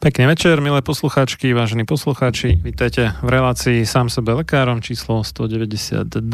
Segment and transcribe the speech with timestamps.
[0.00, 2.56] Pekný večer, milé poslucháčky, vážení poslucháči.
[2.56, 6.24] Vítajte v relácii Sám sebe lekárom číslo 192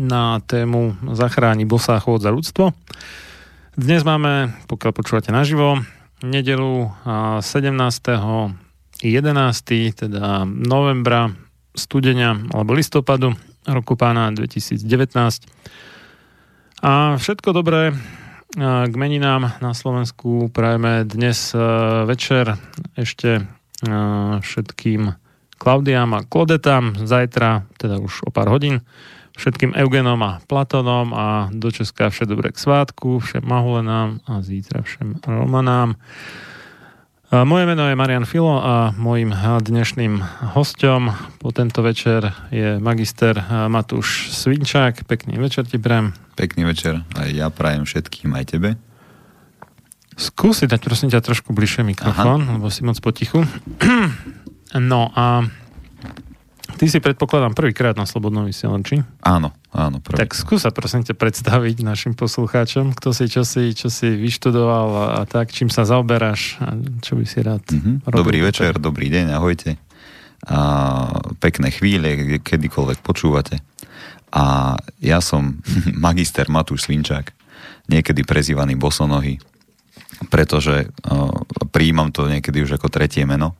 [0.00, 2.72] na tému Zachráni bosá chôd za ľudstvo.
[3.76, 5.84] Dnes máme, pokiaľ počúvate naživo,
[6.24, 7.44] nedelu 17.
[9.04, 9.04] 11.
[9.92, 11.36] teda novembra,
[11.76, 13.36] studenia alebo listopadu
[13.68, 14.88] roku pána 2019.
[16.80, 17.92] A všetko dobré
[18.60, 21.58] k meninám na Slovensku prajeme dnes e,
[22.04, 22.60] večer
[23.00, 23.42] ešte e,
[24.44, 25.16] všetkým
[25.56, 28.84] Klaudiám a Klodetám, zajtra, teda už o pár hodín,
[29.40, 34.84] všetkým Eugenom a Platonom a do Česka vše dobré k svátku, všem Mahulenám a zítra
[34.84, 35.96] všem Romanám.
[37.32, 39.32] Moje meno je Marian Filo a môjim
[39.64, 40.20] dnešným
[40.52, 43.40] hostom po tento večer je magister
[43.72, 45.08] Matúš Svinčák.
[45.08, 46.12] Pekný večer ti prajem.
[46.36, 47.00] Pekný večer.
[47.16, 48.76] Aj ja prajem všetkým, aj tebe.
[50.12, 52.52] Skúsi dať prosím ťa trošku bližšie mikrofón, Aha.
[52.60, 53.48] lebo si moc potichu.
[54.72, 55.44] No a
[56.82, 59.06] Ty si predpokladám prvýkrát na Slobodnom vysielači.
[59.22, 60.02] Áno, áno.
[60.02, 60.18] Prvý.
[60.18, 65.22] Tak skúsa prosím ťa predstaviť našim poslucháčom, kto si, čo si, čo si vyštudoval a,
[65.22, 68.10] tak, čím sa zaoberáš a čo by si rád mm-hmm.
[68.10, 68.18] robil.
[68.26, 69.78] Dobrý večer, dobrý deň, ahojte.
[70.50, 70.58] A
[71.38, 73.62] pekné chvíle, kedykoľvek počúvate.
[74.34, 75.62] A ja som
[75.94, 77.30] magister Matúš Svinčák,
[77.86, 79.38] niekedy prezývaný Bosonohy,
[80.34, 81.30] pretože uh,
[81.70, 83.54] prijímam to niekedy už ako tretie meno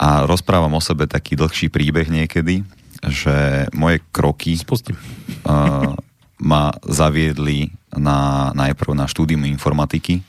[0.00, 2.64] a rozprávam o sebe taký dlhší príbeh niekedy,
[3.04, 5.92] že moje kroky uh,
[6.40, 10.24] ma zaviedli na, najprv na štúdium informatiky,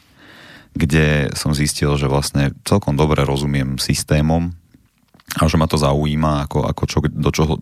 [0.75, 4.51] kde som zistil, že vlastne celkom dobre rozumiem systémom
[5.39, 7.53] a že ma to zaujíma, ako, ako čo, do čoho...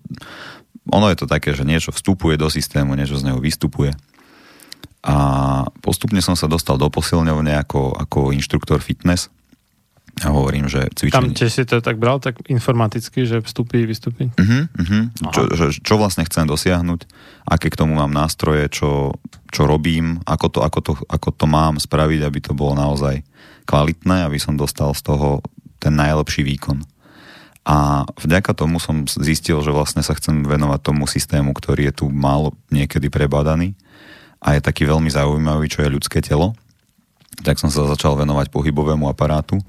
[0.90, 3.94] Ono je to také, že niečo vstupuje do systému, niečo z neho vystupuje.
[5.06, 5.16] A
[5.86, 9.30] postupne som sa dostal do posilňovne ako, ako inštruktor fitness,
[10.18, 11.14] ja hovorím, že cvičenie...
[11.14, 14.34] Tam tiež si to tak bral, tak informaticky, že vstupí, vystupí?
[14.34, 15.04] Uh-huh, uh-huh.
[15.32, 17.06] Čo, že, čo vlastne chcem dosiahnuť,
[17.46, 19.16] aké k tomu mám nástroje, čo,
[19.54, 23.22] čo robím, ako to, ako, to, ako to mám spraviť, aby to bolo naozaj
[23.70, 25.46] kvalitné, aby som dostal z toho
[25.78, 26.84] ten najlepší výkon.
[27.70, 32.06] A vďaka tomu som zistil, že vlastne sa chcem venovať tomu systému, ktorý je tu
[32.10, 33.78] málo niekedy prebadaný
[34.42, 36.58] a je taký veľmi zaujímavý, čo je ľudské telo
[37.44, 39.60] tak som sa začal venovať pohybovému aparátu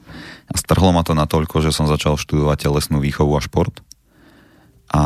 [0.50, 3.82] a strhlo ma to natoľko, že som začal študovať telesnú výchovu a šport.
[4.90, 5.04] A,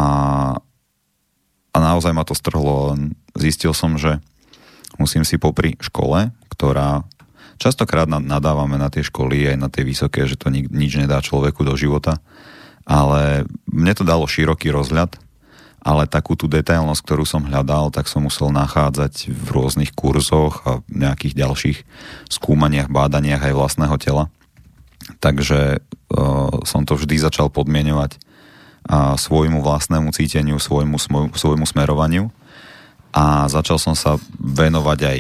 [1.73, 2.97] a naozaj ma to strhlo.
[3.37, 4.23] Zistil som, že
[4.97, 7.05] musím si popri škole, ktorá
[7.61, 11.75] častokrát nadávame na tie školy aj na tie vysoké, že to nič nedá človeku do
[11.79, 12.19] života,
[12.85, 15.17] ale mne to dalo široký rozhľad
[15.85, 20.81] ale takú tú detailnosť, ktorú som hľadal, tak som musel nachádzať v rôznych kurzoch a
[20.89, 21.79] nejakých ďalších
[22.33, 24.25] skúmaniach, bádaniach aj vlastného tela.
[25.21, 30.97] Takže uh, som to vždy začal podmienovať uh, svojmu vlastnému cíteniu, svojmu,
[31.37, 32.33] svojmu smerovaniu
[33.13, 35.19] a začal som sa venovať aj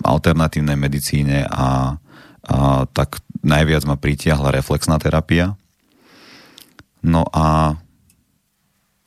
[0.00, 2.00] alternatívnej medicíne a,
[2.48, 5.60] a tak najviac ma pritiahla reflexná terapia.
[7.04, 7.76] No a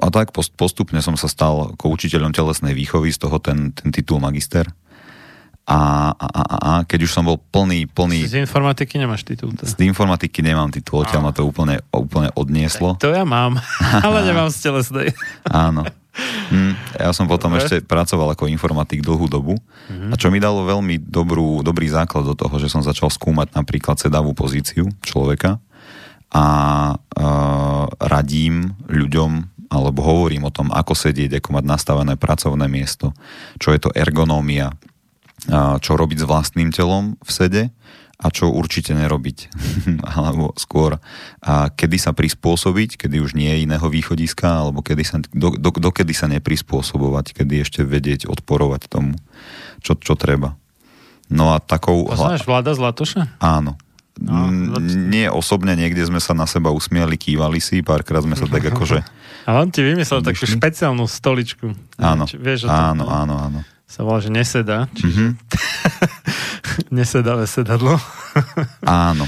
[0.01, 4.18] a tak postupne som sa stal ako učiteľom telesnej výchovy, z toho ten, ten titul
[4.18, 4.65] magister.
[5.69, 8.25] A, a, a, a keď už som bol plný, plný...
[8.25, 9.53] Z informatiky nemáš titul?
[9.53, 9.63] To.
[9.63, 12.98] Z informatiky nemám titul, odtiaľ ma to úplne, úplne odnieslo.
[12.98, 13.62] Tak to ja mám,
[14.06, 15.07] ale nemám z telesnej.
[15.48, 15.86] Áno.
[16.51, 17.63] Hm, ja som potom Dobre.
[17.63, 20.12] ešte pracoval ako informatik dlhú dobu mm-hmm.
[20.12, 23.95] a čo mi dalo veľmi dobrú, dobrý základ do toho, že som začal skúmať napríklad
[23.95, 25.63] sedavú pozíciu človeka
[26.31, 26.45] a
[26.95, 33.16] uh, radím ľuďom alebo hovorím o tom, ako sedieť, ako mať nastavené pracovné miesto,
[33.56, 34.76] čo je to ergonómia,
[35.80, 37.64] čo robiť s vlastným telom v sede
[38.22, 39.50] a čo určite nerobiť.
[40.20, 41.02] alebo skôr,
[41.42, 45.72] a kedy sa prispôsobiť, kedy už nie je iného východiska, alebo kedy sa, do, do,
[45.74, 49.18] dokedy sa neprispôsobovať, kedy ešte vedieť odporovať tomu,
[49.82, 50.54] čo, čo treba.
[51.32, 52.12] No a takou...
[52.12, 53.40] Poznáš Vlada Zlatoša?
[53.40, 53.80] Áno.
[54.22, 54.54] No,
[54.86, 59.02] nie osobne, niekde sme sa na seba usmiali, kývali si, párkrát sme sa tak akože
[59.50, 61.74] A on ti vymyslel takú špeciálnu stoličku.
[61.98, 63.60] Áno, vieš, áno, tom, áno, áno.
[63.90, 66.92] Sa volá, že neseda, čiže mm-hmm.
[67.02, 67.98] nesedavé sedadlo.
[68.86, 69.26] áno.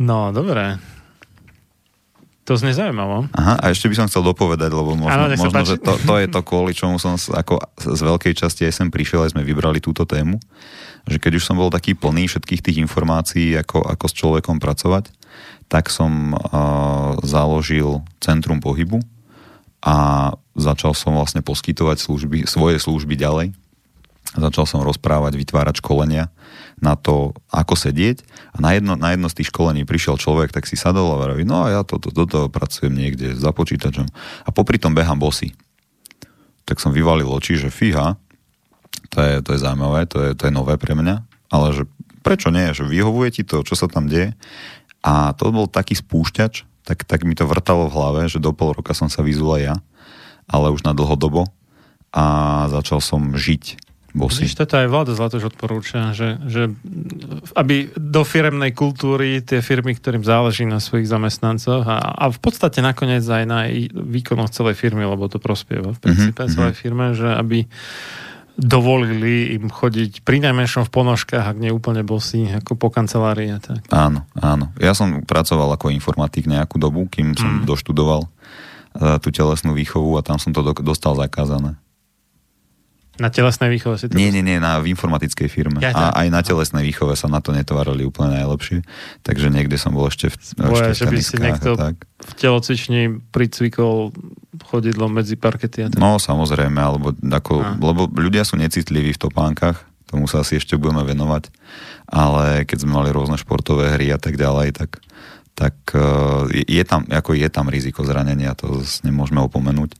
[0.00, 0.80] No, dobré.
[2.42, 3.30] To znie zaujímavo.
[3.38, 6.26] Aha, a ešte by som chcel dopovedať, lebo možno, Áno, možno že to, to je
[6.26, 10.02] to, kvôli čomu som ako z veľkej časti aj sem prišiel, aj sme vybrali túto
[10.02, 10.42] tému,
[11.06, 15.14] že keď už som bol taký plný všetkých tých informácií, ako, ako s človekom pracovať,
[15.70, 18.98] tak som uh, založil Centrum pohybu
[19.86, 23.54] a začal som vlastne poskytovať služby, svoje služby ďalej.
[24.34, 26.26] Začal som rozprávať, vytvárať školenia
[26.82, 28.26] na to, ako sedieť.
[28.52, 31.46] A na jedno, na jedno z tých školení prišiel človek, tak si sadol a vraví,
[31.46, 34.10] no a ja toto, to, to pracujem niekde za počítačom.
[34.44, 35.54] A popri tom behám bosy.
[36.66, 38.18] Tak som vyvalil oči, že fíha,
[39.14, 41.22] to je, to je zaujímavé, to je, to je nové pre mňa,
[41.54, 41.82] ale že
[42.26, 44.34] prečo nie, že vyhovuje ti to, čo sa tam deje.
[45.02, 48.74] A to bol taký spúšťač, tak, tak mi to vrtalo v hlave, že do pol
[48.74, 49.74] roka som sa vyzul aj ja,
[50.50, 51.46] ale už na dlhodobo
[52.10, 52.24] a
[52.70, 54.44] začal som žiť bosy.
[54.44, 56.68] Vidíš, toto aj vláda Zlatoš odporúča, že, že
[57.56, 62.84] aby do firemnej kultúry tie firmy, ktorým záleží na svojich zamestnancoch a, a v podstate
[62.84, 66.54] nakoniec aj na výkonnosť celej firmy, lebo to prospieva v princípe mm-hmm.
[66.54, 67.64] celej firme, že aby
[68.52, 73.48] dovolili im chodiť pri najmenšom v ponožkách, ak nie úplne bosí, ako po kancelárii.
[73.56, 73.88] Tak.
[73.88, 74.68] Áno, áno.
[74.76, 77.64] Ja som pracoval ako informatik nejakú dobu, kým som mm.
[77.64, 81.80] doštudoval uh, tú telesnú výchovu a tam som to do, dostal zakázané.
[83.20, 85.84] Na telesnej výchove si to Nie, nie, nie, na, v informatickej firme.
[85.84, 88.80] Ja, a aj na telesnej výchove sa na to netvárali úplne najlepšie.
[89.20, 92.08] Takže niekde som bol ešte v, Boja, ešte v že by si niekto tak.
[92.08, 94.16] v telocvični pricvikol
[94.64, 95.84] chodidlo medzi parkety.
[95.84, 96.00] A tak.
[96.00, 101.04] No, samozrejme, alebo ako, lebo ľudia sú necitliví v topánkach, tomu sa asi ešte budeme
[101.04, 101.52] venovať,
[102.08, 105.04] ale keď sme mali rôzne športové hry a tak ďalej, tak,
[105.52, 109.96] tak uh, je, tam, ako je tam riziko zranenia, to nemôžeme opomenúť.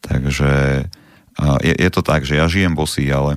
[0.00, 0.84] Takže
[1.60, 3.36] je, je to tak, že ja žijem bosý, ale,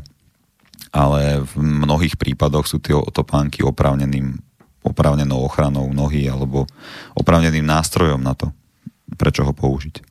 [0.95, 4.39] ale v mnohých prípadoch sú tie topánky oprávneným,
[4.83, 6.63] oprávnenou ochranou nohy alebo
[7.13, 8.55] oprávneným nástrojom na to,
[9.19, 10.09] prečo ho použiť.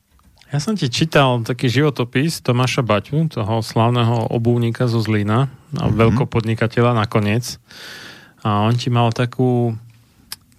[0.49, 5.93] Ja som ti čítal taký životopis Tomáša Baťu, toho slavného obúvnika zo Zlína, mm-hmm.
[5.93, 7.61] veľkopodnikateľa nakoniec.
[8.41, 9.77] A on ti mal takú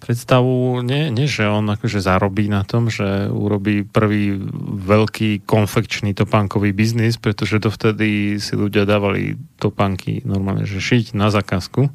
[0.01, 4.33] predstavu, nie, nie že on akože zarobí na tom, že urobí prvý
[4.81, 11.93] veľký konfekčný topánkový biznis, pretože dovtedy si ľudia dávali topánky normálne, že šiť na zákazku.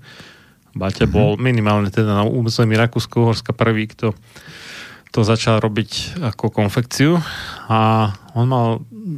[0.79, 1.17] Baťa mm-hmm.
[1.17, 4.15] bol minimálne teda na území Rakúsko-Horska prvý, kto
[5.11, 7.19] to začal robiť ako konfekciu
[7.71, 8.67] a on mal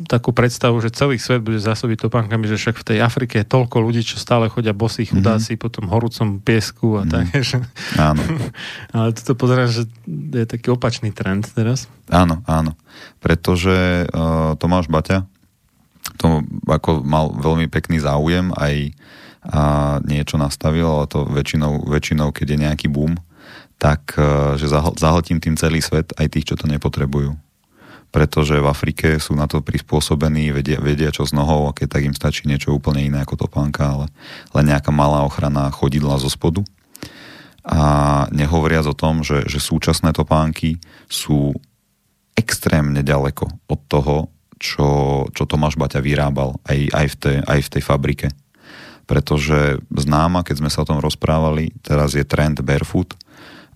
[0.07, 3.83] takú predstavu, že celý svet bude zásobiť topánkami, že však v tej Afrike je toľko
[3.83, 5.64] ľudí, čo stále chodia bosí chudáci mm-hmm.
[5.64, 7.12] po tom horúcom piesku a mm-hmm.
[7.12, 7.25] tak.
[7.49, 7.57] Že...
[7.97, 8.23] Áno.
[8.95, 11.88] Ale toto pozerám, že je taký opačný trend teraz.
[12.12, 12.76] Áno, áno.
[13.18, 15.25] Pretože uh, Tomáš Baťa
[16.21, 18.92] to ako mal veľmi pekný záujem aj
[19.49, 23.16] a niečo nastavil, ale to väčšinou, väčšinou keď je nejaký boom,
[23.78, 27.38] tak e, že zahltím tým celý svet, aj tých, čo to nepotrebujú.
[28.11, 32.02] Pretože v Afrike sú na to prispôsobení, vedia, vedia čo s nohou a keď tak
[32.11, 34.06] im stačí niečo úplne iné ako topánka, ale
[34.58, 36.66] len nejaká malá ochrana chodidla zo spodu.
[37.68, 41.52] A nehovoriac o tom, že, že súčasné topánky sú
[42.32, 44.16] extrémne ďaleko od toho,
[44.58, 44.88] čo,
[45.30, 48.28] čo Tomáš Baťa vyrábal aj, aj, v tej, aj v tej fabrike
[49.08, 53.16] pretože známa, keď sme sa o tom rozprávali, teraz je trend barefoot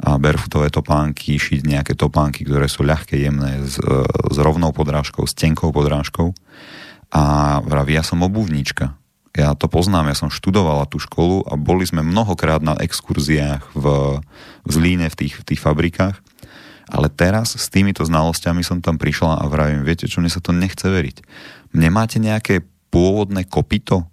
[0.03, 5.35] a barefootové topánky, šiť nejaké topánky, ktoré sú ľahké, jemné, s, s rovnou podrážkou, s
[5.39, 6.35] tenkou podrážkou.
[7.15, 7.23] A
[7.63, 8.99] vraví, ja som obuvníčka.
[9.33, 13.85] Ja to poznám, ja som študovala tú školu a boli sme mnohokrát na exkurziách v,
[14.67, 16.19] v Zlíne, v tých, v tých fabrikách.
[16.91, 20.51] Ale teraz s týmito znalosťami som tam prišla a vravím, viete čo, mne sa to
[20.51, 21.23] nechce veriť.
[21.79, 24.11] Nemáte nejaké pôvodné kopito,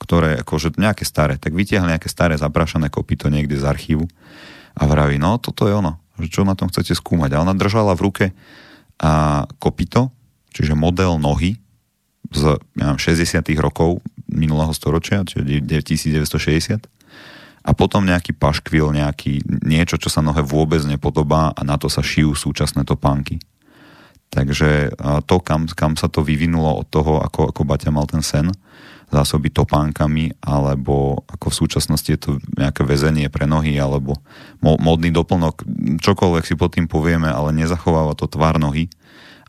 [0.00, 4.08] ktoré, akože nejaké staré, tak vytiahli nejaké staré zaprašané kopito niekde z archívu
[4.74, 5.98] a vraví, no toto je ono,
[6.30, 7.36] čo na tom chcete skúmať.
[7.36, 8.26] A ona držala v ruke
[9.00, 10.12] a kopito,
[10.52, 11.56] čiže model nohy
[12.30, 16.86] z ja 60 rokov minulého storočia, čiže 1960
[17.60, 22.00] a potom nejaký paškvil, nejaký, niečo, čo sa nohe vôbec nepodobá a na to sa
[22.00, 23.36] šijú súčasné topánky.
[24.32, 24.94] Takže
[25.26, 28.48] to, kam, kam sa to vyvinulo od toho, ako, ako Baťa mal ten sen,
[29.10, 34.14] zásoby topánkami, alebo ako v súčasnosti je to nejaké väzenie pre nohy, alebo
[34.62, 35.66] modný doplnok,
[35.98, 38.86] čokoľvek si pod tým povieme, ale nezachováva to tvár nohy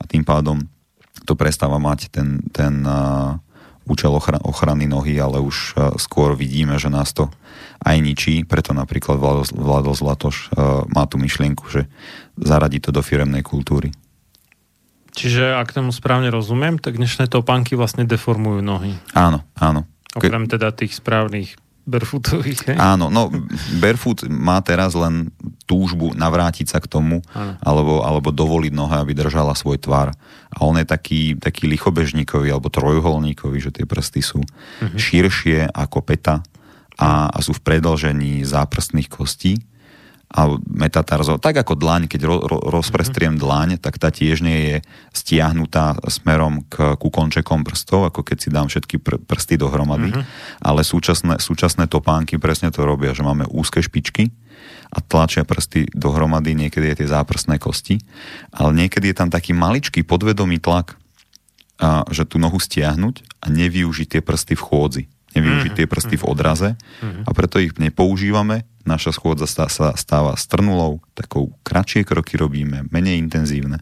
[0.02, 0.66] a tým pádom
[1.30, 2.82] to prestáva mať ten, ten
[3.86, 7.30] účel ochra- ochrany nohy, ale už skôr vidíme, že nás to
[7.86, 9.22] aj ničí, preto napríklad
[9.54, 10.50] Vlado Zlatoš
[10.90, 11.86] má tú myšlienku, že
[12.34, 13.94] zaradí to do firemnej kultúry.
[15.12, 18.96] Čiže ak tomu správne rozumiem, tak dnešné topánky vlastne deformujú nohy.
[19.12, 19.84] Áno, áno.
[20.16, 21.56] Okrem teda tých správnych
[21.88, 22.72] barefootových.
[22.72, 22.78] Hej?
[22.78, 23.28] Áno, no
[23.82, 25.34] barefoot má teraz len
[25.66, 27.26] túžbu navrátiť sa k tomu,
[27.64, 30.14] alebo, alebo dovoliť nohe, aby držala svoj tvar.
[30.54, 34.96] A on je taký, taký lichobežníkový alebo trojuholníkový, že tie prsty sú uh-huh.
[34.96, 36.46] širšie ako peta
[37.02, 39.58] a, a sú v predlžení záprstných kostí
[40.32, 43.44] a metatarzo, tak ako dlaň, keď ro, ro, rozprestriem mm-hmm.
[43.44, 44.76] dlaň, tak tá tiež nie je
[45.12, 50.64] stiahnutá smerom k, ku končekom prstov, ako keď si dám všetky pr, prsty dohromady, mm-hmm.
[50.64, 54.32] ale súčasné, súčasné topánky presne to robia, že máme úzke špičky
[54.96, 58.00] a tlačia prsty dohromady, niekedy je tie záprstné kosti,
[58.56, 60.96] ale niekedy je tam taký maličký podvedomý tlak,
[61.84, 65.04] a, že tú nohu stiahnuť a nevyužiť tie prsty v chôdzi
[65.38, 66.70] nevyužiť tie prsty v odraze
[67.02, 68.68] a preto ich nepoužívame.
[68.82, 73.80] Naša schôdza sa stáva strnulou, takou kratšie kroky robíme, menej intenzívne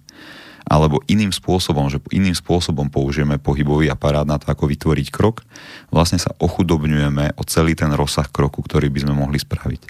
[0.70, 5.42] alebo iným spôsobom, že iným spôsobom použijeme pohybový aparát na to, ako vytvoriť krok,
[5.90, 9.82] vlastne sa ochudobňujeme o celý ten rozsah kroku, ktorý by sme mohli spraviť.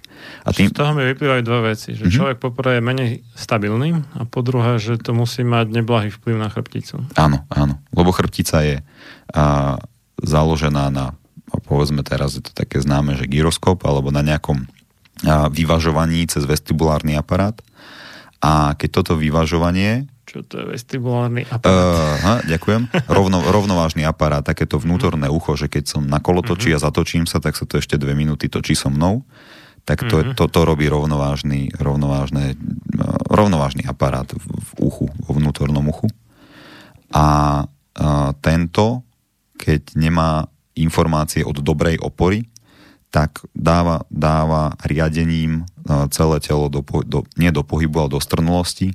[0.47, 0.71] A tým...
[0.71, 1.99] Z toho mi vyplývajú dve veci.
[1.99, 2.15] Že mm-hmm.
[2.15, 6.47] človek poprvé je menej stabilný a po druhé, že to musí mať neblahý vplyv na
[6.47, 7.03] chrbticu.
[7.19, 7.83] Áno, áno.
[7.91, 8.79] Lebo chrbtica je
[9.35, 9.75] a,
[10.23, 11.11] založená na
[11.65, 14.69] povedzme teraz je to také známe, že gyroskop alebo na nejakom
[15.51, 17.57] vyvažovaní cez vestibulárny aparát.
[18.39, 20.07] A keď toto vyvažovanie...
[20.23, 21.75] Čo to je vestibulárny aparát?
[21.75, 22.87] Uh, ha, ďakujem.
[23.11, 26.79] Rovno, rovnovážny aparát, takéto vnútorné ucho, že keď som na kolotočí uh-huh.
[26.79, 29.27] a zatočím sa, tak sa to ešte dve minúty točí so mnou.
[29.83, 30.39] Tak to, uh-huh.
[30.39, 32.55] to, to robí rovnovážny, rovnovážne,
[33.27, 36.07] rovnovážny aparát v, v uchu, vo vnútornom uchu.
[37.11, 39.03] A, a tento,
[39.59, 40.47] keď nemá
[40.81, 42.47] informácie od dobrej opory,
[43.09, 48.93] tak dáva, dáva riadením e, celé telo do, do, nie do pohybu, ale do strnulosti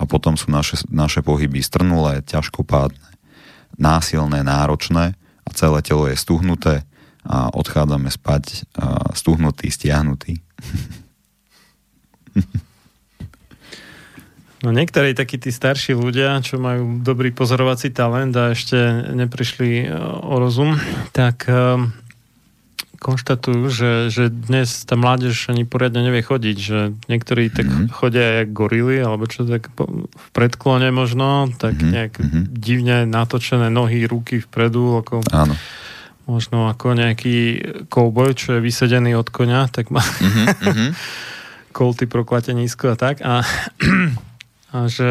[0.00, 3.04] a potom sú naše, naše pohyby strnulé, ťažkopádne,
[3.76, 5.12] násilné, náročné
[5.44, 6.88] a celé telo je stuhnuté
[7.20, 10.40] a odchádzame spať a stuhnutý, stiahnutý.
[14.60, 18.76] No niektorí takí tí starší ľudia, čo majú dobrý pozorovací talent a ešte
[19.16, 20.76] neprišli e, o rozum,
[21.16, 21.48] tak
[23.00, 27.88] konštatujú, že, že dnes tá mládež ani poriadne nevie chodiť, že niektorí tak mm-hmm.
[27.96, 31.92] chodia jak gorily, alebo čo tak v predklone možno, tak mm-hmm.
[31.96, 32.44] nejak mm-hmm.
[32.52, 35.56] divne natočené nohy, ruky vpredu, ako Áno.
[36.28, 37.36] možno ako nejaký
[37.88, 40.88] kouboj, čo je vysedený od konia, tak má mm-hmm.
[41.76, 43.24] kolty proklate nízko a tak.
[43.24, 43.40] A
[44.70, 45.10] že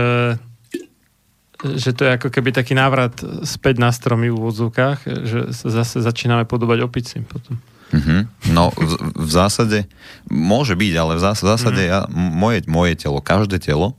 [1.59, 5.99] že to je ako keby taký návrat späť na stromy v úvodzovkách, že sa zase
[5.99, 7.59] začíname podobať opici potom.
[7.91, 8.53] Mm-hmm.
[8.55, 9.89] No v, v zásade
[10.31, 11.99] môže byť, ale v zásade, v zásade mm-hmm.
[11.99, 13.97] ja, moje, moje telo, každé telo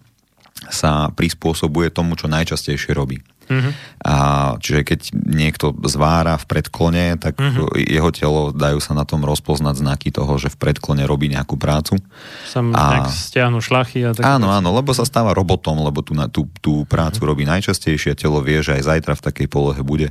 [0.72, 3.20] sa prispôsobuje tomu, čo najčastejšie robí.
[3.50, 3.70] Mhm.
[4.00, 4.14] A,
[4.56, 7.74] čiže keď niekto zvára v predklone, tak Mhm.
[7.76, 11.98] jeho telo dajú sa na tom rozpoznať znaky toho, že v predklone robí nejakú prácu.
[12.46, 14.22] Sa mu A- stiahnu šlachy a tak.
[14.22, 18.62] Áno, áno, lebo sa stáva robotom, lebo tú, tú, tú prácu robí najčastejšie, telo vie,
[18.62, 20.08] že aj zajtra v takej polohe bude,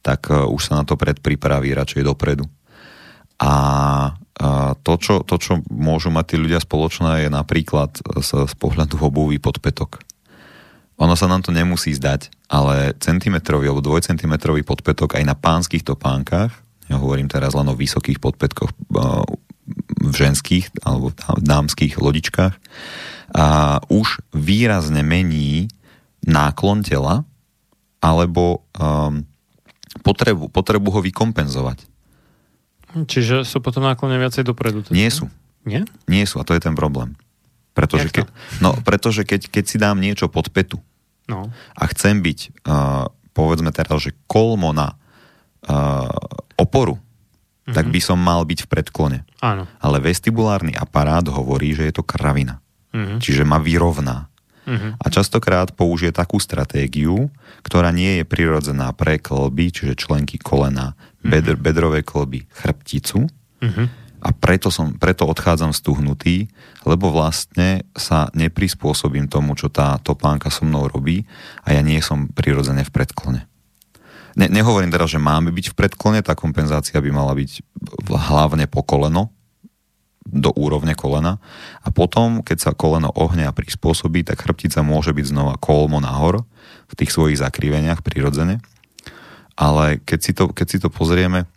[0.00, 2.48] tak uh, už sa na to predpripraví radšej dopredu.
[3.38, 3.52] A
[4.10, 8.98] uh, to, čo, to, čo môžu mať tí ľudia spoločné, je napríklad z, z pohľadu
[8.98, 10.02] obuvy podpätok.
[10.98, 16.50] Ono sa nám to nemusí zdať, ale centimetrový alebo dvojcentimetrový podpätok aj na pánskych topánkach,
[16.88, 19.22] ja hovorím teraz len o vysokých podpätkoch uh,
[20.00, 22.54] v ženských alebo v dámskych lodičkách,
[23.28, 25.68] a už výrazne mení
[26.24, 27.28] náklon tela
[28.00, 29.20] alebo um,
[30.00, 31.84] potrebu, potrebu ho vykompenzovať.
[33.04, 34.80] Čiže sú potom náklone viacej dopredu.
[34.80, 34.96] teda?
[34.96, 35.28] Nie sú.
[35.68, 35.84] Nie?
[36.08, 37.12] Nie sú a to je ten problém.
[37.76, 38.26] Pretože, keď,
[38.64, 40.80] no, pretože keď, keď si dám niečo pod petu
[41.28, 41.52] No.
[41.52, 43.06] a chcem byť, uh,
[43.36, 44.96] povedzme teraz, že kolmo na
[45.68, 46.08] uh,
[46.56, 47.76] oporu, mm-hmm.
[47.76, 49.18] tak by som mal byť v predklone.
[49.44, 49.68] Áno.
[49.78, 52.64] Ale vestibulárny aparát hovorí, že je to kravina.
[52.88, 53.20] Mhm.
[53.20, 54.32] Čiže ma vyrovná.
[54.68, 55.00] Mhm.
[55.00, 57.32] A častokrát použije takú stratégiu,
[57.64, 60.92] ktorá nie je prirodzená pre klby, čiže členky kolena,
[61.24, 63.28] bedr, bedrové klby, chrbticu.
[63.64, 64.07] Mhm.
[64.18, 66.50] A preto, som, preto odchádzam stuhnutý,
[66.82, 71.22] lebo vlastne sa neprispôsobím tomu, čo tá topánka so mnou robí
[71.62, 73.40] a ja nie som prirodzene v predklone.
[74.38, 77.62] Ne, nehovorím teraz, že máme byť v predklone, tá kompenzácia by mala byť
[78.06, 79.34] hlavne po koleno,
[80.28, 81.40] do úrovne kolena
[81.80, 86.44] a potom, keď sa koleno ohne a prispôsobí, tak chrbtica môže byť znova kolmo nahor
[86.92, 88.60] v tých svojich zakriveniach prirodzene.
[89.58, 91.48] Ale keď si to, keď si to pozrieme,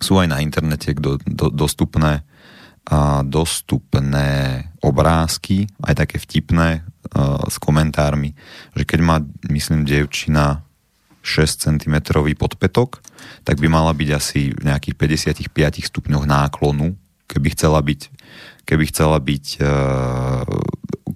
[0.00, 2.26] sú aj na internete do, do, dostupné
[2.84, 8.36] a dostupné obrázky, aj také vtipné a, s komentármi,
[8.76, 9.16] že keď má,
[9.48, 10.60] myslím, dievčina
[11.24, 11.94] 6 cm
[12.36, 13.00] podpetok,
[13.48, 14.94] tak by mala byť asi v nejakých
[15.48, 16.92] 55 stupňoch náklonu,
[17.24, 18.00] keby chcela byť,
[18.68, 19.58] keby chcela byť e,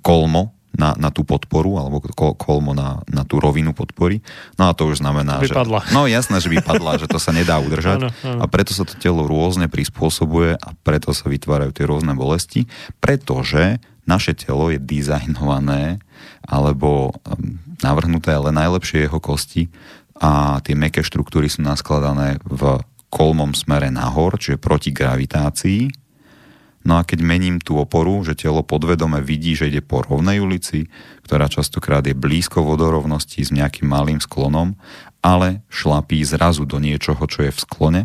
[0.00, 4.22] kolmo na, na tú podporu, alebo ko- kolmo na, na tú rovinu podpory.
[4.54, 5.54] No a to už znamená, By že...
[5.90, 7.98] No jasné, že by padla, že to sa nedá udržať.
[8.06, 8.40] Áno, áno.
[8.40, 12.70] A preto sa to telo rôzne prispôsobuje a preto sa vytvárajú tie rôzne bolesti,
[13.02, 15.98] pretože naše telo je dizajnované
[16.46, 19.68] alebo um, navrhnuté len najlepšie jeho kosti
[20.18, 26.07] a tie meké štruktúry sú naskladané v kolmom smere nahor, čiže proti gravitácii.
[26.86, 30.86] No a keď mením tú oporu, že telo podvedome vidí, že ide po rovnej ulici,
[31.26, 34.78] ktorá častokrát je blízko vodorovnosti s nejakým malým sklonom,
[35.20, 38.02] ale šlapí zrazu do niečoho, čo je v sklone,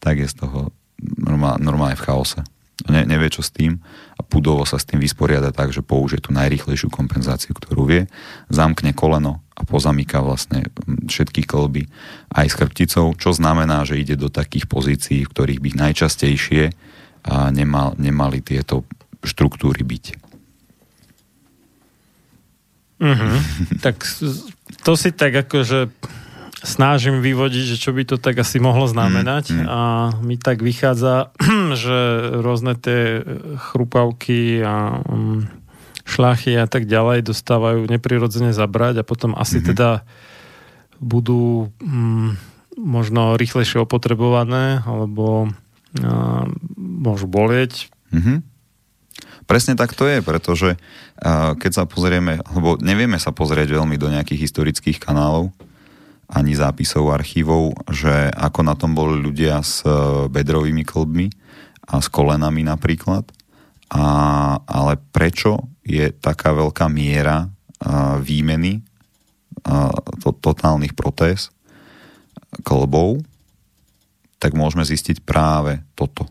[0.00, 0.72] tak je z toho
[1.20, 2.40] normálne, v chaose.
[2.90, 3.78] Ne, nevie, čo s tým
[4.18, 8.10] a pudovo sa s tým vysporiada tak, že použije tú najrýchlejšiu kompenzáciu, ktorú vie,
[8.50, 11.86] zamkne koleno a pozamýka vlastne mm, všetky kolby
[12.34, 16.74] aj s chrbticou, čo znamená, že ide do takých pozícií, v ktorých by najčastejšie
[17.50, 18.84] nemal, nemali tieto
[19.20, 20.04] štruktúry byť.
[23.00, 23.30] Mhm.
[23.84, 24.00] tak
[24.84, 25.90] to si tak akože
[26.64, 29.66] snažím vyvodiť, že čo by to tak asi mohlo znamenať Mm, mm.
[29.68, 29.80] a
[30.24, 31.28] mi tak vychádza,
[31.84, 31.96] že
[32.40, 33.20] rôzne tie
[33.60, 35.44] chrupavky a mm,
[36.08, 39.66] šlachy a tak ďalej dostávajú neprirodzene zabrať a potom asi Mhm.
[39.72, 39.90] teda
[41.04, 42.40] budú mm,
[42.80, 45.52] možno rýchlejšie opotrebované alebo
[46.94, 47.90] môžu bolieť.
[48.14, 48.54] Mhm.
[49.44, 54.08] Presne tak to je, pretože uh, keď sa pozrieme, lebo nevieme sa pozrieť veľmi do
[54.08, 55.52] nejakých historických kanálov,
[56.32, 61.28] ani zápisov archívov, že ako na tom boli ľudia s uh, bedrovými klbmi
[61.92, 63.28] a s kolenami napríklad.
[63.92, 64.06] A,
[64.64, 68.80] ale prečo je taká veľká miera uh, výmeny
[70.20, 71.48] to, totálnych protéz
[72.62, 73.24] klbov,
[74.38, 76.28] tak môžeme zistiť práve toto.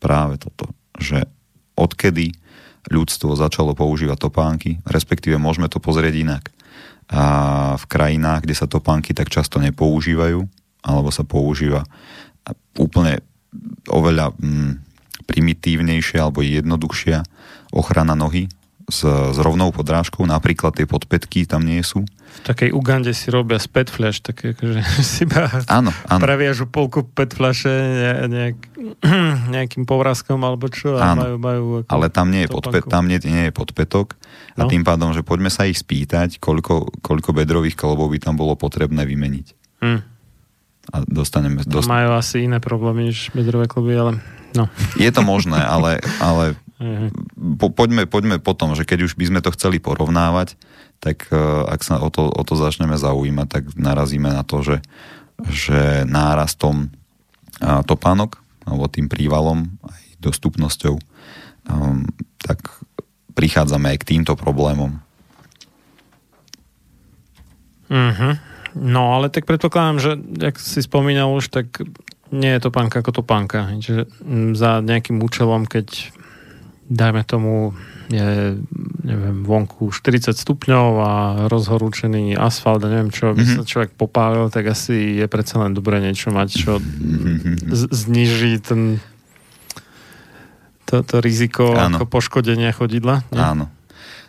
[0.00, 0.72] Práve toto.
[0.96, 1.28] Že
[1.76, 2.32] odkedy
[2.88, 6.44] ľudstvo začalo používať topánky, respektíve môžeme to pozrieť inak.
[7.10, 7.22] A
[7.76, 10.40] v krajinách, kde sa topánky tak často nepoužívajú,
[10.80, 11.84] alebo sa používa
[12.78, 13.20] úplne
[13.90, 14.72] oveľa mm,
[15.28, 17.22] primitívnejšia alebo jednoduchšia
[17.74, 18.48] ochrana nohy
[18.90, 22.02] s, s rovnou podrážkou, napríklad tie podpätky tam nie sú.
[22.30, 26.20] V takej Ugande si robia z pet flash, také akože si iba Áno, áno.
[26.20, 28.56] previažu polku pet flaše ne, nejak,
[29.54, 31.22] nejakým povrázkom alebo čo a Áno.
[31.24, 32.86] majú, majú ako Ale tam nie je, topánku.
[32.86, 34.14] tam nie, nie je podpätok
[34.54, 34.68] a No.
[34.68, 39.02] tým pádom, že poďme sa ich spýtať, koľko, koľko bedrových kolobov by tam bolo potrebné
[39.02, 39.46] vymeniť.
[39.80, 40.00] Hm.
[40.90, 41.62] A dostaneme...
[41.62, 41.86] Dost...
[41.86, 41.88] Dost...
[41.88, 44.18] Majú asi iné problémy než bedrové kluby, ale
[44.52, 44.66] no.
[44.94, 46.58] Je to možné, ale, ale
[47.60, 50.56] po, poďme, poďme potom, že keď už by sme to chceli porovnávať,
[50.96, 54.76] tak uh, ak sa o to, o to začneme zaujímať, tak narazíme na to, že,
[55.44, 56.88] že nárastom
[57.60, 60.96] uh, topánok, alebo tým prívalom, aj dostupnosťou,
[61.68, 62.08] um,
[62.40, 62.64] tak
[63.36, 65.00] prichádzame aj k týmto problémom.
[67.92, 68.32] Mm-hmm.
[68.78, 71.82] No, ale tak predpokladám, že, jak si spomínal už, tak
[72.30, 73.66] nie je to pánka ako to pánka.
[73.82, 74.06] Čiže
[74.54, 76.14] za nejakým účelom, keď
[76.90, 77.70] dajme tomu
[78.10, 78.58] je
[79.06, 81.12] neviem, vonku 40 stupňov a
[81.46, 83.62] rozhorúčený asfalt a neviem čo, by mm-hmm.
[83.62, 86.82] sa človek popálil, tak asi je predsa len dobré niečo mať, čo
[87.70, 88.98] z- zniží ten
[90.90, 92.02] to, to riziko Áno.
[92.02, 93.22] ako poškodenia chodidla.
[93.30, 93.54] Nie?
[93.54, 93.70] Áno.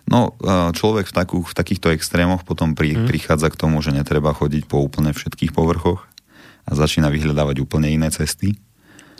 [0.05, 3.09] No, e, človek v, takú, v takýchto extrémoch potom pri, mm.
[3.09, 6.05] prichádza k tomu, že netreba chodiť po úplne všetkých povrchoch
[6.69, 8.61] a začína vyhľadávať úplne iné cesty.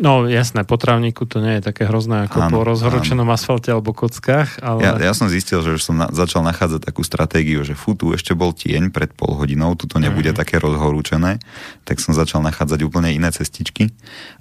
[0.01, 3.37] No jasné, po trávniku to nie je také hrozné ako áno, po rozhoročenom áno.
[3.37, 4.57] asfalte alebo kockách.
[4.57, 4.81] Ale...
[4.81, 8.09] Ja, ja som zistil, že už som na, začal nachádzať takú stratégiu, že fú, tu
[8.09, 10.41] ešte bol tieň pred pol hodinou, tu to nebude mm-hmm.
[10.41, 11.37] také rozhorúčené,
[11.85, 13.93] tak som začal nachádzať úplne iné cestičky.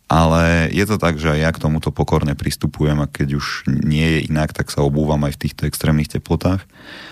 [0.08, 4.16] Ale je to tak, že aj ja k tomuto pokorne pristupujem a keď už nie
[4.16, 6.64] je inak, tak sa obúvam aj v týchto extrémnych teplotách,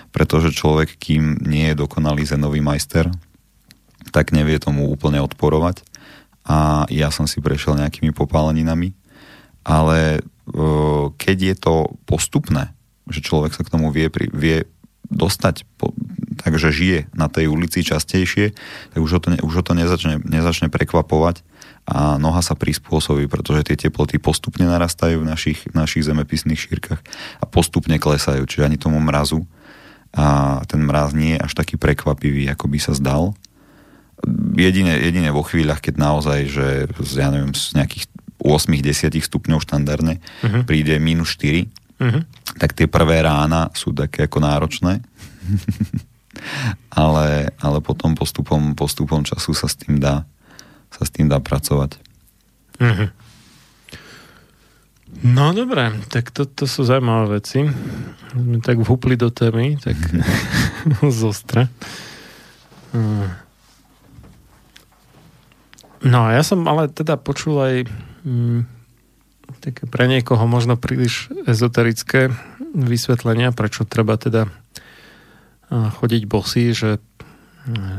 [0.08, 3.12] pretože človek, kým nie je dokonalý zenový majster,
[4.08, 5.84] tak nevie tomu úplne odporovať
[6.48, 8.96] a ja som si prešiel nejakými popáleninami,
[9.68, 10.24] ale
[11.20, 11.74] keď je to
[12.08, 12.72] postupné,
[13.12, 14.64] že človek sa k tomu vie, vie
[15.12, 15.64] dostať,
[16.40, 18.56] takže žije na tej ulici častejšie,
[18.92, 21.44] tak už ho to, už ho to nezačne, nezačne prekvapovať
[21.88, 27.00] a noha sa prispôsobí, pretože tie teploty postupne narastajú v našich, našich zemepisných šírkach
[27.40, 29.48] a postupne klesajú, čiže ani tomu mrazu.
[30.12, 33.37] A ten mraz nie je až taký prekvapivý, ako by sa zdal
[34.59, 36.66] jedine, jedine vo chvíľach, keď naozaj, že
[37.14, 40.62] ja neviem, z nejakých 8-10 stupňov štandardne uh-huh.
[40.62, 41.66] príde minus 4, uh-huh.
[41.98, 42.20] Mhm.
[42.59, 45.02] tak tie prvé rána sú také ako náročné.
[47.02, 50.22] ale, ale potom postupom, postupom času sa s tým dá,
[50.94, 51.98] sa s tým dá pracovať.
[52.78, 53.11] Uh-huh.
[55.18, 57.66] No dobré, tak to, to sú zaujímavé veci.
[58.31, 59.98] Sme tak vhupli do témy, tak
[61.11, 61.66] zostre.
[62.94, 63.47] Uh.
[66.02, 67.74] No a ja som ale teda počul aj
[68.22, 68.61] mm,
[69.58, 72.30] také pre niekoho možno príliš ezoterické
[72.74, 74.46] vysvetlenia, prečo treba teda
[75.68, 77.02] chodiť bosy, že,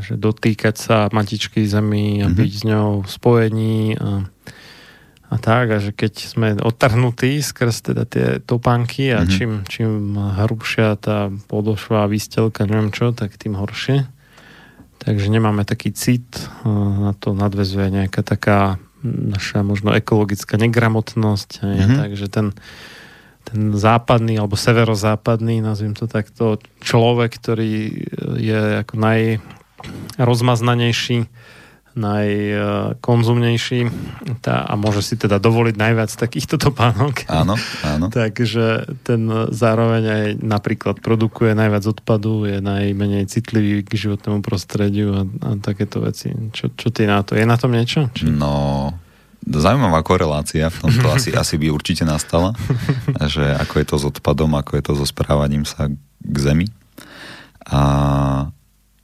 [0.02, 2.38] že dotýkať sa matičky zemi a mm-hmm.
[2.38, 4.26] byť s ňou v spojení a,
[5.30, 9.34] a tak, a že keď sme otrhnutí skrz teda tie topánky a mm-hmm.
[9.34, 14.10] čím, čím hrubšia tá podošvá výstelka, neviem čo, tak tým horšie.
[15.00, 16.28] Takže nemáme taký cit,
[17.00, 21.64] na to nadvezuje nejaká taká naša možno ekologická negramotnosť.
[21.64, 21.98] Mm-hmm.
[22.04, 22.52] Takže ten,
[23.48, 28.04] ten západný alebo severozápadný, nazviem to takto, človek, ktorý
[28.36, 31.32] je ako najrozmaznanejší
[31.98, 33.80] najkonzumnejší
[34.44, 37.26] tá, a môže si teda dovoliť najviac takýchto topánok.
[37.30, 38.06] Áno, áno.
[38.14, 45.24] Takže ten zároveň aj napríklad produkuje najviac odpadu, je najmenej citlivý k životnému prostrediu a,
[45.26, 46.30] a takéto veci.
[46.54, 47.34] Čo, čo ty na to?
[47.34, 48.10] Je na tom niečo?
[48.14, 48.30] Či...
[48.30, 48.94] No,
[49.46, 52.54] zaujímavá korelácia v tomto asi, asi by určite nastala,
[53.26, 56.68] že ako je to s odpadom, ako je to so správaním sa k zemi.
[57.70, 58.50] A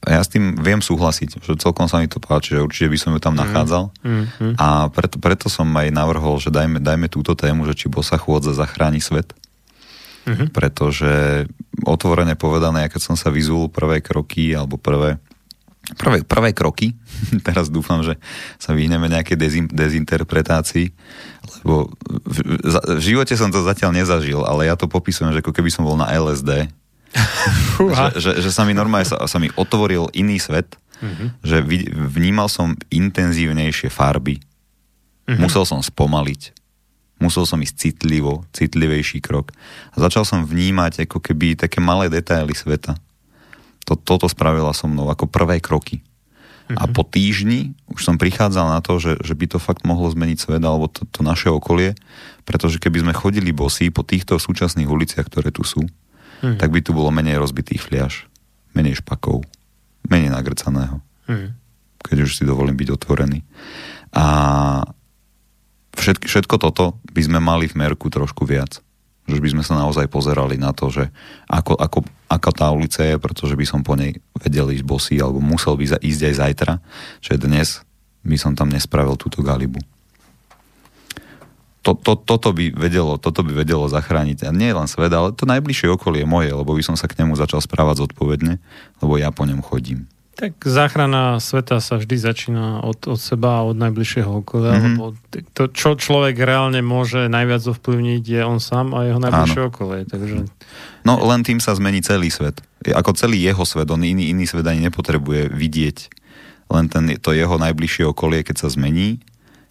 [0.05, 3.11] ja s tým viem súhlasiť, že celkom sa mi to páči, že určite by som
[3.17, 3.41] ju tam mhm.
[3.41, 4.51] nachádzal mm-hmm.
[4.61, 8.53] a preto, preto som aj navrhol, že dajme, dajme túto tému, že či bosa chôdza
[8.53, 9.33] zachráni svet.
[10.25, 10.57] Mm-hmm.
[10.57, 11.45] Pretože
[11.85, 15.21] otvorene povedané, keď som sa vyzul prvé kroky alebo prvé
[15.93, 16.97] prvé, prvé kroky,
[17.47, 18.17] teraz dúfam, že
[18.57, 20.89] sa vyhneme nejaké dezin, dezinterpretácii,
[21.61, 21.93] lebo
[22.25, 25.69] v, v, v živote som to zatiaľ nezažil, ale ja to popisujem, že ako keby
[25.69, 26.73] som bol na LSD,
[27.95, 31.31] že, že, že sa mi normálne sa, sa mi otvoril iný svet, uh-huh.
[31.41, 34.39] že vnímal som intenzívnejšie farby.
[35.25, 35.39] Uh-huh.
[35.39, 36.53] Musel som spomaliť.
[37.23, 39.55] Musel som ísť citlivo, citlivejší krok.
[39.95, 42.99] A začal som vnímať ako keby také malé detaily sveta.
[43.87, 46.03] To, toto spravila so mnou ako prvé kroky.
[46.65, 46.81] Uh-huh.
[46.81, 46.93] A mhm.
[46.97, 50.61] po týždni už som prichádzal na to, že, že by to fakt mohlo zmeniť svet
[50.65, 51.95] alebo to, to naše okolie,
[52.43, 55.85] pretože keby sme chodili bosí po týchto súčasných uliciach, ktoré tu sú,
[56.41, 56.57] mm.
[56.57, 58.27] tak by tu bolo menej rozbitých fliaž,
[58.75, 59.45] menej špakov,
[60.09, 60.99] menej nagrcaného.
[61.29, 61.55] Mm.
[62.01, 63.41] Keď už si dovolím byť otvorený.
[64.15, 64.25] A
[65.95, 68.79] všetko, všetko toto by sme mali v merku trošku viac.
[69.25, 71.09] Že by sme sa naozaj pozerali na to, že
[71.49, 75.41] ako, ako, ako tá ulica je, pretože by som po nej vedel ísť bosý, alebo
[75.41, 76.73] musel by ísť aj zajtra,
[77.25, 77.81] že dnes
[78.21, 79.81] by som tam nespravil túto galibu.
[81.85, 84.49] To, to, toto, by vedelo, toto by vedelo zachrániť.
[84.49, 87.37] A nie len svet, ale to najbližšie okolie moje, lebo by som sa k nemu
[87.37, 88.57] začal správať zodpovedne,
[89.05, 90.09] lebo ja po ňom chodím.
[90.35, 94.95] Tak záchrana sveta sa vždy začína od, od seba a od najbližšieho okolia, mm-hmm.
[94.99, 95.15] lebo
[95.55, 99.71] to, čo človek reálne môže najviac ovplyvniť, je on sám a jeho najbližšie Áno.
[99.71, 100.01] okolie.
[100.03, 100.35] Takže...
[101.07, 102.59] No len tým sa zmení celý svet.
[102.83, 105.97] Ako celý jeho svet, on iný, iný svet ani nepotrebuje vidieť.
[106.67, 109.23] Len ten, to jeho najbližšie okolie, keď sa zmení,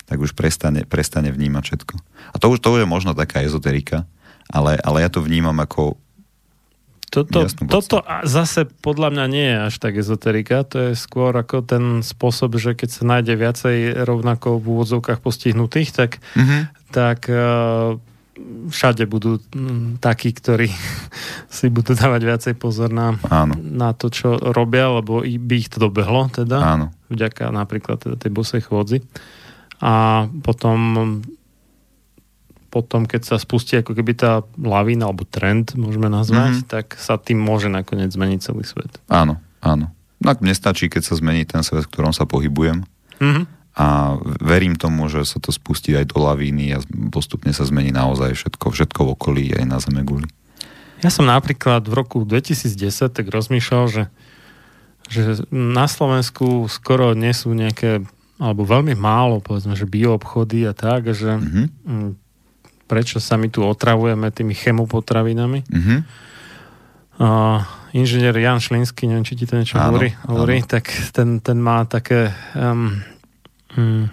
[0.04, 1.94] tak už prestane, prestane vnímať všetko.
[2.32, 4.04] A to už, to už je možno taká ezoterika,
[4.52, 5.96] ale, ale ja to vnímam ako
[7.14, 12.02] toto, toto zase podľa mňa nie je až tak ezoterika, to je skôr ako ten
[12.02, 16.62] spôsob, že keď sa nájde viacej rovnako v úvodzovkách postihnutých, tak, mm-hmm.
[16.90, 18.02] tak uh,
[18.66, 20.66] všade budú m, takí, ktorí
[21.54, 23.54] si budú dávať viacej pozor na, Áno.
[23.62, 26.86] na to, čo robia, lebo by ich to dobehlo teda, Áno.
[27.14, 29.06] vďaka napríklad teda tej bosej chôdzi.
[29.82, 31.22] A potom
[32.74, 36.70] potom, keď sa spustí ako keby tá lavína alebo trend, môžeme nazvať, mm-hmm.
[36.74, 38.98] tak sa tým môže nakoniec zmeniť celý svet.
[39.06, 39.94] Áno, áno.
[40.18, 42.82] No, nestačí, keď sa zmení ten svet, v ktorom sa pohybujem.
[43.22, 43.44] Mm-hmm.
[43.78, 46.82] A verím tomu, že sa to spustí aj do lavíny a
[47.14, 50.26] postupne sa zmení naozaj všetko, všetko v okolí aj na Zeme guli.
[51.02, 52.74] Ja som napríklad v roku 2010
[53.10, 54.04] tak rozmýšľal, že,
[55.10, 58.02] že na Slovensku skoro nie sú nejaké
[58.38, 62.24] alebo veľmi málo, povedzme, že bioobchody a tak, že mm-hmm
[62.84, 65.60] prečo sa my tu otravujeme tými chemopotravinami.
[65.66, 65.98] Mm-hmm.
[67.14, 67.62] Uh,
[67.94, 70.68] inžinier Jan Šlínsky, neviem, či ti to niečo áno, hovorí, hovorí áno.
[70.68, 72.98] tak ten, ten má také um,
[73.78, 74.10] um,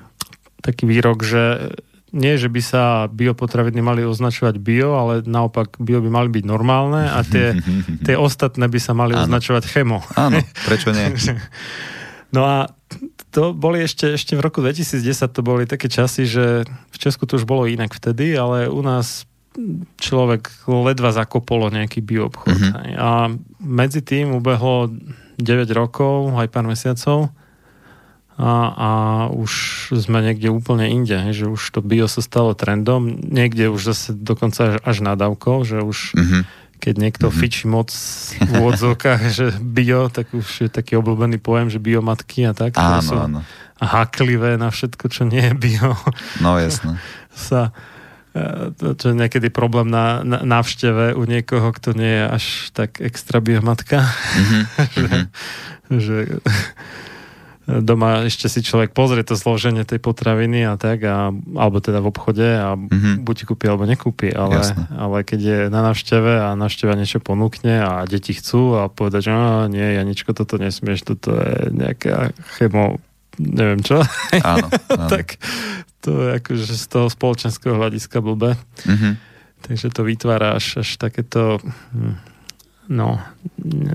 [0.61, 1.73] taký výrok, že
[2.11, 7.09] nie, že by sa biopotraviny mali označovať bio, ale naopak bio by mali byť normálne
[7.09, 7.57] a tie,
[8.05, 9.25] tie ostatné by sa mali áno.
[9.25, 10.05] označovať chemo.
[10.13, 11.09] Áno, prečo nie?
[12.29, 12.69] no a
[13.31, 15.01] to boli ešte, ešte v roku 2010
[15.31, 19.25] to boli také časy, že v Česku to už bolo inak vtedy, ale u nás
[19.99, 22.55] človek ledva zakopolo nejaký bioobchod.
[22.55, 22.95] Mm-hmm.
[22.95, 24.91] A medzi tým ubehlo
[25.39, 27.35] 9 rokov, aj pár mesiacov
[28.39, 28.89] a, a
[29.35, 29.51] už
[29.91, 34.75] sme niekde úplne inde, že už to bio sa stalo trendom, niekde už zase dokonca
[34.75, 37.41] až, až nadávkou, že už mm-hmm keď niekto mm-hmm.
[37.45, 37.93] fičí moc
[38.41, 42.73] v úvodzovkách, že bio, tak už je taký obľúbený pojem, že biomatky a tak.
[42.81, 43.39] Áno, sú áno.
[43.77, 45.93] Haklivé na všetko, čo nie je bio.
[46.41, 46.97] No jasné.
[47.49, 47.69] sa,
[48.33, 52.97] e, čo je niekedy problém na, na návšteve u niekoho, kto nie je až tak
[52.97, 54.01] extra biomatka.
[54.01, 54.63] Mm-hmm.
[54.97, 55.25] že, mm-hmm.
[56.01, 56.17] že
[57.79, 62.09] doma ešte si človek pozrie to zloženie tej potraviny a tak, a, alebo teda v
[62.11, 63.23] obchode a mm-hmm.
[63.23, 64.59] buď kúpi alebo nekúpi, ale,
[64.91, 69.31] ale keď je na návšteve a návšteva niečo ponúkne a deti chcú a povedať, že
[69.31, 72.99] no, nie, Janičko, toto nesmieš, toto je nejaká chemo,
[73.39, 74.03] neviem čo,
[74.43, 75.07] áno, áno.
[75.13, 75.39] tak
[76.03, 78.57] to je akože z toho spoločenského hľadiska blbe.
[78.83, 79.13] Mm-hmm.
[79.61, 81.61] Takže to vytvára až, až takéto
[81.93, 82.17] hm,
[82.89, 83.21] no,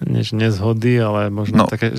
[0.07, 1.69] než nezhody, ale možno no.
[1.69, 1.93] také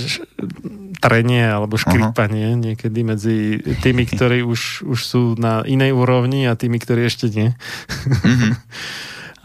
[0.97, 2.63] trenie alebo škripanie uh-huh.
[2.71, 3.37] niekedy medzi
[3.81, 7.53] tými, ktorí už, už sú na inej úrovni a tými, ktorí ešte nie.
[7.53, 8.53] Uh-huh.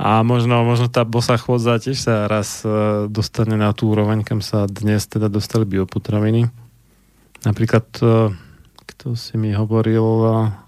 [0.00, 4.40] a možno, možno tá bosa chôdza tiež sa raz e, dostane na tú úroveň, kam
[4.40, 6.48] sa dnes teda dostali biopotraviny.
[7.44, 8.32] Napríklad, e,
[8.92, 10.04] kto si mi hovoril,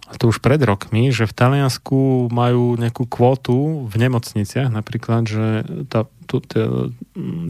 [0.05, 5.47] a to už pred rokmi, že v Taliansku majú nejakú kvotu v nemocniciach, napríklad, že
[5.89, 6.93] tá, to, to,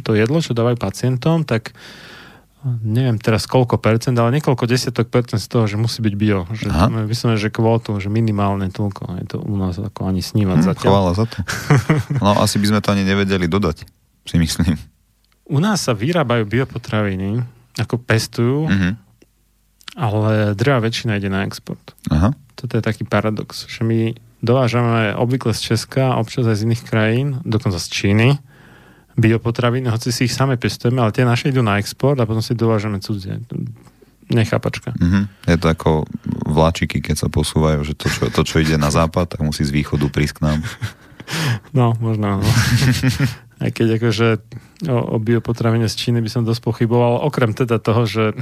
[0.00, 1.74] to jedlo, čo dávajú pacientom, tak
[2.80, 6.48] neviem teraz koľko percent, ale niekoľko desiatok percent z toho, že musí byť bio.
[6.50, 6.68] Že
[7.12, 9.20] myslím, že kvótu, že minimálne toľko.
[9.20, 10.90] Je to u nás ako ani snívať hmm, zatiaľ.
[10.90, 11.36] Chvála za to.
[12.24, 13.84] No asi by sme to ani nevedeli dodať,
[14.24, 14.80] si myslím.
[15.44, 17.44] U nás sa vyrábajú biopotraviny,
[17.76, 18.92] ako pestujú, mm-hmm.
[20.00, 21.92] ale drvá väčšina ide na export.
[22.08, 26.82] Aha toto je taký paradox, že my dovážame obvykle z Česka, občas aj z iných
[26.86, 28.28] krajín, dokonca z Číny,
[29.14, 32.58] biopotraviny, hoci si ich same pestujeme, ale tie naše idú na export a potom si
[32.58, 33.38] dovážame cudzie.
[34.32, 34.96] Nechápačka.
[34.96, 35.24] Mm-hmm.
[35.52, 35.90] Je to ako
[36.48, 39.74] vláčiky, keď sa posúvajú, že to čo, to, čo ide na západ, tak musí z
[39.74, 40.60] východu prísť k nám.
[41.72, 42.36] No, možno.
[42.36, 42.44] No.
[43.56, 44.44] Aj keď akože
[44.92, 48.36] o, o biopotravine z Číny by som dosť pochyboval, okrem teda toho, že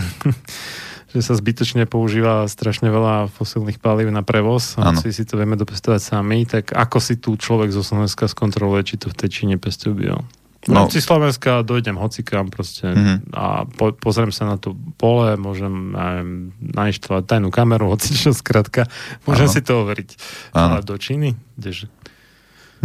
[1.12, 5.60] že sa zbytočne používa strašne veľa fosilných palív na prevoz a si si to vieme
[5.60, 9.60] dopestovať sami, tak ako si tu človek zo Slovenska skontroluje, či to v tej Číne
[9.60, 10.24] pestujú bio?
[10.70, 10.86] No.
[10.86, 13.34] V Slovenska dojdem hocikam proste mm-hmm.
[13.34, 16.30] a po, pozriem sa na to pole, môžem neviem,
[16.62, 18.86] nainštalovať tajnú kameru, hoci čo skrátka,
[19.26, 19.54] môžem ano.
[19.58, 20.10] si to overiť.
[20.54, 20.78] Ano.
[20.78, 21.34] Ale do Číny?
[21.58, 21.90] Kdeže?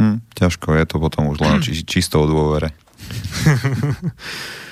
[0.02, 2.74] Hm, ťažko, je to potom už len či, čisto o dôvere.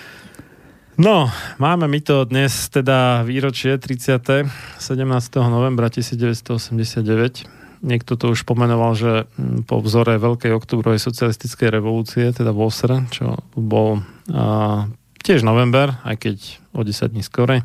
[0.96, 1.28] No,
[1.60, 4.48] máme my to dnes teda výročie 30.
[4.80, 5.04] 17.
[5.52, 7.44] novembra 1989.
[7.86, 13.38] niekto to už pomenoval, že hm, po vzore Veľkej oktobrovej socialistickej revolúcie, teda VOSR, čo
[13.54, 14.02] bol
[14.34, 14.90] a,
[15.22, 16.38] tiež november, aj keď
[16.74, 17.62] o 10 dní skore,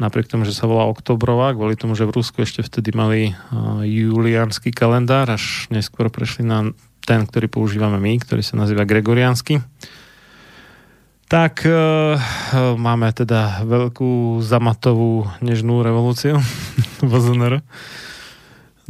[0.00, 3.36] napriek tomu, že sa volá oktobrová, kvôli tomu, že v Rusku ešte vtedy mali
[3.84, 6.72] juliánsky kalendár, až neskôr prešli na
[7.04, 9.60] ten, ktorý používame my, ktorý sa nazýva gregoriánsky
[11.30, 11.70] tak e,
[12.74, 16.42] máme teda veľkú zamatovú nežnú revolúciu
[17.06, 17.62] v ZNR.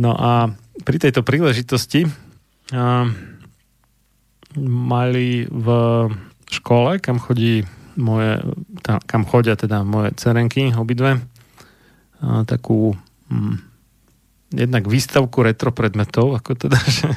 [0.01, 0.49] No a
[0.81, 2.11] pri tejto príležitosti e,
[4.65, 5.67] mali v
[6.49, 7.69] škole, kam chodí
[8.01, 8.41] moje,
[8.81, 11.23] tá, kam chodia teda moje cerenky, obidve, e,
[12.49, 12.97] takú
[13.29, 13.61] hm,
[14.57, 17.13] jednak výstavku retro predmetov, ako teda, že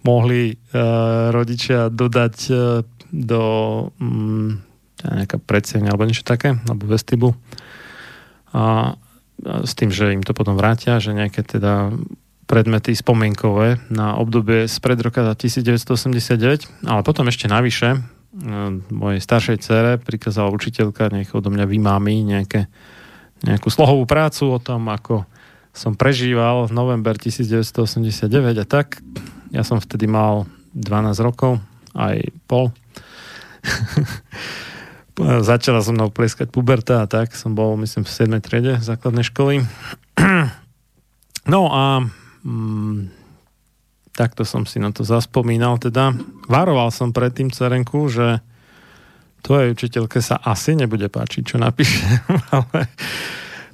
[0.00, 0.80] mohli e,
[1.36, 2.52] rodičia dodať e,
[3.12, 3.42] do
[4.00, 4.48] mm,
[5.04, 7.36] nejaká predseň alebo niečo také, alebo vestibu.
[8.56, 8.96] A
[9.42, 11.90] s tým, že im to potom vrátia, že nejaké teda
[12.46, 18.00] predmety spomienkové na obdobie spred roka 1989, ale potom ešte navyše e,
[18.92, 22.68] mojej staršej cere prikázala učiteľka, nech odo mňa vymámi nejaké,
[23.46, 25.24] nejakú slohovú prácu o tom, ako
[25.72, 28.28] som prežíval v november 1989
[28.60, 29.00] a tak.
[29.48, 30.44] Ja som vtedy mal
[30.76, 31.56] 12 rokov,
[31.96, 32.68] aj pol.
[35.20, 37.36] Začala so mnou pleskať puberta a tak.
[37.36, 38.40] Som bol, myslím, v 7.
[38.40, 39.60] triede základnej školy.
[41.52, 42.00] no a
[42.40, 43.12] mm,
[44.16, 45.76] takto som si na to zaspomínal.
[45.76, 46.16] Teda
[46.48, 48.40] varoval som pred tým cerenku, že
[49.44, 52.06] tvojej učiteľke sa asi nebude páčiť, čo napíše,
[52.54, 52.88] ale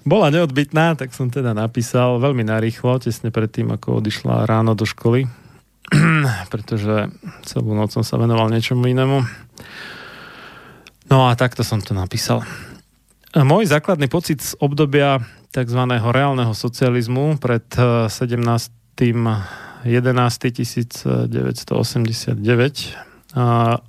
[0.09, 5.29] bola neodbitná, tak som teda napísal veľmi narýchlo, tesne predtým, ako odišla ráno do školy,
[6.53, 7.13] pretože
[7.45, 9.23] celú noc som sa venoval niečomu inému.
[11.09, 12.45] No a takto som to napísal.
[13.33, 15.25] Môj základný pocit z obdobia
[15.57, 15.81] tzv.
[15.89, 18.13] reálneho socializmu pred 17.
[18.93, 19.89] 11.
[19.89, 21.25] 1989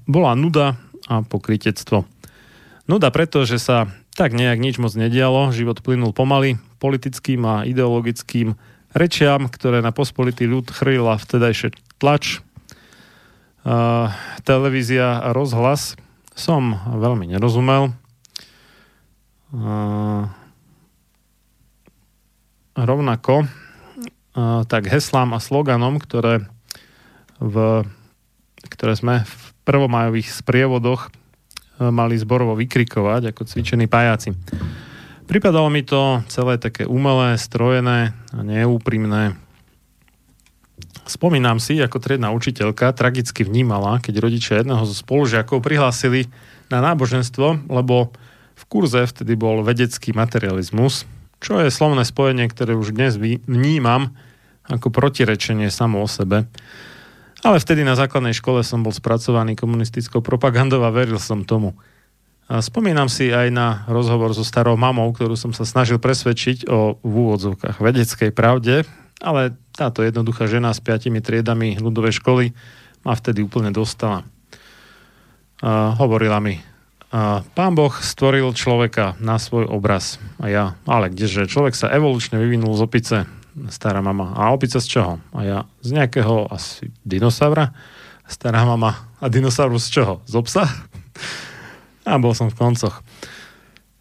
[0.08, 0.80] bola nuda
[1.12, 2.08] a pokritectvo.
[2.88, 8.56] Nuda preto, že sa tak nejak nič moc nedialo, život plynul pomaly politickým a ideologickým
[8.96, 12.40] rečiam, ktoré na pospolitý ľud chrlila vtedajšie tlač,
[14.48, 16.00] televízia a rozhlas–
[16.39, 17.91] som veľmi nerozumel.
[22.80, 23.43] Rovnako
[24.71, 26.47] tak heslám a sloganom, ktoré,
[27.43, 27.84] v,
[28.71, 29.36] ktoré sme v
[29.67, 31.12] prvomajových sprievodoch
[31.80, 34.32] mali zborovo vykrikovať ako cvičení pajáci.
[35.28, 39.36] Pripadalo mi to celé také umelé, strojené a neúprimné.
[41.10, 46.30] Spomínam si, ako triedna učiteľka tragicky vnímala, keď rodičia jedného zo spolužiakov prihlásili
[46.69, 48.13] na náboženstvo, lebo
[48.54, 51.10] v kurze vtedy bol vedecký materializmus,
[51.41, 53.17] čo je slovné spojenie, ktoré už dnes
[53.50, 54.13] vnímam
[54.69, 56.45] ako protirečenie samo o sebe.
[57.41, 61.74] Ale vtedy na základnej škole som bol spracovaný komunistickou propagandou a veril som tomu.
[62.45, 67.02] A spomínam si aj na rozhovor so starou mamou, ktorú som sa snažil presvedčiť o
[67.02, 68.86] v úvodzovkách vedeckej pravde,
[69.24, 72.52] ale táto jednoduchá žena s piatimi triedami ľudovej školy
[73.08, 74.28] ma vtedy úplne dostala.
[75.63, 76.60] A hovorila mi,
[77.10, 80.22] a pán Boh stvoril človeka na svoj obraz.
[80.38, 83.18] A ja, ale kdeže, človek sa evolučne vyvinul z opice,
[83.74, 84.38] stará mama.
[84.38, 85.13] A opica z čoho?
[85.34, 87.74] A ja, z nejakého asi dinosaura.
[88.30, 90.13] Stará mama, a dinosaurus z čoho?
[90.30, 90.70] Z obsa?
[92.10, 93.02] A bol som v koncoch.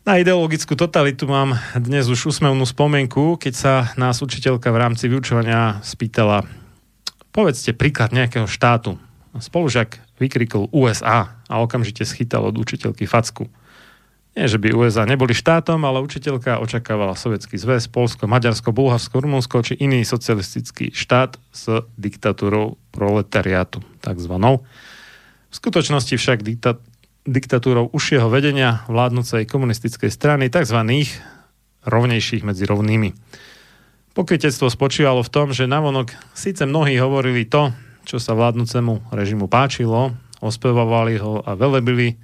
[0.08, 5.84] Na ideologickú totalitu mám dnes už úsmevnú spomienku, keď sa nás učiteľka v rámci vyučovania
[5.84, 6.48] spýtala
[7.28, 8.96] povedzte príklad nejakého štátu.
[9.36, 13.52] Spolužiak vykrikol USA a okamžite schytal od učiteľky facku.
[14.32, 19.60] Nie, že by USA neboli štátom, ale učiteľka očakávala Sovietský zväz, Polsko, Maďarsko, Bulharsko, Rumunsko
[19.60, 24.64] či iný socialistický štát s diktatúrou proletariátu, takzvanou.
[25.52, 26.80] V skutočnosti však dikta-
[27.28, 30.80] diktatúrou užšieho vedenia vládnúcej komunistickej strany, tzv.
[31.84, 33.12] rovnejších medzi rovnými.
[34.16, 37.70] Pokrytectvo spočívalo v tom, že navonok síce mnohí hovorili to,
[38.08, 42.16] čo sa vládnúcemu režimu páčilo, ospevovali ho a velebili,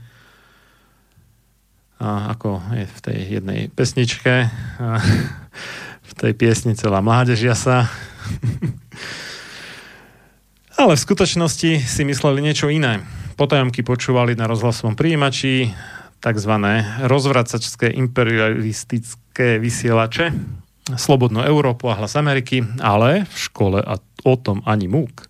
[2.00, 4.50] a ako je v tej jednej pesničke,
[4.80, 4.98] a
[6.02, 7.86] v tej piesni celá mládež jasa.
[10.80, 15.70] Ale v skutočnosti si mysleli niečo iné potajomky počúvali na rozhlasovom príjimači
[16.22, 16.52] tzv.
[17.04, 20.32] rozvracačské imperialistické vysielače,
[20.84, 25.28] Slobodnú Európu a Hlas Ameriky, ale v škole a o tom ani múk.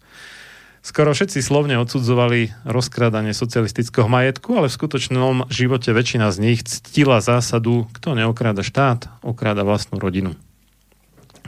[0.85, 7.25] Skoro všetci slovne odsudzovali rozkrádanie socialistického majetku, ale v skutočnom živote väčšina z nich ctila
[7.25, 10.37] zásadu, kto neokráda štát, okráda vlastnú rodinu.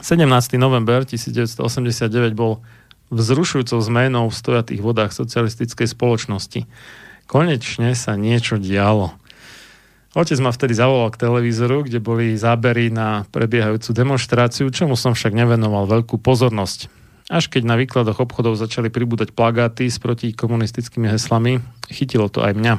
[0.00, 0.24] 17.
[0.56, 2.64] november 1989 bol
[3.10, 6.66] vzrušujúcou zmenou v stojatých vodách socialistickej spoločnosti.
[7.26, 9.14] Konečne sa niečo dialo.
[10.16, 15.36] Otec ma vtedy zavolal k televízoru, kde boli zábery na prebiehajúcu demonstráciu, čomu som však
[15.36, 16.88] nevenoval veľkú pozornosť.
[17.26, 22.74] Až keď na výkladoch obchodov začali pribúdať plagáty s protikomunistickými heslami, chytilo to aj mňa.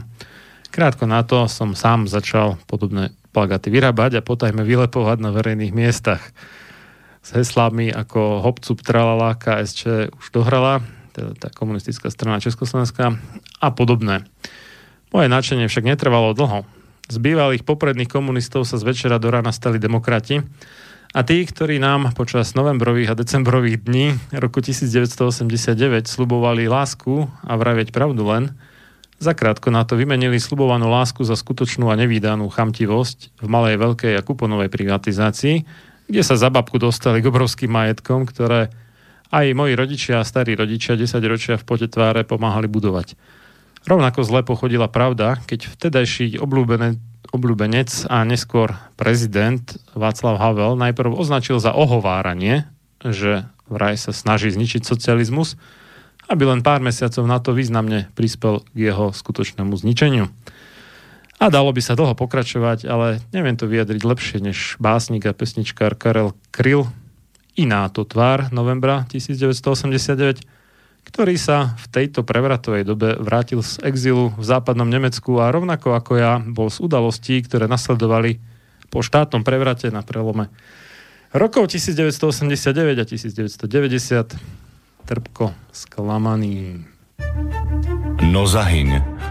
[0.74, 6.24] Krátko na to som sám začal podobné plagáty vyrábať a potajme vylepovať na verejných miestach.
[7.28, 10.80] S heslami ako Hopcup, Tralala, KSČ už dohrala,
[11.12, 13.20] teda tá komunistická strana Československá
[13.60, 14.24] a podobné.
[15.12, 16.64] Moje náčenie však netrvalo dlho.
[17.12, 20.40] Z bývalých popredných komunistov sa z večera do rána stali demokrati
[21.12, 27.92] a tí, ktorí nám počas novembrových a decembrových dní roku 1989 slubovali lásku a vravieť
[27.92, 28.56] pravdu len,
[29.20, 34.24] zakrátko na to vymenili slubovanú lásku za skutočnú a nevýdanú chamtivosť v malej, veľkej a
[34.24, 38.72] kuponovej privatizácii, kde sa za babku dostali k obrovským majetkom, ktoré
[39.28, 43.20] aj moji rodičia a starí rodičia 10 ročia v pote tváre pomáhali budovať.
[43.88, 46.40] Rovnako zle pochodila pravda, keď vtedajší
[47.32, 49.64] obľúbenec a neskôr prezident
[49.96, 52.68] Václav Havel najprv označil za ohováranie,
[53.04, 55.56] že vraj sa snaží zničiť socializmus,
[56.28, 60.28] aby len pár mesiacov na to významne prispel k jeho skutočnému zničeniu.
[61.38, 65.94] A dalo by sa dlho pokračovať, ale neviem to vyjadriť lepšie než básnik a pesničkár
[65.94, 66.90] Karel Kryl.
[67.54, 70.58] Iná to tvár novembra 1989
[71.08, 76.12] ktorý sa v tejto prevratovej dobe vrátil z exilu v západnom Nemecku a rovnako ako
[76.20, 78.44] ja bol z udalostí, ktoré nasledovali
[78.92, 80.52] po štátnom prevrate na prelome
[81.32, 84.36] rokov 1989 a 1990
[85.08, 86.84] trpko sklamaný.
[88.28, 89.00] No zahyň,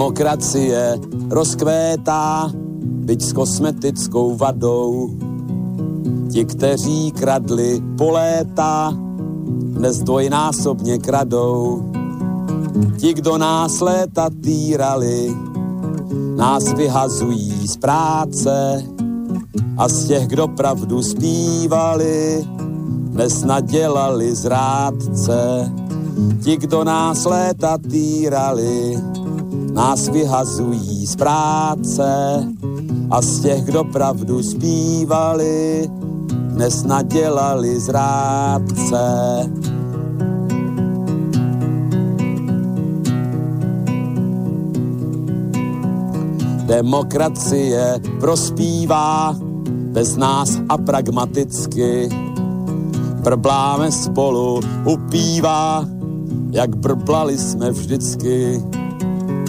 [0.00, 0.96] Demokracie
[1.28, 2.48] rozkvétá,
[3.04, 5.12] byť s kosmetickou vadou.
[6.32, 8.96] Ti, kteří kradli po léta,
[9.76, 11.84] dnes dvojnásobně kradou.
[12.96, 15.36] Ti, kdo nás léta týrali,
[16.36, 18.84] nás vyhazují z práce
[19.76, 22.48] a z těch, kdo pravdu zpívali,
[23.12, 25.72] dnes nadělali zrádce.
[26.40, 28.96] Ti, kdo nás léta týrali,
[29.72, 32.04] nás vyhazují z práce
[33.10, 35.90] a z těch, kdo pravdu zpívali,
[36.32, 39.00] dnes nadělali zrádce.
[46.66, 49.36] Demokracie prospívá
[49.92, 52.08] bez nás a pragmaticky.
[53.22, 55.84] Brbláme spolu, upívá,
[56.50, 58.62] jak brblali jsme vždycky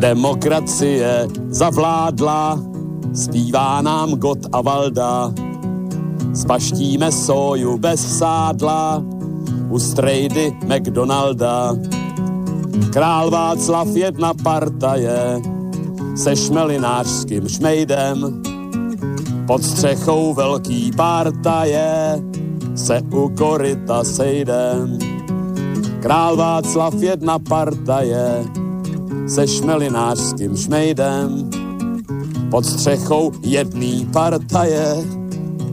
[0.00, 2.58] Demokracie zavládla,
[3.14, 5.32] zpívá nám God a Valda.
[6.34, 9.04] Spaštíme soju bez sádla,
[9.68, 11.76] u strejdy McDonalda.
[12.92, 15.40] Král Václav jedna partaje,
[16.16, 18.42] se šmelinářským šmejdem.
[19.46, 22.22] Pod střechou velký partaje,
[22.74, 24.98] se u koryta sejdem.
[26.00, 28.44] Král Václav jedna partaje
[29.30, 31.50] se šmelinářským šmejdem.
[32.50, 34.96] Pod střechou jedný partaje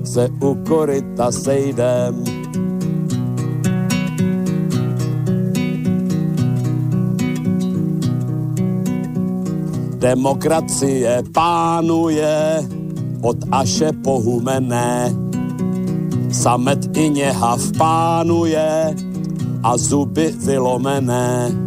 [0.03, 2.23] se u koryta sejdem.
[9.97, 12.67] Demokracie pánuje
[13.21, 15.15] od Aše pohumené.
[16.31, 18.95] Samet i něhav pánuje
[19.63, 21.66] a zuby vylomené.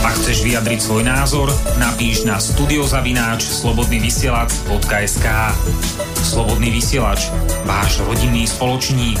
[0.00, 5.26] Ak chceš vyjadriť svoj názor, napíš na studiozavináč slobodnyvysielac.sk
[6.24, 7.28] Slobodný vysielač,
[7.68, 9.20] váš rodinný spoločník.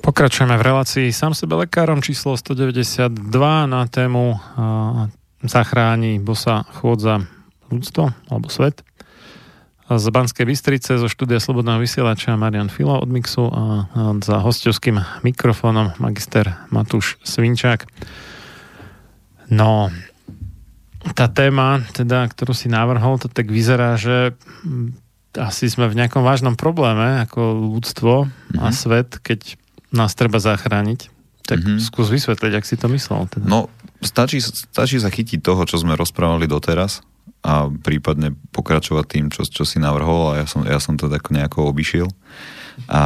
[0.00, 2.00] Pokračujeme v relácii sám sebe lekárom.
[2.00, 3.10] Číslo 192
[3.66, 4.38] na tému uh,
[5.44, 7.26] zachráni bosa chôdza
[7.68, 8.85] ľudstvo alebo svet
[9.86, 13.86] z Banskej Bystrice, zo štúdia Slobodného vysielača Marian Filo od Mixu a
[14.18, 17.86] za hostovským mikrofónom magister Matúš Svinčák.
[19.46, 19.94] No,
[21.14, 24.34] tá téma, teda, ktorú si navrhol, to tak vyzerá, že
[25.38, 28.58] asi sme v nejakom vážnom probléme ako ľudstvo mm-hmm.
[28.58, 28.74] a mhm.
[28.74, 29.54] svet, keď
[29.94, 31.14] nás treba zachrániť.
[31.46, 31.78] Tak mm-hmm.
[31.78, 33.30] skús vysvetliť, ak si to myslel.
[33.30, 33.46] Teda.
[33.46, 33.70] No,
[34.02, 37.06] stačí, stačí sa chytiť toho, čo sme rozprávali doteraz
[37.46, 41.30] a prípadne pokračovať tým, čo, čo si navrhol a ja som, ja som to tak
[41.30, 42.10] nejako obišiel.
[42.90, 43.02] A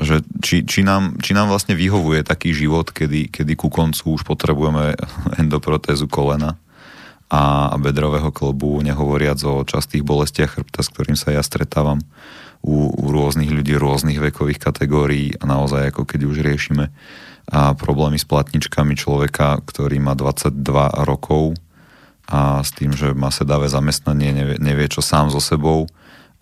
[0.00, 4.24] že či, či, nám, či nám vlastne vyhovuje taký život, kedy, kedy ku koncu už
[4.24, 4.96] potrebujeme
[5.40, 6.56] endoprotézu kolena
[7.28, 12.00] a bedrového klobu, nehovoriac o častých bolestiach chrbta, s ktorým sa ja stretávam
[12.64, 16.88] u, u rôznych ľudí rôznych vekových kategórií a naozaj ako keď už riešime
[17.46, 20.50] a problémy s platničkami človeka, ktorý má 22
[21.06, 21.54] rokov
[22.26, 25.86] a s tým, že má sedavé zamestnanie, nevie, nevie čo sám so sebou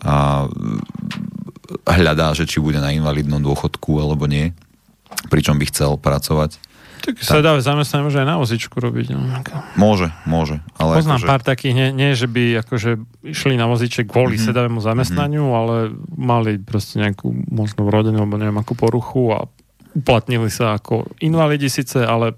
[0.04, 0.48] a
[1.88, 4.52] hľadá, že či bude na invalidnom dôchodku alebo nie,
[5.28, 6.60] pričom by chcel pracovať.
[7.04, 7.36] Tak, tak.
[7.36, 9.12] sedavé zamestnanie môže aj na vozičku robiť.
[9.12, 9.20] No.
[9.76, 10.64] Môže, môže.
[10.80, 11.28] Ale Poznám akože...
[11.28, 12.90] pár takých, nie, nie, že by akože
[13.28, 14.48] išli na voziček kvôli mm-hmm.
[14.48, 15.60] sedavému zamestnaniu, mm-hmm.
[15.60, 15.76] ale
[16.16, 19.44] mali proste nejakú možno rodinu alebo neviem akú poruchu a
[19.92, 22.32] uplatnili sa ako invalidi síce, ale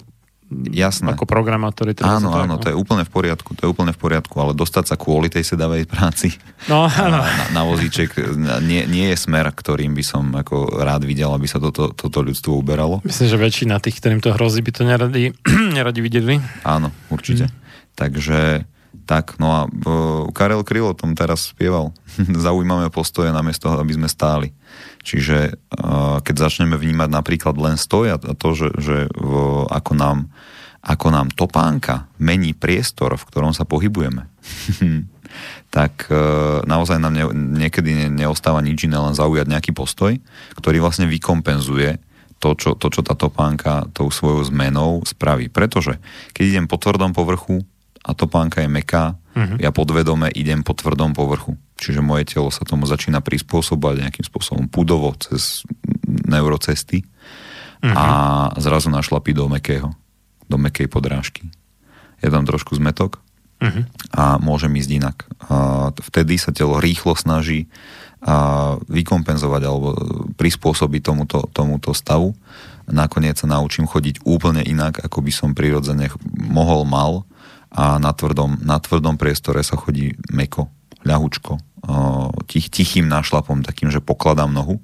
[0.51, 1.11] Jasné.
[1.11, 1.91] Ako programátori.
[1.91, 2.63] Teda áno, áno, no.
[2.63, 5.43] to je úplne v poriadku, to je úplne v poriadku, ale dostať sa kvôli tej
[5.43, 6.39] sedavej práci
[6.71, 7.19] no, áno.
[7.27, 8.15] Na, na vozíček
[8.63, 12.63] nie, nie je smer, ktorým by som ako rád videl, aby sa toto, toto ľudstvo
[12.63, 13.03] uberalo.
[13.03, 15.35] Myslím, že väčšina tých, ktorým to hrozí, by to neradi,
[15.77, 16.39] neradi videli.
[16.63, 17.51] Áno, určite.
[17.51, 17.55] Mm.
[17.99, 18.39] Takže
[19.05, 21.93] tak, no a uh, Karel Kryl o tom teraz spieval.
[22.47, 24.57] Zaujímavé postoje namiesto aby sme stáli.
[25.05, 29.33] Čiže uh, keď začneme vnímať napríklad len stoja a to, že, že v,
[29.69, 30.19] ako, nám,
[30.83, 34.27] ako nám topánka mení priestor, v ktorom sa pohybujeme,
[35.77, 37.25] tak uh, naozaj nám ne,
[37.67, 40.19] niekedy ne, neostáva nič iné, len zaujať nejaký postoj,
[40.59, 42.03] ktorý vlastne vykompenzuje
[42.37, 45.49] to čo, to, čo tá topánka tou svojou zmenou spraví.
[45.49, 45.97] Pretože
[46.37, 47.65] keď idem po tvrdom povrchu
[48.07, 49.59] a topánka je meká, uh-huh.
[49.59, 51.59] ja podvedome idem po tvrdom povrchu.
[51.75, 55.67] Čiže moje telo sa tomu začína prispôsobovať nejakým spôsobom pudovo cez
[56.07, 57.91] neurocesty uh-huh.
[57.93, 58.07] a
[58.63, 59.91] zrazu našlapí do mekého,
[60.47, 61.51] do mekej podrážky.
[62.23, 63.19] Je tam trošku zmetok
[63.59, 63.83] uh-huh.
[64.15, 65.27] a môžem ísť inak.
[65.51, 67.67] A vtedy sa telo rýchlo snaží
[68.23, 69.89] a vykompenzovať alebo
[70.39, 72.33] prispôsobiť tomuto, tomuto stavu.
[72.87, 76.07] Nakoniec sa naučím chodiť úplne inak, ako by som prirodzene
[76.39, 77.27] mohol, mal
[77.71, 80.71] a na tvrdom, na tvrdom priestore sa chodí meko
[81.07, 81.59] ľahučko,
[82.51, 84.83] tich, tichým nášlapom, takým, že pokladám nohu.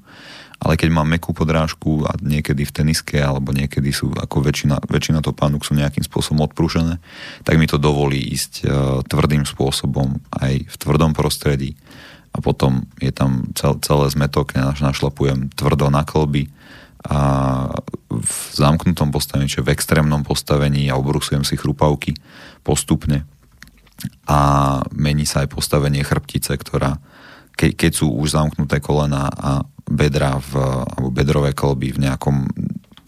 [0.63, 5.19] Ale keď mám mekú podrážku a niekedy v teniske, alebo niekedy sú, ako väčšina, väčšina
[5.19, 7.03] topánok sú nejakým spôsobom odprúžené,
[7.43, 8.71] tak mi to dovolí ísť
[9.11, 11.75] tvrdým spôsobom aj v tvrdom prostredí
[12.33, 16.49] a potom je tam cel, celé zmetok, našlapujem tvrdo na kolby
[17.03, 17.19] a
[18.09, 22.15] v zamknutom postavení, čiže v extrémnom postavení a obrusujem si chrupavky
[22.63, 23.27] postupne
[24.27, 24.39] a
[24.95, 26.99] mení sa aj postavenie chrbtice, ktorá
[27.55, 32.49] ke, keď sú už zamknuté kolena a bedra v, alebo bedrové kolby v nejakom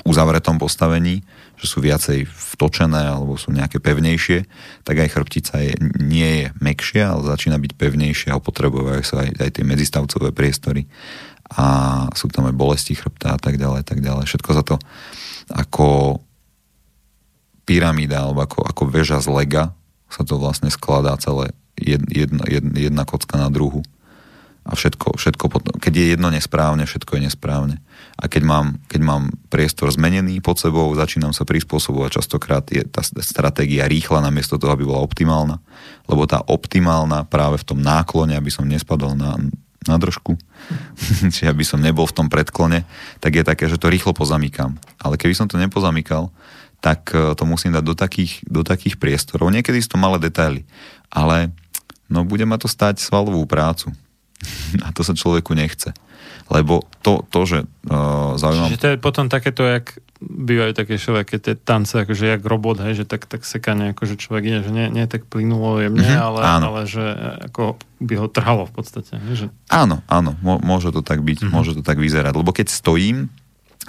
[0.04, 1.24] uzavretom postavení,
[1.56, 4.44] že sú viacej vtočené alebo sú nejaké pevnejšie,
[4.84, 9.40] tak aj chrbtica je, nie je mekšia, ale začína byť pevnejšia a potrebujú sa aj,
[9.40, 10.84] aj tie medzistavcové priestory
[11.56, 11.64] a
[12.12, 14.28] sú tam aj bolesti chrbta a tak ďalej, tak ďalej.
[14.28, 14.76] Všetko za to
[15.48, 16.20] ako
[17.64, 19.64] pyramída alebo ako, ako väža z lega
[20.08, 23.82] sa to vlastne skladá celé jedna, jedna, jedna kocka na druhu.
[24.64, 27.76] A všetko, všetko potom, keď je jedno nesprávne, všetko je nesprávne.
[28.16, 32.24] A keď mám, keď mám priestor zmenený pod sebou, začínam sa prispôsobovať.
[32.24, 35.60] Častokrát je tá stratégia rýchla namiesto toho, aby bola optimálna.
[36.08, 39.36] Lebo tá optimálna práve v tom náklone, aby som nespadol na,
[39.84, 40.40] na držku,
[41.32, 42.88] čiže aby som nebol v tom predklone,
[43.20, 44.80] tak je také, že to rýchlo pozamykam.
[44.96, 46.32] Ale keby som to nepozamykal,
[46.84, 49.48] tak e, to musím dať do takých, do takých priestorov.
[49.48, 50.68] Niekedy sú to malé detaily,
[51.08, 51.48] ale
[52.12, 53.88] no bude ma to stať svalovú prácu.
[54.84, 55.96] A to sa človeku nechce.
[56.52, 58.76] Lebo to, to že uh, zaujímavé...
[58.76, 63.00] Čiže to je potom takéto, jak bývajú také všelijaké tie tance, akože jak robot, hej,
[63.00, 66.40] že tak, tak sekanie, akože človek ide, že nie, nie tak plynulo jemne, mm-hmm, ale,
[66.44, 66.66] áno.
[66.72, 67.04] ale že
[67.48, 69.16] ako by ho trhalo v podstate.
[69.24, 69.46] Hej, že...
[69.72, 71.52] Áno, áno, môže to tak byť, mm-hmm.
[71.52, 73.32] môže to tak vyzerať, lebo keď stojím,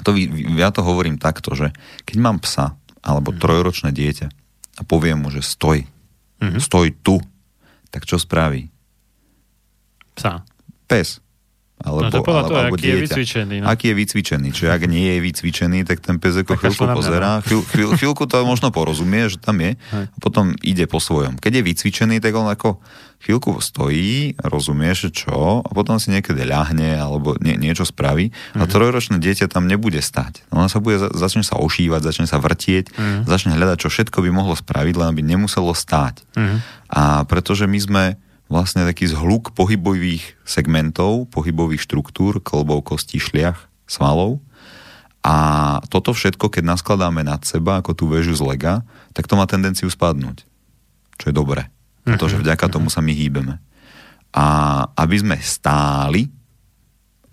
[0.03, 0.15] to,
[0.59, 1.71] ja to hovorím takto, že
[2.03, 2.75] keď mám psa
[3.05, 3.43] alebo mm-hmm.
[3.45, 4.27] trojročné dieťa
[4.75, 5.85] a poviem mu, že stoj,
[6.41, 6.59] mm-hmm.
[6.59, 7.21] stoj tu,
[7.93, 8.67] tak čo spraví?
[10.17, 10.41] Psa.
[10.89, 11.21] Pes
[11.75, 12.87] alebo, no to alebo aký dieťa.
[12.87, 13.55] je vycvičený.
[13.59, 13.65] No.
[13.67, 14.47] Aký je vycvičený.
[14.55, 18.41] Čiže ak nie je vycvičený, tak ten pes ako chvíľku pozerá, chvíľ, chvíľ, chvíľku to
[18.47, 20.05] možno porozumie, že tam je, Hej.
[20.07, 21.35] a potom ide po svojom.
[21.35, 22.79] Keď je vycvičený, tak on ako
[23.21, 28.59] chvíľku stojí, rozumie, že čo, a potom si niekedy ľahne, alebo nie, niečo spraví, mhm.
[28.61, 30.47] a trojročné dieťa tam nebude stať.
[30.55, 33.19] Ona sa bude, začne sa ošívať, začne sa vrtieť, mhm.
[33.27, 36.23] začne hľadať, čo všetko by mohlo spraviť, len aby nemuselo stáť.
[36.39, 36.57] Mhm.
[36.87, 38.03] A pretože my sme
[38.45, 44.41] vlastne taký zhluk pohybových segmentov, pohybových štruktúr, klbov, kostí, šliach, svalov.
[45.25, 45.35] A
[45.89, 48.85] toto všetko, keď naskladáme nad seba, ako tú väžu z lega,
[49.17, 50.45] tak to má tendenciu spadnúť.
[51.17, 51.73] Čo je dobré.
[52.05, 52.41] Pretože mhm.
[52.45, 53.57] vďaka tomu sa my hýbeme.
[54.35, 54.45] A
[54.93, 56.29] aby sme stáli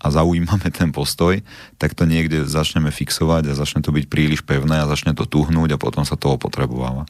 [0.03, 1.39] a zaujímame ten postoj,
[1.79, 5.77] tak to niekde začneme fixovať a začne to byť príliš pevné a začne to tuhnúť
[5.77, 7.07] a potom sa to opotrebováva.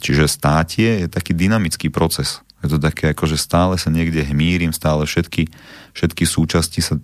[0.00, 2.45] Čiže státie je taký dynamický proces.
[2.64, 5.48] Je to také ako, že stále sa niekde hmírim, stále všetky,
[5.92, 6.96] všetky súčasti sa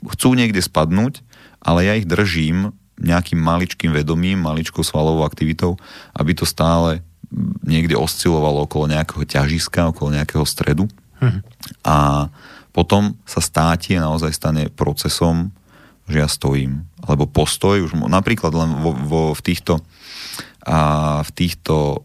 [0.00, 1.24] chcú niekde spadnúť,
[1.60, 5.80] ale ja ich držím nejakým maličkým vedomím, maličkou svalovou aktivitou,
[6.12, 7.00] aby to stále
[7.64, 10.84] niekde oscilovalo okolo nejakého ťažiska, okolo nejakého stredu.
[11.20, 11.40] Hm.
[11.84, 12.28] A
[12.70, 15.52] potom sa státie naozaj stane procesom,
[16.10, 16.84] že ja stojím.
[17.06, 19.80] Alebo postoj, už napríklad len vo, vo, v týchto
[20.60, 22.04] a v týchto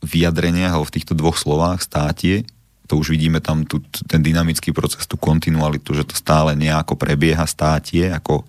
[0.00, 2.48] vyjadreniach alebo v týchto dvoch slovách státie,
[2.90, 3.78] to už vidíme tam tu,
[4.10, 8.42] ten dynamický proces, tú kontinualitu, že to stále nejako prebieha státie, ako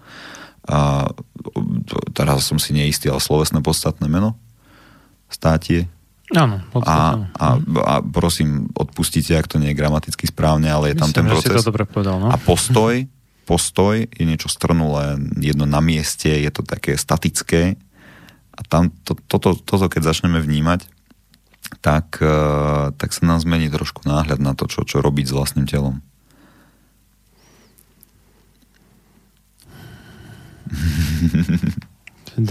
[0.66, 1.10] a,
[2.14, 4.38] teraz som si neistý, ale slovesné podstatné meno
[5.30, 5.86] státie.
[6.32, 11.12] Áno, a, a, a prosím, odpustite, ak to nie je gramaticky správne, ale je Myslím,
[11.12, 11.60] tam ten proces.
[11.60, 12.32] to dobre povedal, no?
[12.32, 13.04] A postoj,
[13.44, 17.76] postoj je niečo strnulé, jedno na mieste, je to také statické.
[18.56, 20.88] A tam to, toto, toto, keď začneme vnímať,
[21.80, 25.68] tak, e, tak sa nám zmení trošku náhľad na to, čo, čo robiť s vlastným
[25.70, 26.04] telom.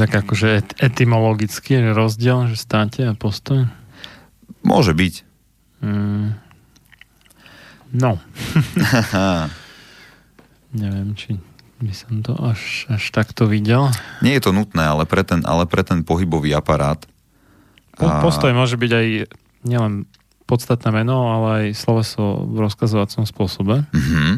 [0.01, 3.69] tak akože etymologicky je rozdiel, že státe a postoj?
[4.61, 5.25] Môže byť.
[5.81, 6.37] Mm.
[7.91, 8.21] No.
[10.77, 11.41] Neviem, či
[11.81, 13.89] by som to až, až takto videl.
[14.21, 17.01] Nie je to nutné, ale pre ten, ale pre ten pohybový aparát.
[18.01, 19.07] Postoj môže byť aj
[19.69, 20.09] nielen
[20.49, 23.87] podstatné meno, ale aj sloveso v rozkazovacom spôsobe.
[23.93, 24.33] Mm-hmm.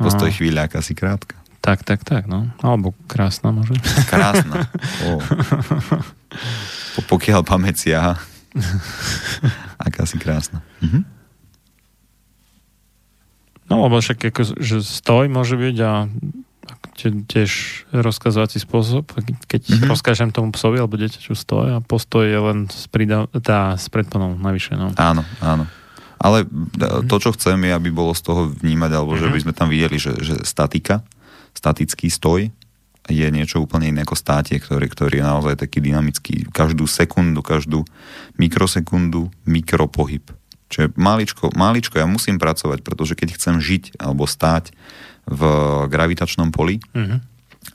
[0.00, 0.34] Postoj a...
[0.34, 1.36] chvíľa, aká si krátka.
[1.60, 2.48] Tak, tak, tak, no.
[2.64, 3.76] Alebo krásna môže.
[4.08, 4.64] Krásna.
[5.00, 5.20] Oh.
[6.96, 8.20] Po, pokiaľ pamäť siaha.
[9.86, 10.60] aká si krásna.
[10.84, 11.02] Mm-hmm.
[13.70, 16.10] No, lebo však ako, že stoj môže byť a
[17.08, 17.50] tiež
[17.96, 19.08] rozkazovací spôsob,
[19.48, 19.88] keď mm-hmm.
[19.88, 24.36] rozkážem tomu psovi alebo dieťaču stoje a postoj je len s, pridav, tá, s predponou
[24.36, 24.76] navyše.
[24.76, 24.92] No.
[25.00, 25.64] Áno, áno.
[26.20, 27.08] Ale mhm.
[27.08, 29.24] to, čo chcem, je, aby bolo z toho vnímať, alebo mm-hmm.
[29.24, 31.00] že by sme tam videli, že, že statika,
[31.56, 32.52] statický stoj
[33.08, 36.46] je niečo úplne iné ako státie, ktorý, ktorý je naozaj taký dynamický.
[36.52, 37.82] Každú sekundu, každú
[38.36, 40.22] mikrosekundu mikropohyb
[40.70, 44.70] Čiže maličko, maličko ja musím pracovať, pretože keď chcem žiť alebo stáť
[45.26, 45.42] v
[45.88, 47.16] gravitačnom poli Mhm.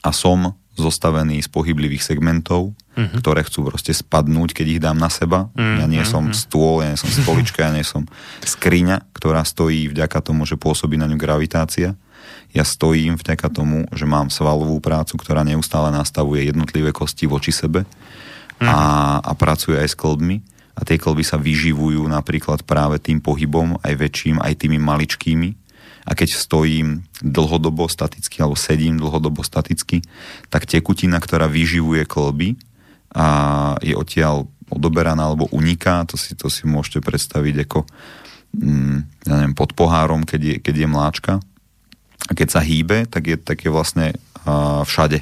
[0.04, 3.24] a som zostavený z pohyblivých segmentov, Mhm.
[3.24, 5.48] ktoré chcú proste spadnúť, keď ich dám na seba.
[5.56, 8.04] Mhm, Ja nie som stôl, ja nie som stolička, ja nie som
[8.44, 11.96] skriňa, ktorá stojí vďaka tomu, že pôsobí na ňu gravitácia.
[12.52, 17.84] Ja stojím vďaka tomu, že mám svalovú prácu, ktorá neustále nastavuje jednotlivé kosti voči sebe
[18.60, 20.40] a, a pracuje aj s klbmi.
[20.76, 25.50] A tie klby sa vyživujú napríklad práve tým pohybom, aj väčším, aj tými maličkými.
[26.06, 30.06] A keď stojím dlhodobo staticky, alebo sedím dlhodobo staticky,
[30.54, 32.56] tak tekutina, ktorá vyživuje klby
[33.18, 33.28] a
[33.82, 37.86] je odtiaľ odoberaná alebo uniká, to si, to si môžete predstaviť ako
[38.54, 41.34] mm, ja neviem, pod pohárom, keď je, keď je mláčka.
[42.26, 45.22] A keď sa hýbe, tak je, tak je vlastne a, všade.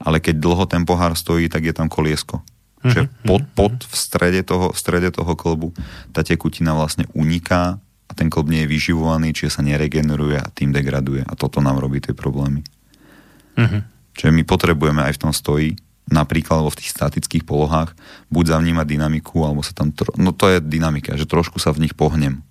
[0.00, 2.40] Ale keď dlho ten pohár stojí, tak je tam koliesko.
[2.80, 5.76] Čiže pod, pod v strede toho, v strede toho klbu
[6.16, 7.76] tá tekutina vlastne uniká
[8.20, 11.24] ten klb nie je vyživovaný, čiže sa neregeneruje a tým degraduje.
[11.24, 12.60] A toto nám robí tie problémy.
[13.56, 13.88] Mhm.
[14.12, 15.80] Čiže my potrebujeme aj v tom stoji,
[16.12, 17.96] napríklad alebo v tých statických polohách,
[18.28, 19.96] buď zavnímať dynamiku, alebo sa tam...
[19.96, 20.12] Tro...
[20.20, 22.44] No to je dynamika, že trošku sa v nich pohnem.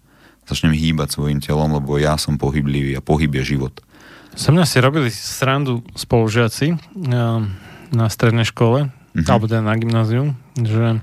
[0.49, 3.77] Začnem hýbať svojim telom, lebo ja som pohyblivý a pohyb je život.
[4.33, 7.39] So mňa si robili srandu spolužiaci eh,
[7.93, 9.25] na strednej škole, Mhm.
[9.29, 10.23] alebo teda na gymnáziu,
[10.57, 11.01] že,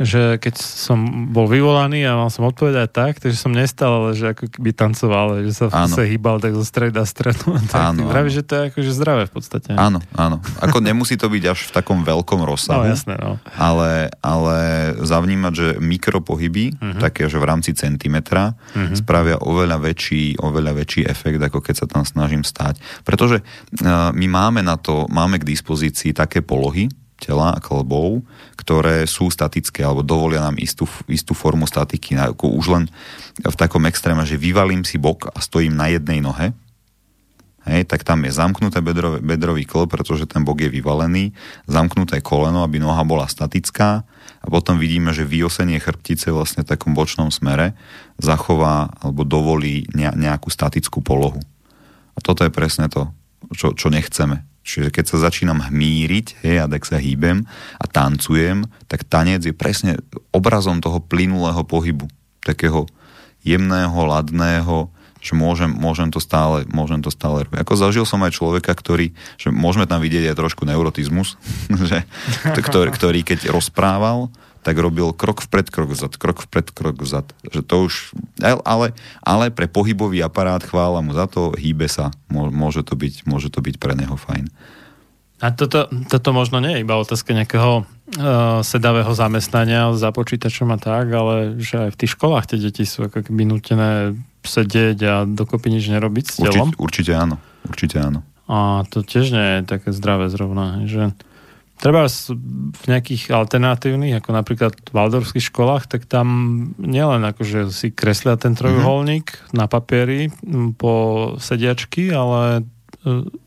[0.00, 4.32] že keď som bol vyvolaný a mal som odpovedať tak, takže som nestal, ale že
[4.32, 7.60] ako keby tancoval, že sa sa hýbal tak zo streda stredu.
[7.68, 8.32] Tak Áno, áno.
[8.32, 9.70] že to je akože zdravé v podstate.
[9.76, 10.40] Áno, áno.
[10.64, 12.88] Ako nemusí to byť až v takom veľkom No rozsahu.
[12.88, 13.36] jasné, no.
[13.60, 14.58] ale, ale
[15.04, 17.00] zavnímať, že mikropohyby, uh-huh.
[17.02, 18.96] také, že v rámci centimetra, uh-huh.
[18.96, 22.80] spravia oveľa väčší, oveľa väčší efekt, ako keď sa tam snažím stáť.
[23.04, 26.88] Pretože uh, my máme na to, máme k dispozícii také polohy,
[27.20, 28.24] tela klbov,
[28.56, 32.16] ktoré sú statické alebo dovolia nám istú, istú formu statiky.
[32.16, 32.84] Ako už len
[33.44, 36.56] v takom extréme, že vyvalím si bok a stojím na jednej nohe,
[37.68, 41.36] Hej, tak tam je zamknuté bedrové, bedrový klb, pretože ten bok je vyvalený,
[41.68, 44.00] zamknuté koleno, aby noha bola statická
[44.40, 47.76] a potom vidíme, že vyosenie chrbtice vlastne v takom bočnom smere
[48.16, 51.44] zachová alebo dovolí ne- nejakú statickú polohu.
[52.16, 53.12] A toto je presne to,
[53.52, 54.49] čo, čo nechceme.
[54.60, 57.48] Čiže keď sa začínam hmíriť, hej, a tak sa hýbem
[57.80, 59.98] a tancujem, tak tanec je presne
[60.30, 62.06] obrazom toho plynulého pohybu.
[62.44, 62.84] Takého
[63.40, 67.60] jemného, ladného, že môžem, môžem, to stále, môžem to stále robiť.
[67.60, 71.36] Ako zažil som aj človeka, ktorý, že môžeme tam vidieť aj trošku neurotizmus,
[71.88, 72.08] že,
[72.56, 77.32] ktorý, ktorý keď rozprával, tak robil krok vpred, krok vzad, krok vpred, krok vzad.
[77.48, 77.94] Že to už,
[78.44, 78.92] ale,
[79.24, 83.64] ale pre pohybový aparát chvála mu za to, hýbe sa, môže to byť, môže to
[83.64, 84.52] byť pre neho fajn.
[85.40, 90.76] A toto, toto možno nie je iba otázka nejakého uh, sedavého zamestnania za počítačom a
[90.76, 95.14] tak, ale že aj v tých školách tie deti sú ako keby nutené sedieť a
[95.24, 96.76] dokopy nič nerobiť s telom.
[96.76, 97.36] Určite, určite áno.
[97.64, 98.20] Určite áno.
[98.52, 100.84] A to tiež nie je také zdravé zrovna.
[100.84, 101.16] Že
[101.80, 106.28] treba v nejakých alternatívnych, ako napríklad v Waldorfských školách, tak tam
[106.76, 109.56] nielen akože si kreslia ten trojuholník mm-hmm.
[109.56, 110.28] na papieri
[110.76, 110.94] po
[111.40, 112.68] sediačky, ale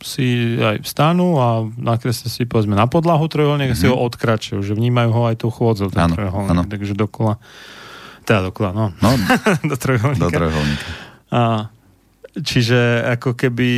[0.02, 3.86] si aj vstanú a nakreslia si povedzme na podlahu trojuholník mm-hmm.
[3.86, 6.52] a si ho odkračujú, že vnímajú ho aj tou chôdzou ten Áno, trojuholník.
[6.58, 6.64] áno.
[6.66, 7.38] Takže dokola
[8.24, 8.86] teda dokola, no.
[9.04, 9.10] No,
[9.72, 10.24] do trojuholníka.
[10.24, 10.88] do trojuholníka.
[11.32, 11.68] A,
[12.36, 12.80] čiže
[13.12, 13.70] ako keby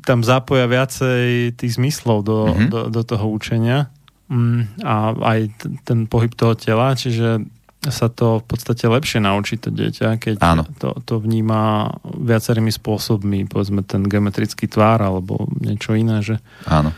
[0.00, 2.52] tam zapoja viacej tých zmyslov do, Mhm.
[2.52, 2.70] mm-hmm.
[2.70, 3.90] do, do toho učenia
[4.26, 4.94] mm, a
[5.34, 5.40] aj
[5.82, 7.42] ten pohyb toho tela, čiže
[7.86, 10.66] sa to v podstate lepšie naučí to dieťa, keď Áno.
[10.78, 16.90] to, to vníma viacerými spôsobmi, povedzme ten geometrický tvár alebo niečo iné, že Áno.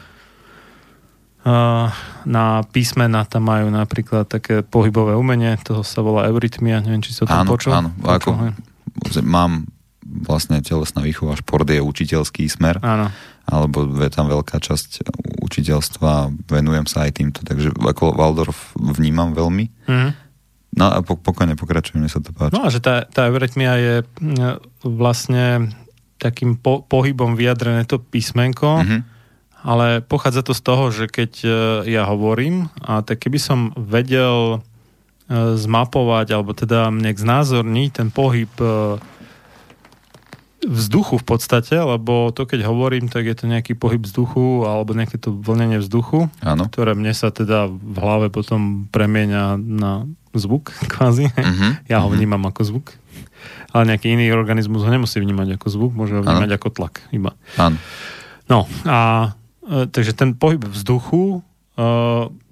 [2.24, 7.24] Na písmena tam majú napríklad také pohybové umenie, toho sa volá eurytmia, neviem, či si
[7.24, 7.72] o tom Áno, počul.
[7.72, 7.88] áno.
[7.96, 8.52] Počul, Ako, hej?
[9.24, 9.64] mám
[10.08, 13.12] vlastne telesná výchova, šport je učiteľský smer, Áno.
[13.44, 15.04] alebo je tam veľká časť
[15.44, 19.64] učiteľstva, venujem sa aj týmto, takže ako Waldorf vnímam veľmi.
[19.86, 20.10] Mhm.
[20.68, 22.52] No a po, pokojne pokračujem, mne sa to páči.
[22.52, 25.72] No a že tá, tá eurytmia je mm, vlastne
[26.20, 28.98] takým po, pohybom vyjadrené to písmenko, Mhm.
[29.64, 31.48] ale pochádza to z toho, že keď e,
[31.88, 34.60] ja hovorím, a tak keby som vedel
[35.26, 39.00] e, zmapovať, alebo teda nejak znázorniť ten pohyb e,
[40.58, 45.14] vzduchu v podstate, lebo to keď hovorím, tak je to nejaký pohyb vzduchu alebo nejaké
[45.14, 46.66] to vlnenie vzduchu, Áno.
[46.66, 51.30] ktoré mne sa teda v hlave potom premieňa na zvuk kvázi.
[51.30, 51.86] Mhm.
[51.86, 52.86] Ja ho vnímam ako zvuk.
[53.70, 57.38] Ale nejaký iný organizmus ho nemusí vnímať ako zvuk, môže ho vnímať ako tlak iba.
[57.54, 57.78] Áno.
[58.48, 59.30] No a
[59.62, 61.44] e, takže ten pohyb vzduchu
[61.76, 61.84] e,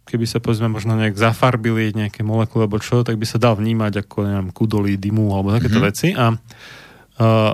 [0.07, 4.07] keby sa povedzme možno nejak zafarbili nejaké molekuly alebo čo, tak by sa dal vnímať
[4.07, 5.91] ako neviem, kudolí, dymu alebo takéto mm-hmm.
[5.91, 6.09] veci.
[6.15, 7.53] A uh,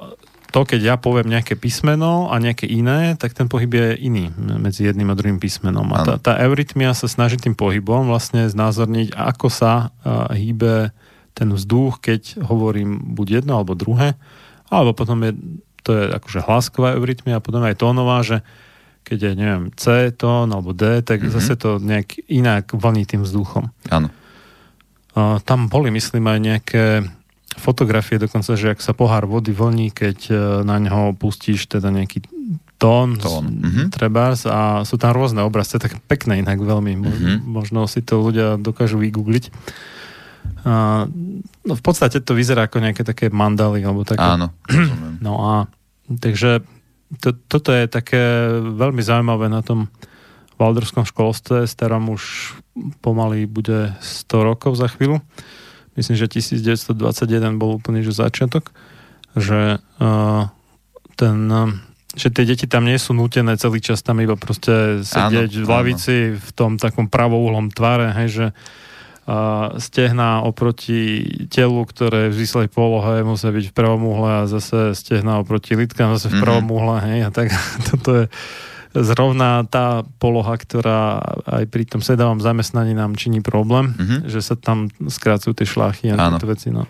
[0.52, 4.84] to, keď ja poviem nejaké písmeno a nejaké iné, tak ten pohyb je iný medzi
[4.84, 5.88] jedným a druhým písmenom.
[5.96, 10.92] A tá, tá eurytmia sa snaží tým pohybom vlastne znázorniť, ako sa uh, hýbe
[11.32, 14.20] ten vzduch, keď hovorím buď jedno alebo druhé,
[14.68, 15.32] alebo potom je,
[15.80, 18.44] to je akože hlasková eurytmia a potom aj tónová, že
[19.08, 21.32] keď je, neviem, C tón alebo D, tak mm-hmm.
[21.32, 23.72] zase to nejak inak vlní tým vzduchom.
[23.88, 24.12] Áno.
[25.16, 26.84] Uh, tam boli, myslím, aj nejaké
[27.58, 30.34] fotografie dokonca, že ak sa pohár vody vlní, keď e,
[30.64, 32.24] na ňo pustíš teda nejaký
[32.80, 33.62] tón, tón.
[33.62, 33.86] Mm-hmm.
[33.94, 37.36] trebárs a sú tam rôzne je tak pekné inak veľmi, mm-hmm.
[37.46, 39.54] možno si to ľudia dokážu vygoogliť.
[40.66, 41.06] A,
[41.62, 44.26] no v podstate to vyzerá ako nejaké také mandaly alebo také.
[44.26, 44.50] Áno.
[45.26, 45.52] no a
[46.10, 46.66] takže
[47.22, 49.86] to, toto je také veľmi zaujímavé na tom
[50.58, 52.54] valdorskom školstve, s ktorom už
[53.02, 55.22] pomaly bude 100 rokov za chvíľu
[55.96, 58.72] myslím, že 1921 bol úplný že začiatok,
[59.36, 60.48] že uh,
[61.16, 61.72] ten uh,
[62.12, 65.68] že tie deti tam nie sú nútené celý čas tam iba proste sedieť áno, v
[65.68, 66.36] lavici áno.
[66.36, 73.24] v tom takom pravouhlom tvare, hej, že uh, stehná oproti telu, ktoré v zíslej polohe
[73.24, 76.42] musia byť v pravom uhle a zase stehná oproti litkám zase v mhm.
[76.44, 77.48] pravom uhle, hej, a tak
[77.88, 78.26] toto je
[78.92, 84.20] zrovna tá poloha, ktorá aj pri tom sedavom zamestnaní nám činí problém, mm-hmm.
[84.28, 86.68] že sa tam skrácujú tie šláchy a tieto veci.
[86.68, 86.84] No.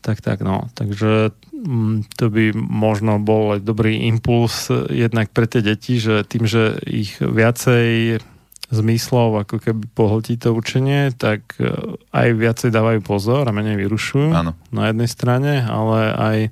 [0.00, 0.72] Tak, tak, no.
[0.72, 6.48] Takže mm, to by možno bol aj dobrý impuls jednak pre tie deti, že tým,
[6.48, 8.22] že ich viacej
[8.68, 11.72] zmyslov ako keby pohltí to učenie, tak e,
[12.12, 14.52] aj viacej dávajú pozor a menej vyrušujú Áno.
[14.68, 16.50] na jednej strane, ale aj e,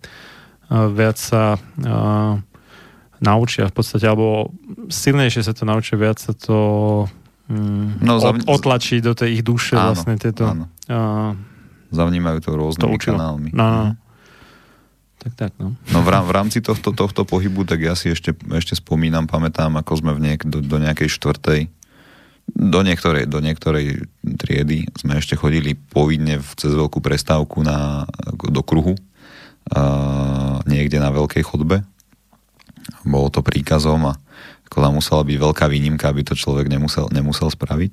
[0.96, 2.40] viac sa uh,
[3.20, 4.52] naučia v podstate, alebo
[4.88, 6.58] silnejšie sa to naučia, viac sa to
[7.48, 10.44] mm, no, zavn- otlačí do tej ich duše áno, vlastne tieto...
[10.44, 10.64] Áno.
[10.86, 11.32] Uh,
[11.94, 13.50] Zavnímajú to rôznymi to kanálmi.
[13.54, 13.84] No, no.
[15.22, 15.74] Tak, tak, no.
[15.90, 19.92] No v, v rámci tohto, tohto pohybu, tak ja si ešte, ešte spomínam, pamätám, ako
[20.04, 21.60] sme v niek- do, do nejakej štvrtej
[22.54, 24.06] do niektorej, do niektorej
[24.38, 28.06] triedy sme ešte chodili povinne v, cez veľkú prestávku na,
[28.38, 31.82] do kruhu uh, niekde na veľkej chodbe
[33.06, 34.14] bolo to príkazom a
[34.66, 37.92] ako tam musela byť veľká výnimka, aby to človek nemusel, nemusel spraviť,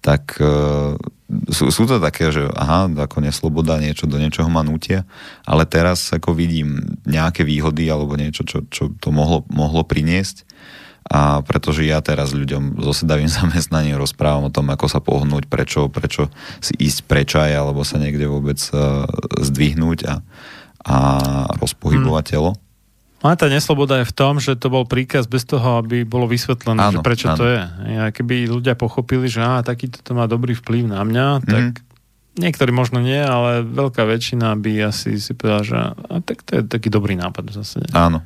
[0.00, 0.96] tak e,
[1.52, 5.06] sú, sú to také, že aha, ako nesloboda, niečo do niečoho ma nutia,
[5.44, 10.48] ale teraz ako vidím nejaké výhody alebo niečo, čo, čo to mohlo, mohlo priniesť.
[11.10, 15.86] A pretože ja teraz ľuďom so sedavým zamestnaním rozprávam o tom, ako sa pohnúť, prečo,
[15.92, 19.04] prečo si ísť prečaj alebo sa niekde vôbec uh,
[19.38, 20.14] zdvihnúť a,
[20.80, 20.96] a
[21.60, 22.32] rozpohybovať hmm.
[22.34, 22.52] telo
[23.20, 26.80] ale tá nesloboda je v tom, že to bol príkaz bez toho, aby bolo vysvetlené,
[26.80, 27.38] áno, že prečo áno.
[27.38, 27.60] to je.
[28.00, 31.44] A keby ľudia pochopili, že á, takýto to má dobrý vplyv na mňa, mm.
[31.44, 31.64] tak
[32.40, 36.62] niektorí možno nie, ale veľká väčšina by asi si povedala, že a tak to je
[36.64, 37.86] taký dobrý nápad v zásade.
[37.92, 38.24] Áno.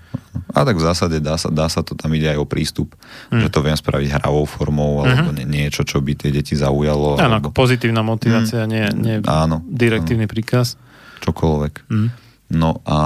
[0.55, 2.95] A tak v zásade dá sa, dá sa to, tam ide aj o prístup,
[3.35, 3.43] mm.
[3.43, 5.51] že to viem spraviť hravou formou, alebo mm-hmm.
[5.51, 7.19] niečo, čo by tie deti zaujalo.
[7.19, 7.51] Áno, alebo...
[7.51, 8.71] pozitívna motivácia, mm.
[8.71, 10.33] nie, nie áno, direktívny áno.
[10.39, 10.79] príkaz.
[11.27, 11.75] Čokoľvek.
[11.91, 12.09] Mm.
[12.55, 12.99] No a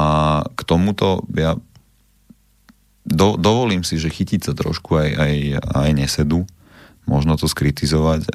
[0.45, 1.57] k tomuto ja
[3.09, 5.35] do, dovolím si, že chytiť sa trošku aj, aj,
[5.65, 6.45] aj nesedu,
[7.09, 8.29] možno to skritizovať,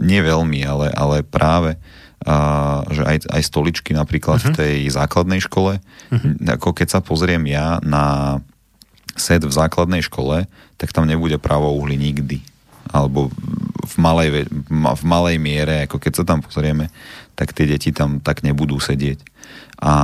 [0.00, 1.76] nie veľmi, ale, ale práve
[2.24, 4.48] a, že aj, aj stoličky napríklad uh-huh.
[4.48, 4.58] v mhm.
[4.58, 6.56] tej základnej škole, uh-huh.
[6.56, 8.40] ako keď sa pozriem ja na
[9.14, 10.48] set v základnej škole,
[10.80, 12.42] tak tam nebude uhli nikdy.
[12.90, 13.30] Alebo
[13.84, 16.90] v malej, v malej miere, ako keď sa tam pozrieme,
[17.38, 19.22] tak tie deti tam tak nebudú sedieť.
[19.82, 19.94] A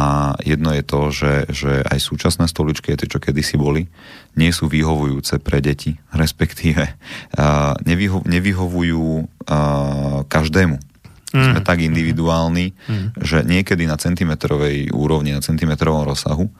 [0.43, 3.87] jedno je to, že, že aj súčasné stoličky, tie, čo kedysi boli,
[4.35, 10.79] nie sú vyhovujúce pre deti, respektíve uh, nevyho- nevyhovujú uh, každému.
[11.31, 11.47] Mm.
[11.47, 13.23] Sme tak individuálni, mm.
[13.23, 16.51] že niekedy na centimetrovej úrovni, na centimetrovom rozsahu,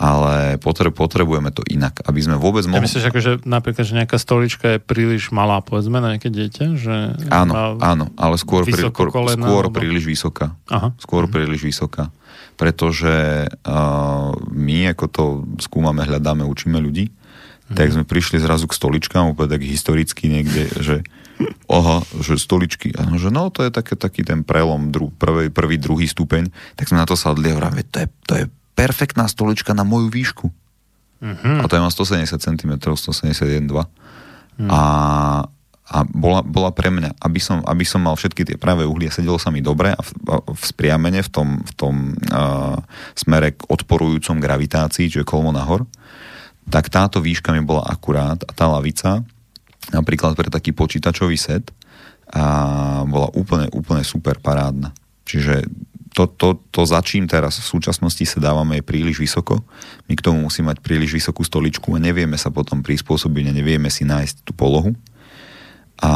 [0.00, 2.80] ale potre- potrebujeme to inak, aby sme vôbec mohli...
[2.80, 6.64] Ja myslíš, že napríklad, že nejaká stolička je príliš malá, povedzme, na nejaké dieťa?
[6.72, 6.94] Že
[7.28, 9.76] áno, áno, ale skôr, pri, kolena, skôr alebo...
[9.76, 10.56] príliš vysoká.
[10.72, 10.96] Aha.
[10.96, 11.32] Skôr mm.
[11.36, 12.08] príliš vysoká
[12.54, 13.46] pretože
[14.50, 15.24] my, ako to
[15.58, 17.76] skúmame, hľadáme, učíme ľudí, mm.
[17.76, 20.96] tak sme prišli zrazu k stoličkám, úplne tak historicky niekde, že
[21.66, 25.76] oha, že stoličky, a že no, to je také, taký ten prelom, dru, prvý, prvý,
[25.82, 28.44] druhý stupeň, tak sme na to sadli a hovoríme, to je, to je
[28.78, 30.46] perfektná stolička na moju výšku.
[31.24, 31.62] Mm-hmm.
[31.62, 34.60] A to je má 170 cm, 171, 2.
[34.60, 34.70] Mm.
[34.70, 34.80] A
[35.84, 39.36] a bola, bola pre mňa, aby som, aby som mal všetky tie pravé uhlie, sedelo
[39.36, 40.10] sa mi dobre a v,
[40.48, 41.94] v spriamene v tom, v tom
[42.32, 42.80] uh,
[43.12, 45.84] smere k odporujúcom gravitácii, čiže kolmo nahor,
[46.72, 49.20] tak táto výška mi bola akurát a tá lavica,
[49.92, 51.68] napríklad pre taký počítačový set,
[52.32, 54.96] a bola úplne, úplne super parádna.
[55.28, 55.68] Čiže
[56.14, 59.60] to, to, to za čím teraz v súčasnosti sa dávame je príliš vysoko.
[60.06, 63.90] My k tomu musíme mať príliš vysokú stoličku a nevieme sa potom prispôsobiť a nevieme
[63.90, 64.94] si nájsť tú polohu.
[66.02, 66.14] A,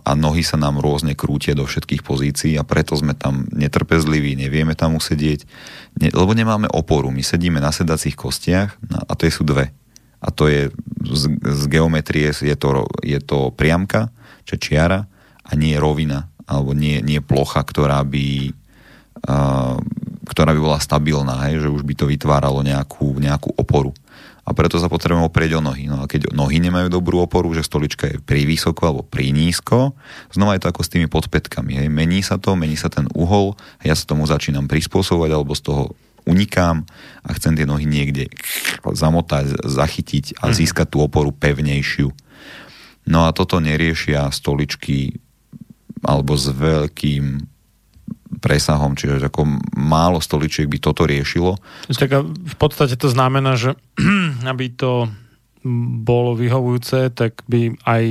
[0.00, 4.72] a nohy sa nám rôzne krútia do všetkých pozícií a preto sme tam netrpezliví, nevieme
[4.72, 5.44] tam usedieť,
[6.00, 7.12] ne, lebo nemáme oporu.
[7.12, 9.76] My sedíme na sedacích kostiach a to sú dve.
[10.18, 10.72] A to je
[11.04, 14.10] z, z geometrie je to, je to priamka,
[14.48, 15.06] čo čiara
[15.44, 18.50] a nie rovina, alebo nie, nie plocha, ktorá by,
[19.28, 19.76] uh,
[20.26, 23.92] ktorá by bola stabilná, hej, že už by to vytváralo nejakú, nejakú oporu.
[24.48, 25.84] A preto sa potrebujeme oprieť o nohy.
[25.92, 29.92] No a keď nohy nemajú dobrú oporu, že stolička je pri vysoko alebo pri nízko,
[30.32, 31.84] znova je to ako s tými podpätkami.
[31.84, 31.88] Hej.
[31.92, 35.68] Mení sa to, mení sa ten uhol a ja sa tomu začínam prispôsobovať alebo z
[35.68, 35.82] toho
[36.24, 36.88] unikám
[37.24, 38.32] a chcem tie nohy niekde
[38.84, 40.54] zamotať, zachytiť a mhm.
[40.56, 42.08] získať tú oporu pevnejšiu.
[43.08, 45.16] No a toto neriešia stoličky
[46.04, 47.44] alebo s veľkým
[48.38, 51.58] presahom, čiže ako málo stoličiek by toto riešilo.
[51.90, 53.74] Tak v podstate to znamená, že
[54.52, 55.10] aby to
[56.02, 58.04] bolo vyhovujúce, tak by aj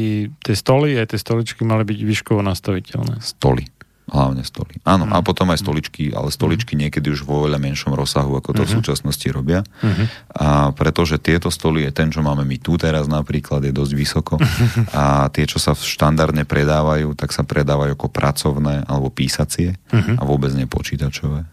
[0.44, 3.24] tie stoly, aj tie stoličky mali byť výškovo nastaviteľné.
[3.24, 3.66] Stoly.
[4.08, 4.80] Hlavne stoly.
[4.88, 5.12] Áno, mm.
[5.12, 6.80] a potom aj stoličky, ale stoličky mm.
[6.88, 8.64] niekedy už vo veľa menšom rozsahu, ako to mm-hmm.
[8.64, 8.78] v mhm.
[8.80, 9.62] súčasnosti robia.
[9.84, 10.08] Mm-hmm.
[10.32, 14.34] A pretože tieto stoly je ten, čo máme my tu teraz napríklad, je dosť vysoko.
[14.96, 20.16] a tie, čo sa štandardne predávajú, tak sa predávajú ako pracovné alebo písacie mm-hmm.
[20.16, 21.44] a vôbec nepočítačové.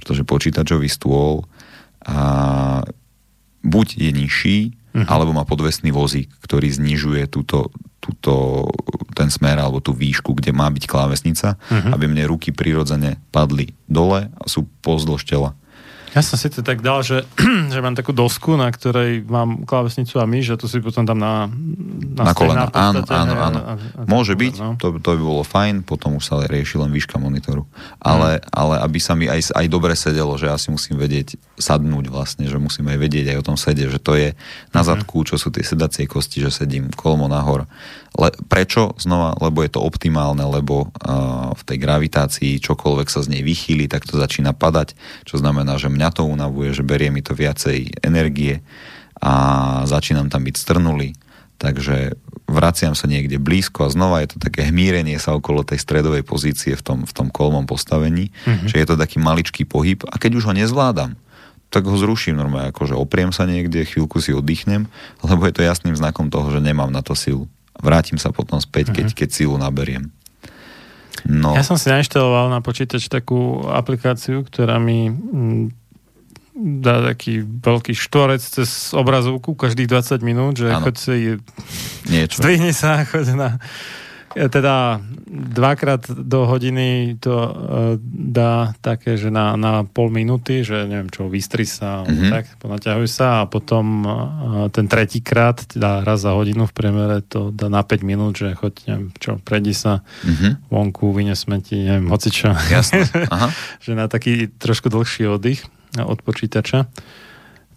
[0.00, 1.44] Pretože počítačový stôl
[2.00, 2.80] a
[3.60, 4.58] buď je nižší,
[4.92, 5.06] uh-huh.
[5.06, 7.70] alebo má podvesný vozík, ktorý znižuje túto,
[8.02, 8.66] túto,
[9.14, 11.94] ten smer alebo tú výšku, kde má byť klávesnica, uh-huh.
[11.94, 15.54] aby mne ruky prirodzene padli dole a sú pozdĺž tela.
[16.10, 17.22] Ja som si to tak dal, že,
[17.74, 21.22] že mám takú dosku, na ktorej mám klávesnicu a myš a to si potom tam
[21.22, 21.46] na,
[22.18, 22.66] na, na kolena.
[22.74, 23.60] Áno, áno, áno.
[23.62, 24.70] A, a, Môže byť, no.
[24.74, 27.62] to, to by bolo fajn, potom už sa rieši len výška monitoru.
[28.02, 28.50] Ale, hmm.
[28.50, 32.50] ale aby sa mi aj, aj dobre sedelo, že ja si musím vedieť sadnúť vlastne,
[32.50, 34.34] že musím aj vedieť aj o tom sede, že to je
[34.74, 34.86] na mhm.
[34.86, 37.70] zadku, čo sú tie sedacie kosti, že sedím kolmo nahor
[38.18, 38.96] le, prečo?
[38.98, 43.86] Znova, lebo je to optimálne, lebo uh, v tej gravitácii čokoľvek sa z nej vychýli,
[43.86, 48.00] tak to začína padať, čo znamená, že mňa to unavuje, že berie mi to viacej
[48.00, 48.64] energie
[49.20, 49.32] a
[49.84, 51.12] začínam tam byť strnulý.
[51.60, 52.16] Takže
[52.48, 56.72] vraciam sa niekde blízko a znova je to také hmírenie sa okolo tej stredovej pozície
[56.72, 58.64] v tom, v tom kolmom postavení, mm-hmm.
[58.72, 61.20] že je to taký maličký pohyb a keď už ho nezvládam,
[61.68, 64.88] tak ho zruším normálne, akože opriem sa niekde, chvíľku si oddychnem,
[65.20, 67.44] lebo je to jasným znakom toho, že nemám na to silu
[67.82, 69.16] vrátim sa potom späť, keď, mhm.
[69.16, 70.12] keď sílu naberiem.
[71.28, 71.52] No.
[71.52, 75.64] Ja som si nainštaloval na počítač takú aplikáciu, ktorá mi mm,
[76.56, 81.16] dá taký veľký štvorec cez obrazovku každých 20 minút, že choď si
[82.10, 82.42] Niečo.
[82.42, 83.48] zdvihni sa, choď na
[84.30, 87.52] teda dvakrát do hodiny to uh,
[88.14, 92.30] dá také, že na, na pol minúty, že neviem čo, vystri sa, mm-hmm.
[92.30, 94.14] tak, ponaťahuj sa a potom uh,
[94.70, 98.74] ten tretíkrát, teda raz za hodinu v priemere to dá na 5 minút, že choď,
[98.86, 100.70] neviem čo, prejdi sa mm-hmm.
[100.70, 102.54] vonku, vyne smeti, neviem, hoci čo.
[102.54, 103.10] Jasne.
[103.34, 103.50] Aha.
[103.82, 105.66] že na taký trošku dlhší oddych
[105.98, 106.86] od počítača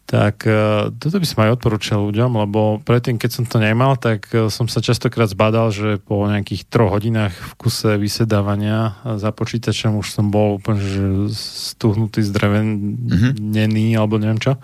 [0.04, 4.28] tak e, toto by som aj odporúčal ľuďom, lebo predtým, keď som to nemal, tak
[4.36, 9.98] e, som sa častokrát zbadal, že po nejakých troch hodinách v kuse vysedávania za počítačom
[9.98, 13.98] už som bol úplne že stuhnutý, zdrevenený mm-hmm.
[13.98, 14.60] alebo neviem čo.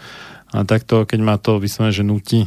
[0.51, 2.45] A takto, keď ma to vyslovene, že nutí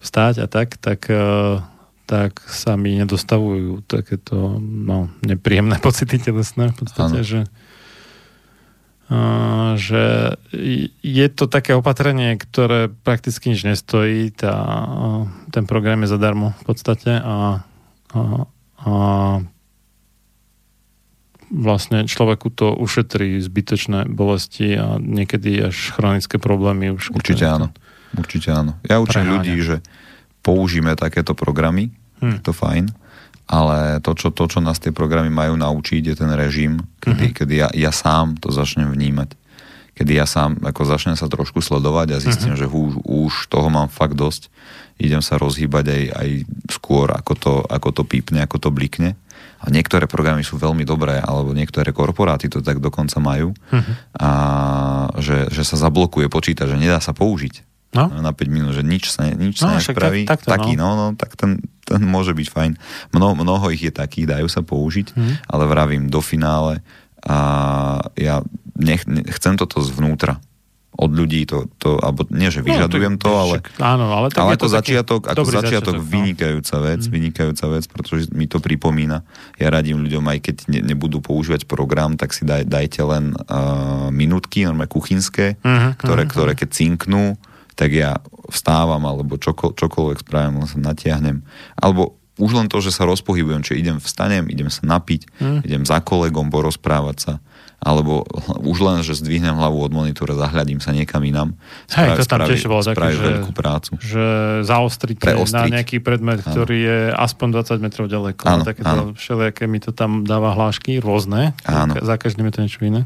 [0.00, 1.60] vstať a tak, tak e,
[2.06, 7.26] tak sa mi nedostavujú takéto no, nepríjemné pocity telesné v podstate, ano.
[7.26, 7.40] že
[9.78, 10.34] že
[11.02, 14.34] je to také opatrenie, ktoré prakticky nič nestojí.
[14.34, 14.56] Tá,
[15.54, 17.62] ten program je zadarmo v podstate a,
[18.10, 18.20] a,
[18.82, 18.94] a
[21.54, 26.90] vlastne človeku to ušetrí zbytočné bolesti a niekedy až chronické problémy.
[26.90, 27.70] Už Určite áno.
[28.18, 28.74] Určite áno.
[28.82, 29.86] Ja učím ľudí, že
[30.42, 32.42] použíme takéto programy, hm.
[32.42, 33.05] to fajn
[33.46, 37.36] ale to čo, to, čo nás tie programy majú naučiť, je ten režim, kedy, uh-huh.
[37.38, 39.38] kedy ja, ja sám to začnem vnímať.
[39.96, 42.66] Kedy ja sám ako začnem sa trošku sledovať a zistím, uh-huh.
[42.66, 44.50] že už, už toho mám fakt dosť.
[44.98, 46.28] Idem sa rozhýbať aj, aj
[46.74, 49.14] skôr, ako to, ako to pípne, ako to blikne.
[49.62, 53.94] A niektoré programy sú veľmi dobré, alebo niektoré korporáty to tak dokonca majú, uh-huh.
[54.20, 54.30] a
[55.22, 58.20] že, že sa zablokuje počítač, že nedá sa použiť no?
[58.20, 60.28] na 5 minút, že nič sa, nič no, sa nespraví.
[60.28, 60.92] Tak, takto, taký, no.
[60.92, 62.72] no, no, tak ten, ten môže byť fajn.
[63.14, 65.34] Mno, mnoho ich je takých, dajú sa použiť, hmm.
[65.46, 66.82] ale vravím do finále
[67.22, 67.38] a
[68.18, 68.42] ja
[68.74, 70.42] nech, chcem toto zvnútra
[70.96, 74.40] od ľudí to, to alebo nie, že vyžadujem No, to, ale, však, áno, ale, tak
[74.40, 76.02] ale ako to začiatok, ako dobrý začiatok no.
[76.02, 77.12] vynikajúca vec, Mm.
[77.12, 79.20] vynikajúca vec, pretože mi to pripomína.
[79.60, 84.08] Ja radím ľuďom, aj keď ne, nebudú používať program, tak si daj, dajte len uh,
[84.08, 87.36] minútky, normálne kuchynské, Mhm, ktoré, mhm, ktoré keď cinknú,
[87.76, 88.16] tak ja
[88.48, 91.44] vstávam, alebo čoko, čokoľvek spravím, len sa natiahnem.
[91.74, 95.58] Alebo už len to, že sa rozpohybujem, či idem, vstanem, idem sa napiť, Mhm.
[95.62, 97.32] idem za kolegom porozprávať sa,
[97.78, 98.24] alebo
[98.60, 101.52] už len, že zdvihnem hlavu od monitora, zahľadím sa niekam inám.
[101.90, 103.90] Hej, to tam tiež bolo také, že- veľkú prácu.
[103.98, 104.24] že
[104.64, 105.52] zaostriť Preostriť.
[105.54, 106.48] na nejaký predmet, Áno.
[106.50, 108.42] ktorý je aspoň 20 metrov ďaleko.
[108.42, 109.02] Áno, Takéto áno.
[109.12, 111.52] všelijaké mi to tam dáva hlášky, rôzne.
[111.62, 111.92] Áno.
[111.94, 113.04] Za každým je to niečo iné.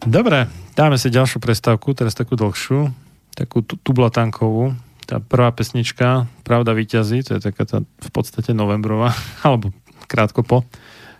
[0.00, 2.88] Dobre, dáme si ďalšiu prestávku, teraz takú dlhšiu,
[3.36, 4.72] takú tu- tublatankovú.
[5.04, 9.12] Tá prvá pesnička, Pravda vyťazí, to je taká tá v podstate novembrová,
[9.46, 9.76] alebo
[10.08, 10.64] krátko po.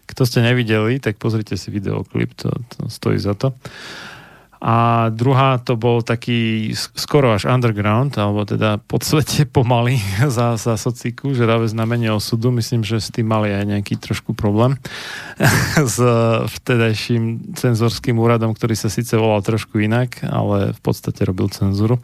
[0.08, 3.54] Kto ste nevideli, tak pozrite si videoklip, to, to stojí za to.
[4.60, 9.96] A druhá to bol taký sk- skoro až underground, alebo teda podsvete pomaly
[10.36, 12.52] za, za sociku, že dáve znamenie osudu.
[12.52, 14.76] Myslím, že s tým mali aj nejaký trošku problém
[15.96, 15.96] s
[16.60, 21.96] vtedajším cenzorským úradom, ktorý sa síce volal trošku inak, ale v podstate robil cenzuru.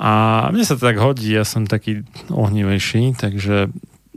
[0.00, 3.68] A mne sa to tak hodí, ja som taký ohnivejší, takže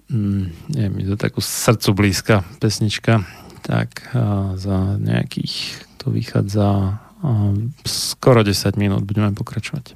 [0.08, 3.28] mm, je mi to takú srdcu blízka pesnička,
[3.68, 7.03] tak a za nejakých, to vychádza
[7.88, 9.96] skoro 10 minút, budeme pokračovať.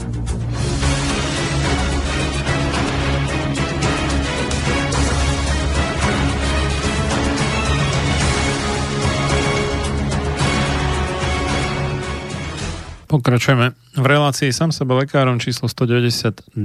[13.11, 16.55] Pokračujeme v relácii sám sebe lekárom číslo 192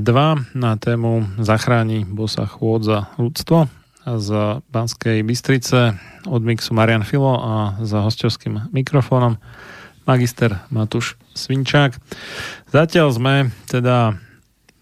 [0.55, 3.66] na tému Zachráni bosa chôdza ľudstvo
[4.06, 4.28] z
[4.70, 9.43] Banskej Bystrice od mixu Marian Filo a za hostovským mikrofónom
[10.06, 11.98] magister Matúš Svinčák.
[12.70, 14.14] Zatiaľ sme teda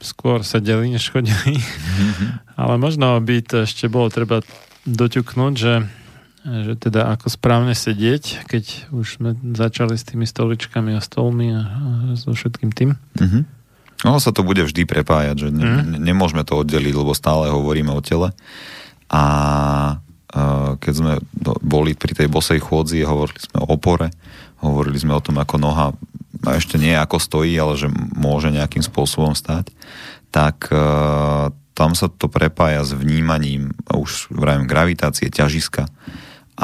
[0.05, 2.61] skôr sedeli, než chodili, mm-hmm.
[2.61, 4.45] ale možno by to ešte bolo treba
[4.85, 5.89] doťuknúť, že
[6.45, 11.63] že teda ako správne sedieť, keď už sme začali s tými stoličkami a stolmi a,
[11.65, 11.91] a
[12.21, 13.01] so všetkým tým.
[13.17, 13.43] Mm-hmm.
[14.05, 16.05] No sa to bude vždy prepájať, že ne, mm.
[16.05, 18.37] nemôžeme to oddeliť, lebo stále hovoríme o tele.
[19.09, 19.25] A
[19.97, 21.13] uh, keď sme
[21.65, 24.13] boli pri tej bosej chôdzi, hovorili sme o opore,
[24.61, 25.97] hovorili sme o tom, ako noha
[26.45, 29.73] a ešte nie ako stojí, ale že môže nejakým spôsobom stať,
[30.29, 35.89] tak uh, tam sa to prepája s vnímaním, už vravím, gravitácie, ťažiska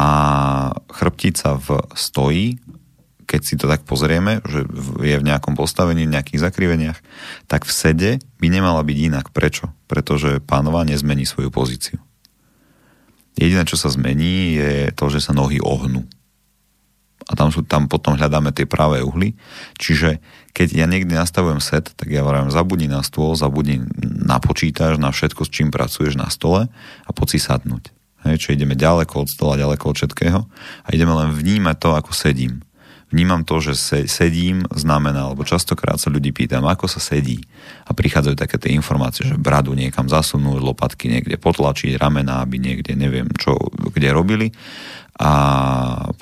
[0.01, 0.07] a
[0.89, 2.57] chrbtica v stoji,
[3.29, 4.65] keď si to tak pozrieme, že
[5.05, 6.99] je v nejakom postavení, v nejakých zakriveniach,
[7.47, 8.11] tak v sede
[8.41, 9.29] by nemala byť inak.
[9.31, 9.71] Prečo?
[9.87, 12.01] Pretože pánova nezmení svoju pozíciu.
[13.37, 16.09] Jediné, čo sa zmení, je to, že sa nohy ohnú.
[17.31, 19.39] A tam, sú, tam potom hľadáme tie pravé uhly.
[19.79, 20.19] Čiže
[20.51, 25.15] keď ja niekde nastavujem set, tak ja hovorím, zabudni na stôl, zabudni na počítač, na
[25.15, 26.67] všetko, s čím pracuješ na stole
[27.07, 28.00] a poď si sadnúť.
[28.21, 30.41] Hej, čo ideme ďaleko od stola, ďaleko od všetkého
[30.85, 32.61] a ideme len vnímať to, ako sedím.
[33.11, 37.43] Vnímam to, že se, sedím znamená, alebo častokrát sa ľudí pýtam, ako sa sedí.
[37.83, 42.95] A prichádzajú také tie informácie, že bradu niekam zasunúť, lopatky niekde potlačiť, ramena, aby niekde
[42.95, 44.55] neviem čo, kde robili.
[45.19, 45.33] A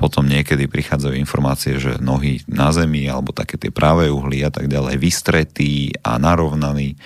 [0.00, 4.72] potom niekedy prichádzajú informácie, že nohy na zemi, alebo také tie práve uhly a tak
[4.72, 6.96] ďalej, vystretý a narovnaný.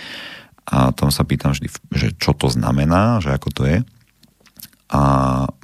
[0.70, 3.82] A tom sa pýtam vždy, že čo to znamená, že ako to je.
[4.92, 5.00] A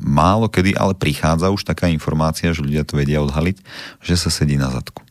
[0.01, 3.61] málo kedy ale prichádza už taká informácia, že ľudia to vedia odhaliť,
[4.01, 5.05] že sa sedí na zadku.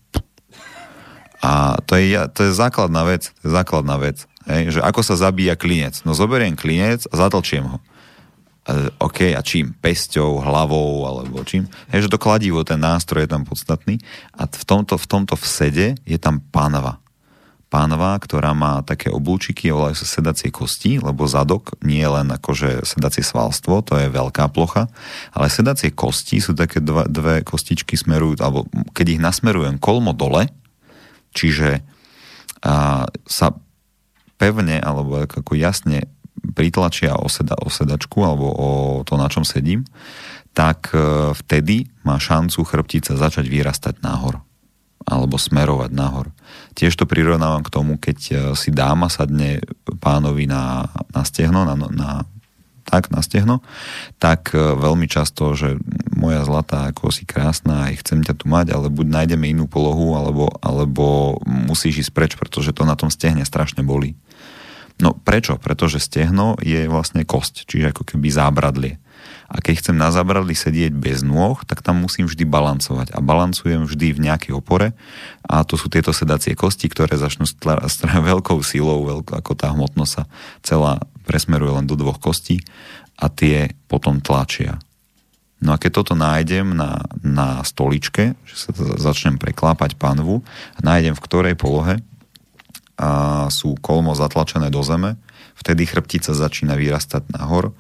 [1.45, 3.29] A to je, to je základná vec.
[3.39, 4.25] To je základná vec.
[4.49, 6.01] Hej, že ako sa zabíja klinec.
[6.01, 7.77] No zoberiem klinec a zatlčiem ho.
[7.77, 9.77] E, OK, a čím?
[9.77, 11.69] Pesťou, hlavou, alebo čím?
[11.93, 14.01] Hej, že to kladivo, ten nástroj je tam podstatný.
[14.33, 16.97] A v tomto, v tomto vsede je tam panva
[17.67, 22.87] pánva, ktorá má také oblúčiky, volajú sa sedacie kosti, lebo zadok nie je len akože
[22.87, 24.87] sedacie svalstvo, to je veľká plocha,
[25.35, 28.65] ale sedacie kosti sú také dva, dve kostičky smerujú, alebo
[28.95, 30.47] keď ich nasmerujem kolmo dole,
[31.35, 31.83] čiže
[32.63, 33.47] a, sa
[34.39, 36.07] pevne alebo ako jasne
[36.55, 38.69] pritlačia o, seda, o sedačku alebo o
[39.03, 39.83] to, na čom sedím,
[40.55, 44.46] tak e, vtedy má šancu chrbtica začať vyrastať nahor
[45.07, 46.27] alebo smerovať nahor.
[46.75, 49.63] Tiež to prirovnávam k tomu, keď e, si dáma sadne
[50.03, 52.27] pánovi na, na stehno, na, na,
[52.83, 53.63] tak na stehno,
[54.19, 55.79] tak e, veľmi často, že
[56.11, 60.19] moja zlatá, ako si krásna, aj chcem ťa tu mať, ale buď nájdeme inú polohu,
[60.19, 64.19] alebo, alebo musíš ísť preč, pretože to na tom stehne strašne bolí.
[64.99, 65.61] No prečo?
[65.61, 68.99] Pretože stehno je vlastne kosť, čiže ako keby zábradlie.
[69.47, 73.15] A keď chcem na zabradli sedieť bez nôh, tak tam musím vždy balancovať.
[73.15, 74.91] A balancujem vždy v nejakej opore.
[75.47, 77.79] A to sú tieto sedacie kosti, ktoré začnú stla-
[78.31, 80.23] veľkou silou, veľko, ako tá hmotnosť sa
[80.59, 82.59] celá presmeruje len do dvoch kostí
[83.15, 84.83] a tie potom tlačia.
[85.57, 90.45] No a keď toto nájdem na, na stoličke, že sa začnem preklápať panvu,
[90.85, 91.97] nájdem v ktorej polohe
[92.97, 95.17] a sú kolmo zatlačené do zeme,
[95.57, 97.73] vtedy chrbtica začína vyrastať nahor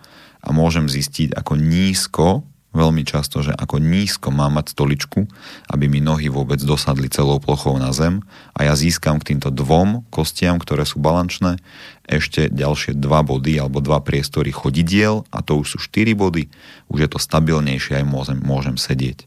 [0.47, 2.47] a môžem zistiť, ako nízko,
[2.77, 5.25] veľmi často, že ako nízko mám mať stoličku,
[5.73, 8.21] aby mi nohy vôbec dosadli celou plochou na zem
[8.53, 11.57] a ja získam k týmto dvom kostiam, ktoré sú balančné,
[12.05, 16.47] ešte ďalšie dva body alebo dva priestory chodidiel a to už sú štyri body,
[16.87, 19.25] už je to stabilnejšie aj môžem, môžem sedieť.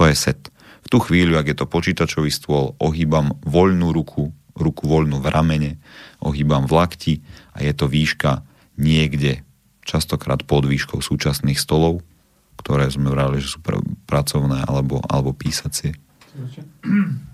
[0.00, 0.48] To je set.
[0.82, 5.72] V tú chvíľu, ak je to počítačový stôl, ohýbam voľnú ruku, ruku voľnú v ramene,
[6.24, 7.14] ohýbam v lakti
[7.52, 8.40] a je to výška
[8.80, 9.44] niekde
[9.82, 12.02] častokrát pod výškou súčasných stolov,
[12.58, 15.98] ktoré sme vrali, že sú pr- pracovné alebo, alebo písacie.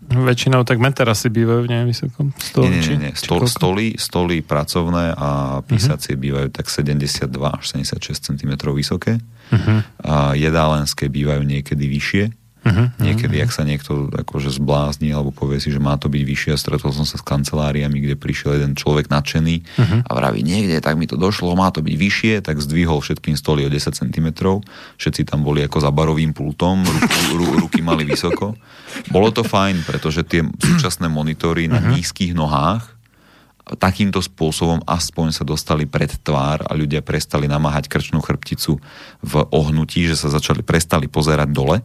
[0.08, 2.72] Väčšinou tak asi bývajú v vysokom stole?
[2.72, 3.12] Nie, nie, nie.
[3.14, 6.24] Stol, stoly, stoly pracovné a písacie uh-huh.
[6.24, 9.20] bývajú tak 72 až 76 cm vysoké.
[9.52, 9.84] Uh-huh.
[10.02, 12.24] A jedálenské bývajú niekedy vyššie.
[12.68, 16.52] Uh-huh, Niekedy, ak sa niekto akože zblázni alebo povie si, že má to byť vyššie,
[16.54, 19.96] stretol som sa s kanceláriami, kde prišiel jeden človek nadšený Mhm.
[20.04, 23.64] a vraví, niekde, tak mi to došlo, má to byť vyššie, tak zdvihol všetkým stoly
[23.64, 24.28] o 10 cm,
[24.94, 28.52] všetci tam boli ako za barovým pultom, ruku, ru, ruky mali vysoko.
[29.08, 31.88] Bolo to fajn, pretože tie súčasné monitory na Mhm.
[31.96, 33.00] nízkych nohách
[33.68, 38.80] takýmto spôsobom aspoň sa dostali pred tvár a ľudia prestali namáhať krčnú chrbticu
[39.20, 41.84] v ohnutí, že sa začali, prestali pozerať dole,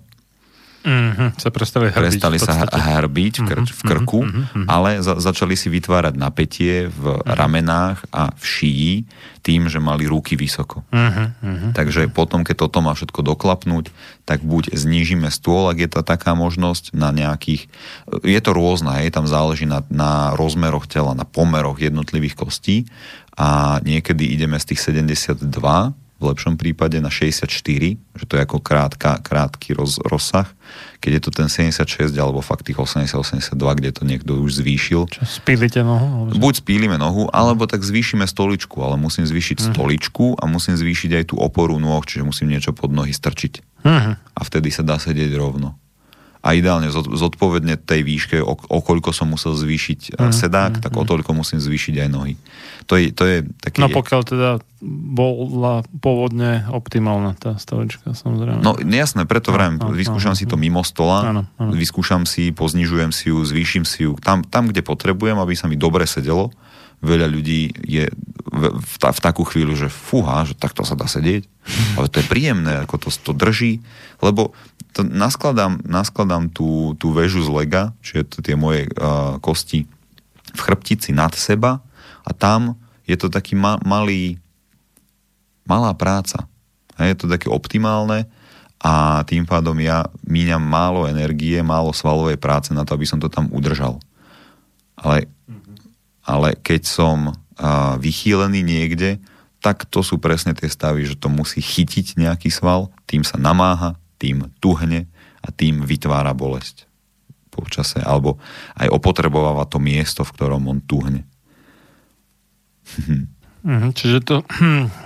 [0.84, 1.32] Uh-huh.
[1.40, 2.00] Sa prestali hrbiť.
[2.20, 2.68] prestali sa.
[2.68, 4.20] Mhm, hrbiť v, krč, v krku,
[4.68, 7.40] ale za, začali si vytvárať napätie v Mhm.
[7.40, 8.94] ramenách a v šíji
[9.44, 10.88] tým, že mali ruky vysoko.
[10.88, 11.76] Uh-huh.
[11.76, 13.92] Takže potom, keď toto má všetko doklapnúť,
[14.24, 17.68] tak buď znížime stôl, ak je to taká možnosť, na nejakých...
[18.24, 22.88] Je to rôzne, hej, tam záleží na, na rozmeroch tela, na pomeroch jednotlivých kostí
[23.36, 25.44] a niekedy ideme z tých 72
[26.24, 27.52] v lepšom prípade na 64,
[28.00, 30.48] že to je ako krátka, krátky roz, rozsah.
[31.04, 35.28] Keď je to ten 76 alebo fakt tých 80-82, kde to niekto už zvýšil, Čo,
[35.28, 36.32] spílite nohu?
[36.32, 36.40] Alebo?
[36.40, 39.68] Buď spílime nohu, alebo tak zvýšime stoličku, ale musím zvýšiť Mhm.
[39.76, 43.84] stoličku a musím zvýšiť aj tú oporu nôh, čiže musím niečo pod nohy strčiť.
[43.84, 44.16] Uh-huh.
[44.16, 45.76] A vtedy sa dá sedieť rovno.
[46.44, 50.74] A ideálne zod- zodpovedne tej výške, o, o koľko som musel zvýšiť Mhm, mm, sedák,
[50.84, 52.36] tak o toľko musím zvýšiť aj nohy.
[52.92, 53.80] To je, to je taký...
[53.80, 54.50] No pokiaľ teda
[55.16, 58.60] bola pôvodne optimálna tá stolička, samozrejme.
[58.60, 61.72] No jasné, preto vrajím, Áno, vyskúšam áno, si to mimo stola, Áno, áno.
[61.72, 65.80] vyskúšam si, poznižujem si ju, zvýšim si ju tam, tam, kde potrebujem, aby sa mi
[65.80, 66.52] dobre sedelo.
[67.04, 68.08] Veľa ľudí je
[68.54, 71.44] v, v, v takú chvíľu, že fúha, že takto sa dá sedieť.
[72.00, 73.84] Ale to je príjemné, ako to, to drží,
[74.24, 74.56] lebo
[74.94, 79.90] to naskladám, naskladám tú, tú väžu z lega, čiže to tie moje uh, kosti
[80.54, 81.82] v chrbtici nad seba
[82.22, 82.78] a tam
[83.10, 84.38] je to taký ma, malý,
[85.66, 86.46] malá práca.
[86.94, 88.30] A je to také optimálne
[88.84, 93.34] a tým pádom ja míňam málo energie, málo svalovej práce na to, aby som to
[93.34, 93.98] tam udržal.
[94.94, 95.26] Ale,
[96.24, 97.18] ale keď som
[98.00, 99.22] vychýlený niekde,
[99.64, 103.96] tak to sú presne tie stavy, že to musí chytiť nejaký sval, tým sa namáha,
[104.20, 105.08] tým tuhne
[105.40, 106.88] a tým vytvára bolesť
[107.54, 108.42] po čase, alebo
[108.76, 111.24] aj opotrebováva to miesto, v ktorom on tuhne.
[113.64, 114.44] Mhm, čiže to,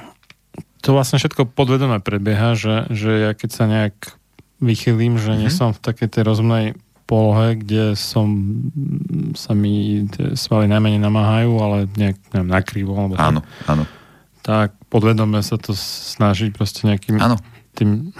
[0.83, 4.17] to vlastne všetko podvedome prebieha, že, že ja keď sa nejak
[4.57, 5.57] vychylím, že nie Mhm.
[5.61, 6.65] som v takej tej rozumnej
[7.07, 8.27] polohe, kde som
[9.33, 9.73] sa mi
[10.05, 13.83] tie svaly najmenej namáhajú, ale nejak neviem, nakrivo, alebo tak, Áno,
[14.41, 17.39] tak podvedome sa to snažiť proste nejakým áno.
[17.73, 18.11] tým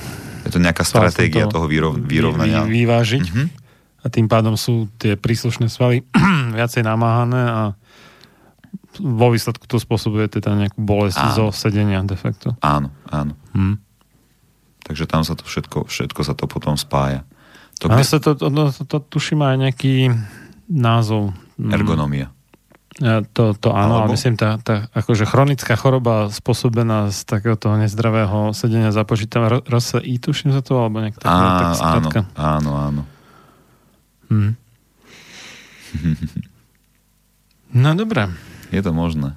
[0.42, 2.64] Je to nejaká stratégia to toho vyrov, vyrovnania.
[2.64, 3.46] vy, vyvážiť Mhm.
[4.00, 6.08] a tým pádom sú tie príslušné svaly
[6.56, 7.62] viacej namáhané a
[8.98, 11.36] vo výsledku to spôsobuje teda nejakú bolesť Áno.
[11.36, 12.56] zo sedenia de facto.
[12.60, 13.36] Áno, áno.
[13.52, 13.78] Hm.
[14.82, 17.28] Takže tam sa to všetko, všetko sa to potom spája.
[17.78, 20.10] To Ale kde- sa to, to, to, to, tuším aj nejaký
[20.66, 21.34] názov.
[21.58, 22.28] Mm, ergonomia.
[22.98, 24.18] To, to áno, ale Alebo?
[24.18, 30.50] myslím, tá, tá akože chronická choroba spôsobená z takého toho nezdravého sedenia započítava RSI, tuším
[30.50, 33.02] sa to, alebo tak, Á, tak áno, áno, áno.
[34.34, 34.52] Hm.
[37.78, 38.32] No dobré.
[38.72, 39.36] Je to možné.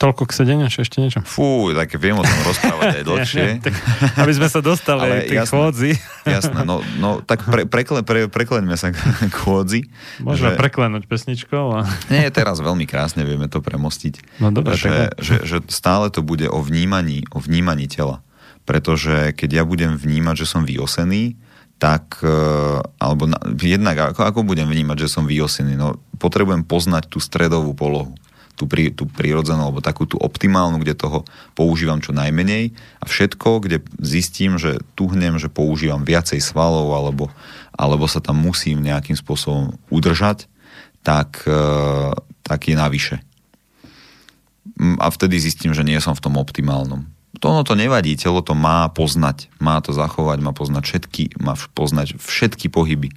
[0.00, 1.20] Toľko k sedeniu, či ešte niečo?
[1.28, 3.44] Fú, tak viem o tom rozprávať aj dlhšie.
[3.60, 3.76] tak,
[4.16, 5.52] aby sme sa dostali Ale jasné.
[5.52, 5.90] chôdzi.
[6.24, 9.92] Jasné, no, no tak pre, prekle, pre, prekleňme sa k chôdzi.
[10.24, 11.64] Môžeme že- preklenúť pesničkou.
[11.76, 11.84] A...
[12.08, 14.40] Nie, teraz veľmi krásne vieme to premostiť.
[14.40, 18.24] No dobre, že, že, že stále to bude o vnímaní, o vnímaní tela.
[18.64, 21.36] Pretože keď ja budem vnímať, že som vyosený,
[21.76, 22.36] tak, e,
[22.80, 25.76] alebo na, jednak ako, ako budem vnímať, že som vyosený?
[25.76, 28.16] No, potrebujem poznať tú stredovú polohu
[28.56, 31.24] tú, prí, tú prírodzenú, alebo takú tú optimálnu, kde toho
[31.56, 37.32] používam čo najmenej a všetko, kde zistím, že tuhnem, že používam viacej svalov alebo,
[37.72, 40.50] alebo sa tam musím nejakým spôsobom udržať,
[41.00, 41.64] tak, e,
[42.44, 43.16] tak je navyše.
[44.76, 47.08] Mm, A vtedy zistím, že nie som v tom optimálnom.
[47.40, 51.56] To ono to nevadí, telo to má poznať, má to zachovať, má poznať všetky, má
[51.72, 53.08] poznať všetky pohyby.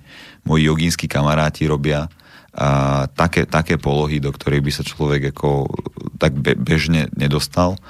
[0.47, 2.07] Moji jogínsky kamaráti robia
[2.53, 5.73] a, také, také polohy, do ktorých by sa človek ako
[6.21, 7.81] tak be, bežne nedostal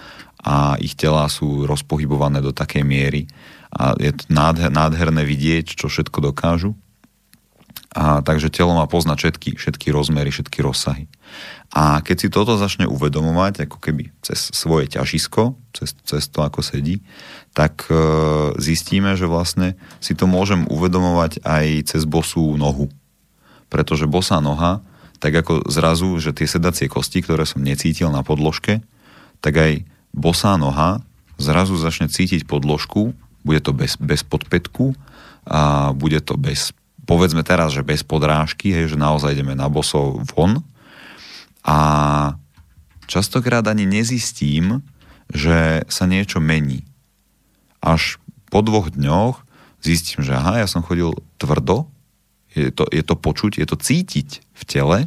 [0.44, 3.28] a ich telá sú rozpohybované do takej miery
[3.74, 6.78] a je to nádher, nádherné vidieť, čo všetko dokážu.
[7.94, 11.06] A takže telo má poznať všetky, všetky rozmery, všetky rozsahy.
[11.74, 16.66] A keď si toto začne uvedomovať, ako keby cez svoje ťažisko, cez, cez to, ako
[16.66, 17.06] sedí,
[17.54, 17.98] tak e,
[18.58, 22.90] zistíme, že vlastne si to môžem uvedomovať aj cez bosú nohu.
[23.74, 24.86] Pretože bosá noha,
[25.18, 28.86] tak ako zrazu, že tie sedacie kosti, ktoré som necítil na podložke,
[29.42, 29.74] tak aj
[30.14, 31.02] bosá noha
[31.42, 34.94] zrazu začne cítiť podložku, bude to bez, bez podpätku,
[35.44, 36.72] a bude to bez,
[37.04, 40.64] povedzme teraz, že bez podrážky, hej, že naozaj ideme na bosov von
[41.64, 41.80] a
[43.08, 44.84] častokrát ani nezistím,
[45.28, 46.88] že sa niečo mení.
[47.84, 49.44] Až po dvoch dňoch
[49.84, 51.92] zistím, že aha, ja som chodil tvrdo,
[52.54, 55.00] je to, je to počuť, je to cítiť v tele,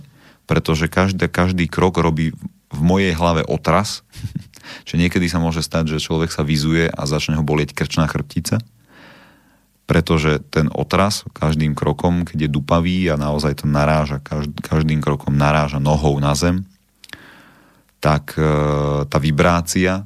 [0.46, 2.34] pretože každý, každý krok robí
[2.70, 4.02] v mojej hlave otras,
[4.88, 8.58] že niekedy sa môže stať, že človek sa vyzuje a začne ho bolieť krčná chrbtica,
[9.86, 14.18] pretože ten otras každým krokom, keď je dupavý a naozaj to naráža,
[14.66, 16.66] každým krokom naráža nohou na zem,
[18.02, 18.42] tak e,
[19.06, 20.02] tá vibrácia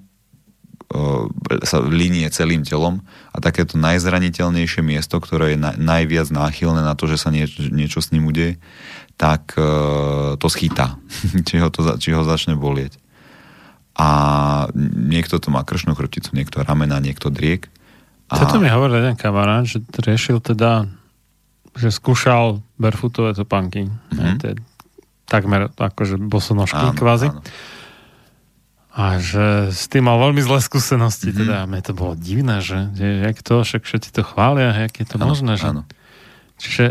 [1.62, 7.06] sa linie celým telom a takéto najzraniteľnejšie miesto, ktoré je na, najviac náchylné na to,
[7.06, 8.58] že sa nieč, niečo s ním udeje,
[9.14, 9.62] tak e,
[10.34, 10.98] to schytá,
[11.48, 12.98] či ho, to, či ho začne bolieť.
[13.94, 14.08] A
[14.74, 17.70] niekto to má kršnú chrbticu, niekto ramena, niekto driek
[18.30, 18.46] a...
[18.46, 20.86] Toto mi hovoril jeden kamarát, že riešil teda,
[21.74, 23.90] že skúšal barefootové topánky.
[23.90, 24.54] Mm-hmm.
[25.26, 27.34] Takmer akože bosonožky áno, kvázi.
[27.34, 27.42] Áno.
[28.90, 31.30] A že s tým mal veľmi zlé skúsenosti.
[31.30, 31.40] Mm-hmm.
[31.46, 35.06] Teda mne to bolo divné, že, že jak to, však všetci to chvália, jak je
[35.06, 35.54] to áno, možné.
[35.54, 35.66] Že...
[35.70, 35.82] Áno.
[36.58, 36.84] Čiže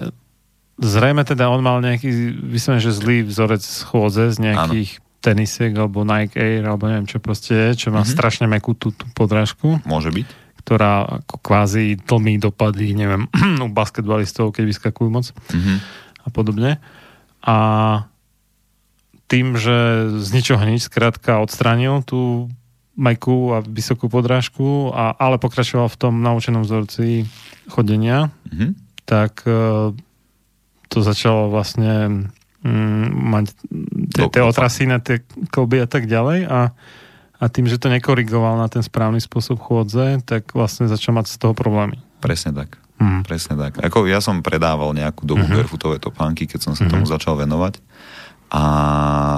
[0.79, 2.07] zrejme teda on mal nejaký,
[2.39, 7.19] vysvetlím, že zlý vzorec schôdze z nejakých áno tenisiek alebo Nike Air alebo neviem čo
[7.19, 8.15] proste je, čo má mm-hmm.
[8.15, 9.83] strašne mekú tú, tú podrážku.
[9.83, 13.25] Môže byť ktorá ako kvázi tlmí dopady, neviem,
[13.65, 15.77] u basketbalistov, keď vyskakujú moc mm-hmm.
[16.21, 16.71] a podobne.
[17.41, 17.55] A
[19.29, 22.49] tým, že z ničoho nič skrátka odstránil tú
[22.97, 27.23] majku a vysokú podrážku, a, ale pokračoval v tom naučenom vzorci
[27.71, 28.71] chodenia, mm-hmm.
[29.07, 29.93] tak e,
[30.91, 32.27] to začalo vlastne
[32.65, 33.45] mm, mať
[34.33, 35.23] tie otrasy na tie
[35.53, 36.75] kolby a tak ďalej a
[37.39, 41.35] a tým, že to nekorigoval na ten správny spôsob chôdze, tak vlastne začal mať z
[41.39, 41.95] toho problémy.
[42.19, 42.75] Presne tak.
[42.99, 43.23] Mm.
[43.23, 43.79] Presne tak.
[43.79, 45.55] Ako ja som predával nejakú dobu mm-hmm.
[45.63, 46.99] barefootové topánky, keď som sa mm-hmm.
[46.99, 47.79] tomu začal venovať
[48.49, 48.63] a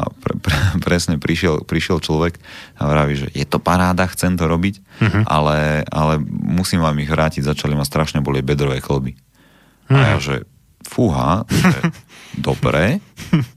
[0.07, 0.55] pre, pre,
[0.87, 2.39] presne prišiel, prišiel človek
[2.79, 5.23] a vraví, že je to paráda, chcem to robiť, mm-hmm.
[5.27, 9.13] ale, ale musím vám ich vrátiť, začali ma strašne boli bedrové chlby.
[9.15, 9.99] Mm-hmm.
[9.99, 10.23] A ja, mhm.
[10.23, 10.35] že
[10.87, 11.79] fúha, že
[12.47, 13.03] dobre,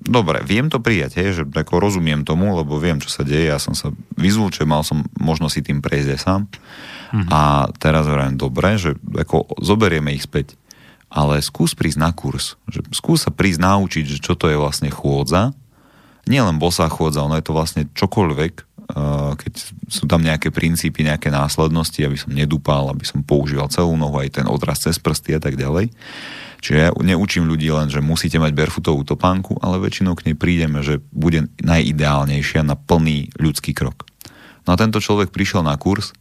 [0.03, 3.59] dobre, viem to prijať, hej, že ako rozumiem tomu, lebo viem, čo sa deje, ja
[3.63, 7.31] som sa vyzvúčil, mal som možno si tým prejsť aj sám mm-hmm.
[7.31, 10.59] a teraz hovorím, dobre, že ako zoberieme ich späť,
[11.15, 14.91] ale skús prísť na kurz, že skús sa prísť naučiť, že čo to je vlastne
[14.91, 15.55] chôdza,
[16.27, 18.55] nie len bosá chôdza, ono je to vlastne čokoľvek,
[19.39, 19.53] keď
[19.89, 24.43] sú tam nejaké princípy, nejaké následnosti, aby som nedúpal, aby som používal celú nohu, aj
[24.43, 25.89] ten odraz cez prsty a tak ďalej.
[26.65, 30.81] Čiže ja neučím ľudí len, že musíte mať barefootovú topánku, ale väčšinou k nej prídeme,
[30.81, 34.09] že bude najideálnejšia na plný ľudský krok.
[34.65, 36.17] No a tento človek prišiel na kurz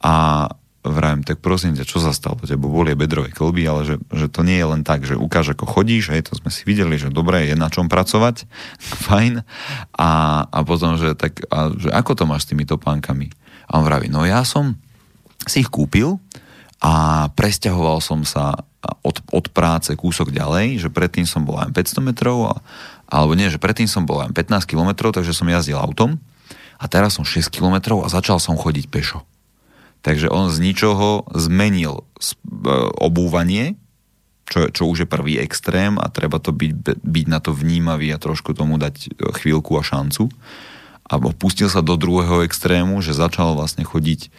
[0.00, 0.48] a
[0.90, 2.38] vrajem, tak prosím ťa, čo sa stalo?
[2.42, 5.66] Tebo boli bedrové klby, ale že, že to nie je len tak, že ukáž, ako
[5.66, 8.46] chodíš, hej, to sme si videli, že dobre, je na čom pracovať,
[9.08, 9.42] fajn.
[9.96, 10.10] A,
[10.46, 13.30] a potom, že tak, a, že ako to máš s tými topánkami?
[13.66, 14.78] A on vraví, no ja som
[15.46, 16.18] si ich kúpil
[16.82, 18.66] a presťahoval som sa
[19.02, 22.54] od, od práce kúsok ďalej, že predtým som bol aj 500 metrov, a,
[23.10, 26.18] alebo nie, že predtým som bol aj 15 kilometrov, takže som jazdil autom
[26.76, 29.24] a teraz som 6 kilometrov a začal som chodiť pešo.
[30.02, 32.04] Takže on z ničoho zmenil e,
[33.00, 33.74] obúvanie,
[34.46, 38.22] čo, čo už je prvý extrém a treba to byť, byť na to vnímavý a
[38.22, 39.08] trošku tomu dať e,
[39.42, 40.30] chvíľku a šancu.
[41.06, 44.30] A pustil sa do druhého extrému, že začal vlastne chodiť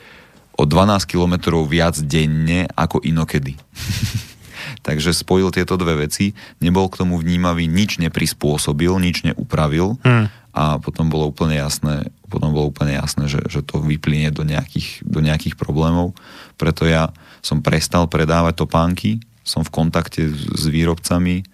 [0.57, 3.55] o 12 kilometrov viac denne ako inokedy.
[4.81, 6.33] Takže spojil tieto dve veci,
[6.63, 10.27] nebol k tomu vnímavý, nič neprispôsobil, nič neupravil hmm.
[10.55, 15.03] a potom bolo úplne jasné, potom bolo úplne jasné, že, že to vyplynie do nejakých,
[15.03, 16.15] do nejakých problémov.
[16.59, 21.47] Preto ja som prestal predávať topánky, som v kontakte s výrobcami,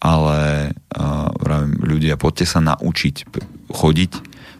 [0.00, 1.28] ale uh,
[1.82, 3.28] ľudia, poďte sa naučiť
[3.68, 4.12] chodiť,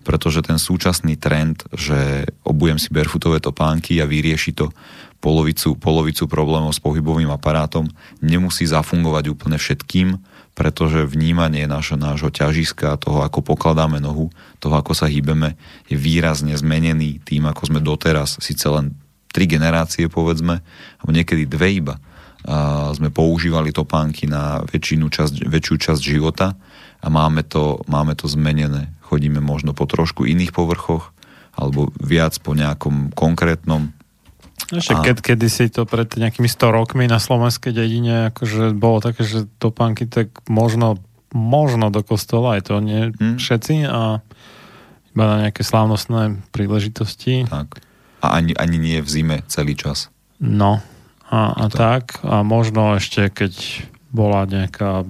[0.05, 4.74] pretože ten súčasný trend, že obujem si barefootové topánky a vyrieši to
[5.21, 7.87] polovicu, polovicu problémov s pohybovým aparátom,
[8.25, 10.17] nemusí zafungovať úplne všetkým,
[10.57, 15.57] pretože vnímanie našo, nášho ťažiska, toho, ako pokladáme nohu, toho, ako sa hýbeme,
[15.87, 18.97] je výrazne zmenený tým, ako sme doteraz, síce len
[19.31, 20.59] tri generácie, povedzme,
[21.01, 21.97] alebo niekedy dve iba,
[22.41, 26.57] a sme používali topánky na väčšinu časť, väčšiu časť života
[27.05, 28.97] a máme to, máme to zmenené.
[29.05, 31.13] Chodíme možno po trošku iných povrchoch,
[31.53, 33.93] alebo viac po nejakom konkrétnom
[34.71, 35.03] ešte a...
[35.03, 39.51] keď, kedy si to pred nejakými 100 rokmi na slovenskej dedine akože bolo také, že
[39.59, 41.03] topánky tak možno,
[41.35, 43.43] možno do kostola, aj to nie hmm.
[43.43, 44.23] všetci a
[45.11, 47.51] iba na nejaké slávnostné príležitosti.
[47.51, 47.83] Tak.
[48.23, 50.13] A ani, ani nie v zime celý čas.
[50.39, 50.79] No.
[51.27, 52.23] A, a tak.
[52.23, 53.85] A možno ešte, keď
[54.15, 55.03] bola nejaká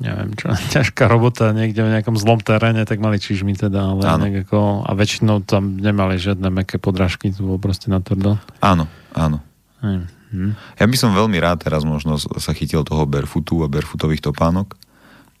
[0.00, 4.24] neviem čo, ťažká robota niekde v nejakom zlom teréne, tak mali čižmy teda, ale Áno.
[4.26, 8.40] ako, a väčšinou tam nemali žiadne meké podrážky, to bolo proste na tvrdo.
[8.64, 9.44] Áno, áno.
[9.84, 10.08] Hm.
[10.30, 10.52] Hm.
[10.78, 14.78] Ja by som veľmi rád teraz možno sa chytil toho barefootu a barefootových topánok.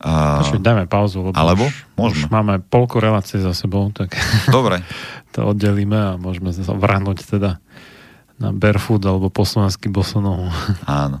[0.00, 0.40] A...
[0.40, 1.68] Počuť, dajme pauzu, lebo Alebo?
[1.68, 2.24] už, Môžeme.
[2.24, 4.16] už máme polku relácie za sebou, tak
[4.48, 4.80] Dobre,
[5.30, 7.60] to oddelíme a môžeme sa vrhnúť teda
[8.40, 10.48] na barefoot alebo po slovensky bosonohu.
[10.88, 11.20] áno.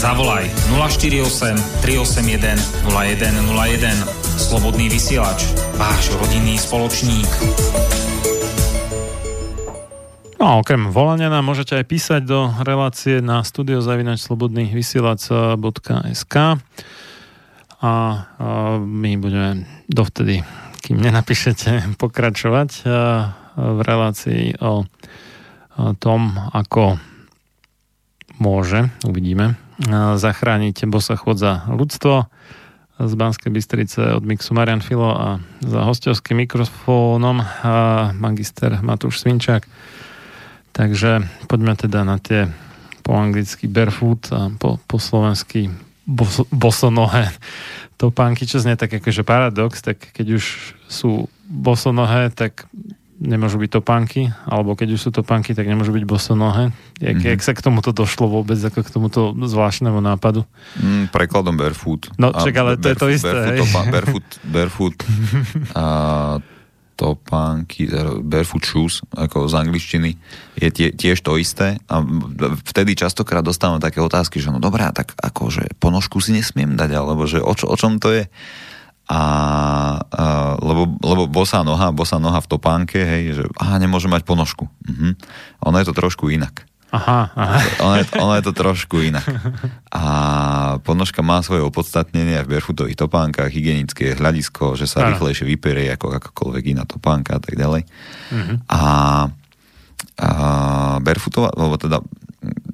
[0.00, 2.56] Zavolaj 048 381
[2.88, 3.92] 0101.
[4.40, 5.44] Slobodný vysielač,
[5.76, 7.28] váš rodinný spoločník.
[10.40, 16.36] No a okrem volania nám môžete aj písať do relácie na studiozavinačslobodnyvysielac.sk
[17.84, 17.92] a,
[18.80, 20.40] my budeme dovtedy,
[20.80, 22.88] kým nenapíšete, pokračovať
[23.52, 24.88] v relácii o,
[26.00, 26.20] tom,
[26.56, 26.96] ako
[28.40, 29.59] môže, uvidíme,
[30.20, 32.28] zachrániť bosa chodza ľudstvo
[33.00, 37.74] z Banskej Bystrice od Mixu Marian Filo a za hostovským mikrofónom a
[38.12, 39.64] magister Matúš Svinčák.
[40.76, 42.52] Takže poďme teda na tie
[43.00, 45.72] po anglicky barefoot a po, po slovensky
[46.04, 47.32] bos, bosonohé
[47.96, 50.44] topánky, čo znie tak akože paradox, tak keď už
[50.88, 52.64] sú bosonohé, tak
[53.20, 56.72] nemôžu byť topánky, alebo keď už sú topánky, tak nemôžu byť bosonohé.
[56.98, 57.30] Jak, mm-hmm.
[57.36, 60.48] jak sa k tomuto došlo vôbec, ako k tomuto zvláštnemu nápadu?
[60.80, 62.08] Mm, prekladom barefoot.
[62.16, 64.96] No, čak, ale to je to isté, Barefoot, topa, barefoot, barefoot
[65.76, 65.84] a
[66.96, 67.88] topánky,
[68.20, 70.10] barefoot shoes, ako z angličtiny,
[70.60, 71.80] je tie, tiež to isté.
[71.88, 72.04] A
[72.72, 77.24] vtedy častokrát dostávam také otázky, že no dobrá, tak akože ponožku si nesmiem dať, alebo
[77.24, 78.28] že o, čo, o čom to je?
[79.10, 79.20] A,
[80.06, 80.24] a
[80.62, 84.70] lebo, lebo bosá noha, bosá noha v topánke, hej, že aha, nemôže mať ponožku.
[84.86, 85.18] Mhm.
[85.66, 86.70] Ono je to trošku inak.
[86.90, 87.58] Aha, aha.
[87.86, 89.22] Ono je, ono je to trošku inak.
[89.94, 90.02] A
[90.82, 95.14] ponožka má svoje opodstatnenie v barefootových topánkach, hygienické hľadisko, že sa Áno.
[95.14, 97.86] rýchlejšie vyperie ako akákoľvek iná topánka a tak ďalej.
[98.34, 98.54] Mhm.
[98.66, 98.82] A,
[100.18, 100.30] a
[100.98, 102.02] barefootová, alebo teda,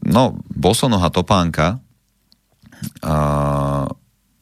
[0.08, 1.76] no, bosonoha topánka,
[3.04, 3.16] a,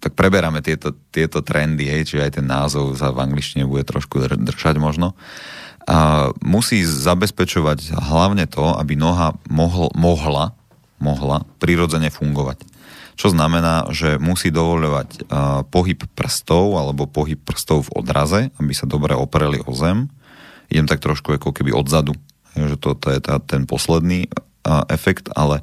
[0.05, 4.21] tak preberáme tieto, tieto trendy, hej, čiže aj ten názov sa v angličtine bude trošku
[4.21, 5.17] dr- držať možno.
[5.89, 10.53] A musí zabezpečovať hlavne to, aby noha mohl, mohla,
[11.01, 12.65] mohla prirodzene fungovať.
[13.15, 15.31] Čo znamená, že musí dovoľovať
[15.71, 20.11] pohyb prstov alebo pohyb prstov v odraze, aby sa dobre opreli o zem.
[20.67, 22.19] Idem tak trošku ako keby odzadu,
[22.59, 24.27] že to, to je tá, ten posledný
[24.91, 25.63] efekt, ale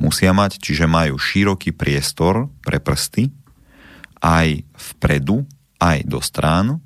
[0.00, 3.30] musia mať, čiže majú široký priestor pre prsty,
[4.22, 5.46] aj vpredu,
[5.78, 6.82] aj do strán.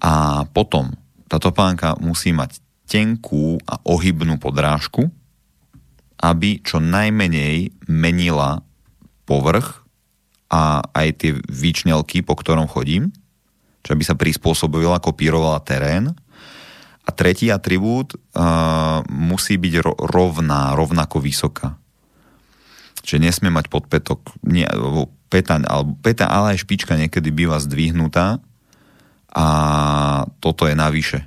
[0.00, 0.92] A potom
[1.28, 5.08] tá topánka musí mať tenkú a ohybnú podrážku,
[6.20, 8.60] aby čo najmenej menila
[9.24, 9.84] povrch
[10.52, 13.10] a aj tie výčnelky, po ktorom chodím,
[13.84, 16.12] čo aby sa prispôsobila, kopírovala terén.
[17.04, 21.76] A tretí atribút uh, musí byť ro- rovná, rovnako vysoká.
[23.04, 24.64] Čiže nesmie mať podpätok, nie,
[25.28, 28.38] peta, alebo peta, ale aj špička niekedy býva zdvihnutá
[29.34, 29.46] a
[30.38, 31.26] toto je navyše.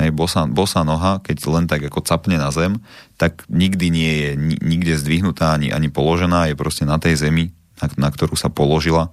[0.00, 2.80] Hej, bosá, bosá noha, keď len tak ako capne na zem,
[3.20, 7.52] tak nikdy nie je ni, nikde zdvihnutá ani, ani položená, je proste na tej zemi,
[7.78, 9.12] na, na ktorú sa položila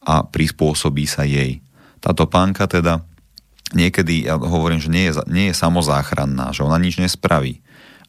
[0.00, 1.60] a prispôsobí sa jej.
[2.00, 3.04] Táto pánka teda
[3.76, 7.60] niekedy, ja hovorím, že nie je, nie je samozáchranná, že ona nič nespraví,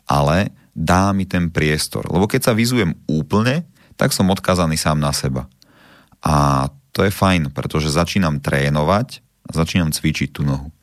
[0.07, 2.07] ale dá mi ten priestor.
[2.07, 5.47] Lebo keď sa vyzujem úplne, tak som odkazaný sám na seba.
[6.23, 10.73] A to je fajn, pretože začínam trénovať začínam cvičiť tú nohu.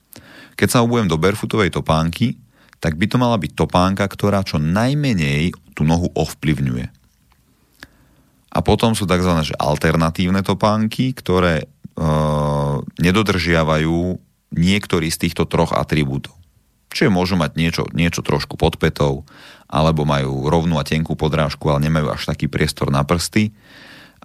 [0.55, 2.39] Keď sa obujem do barefootovej topánky,
[2.79, 6.87] tak by to mala byť topánka, ktorá čo najmenej tú nohu ovplyvňuje.
[8.53, 9.33] A potom sú tzv.
[9.57, 11.67] alternatívne topánky, ktoré e,
[13.01, 14.21] nedodržiavajú
[14.53, 16.37] niektorý z týchto troch atribútov.
[16.93, 19.25] Čiže môžu mať niečo, niečo trošku pod petou,
[19.73, 23.57] alebo majú rovnú a tenkú podrážku, ale nemajú až taký priestor na prsty,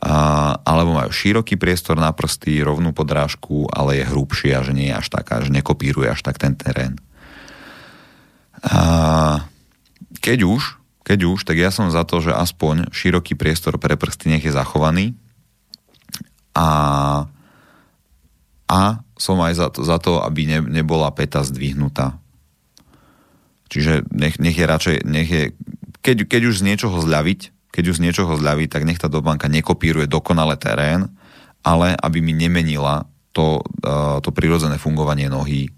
[0.04, 5.00] a, alebo majú široký priestor na prsty, rovnú podrážku, ale je hrubšia, že nie je
[5.00, 7.00] až taká, že nekopíruje až tak ten terén.
[8.60, 9.48] A,
[10.20, 14.28] keď už, keď už, tak ja som za to, že aspoň široký priestor pre prsty
[14.36, 15.16] nech je zachovaný
[16.52, 16.68] a,
[18.68, 18.82] a
[19.16, 22.20] som aj za to, za to aby ne, nebola peta zdvihnutá.
[23.68, 25.44] Čiže nech, nech je radšej, nech je,
[26.02, 27.40] keď, keď už z niečoho zľaviť,
[27.72, 31.12] keď už z niečoho zľaviť, tak nech tá dobanka nekopíruje dokonale terén,
[31.62, 35.70] ale aby mi nemenila to, uh, to prirodzené fungovanie nohy.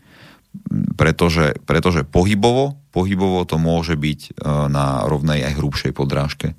[0.96, 6.56] Pretože, pretože pohybovo, pohybovo to môže byť uh, na rovnej aj hrubšej podrážke.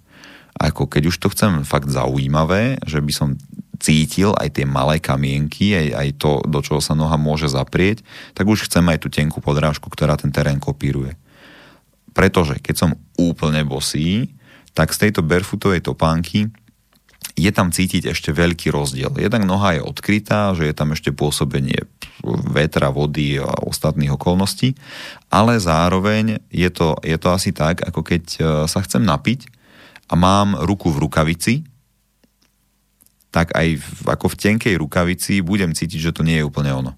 [0.60, 3.28] Ako keď už to chcem fakt zaujímavé, že by som
[3.80, 8.04] cítil aj tie malé kamienky, aj, aj to, do čoho sa noha môže zaprieť,
[8.36, 11.16] tak už chcem aj tú tenkú podrážku, ktorá ten terén kopíruje.
[12.12, 14.36] Pretože keď som úplne bosý,
[14.76, 16.52] tak z tejto barefootovej topánky
[17.40, 19.16] je tam cítiť ešte veľký rozdiel.
[19.16, 21.88] Jednak noha je odkrytá, že je tam ešte pôsobenie
[22.24, 24.76] vetra, vody a ostatných okolností,
[25.32, 28.38] ale zároveň je to, je to asi tak, ako keď e,
[28.68, 29.48] sa chcem napiť
[30.12, 31.64] a mám ruku v rukavici,
[33.30, 36.92] tak aj v, ako v tenkej rukavici budem cítiť, že to nie je úplne ono.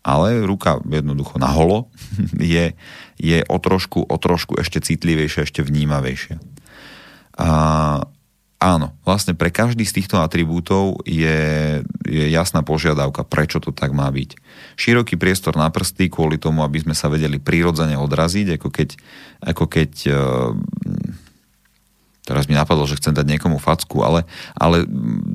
[0.00, 1.92] Ale ruka jednoducho na holo
[2.40, 2.72] je,
[3.20, 6.40] je o, trošku, o trošku ešte citlivejšia, ešte vnímavejšia.
[7.38, 7.48] A,
[8.58, 11.38] áno, vlastne pre každý z týchto atribútov je,
[12.08, 14.40] je jasná požiadavka, prečo to tak má byť.
[14.80, 18.88] Široký priestor na prsty kvôli tomu, aby sme sa vedeli prirodzene odraziť, ako keď,
[19.44, 20.12] ako keď e,
[22.28, 24.84] teraz mi napadlo, že chcem dať niekomu facku, ale, ale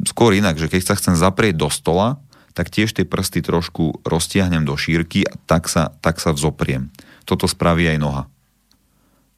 [0.06, 2.22] skôr inak, že keď sa chcem zaprieť do stola,
[2.54, 6.94] tak tiež tie prsty trošku roztiahnem do šírky a tak sa, tak sa vzopriem.
[7.26, 8.24] Toto spraví aj noha.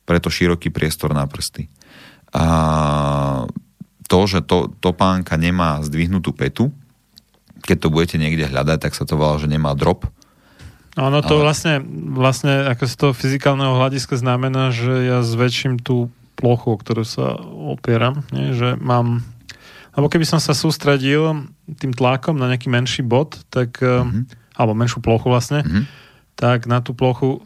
[0.04, 1.72] Preto široký priestor na prsty.
[2.36, 2.44] A
[4.12, 6.76] to, že to, topánka nemá zdvihnutú petu,
[7.64, 10.06] keď to budete niekde hľadať, tak sa to volá, že nemá drop.
[11.00, 11.74] Áno, to Ale- vlastne,
[12.14, 17.36] vlastne ako z toho fyzikálneho hľadiska znamená, že ja zväčším tú plochu, o ktorú sa
[17.72, 18.52] opieram, nie?
[18.54, 19.24] že mám...
[19.96, 21.48] Lebo keby som sa sústredil
[21.80, 24.54] tým tlakom na nejaký menší bod, tak, mm-hmm.
[24.60, 25.68] alebo menšiu plochu vlastne, Mhm.
[25.72, 25.86] mm-hmm.
[26.36, 27.40] tak na tú plochu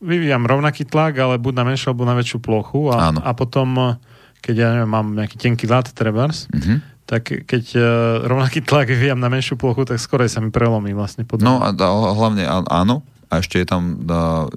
[0.00, 3.20] vyvíjam rovnaký tlak, ale buď na menšiu alebo na väčšiu plochu a, Áno.
[3.22, 4.00] a potom,
[4.40, 6.80] keď ja neviem, mám nejaký tenký lat trebárs, Mhm.
[7.04, 7.84] tak keď uh,
[8.24, 11.28] rovnaký tlak vyvíjam na menšiu plochu, tak skorej sa mi prelomí vlastne.
[11.28, 14.04] Podľa No a, a hlavne áno, a ešte je tam,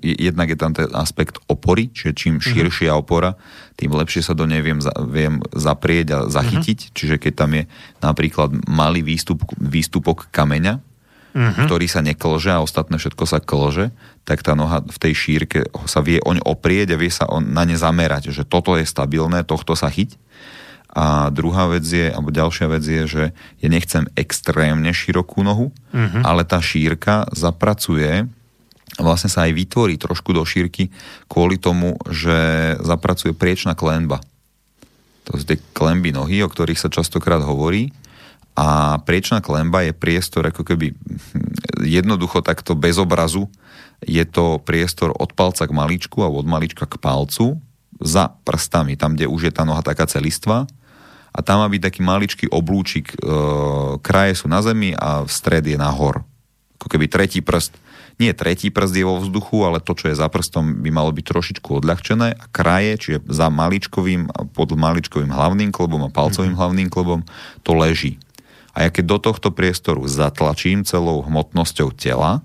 [0.04, 3.40] je- jednak je tam ten aspekt opory, čiže čím širšia opora,
[3.80, 6.92] tým lepšie sa do nej viem, viem zaprieť a zachytiť.
[6.92, 7.64] Čiže keď tam je
[8.04, 10.84] napríklad malý výstup, výstupok kameňa,
[11.36, 13.92] ktorý sa neklže a ostatné všetko sa klže,
[14.24, 17.68] tak tá noha v tej šírke sa vie oň oprieť a vie sa on, na
[17.68, 20.16] ne zamerať, že toto je stabilné, tohto sa chyť.
[20.96, 23.24] A druhá vec je, alebo ďalšia vec je, že
[23.60, 25.76] ja nechcem extrémne širokú nohu,
[26.24, 28.32] ale tá šírka zapracuje
[29.00, 30.92] vlastne sa aj vytvorí trošku do šírky
[31.28, 34.24] kvôli tomu, že zapracuje priečná klenba.
[35.26, 37.92] To sú tie klemby nohy, o ktorých sa častokrát hovorí.
[38.56, 43.52] A priečná klemba je priestor ako keby hm, jednoducho takto bez obrazu.
[44.06, 47.60] Je to priestor od palca k maličku a od malička k palcu
[48.00, 50.68] za prstami, tam, kde už je tá noha taká celistvá.
[51.36, 53.16] A tam má byť taký maličký oblúčik, e,
[54.00, 56.24] kraje sú na zemi a stred je nahor.
[56.80, 57.76] Ako keby tretí prst.
[58.16, 61.26] Nie tretí prst je vo vzduchu, ale to, čo je za prstom, by malo byť
[61.28, 67.28] trošičku odľahčené a kraje, čiže za maličkovým, pod maličkovým hlavným klobom a palcovým hlavným klobom,
[67.68, 68.16] to leží.
[68.72, 72.44] A ja keď do tohto priestoru zatlačím celou hmotnosťou tela,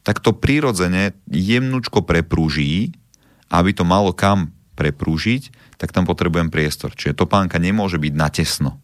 [0.00, 2.96] tak to prirodzene jemnučko preprúží,
[3.52, 6.96] aby to malo kam preprúžiť, tak tam potrebujem priestor.
[6.96, 8.80] Čiže topánka nemôže byť natesno.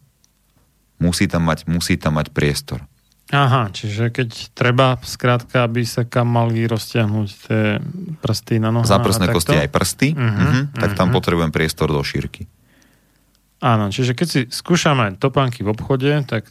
[1.01, 2.85] Musí tam mať, musí tam mať priestor.
[3.29, 7.77] Aha, čiže keď treba, skrátka, aby sa kam mali roztiahnuť tie
[8.17, 8.89] prsty na nohách.
[8.89, 11.15] Záprsné kosti aj prsty, Mhm, uh-huh, tak tam mhm.
[11.15, 12.49] potrebujem priestor do šírky.
[13.59, 16.49] Áno, čiže keď si skúšame topánky v obchode, tak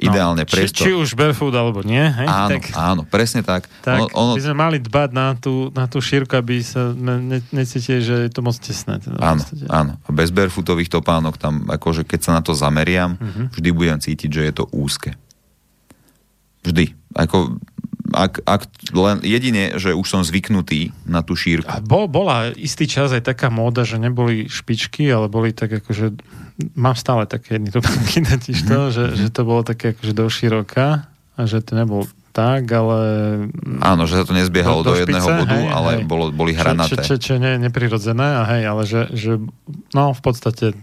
[0.00, 0.80] Ideálne No, či, priestor.
[0.80, 2.24] či už barefoot alebo nie, hej?
[2.24, 3.68] Áno, tak, áno, presne tak.
[3.84, 7.44] tak ono, ono, by sme mali dbať na tú, na tú šírku, aby sa ne,
[7.52, 8.96] necítili, že je to moc tesné.
[8.96, 9.92] Teda áno, áno.
[10.08, 13.52] Bez barefootových topánok tam, akože keď sa na to zameriam, Mhm.
[13.52, 15.20] vždy budem cítiť, že je to úzke.
[16.64, 16.92] Vždy.
[17.16, 17.56] Ako,
[18.10, 21.70] ak, ak len jedine, že už som zvyknutý na tú šírku.
[21.70, 26.18] A bol, bola istý čas aj taká móda, že neboli špičky, ale boli tak akože...
[26.76, 31.08] Mám stále také jedny topánky totiž to, že, že to bolo také akože do široka
[31.38, 32.98] a že to nebol tak, ale...
[33.82, 36.02] Áno, že sa to nezbiehalo do, Do- do jedného špice, bodu, hej, ale hej.
[36.06, 37.02] Bolo, boli hranaté.
[37.02, 39.32] Čo, čo, čo nie je neprirodzené, a hej, ale že, že
[39.94, 40.78] no v podstate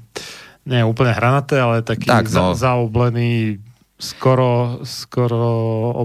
[0.67, 2.51] nie úplne hranaté, ale taký Tak, no.
[2.51, 3.63] za, zaoblený
[3.97, 5.49] skoro, skoro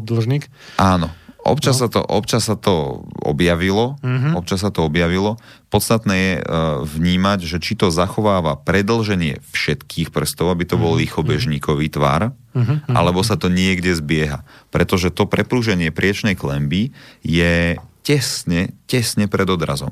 [0.01, 0.49] obdĺžnik.
[0.77, 1.13] Áno.
[1.43, 1.81] Občas, no.
[1.83, 4.39] sa to, občas sa to objavilo, Mhm.
[4.39, 5.43] občas sa to objavilo.
[5.75, 6.45] Podstatné je uh,
[6.87, 12.95] vnímať, že či to zachováva predlženie všetkých prstov, aby to bol výchobežníkový tvar, Mhm.
[12.95, 14.47] alebo sa to niekde zbieha.
[14.71, 16.95] Pretože to preprúženie priečnej klemby
[17.27, 17.75] je
[18.07, 19.91] tesne, tesne pred odrazom.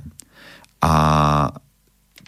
[0.79, 1.51] A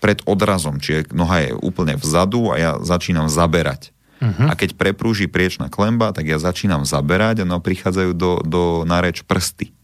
[0.03, 3.95] pred odrazom, čiže noha je úplne vzadu a ja začínam zaberať.
[4.23, 4.47] Uh-huh.
[4.47, 9.27] A keď preprúži priečná klemba, tak ja začínam zaberať a no prichádzajú do, do nareč
[9.27, 9.75] prsty.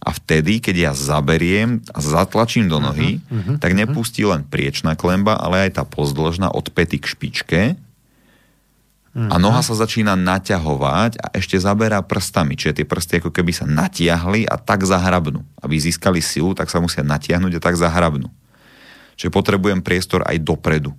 [0.00, 3.58] A vtedy, keď ja zaberiem a zatlačím do nohy, uh-huh.
[3.58, 7.60] tak nepustí len priečná klemba, ale aj tá pozdĺžna od pety k špičke.
[9.10, 13.66] a noha sa začína naťahovať a ešte zaberá prstami, čiže tie prsty ako keby sa
[13.66, 15.42] natiahli a tak zahrabnú.
[15.58, 18.30] Aby získali silu, tak sa musia natiahnuť a tak zahrabnú.
[19.18, 20.94] Čiže potrebujem priestor aj dopredu.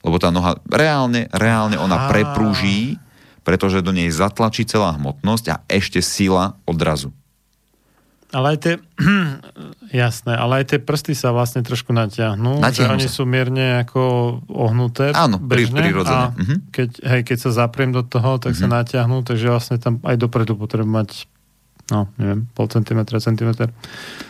[0.00, 2.96] Lebo tá noha reálne, reálne ona preprúží,
[3.40, 7.12] pretože do nej zatlačí celá hmotnosť a ešte sila odrazu.
[8.30, 8.74] Ale aj tie,
[9.92, 13.12] jasné, ale aj tie prsty sa vlastne trošku natiahnu, že oni sa.
[13.12, 14.00] sú mierne ako
[14.46, 15.10] ohnuté.
[15.12, 16.30] Áno, bežne, prirodzene.
[16.30, 16.54] A Mhm.
[16.70, 20.54] keď, hej, keď sa zapriem do toho, tak sa natiahnu, takže vlastne tam aj dopredu
[20.54, 21.10] potrebujem mať
[21.90, 23.68] no, neviem, pol centimetra, centimetr.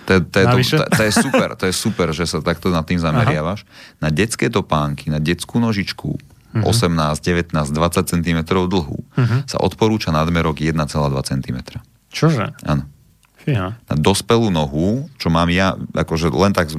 [0.04, 2.82] To, to, je, to, to, to je super, to je super, že sa takto nad
[2.82, 3.62] tým zameriavaš.
[4.00, 6.16] Na detské topánky, na detskú nožičku,
[6.50, 6.66] Mhm.
[6.66, 8.98] 18, 19, 20 cm dlhú,
[9.46, 10.74] sa odporúča nadmerok 1,2
[11.22, 11.78] cm.
[12.10, 12.58] Čože?
[12.66, 12.90] Áno.
[13.38, 13.78] Fíha.
[13.78, 16.74] Na dospelú nohu, čo mám ja, akože len tak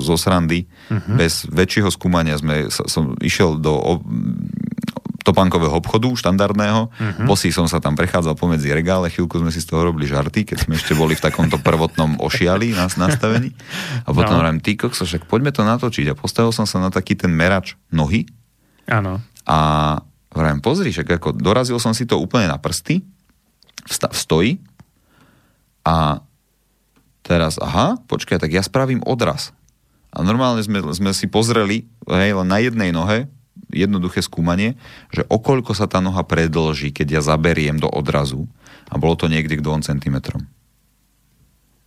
[0.00, 1.14] zo srandy, Mhm.
[1.14, 4.00] bez väčšieho skúmania sme, som išiel do
[5.22, 7.24] topánkového obchodu štandardného, Mhm.
[7.24, 10.58] bosý som sa tam prechádzal pomedzi regále, chvíľku sme si z toho robili žarty, keď
[10.60, 13.54] sme ešte boli v takomto prvotnom ošiali nás nastavení.
[14.02, 14.44] A potom No.
[14.44, 14.58] no.
[14.58, 16.06] ty kokso, však poďme to natočiť.
[16.06, 18.26] A postavil som sa na taký ten merač nohy
[18.84, 19.22] Áno.
[19.44, 19.58] a
[20.28, 23.02] vrajím, pozri, však ako dorazil som si to úplne na prsty,
[23.84, 24.50] vsta- v stoji
[25.82, 26.22] a
[27.22, 29.54] teraz, aha, počkaj, tak ja spravím odraz.
[30.10, 33.26] A normálne sme, sme si pozreli, hej, len na jednej nohe,
[33.72, 34.76] jednoduché skúmanie,
[35.10, 38.46] že okoľko sa tá noha predlží, keď ja zaberiem do odrazu
[38.92, 40.16] a bolo to niekde k 2 cm.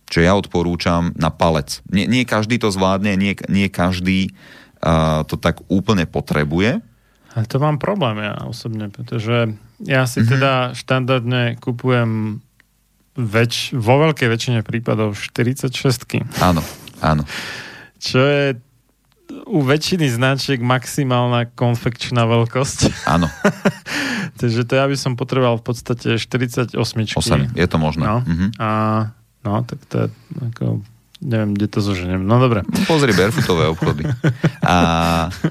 [0.06, 1.82] Čo ja odporúčam na palec.
[1.90, 4.30] Nie, nie každý to zvládne, nie, nie každý
[4.82, 6.82] uh, to tak úplne potrebuje,
[7.36, 9.52] Ale to mám problém ja osobne, pretože
[9.84, 12.40] ja si teda štandardne kupujem
[13.12, 15.68] väč- vo veľkej väčšine prípadov 46
[16.40, 16.64] Áno,
[17.04, 17.28] áno.
[18.00, 18.56] čo je
[19.46, 23.06] u väčšiny značiek maximálna konfekčná veľkosť.
[23.10, 23.26] Áno,
[24.40, 26.76] Takže to ja by som potreboval v podstate 48.
[26.76, 28.04] 8, je to možné.
[28.06, 28.22] No.
[28.22, 28.46] Mhm.
[28.60, 28.68] A
[29.42, 30.06] no, tak to je
[30.52, 30.64] ako,
[31.22, 32.22] neviem, kde to zoženiem.
[32.22, 32.62] No dobre.
[32.86, 34.04] Pozri barefootové obchody.
[34.62, 34.76] A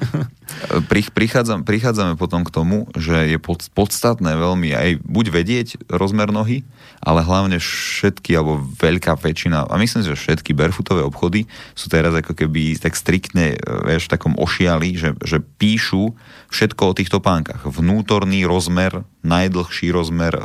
[0.90, 6.64] prichádzam, prichádzame potom k tomu, že je pod, podstatné veľmi aj buď vedieť rozmer nohy,
[7.06, 11.46] ale hlavne všetky, alebo veľká väčšina, a myslím si, že všetky barefootové obchody
[11.78, 16.18] sú teraz ako keby tak striktne, e, vieš, v takom ošiali, že, že píšu
[16.50, 17.68] všetko o týchto pánkach.
[17.68, 20.42] Vnútorný rozmer, najdlhší rozmer, e,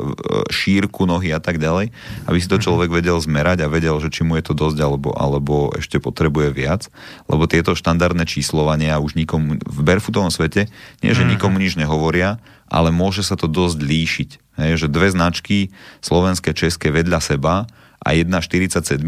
[0.53, 1.89] šírku nohy a tak ďalej,
[2.29, 5.13] aby si to človek vedel zmerať a vedel, že či mu je to dosť alebo,
[5.17, 6.93] alebo ešte potrebuje viac,
[7.25, 10.71] lebo tieto štandardné číslovania už nikomu v barefootovom svete,
[11.03, 12.39] nie že nikomu nič nehovoria,
[12.71, 14.29] ale môže sa to dosť líšiť.
[14.63, 17.67] Hej, že dve značky slovenské, české vedľa seba
[17.99, 19.03] a jedna 47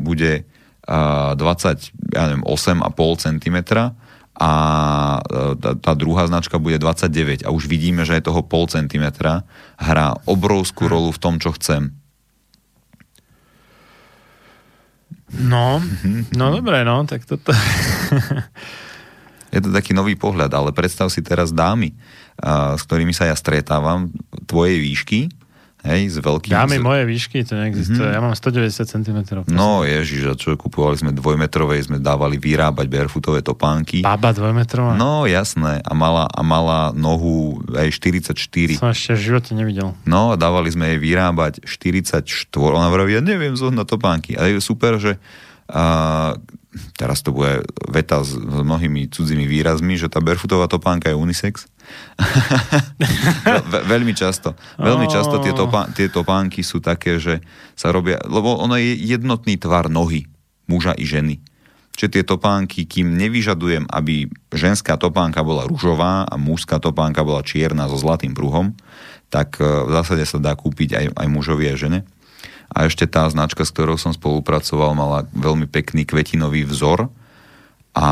[0.00, 0.48] bude
[0.88, 2.88] a, 20, ja neviem, 8,5
[3.28, 3.56] cm
[4.32, 4.52] a
[5.20, 9.44] e, tá, tá druhá značka bude 29 a už vidíme, že aj toho pol centimetra
[9.76, 11.92] hrá obrovskú rolu v tom, čo chcem.
[15.32, 16.36] No, Mhm.
[16.36, 17.52] no dobre, no, tak toto...
[19.52, 21.92] Je to taký nový pohľad, ale predstav si teraz dámy,
[22.36, 24.08] a, s ktorými sa ja stretávam,
[24.44, 25.20] tvojej výšky,
[25.82, 26.54] hej, s veľkým...
[26.54, 28.06] Dámy s- moje výšky, to neexistuje.
[28.06, 29.18] Ja mám 190 cm.
[29.50, 33.98] No ježiš, a čo kupovali sme dvojmetrovej, sme dávali vyrábať barefootové topánky.
[34.00, 34.94] Baba dvojmetrová.
[34.94, 38.78] No jasné, a mala, a mala nohu aj 44.
[38.78, 39.90] Som ešte v živote nevidel.
[40.06, 42.22] No a dávali sme jej vyrábať 44.
[42.62, 44.38] Ona vraví, ja neviem zohnať topánky.
[44.38, 45.18] A je super, že
[45.66, 46.38] a,
[46.96, 51.68] teraz to bude veta s, s mnohými cudzými výrazmi, že tá barefootová topánka je unisex.
[53.72, 54.56] Ve, veľmi často.
[54.80, 57.44] Veľmi často tie, topá, tie topánky sú také, že
[57.76, 60.28] sa robia, lebo ono je jednotný tvar nohy
[60.70, 61.36] muža i ženy.
[61.92, 67.84] Čiže tie topánky, kým nevyžadujem, aby ženská topánka bola ružová a mužská topánka bola čierna
[67.84, 68.72] so zlatým pruhom,
[69.28, 72.08] tak e, v zásade sa dá kúpiť aj, aj mužovi a žene.
[72.72, 77.12] A ešte tá značka, s ktorou som spolupracoval, mala veľmi pekný kvetinový vzor
[77.92, 78.08] a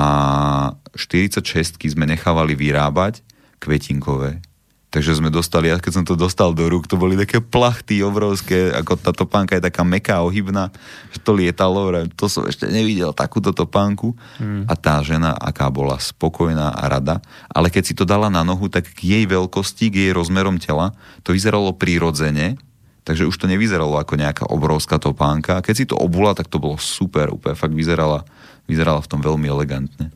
[0.93, 3.25] 46 sme nechávali vyrábať
[3.57, 4.45] kvetinkové.
[4.91, 8.75] Takže sme dostali, ja keď som to dostal do rúk, to boli také plachty obrovské,
[8.75, 10.75] ako tá topánka je taká meká, ohybná,
[11.15, 14.19] že to lietalo, to som ešte nevidel, takúto topánku.
[14.43, 14.67] Mm.
[14.67, 17.23] A tá žena, aká bola spokojná a rada,
[17.55, 20.91] ale keď si to dala na nohu, tak k jej veľkosti, k jej rozmerom tela,
[21.23, 22.59] to vyzeralo prirodzene,
[23.03, 25.65] takže už to nevyzeralo ako nejaká obrovská topánka.
[25.65, 28.25] Keď si to obula, tak to bolo super, úplne fakt vyzerala,
[28.69, 30.13] vyzerala v tom veľmi elegantne.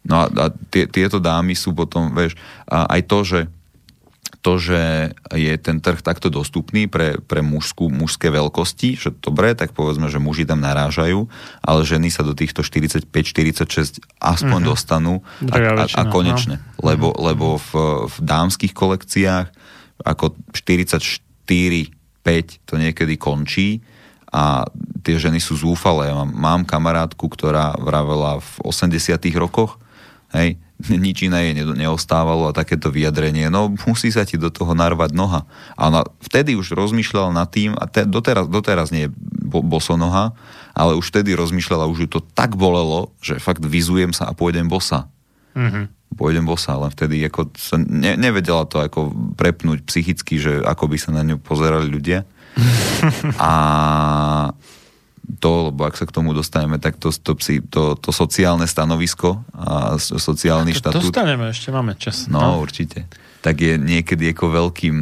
[0.00, 2.32] No a, a tie, tieto dámy sú potom, vieš,
[2.64, 3.40] a aj to, že
[4.40, 9.76] to, že je ten trh takto dostupný pre, pre mužskú, mužské veľkosti, že dobre, tak
[9.76, 11.28] povedzme, že muži tam narážajú,
[11.60, 14.68] ale ženy sa do týchto 45-46 aspoň Mhm.
[14.72, 16.56] dostanú a, a, a väčšina, konečne.
[16.56, 16.88] no.
[16.88, 17.70] Lebo, lebo v,
[18.08, 19.52] v dámskych kolekciách
[20.04, 21.90] ako 44-5
[22.66, 23.80] to niekedy končí
[24.30, 24.62] a
[25.02, 26.14] tie ženy sú zúfalé.
[26.14, 29.82] Mám, mám kamarátku, ktorá vravela v 80 rokoch,
[30.30, 30.54] hej,
[30.88, 35.10] nič iné jej ne- neostávalo a takéto vyjadrenie, no musí sa ti do toho narvať
[35.12, 35.44] noha.
[35.74, 39.14] A ona vtedy už rozmýšľala nad tým, a te, doteraz, doteraz nie je
[39.50, 40.32] bo, bosonoha,
[40.72, 44.70] ale už vtedy rozmýšľala, už ju to tak bolelo, že fakt vyzujem sa a pôjdem
[44.70, 45.10] bosa
[45.54, 45.99] Mhm.
[46.14, 50.96] Pôjdem bosa, len vtedy ako sa ne, nevedela to ako prepnúť psychicky, že ako by
[50.98, 52.26] sa na ňu pozerali ľudia.
[53.38, 53.52] A
[55.38, 59.46] to, lebo ak sa k tomu dostaneme, tak to, to, psi- to, to sociálne stanovisko
[59.54, 62.26] a sociálny štatút, Dostaneme, ešte máme čas.
[62.26, 63.06] no určite,
[63.38, 64.96] tak je niekedy ako veľkým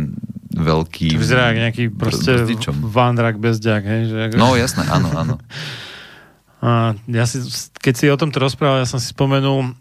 [0.58, 2.74] veľkým To vyzerá ako nejaký proste brzdičom.
[2.82, 4.02] vandrak bezďak, hej?
[4.10, 4.34] Že ako...
[4.36, 5.34] No jasné, áno, áno.
[6.58, 7.38] A ja si,
[7.78, 9.78] keď si o tomto rozprával, ja som si spomenul,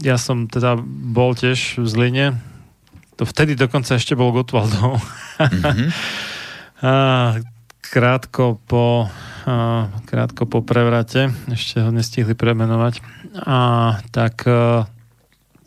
[0.00, 2.26] ja som teda bol tiež v Zline,
[3.20, 5.00] to vtedy dokonca ešte bol Gotwaldov.
[5.40, 5.88] Mhm.
[6.80, 7.36] A
[7.84, 9.04] krátko po
[9.44, 13.04] a, krátko po prevrate, ešte ho nestihli premenovať.
[13.44, 13.58] A
[14.08, 14.88] tak a,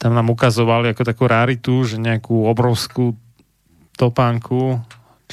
[0.01, 3.13] tam nám ukazovali ako takú raritu, že nejakú obrovskú
[3.93, 4.81] topánku,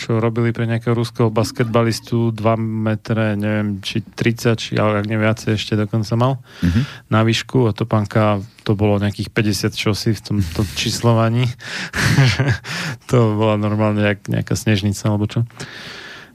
[0.01, 5.14] čo robili pre nejakého ruského basketbalistu 2 metre, neviem, či 30, či ale ak nie
[5.14, 6.32] viacej ešte dokonca mal
[6.64, 6.81] Mhm.
[7.06, 11.44] na výšku a topánka to bolo nejakých 50 čosi v tomto číslovaní.
[13.12, 15.44] to bola normálne jak nejaká snežnica alebo čo.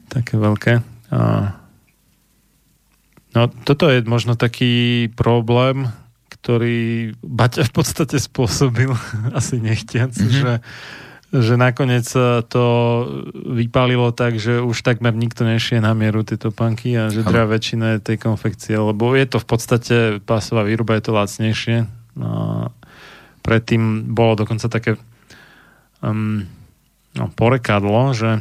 [0.06, 0.72] Také veľké.
[1.10, 1.18] A...
[3.34, 5.90] No toto je možno taký problém,
[6.30, 8.94] ktorý Baťa v podstate spôsobil,
[9.38, 10.22] asi nechtiac, Mhm.
[10.22, 10.38] mm-hmm.
[10.38, 10.52] že
[11.34, 12.64] že nakoniec sa to
[13.34, 17.98] vypálilo tak, že už takmer nikto nešie na mieru tieto panky a že drá väčšina
[17.98, 21.76] tej konfekcie, lebo je to v podstate pásová výroba, je to lacnejšie.
[22.16, 22.70] No,
[23.42, 24.96] predtým bolo dokonca také
[26.00, 26.46] um,
[27.18, 28.40] no, porekadlo, že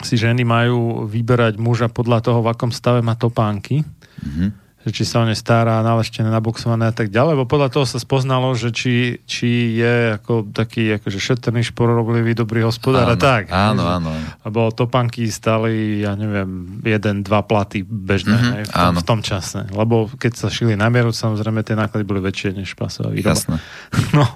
[0.00, 3.84] si ženy majú vyberať muža podľa toho, v akom stave má topánky
[4.20, 4.52] Mhm.
[4.90, 7.96] Že či sa o ne stará, naleštené, naboxované a tak ďalej, lebo podľa toho sa
[7.96, 9.46] spoznalo, že či, či
[9.76, 13.42] je ako taký akože šetrný, špororoblivý, dobrý hospodár a Áno, tak.
[13.48, 14.10] áno, Že- áno.
[14.42, 16.50] Lebo topánky stali, ja neviem,
[16.82, 18.98] jeden, dva platy bežné Mhm, mm-hmm, v, tom, áno.
[18.98, 19.60] v tom čase.
[19.68, 23.30] Lebo keď sa šili na mieru, samozrejme tie náklady boli väčšie než pasová výroba.
[23.32, 23.56] Jasné.
[24.12, 24.26] No,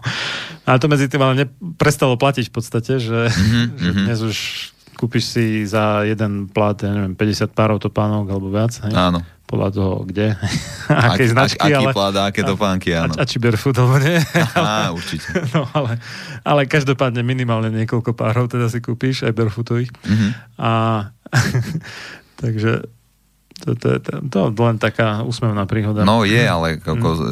[0.63, 4.03] a to medzi tým ale ne, prestalo platiť v podstate, že, Mhm, že mhm.
[4.05, 4.39] dnes už
[4.95, 8.79] kúpiš si za jeden plat, ja neviem, 50 párov topánok alebo viac.
[8.79, 8.95] Hej?
[8.95, 9.27] Áno.
[9.45, 10.35] Podľa toho kde,
[11.13, 11.93] akej značky, aký ale...
[11.93, 13.13] plád, a aké topánky, áno.
[13.15, 14.17] A, a či alebo nie.
[14.57, 15.29] Á, určite.
[15.55, 16.01] No, ale,
[16.43, 19.93] ale každopádne minimálne niekoľko párov teda si kúpiš, aj barefootových.
[20.03, 20.29] Mhm.
[20.59, 20.73] A
[22.37, 22.89] takže
[23.55, 26.03] to, to, je, to, to len taká úsmevná príhoda.
[26.03, 27.25] No je, ale ako, Mhm.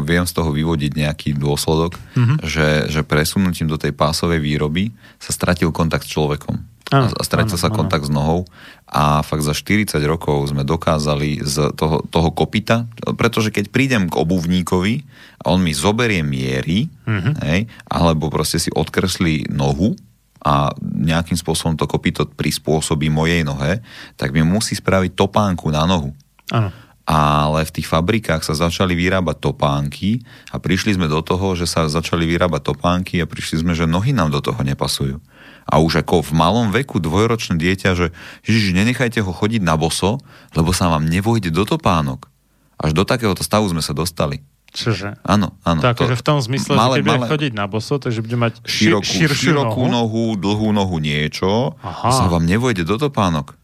[0.00, 0.02] mm.
[0.06, 2.34] viem z toho vyvodiť nejaký dôsledok, Mhm.
[2.46, 6.69] že, že presunutím do tej pásovej výroby sa stratil kontakt s človekom.
[6.90, 7.76] Áno, a áno, sa áno.
[7.78, 8.50] kontakt s nohou
[8.84, 14.18] a fakt za 40 rokov sme dokázali z toho, toho kopita, pretože keď prídem k
[14.18, 15.06] obuvníkovi
[15.40, 17.30] a on mi zoberie miery, Mhm.
[17.46, 19.94] hej, alebo proste si odkreslí nohu
[20.42, 23.78] a nejakým spôsobom to kopito prispôsobí mojej nohe,
[24.18, 26.10] tak mi musí spraviť topánku na nohu
[26.50, 26.74] Áno.
[27.06, 31.86] ale v tých fabrikách sa začali vyrábať topánky a prišli sme do toho, že sa
[31.86, 35.20] začali vyrábať topánky a prišli sme, že nohy nám do toho nepasujú.
[35.70, 38.06] A už ako v malom veku dvojročné dieťa, že
[38.42, 40.18] Ježiš, nenechajte ho chodiť na boso,
[40.52, 42.26] lebo sa vám nevojde do topánok.
[42.74, 44.42] Až do takéhoto stavu sme sa dostali.
[44.70, 45.18] Čože?
[45.22, 45.78] Áno, áno.
[45.78, 48.34] To akože v tom zmysle, malé- že keď bude malé- chodiť na boso, takže bude
[48.36, 50.30] mať ši- širokú, širšiu širokú nohu.
[50.30, 52.10] nohu, dlhú nohu niečo, Aha.
[52.12, 53.58] sa vám nevojde do topánok.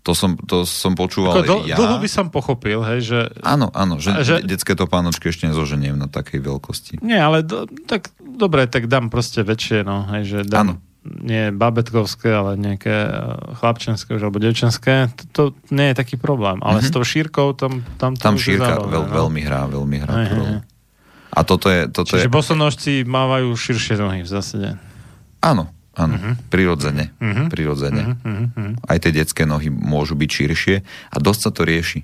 [0.00, 1.76] To som, to som počúval Ako dl- ja.
[1.76, 3.18] Dlho by som pochopil, hej, že...
[3.42, 4.40] Áno, áno, že- že...
[4.40, 6.92] detské topánočky ešte nezoženiem na takej veľkosti.
[6.98, 10.74] Nie, ale do, tak dobre, tak dám proste väčšie, no, hej, že dám Áno.
[11.02, 13.10] Nie babetkovské, ale nejaké eh,
[13.56, 16.60] chlapčenské už, alebo devčenské, to, to nie je taký problém.
[16.60, 16.86] Ale Mhm.
[16.86, 19.12] s tou šírkou tam, tam, Tam šírka zábavné, veľ, no.
[19.14, 20.12] veľmi hrá, veľmi hrá.
[20.14, 20.44] Hej, rolu.
[20.46, 20.60] hej.
[21.30, 24.68] A toto je, toto Čiže je, bosonožci mávajú širšie nohy v zásade.
[25.40, 26.14] áno, áno,
[26.48, 27.48] prirodzene, Mhm.
[27.48, 28.02] prirodzene.
[28.18, 28.72] Mhm, mhm.
[28.82, 30.74] Aj tie detské nohy môžu byť širšie
[31.08, 32.02] a dosť sa to rieši.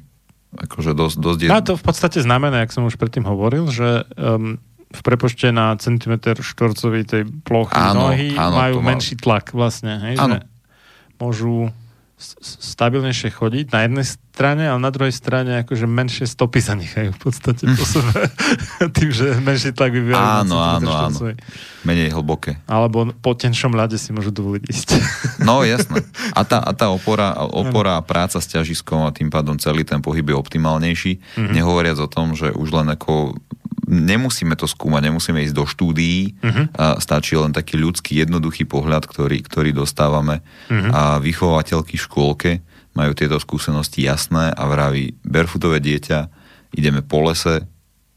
[0.56, 1.48] Akože dosť, dosť je...
[1.48, 4.56] No to v podstate znamená, jak som už predtým hovoril, že um,
[4.86, 9.98] v prepočte na centimetr štvorcový tej plochy Áno, nohy áno, majú má- menší tlak vlastne.
[9.98, 10.38] Hej, Áno.
[10.38, 10.46] že
[11.18, 11.54] môžu
[12.16, 17.20] stabilnejšie chodiť na jednej strane, ale na druhej strane akože menšie stopy sa nechajú v
[17.20, 18.32] podstate po sebe.
[18.96, 20.16] Tým, že menší tlak vyvíjajú.
[20.16, 21.18] Áno, áno, áno.
[21.84, 22.56] Menej hlboké.
[22.64, 24.88] Alebo po tenšom ľade si môžu dovoliť ísť.
[25.46, 26.02] No jasné.
[26.32, 30.00] A tá, a tá opora, opora a práca s ťažiskom a tým pádom celý ten
[30.02, 31.12] pohyb je optimálnejší.
[31.36, 31.52] Mm-hmm.
[31.54, 33.36] Nehovoriac o tom, že už len ako
[33.86, 36.66] nemusíme to skúmať, nemusíme ísť do štúdií, uh-huh.
[36.74, 40.90] a stačí len taký ľudský, jednoduchý pohľad, ktorý, ktorý dostávame uh-huh.
[40.90, 42.50] a vychovateľky v škôlke
[42.98, 46.18] majú tieto skúsenosti jasné a vraví, barefootové dieťa,
[46.74, 47.64] ideme po lese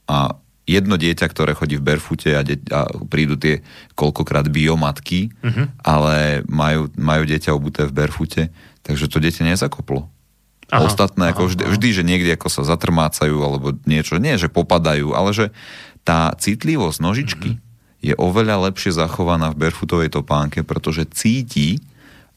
[0.10, 0.34] a
[0.70, 3.66] jedno dieťa, ktoré chodí v barefoote a, de- a prídu tie
[3.98, 5.66] koľkokrát biomatky, uh-huh.
[5.82, 10.10] ale majú, majú dieťa obuté v barefoote, takže to dieťa nezakoplo.
[10.70, 15.18] Aha, Ostatné, ako vždy, vždy, že niekde ako sa zatrmácajú alebo niečo, nie, že popadajú,
[15.18, 15.46] ale že
[16.06, 18.06] tá citlivosť nožičky mm-hmm.
[18.06, 21.82] je oveľa lepšie zachovaná v barefootovej topánke, pretože cíti,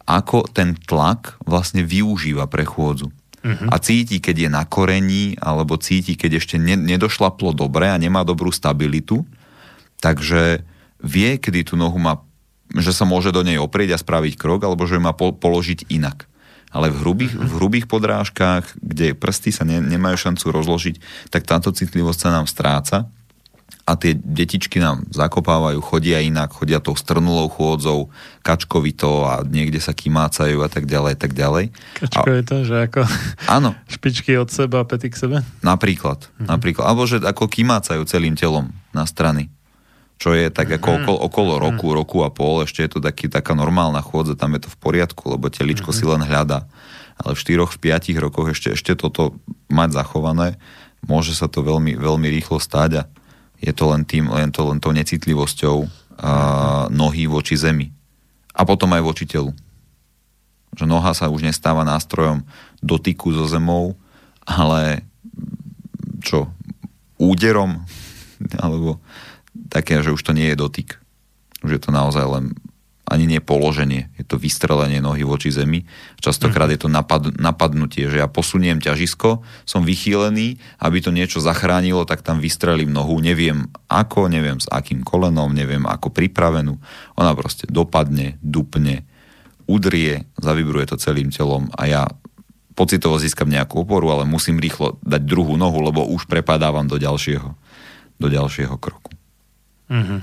[0.08, 3.12] ako ten tlak vlastne využíva pre chôdzu.
[3.44, 3.68] Mm-hmm.
[3.68, 8.24] A cíti, keď je na korení, alebo cíti, keď ešte ne, nedošlaplo dobre a nemá
[8.24, 9.28] dobrú stabilitu,
[10.00, 10.64] takže
[11.04, 12.24] vie, kedy tú nohu má,
[12.80, 15.92] že sa môže do nej oprieť a spraviť krok, alebo že ju má po, položiť
[15.92, 16.31] inak
[16.72, 20.96] ale v hrubých, v hrubých podrážkach, kde prsty sa ne, nemajú šancu rozložiť,
[21.28, 23.06] tak táto citlivosť sa nám stráca
[23.82, 29.90] a tie detičky nám zakopávajú, chodia inak, chodia tou strnulou chôdzou, kačkovito a niekde sa
[29.90, 31.74] kymácajú a tak ďalej, tak ďalej.
[31.98, 33.00] Kačko a, je to, že ako
[33.48, 35.36] áno, špičky od seba a pety k sebe?
[35.60, 36.46] napríklad, Mhm.
[36.46, 36.84] napríklad.
[36.84, 39.50] Alebo že ako kymácajú celým telom na strany
[40.22, 40.98] čo je tak ako Mhm.
[41.02, 44.62] okolo, okolo roku, roku a pol, ešte je to taký, taká normálna chôdza, tam je
[44.62, 45.96] to v poriadku, lebo teličko Mhm.
[45.98, 46.70] si len hľadá.
[47.18, 49.34] Ale v 4 v 5 rokoch ešte, ešte toto
[49.66, 50.54] mať zachované,
[51.02, 53.06] môže sa to veľmi, veľmi rýchlo stať a
[53.58, 55.76] je to len tým, len to len tou necitlivosťou
[56.22, 56.30] a,
[56.86, 57.90] nohy voči zemi.
[58.54, 59.50] A potom aj voči telu.
[60.78, 62.46] Že noha sa už nestáva nástrojom
[62.78, 63.98] dotyku so zemou,
[64.46, 65.02] ale
[66.22, 66.46] čo,
[67.18, 67.82] úderom,
[68.62, 69.02] alebo
[69.72, 71.00] také, že už to nie je dotyk.
[71.64, 72.52] Už je to naozaj len
[73.12, 75.84] ani nie položenie, je to vystrelenie nohy voči zemi.
[76.22, 82.08] Častokrát je to napad, napadnutie, že ja posuniem ťažisko, som vychýlený, aby to niečo zachránilo,
[82.08, 86.80] tak tam vystrelím nohu, neviem ako, neviem s akým kolenom, neviem ako pripravenú.
[87.20, 89.04] Ona proste dopadne, dupne,
[89.68, 92.02] udrie, zavibruje to celým telom a ja
[92.72, 97.50] pocitovo získam nejakú oporu, ale musím rýchlo dať druhú nohu, lebo už prepadávam do ďalšieho,
[98.16, 99.12] do ďalšieho kroku.
[99.92, 100.16] Mhm.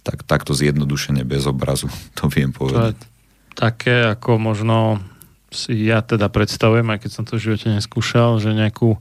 [0.00, 2.96] Tak, takto zjednodušene bez obrazu to viem To je povedať.
[3.52, 5.00] také, ako možno
[5.48, 8.98] si ja teda predstavujem, aj keď som to v živote neskúšal, že nejakú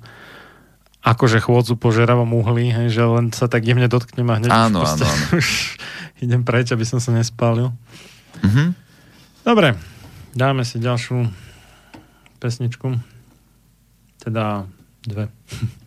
[1.03, 4.85] akože chôdzu po žeravom uhli, hej, že len sa tak jemne dotknem a hneď Áno,
[4.85, 5.25] áno, áno.
[5.39, 5.75] už
[6.21, 7.73] idem preč, aby som sa nespálil.
[8.39, 8.71] Mhm.
[9.43, 9.75] Dobre,
[10.31, 11.27] dáme si ďalšiu
[12.39, 12.95] pesničku.
[14.17, 14.63] Teda
[15.03, 15.27] dve.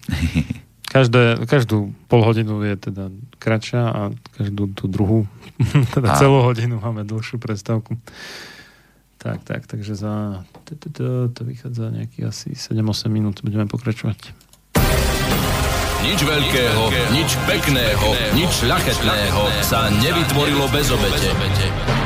[0.97, 4.01] Každé, každú pol hodinu je teda kratšia a
[4.33, 5.29] každú tú druhú,
[5.97, 6.21] teda Áno.
[6.21, 8.01] celú hodinu máme dlhšiu prestávku.
[9.21, 14.33] Tak, tak, takže za to, vychádza nejakých asi 7-8 minút, budeme pokračovať.
[16.07, 16.83] Nič veľkého,
[17.13, 22.06] nič pekného, nič šľachetného sa nevytvorilo bez obete.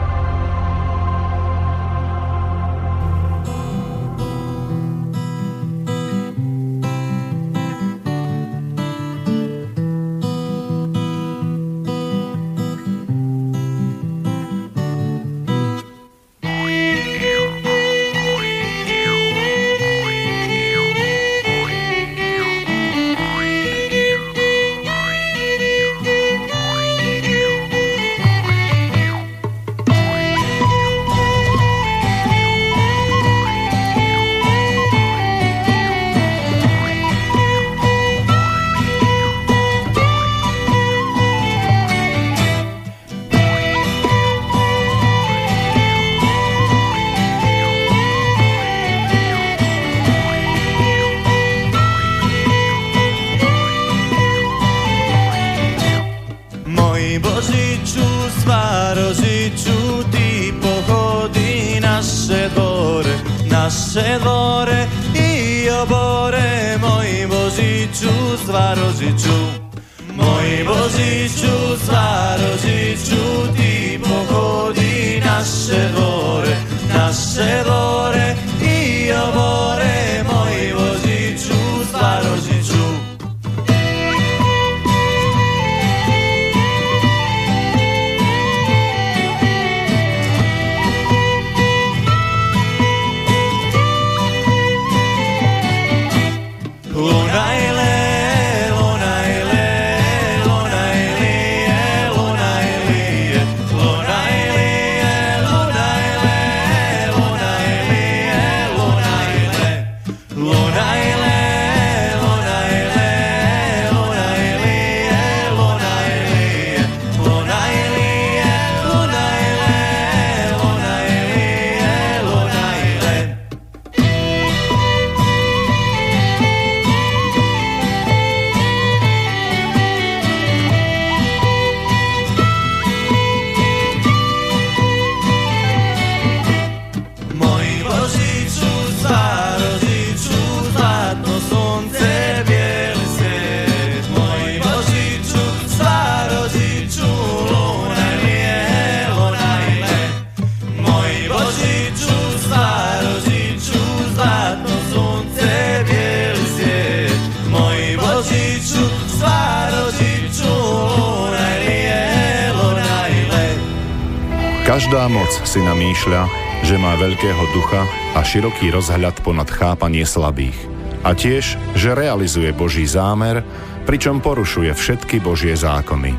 [167.01, 167.81] Veľkého ducha
[168.13, 170.57] a široký rozhľad ponad chápanie slabých.
[171.01, 173.41] A tiež, že realizuje Boží zámer,
[173.89, 176.13] pričom porušuje všetky Božie zákony.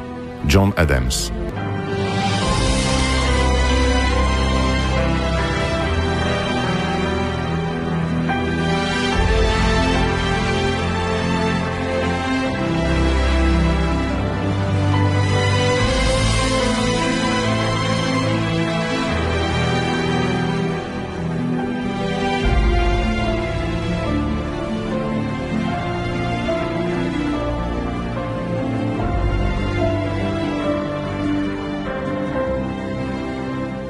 [0.50, 1.30] John Adams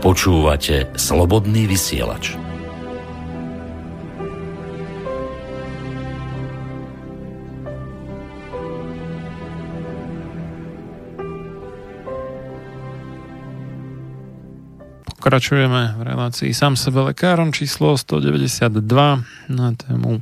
[0.02, 2.34] Počúvate slobodný vysielač.
[15.06, 18.82] Pokračujeme v relácii sám sebe lekárom číslo 192
[19.54, 20.18] na tému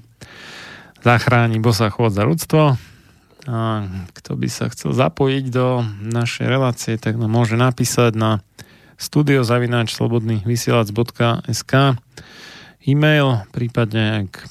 [1.01, 2.77] zachráni bosa chôdza ľudstvo.
[3.49, 8.45] A kto by sa chcel zapojiť do našej relácie, tak nám môže napísať na
[9.01, 11.73] studiozavináč slobodnývysielac.sk
[12.85, 14.45] e-mail, prípadne ak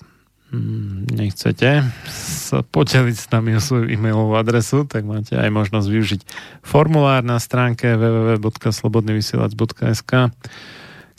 [0.49, 6.25] mm, nechcete sa podeliť s nami o svoju e-mailovú adresu, tak máte aj možnosť využiť
[6.65, 10.33] formulár na stránke www.slobodnyvysielac.sk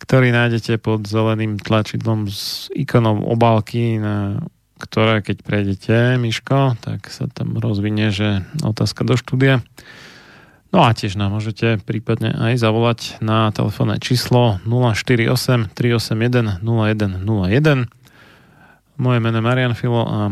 [0.00, 4.40] ktorý nájdete pod zeleným tlačidlom s ikonom obálky, na
[4.80, 9.60] ktoré keď prejdete, Miško, tak sa tam rozvinie, že otázka do štúdia.
[10.70, 17.90] No a tiež nám môžete prípadne aj zavolať na telefónne číslo 048 381 0101.
[18.94, 20.30] Moje meno je Marian Filo a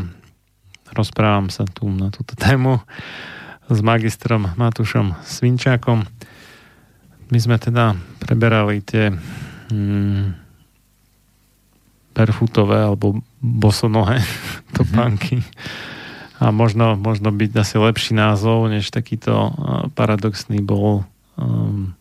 [0.95, 2.79] rozprávam sa tu na túto tému
[3.67, 6.07] s magistrom Matúšom Svinčákom.
[7.35, 9.11] My sme teda preberali tie
[9.75, 10.39] hmm,
[12.15, 14.23] barefootové alebo bosonohé
[14.79, 15.43] topánky.
[16.39, 19.51] A možno, možno byť asi lepší názov, než takýto
[19.99, 21.03] paradoxný bol
[21.35, 21.99] um,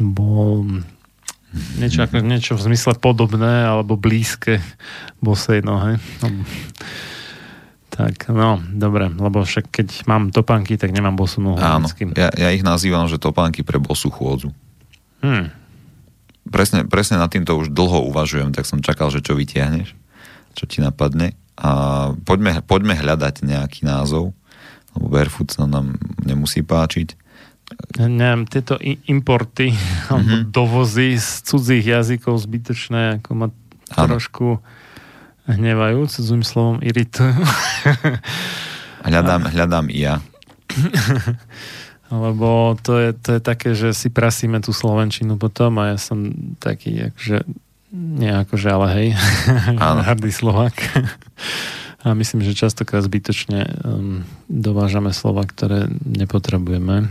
[0.00, 0.66] bol
[1.78, 4.58] niečo, ako, niečo v zmysle podobné alebo blízke
[5.22, 6.02] bosej nohe.
[6.18, 6.28] No,
[7.94, 11.62] tak, no, dobre, lebo však keď mám topánky, tak nemám bosú nohu.
[11.62, 11.86] Áno,
[12.18, 14.50] ja, ja ich nazývam, že topánky pre bosú chôdzu.
[15.22, 15.54] Hm.
[16.50, 19.94] Presne, presne nad týmto už dlho uvažujem, tak som čakal, že čo vytiahneš,
[20.58, 21.38] čo ti napadne.
[21.54, 21.70] A
[22.26, 24.34] poďme, poďme hľadať nejaký názov,
[24.94, 27.14] lebo barefoot sa nám nemusí páčiť.
[27.98, 28.76] Neviem, tieto
[29.08, 29.72] importy
[30.10, 33.46] alebo dovozy z cudzích jazykov zbytočné, ako ma
[33.94, 34.16] Áno.
[34.16, 34.58] trošku
[35.44, 37.36] hnevajú, cudzým slovom iritujú.
[39.04, 40.24] Hľadám, hľadám i ja.
[42.24, 46.32] Lebo to je, to je také, že si prasíme tú Slovenčinu potom a ja som
[46.56, 47.44] taký, akože,
[47.94, 49.08] nie akože, ale hej,
[49.78, 50.02] Áno.
[50.02, 50.74] hrdý Slovak.
[52.00, 57.08] A myslím, že častokrát zbytočne um, dovážame slova, ktoré nepotrebujeme.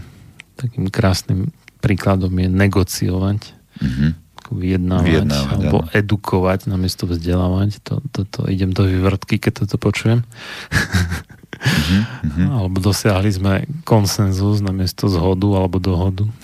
[0.54, 1.50] Takým krásnym
[1.80, 3.40] príkladom je negociovať,
[3.74, 4.08] Mhm.
[4.38, 5.90] ako vyjednávať, Vyjednávať, alebo áno.
[5.90, 7.82] edukovať namiesto vzdelávať.
[7.82, 10.22] To, to, to, idem do vyvrtky, keď toto počujem.
[11.64, 12.00] Mhm.
[12.22, 12.44] Mhm.
[12.60, 16.28] Alebo dosiahli sme konsenzus namiesto zhodu alebo dohodu.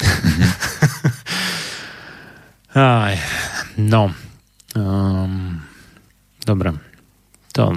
[2.72, 3.14] Aj,
[3.76, 4.10] no.
[4.80, 5.60] Um,
[6.48, 6.80] dobre.
[7.60, 7.76] To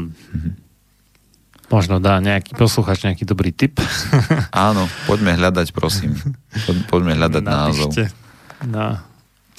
[1.73, 3.81] možno dá nejaký posluchač nejaký dobrý tip.
[4.53, 6.15] Áno, poďme hľadať, prosím.
[6.69, 7.91] Poď, poďme hľadať názov.
[7.91, 8.05] Napíšte
[8.63, 9.03] na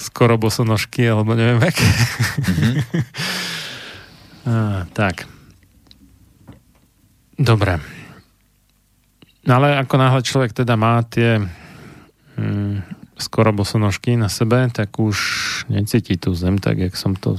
[0.00, 1.84] skoro bosonožky, alebo neviem aké.
[2.48, 2.72] Mhm.
[4.44, 5.24] Á, tak.
[7.34, 7.80] Dobre.
[9.44, 11.40] No ale ako náhle človek teda má tie
[12.36, 15.16] hm, skoro bosonožky na sebe, tak už
[15.68, 17.38] necíti tú zem, tak jak som to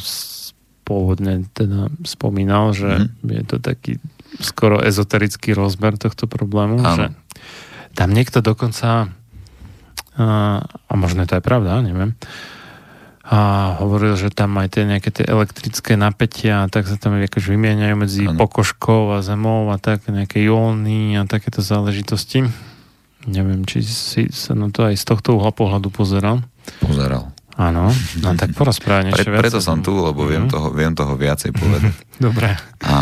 [0.86, 3.28] pôvodne teda spomínal, že Mhm.
[3.28, 3.92] je to taký
[4.38, 6.96] skoro ezoterický rozmer tohto problému, Áno.
[6.96, 7.06] že
[7.96, 9.10] tam niekto dokonca
[10.16, 10.28] a,
[10.64, 12.16] a možno je to aj pravda, neviem,
[13.26, 17.96] a hovoril, že tam aj tie nejaké tie elektrické napätia, tak sa tam akože vymieňajú
[17.98, 18.38] medzi Áno.
[18.38, 22.46] pokožkou a zemou a tak, nejaké jóny a takéto záležitosti.
[23.26, 26.46] Neviem, či si sa na to aj z tohto uhla pohľadu pozeral.
[26.80, 27.34] Pozeral.
[27.56, 27.88] Áno,
[28.20, 30.52] no tak porozprávaj niečo Pre, preto som tu, lebo viem, Mhm.
[30.52, 31.94] toho, viem toho viacej povedať.
[32.26, 32.52] Dobre.
[32.84, 32.98] A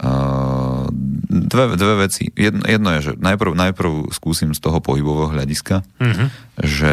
[0.00, 0.84] uh,
[1.28, 2.32] dve, dve veci.
[2.32, 6.24] Jedno, jedno je, že najprv, najprv skúsim z toho pohybového hľadiska, Mhm.
[6.64, 6.92] že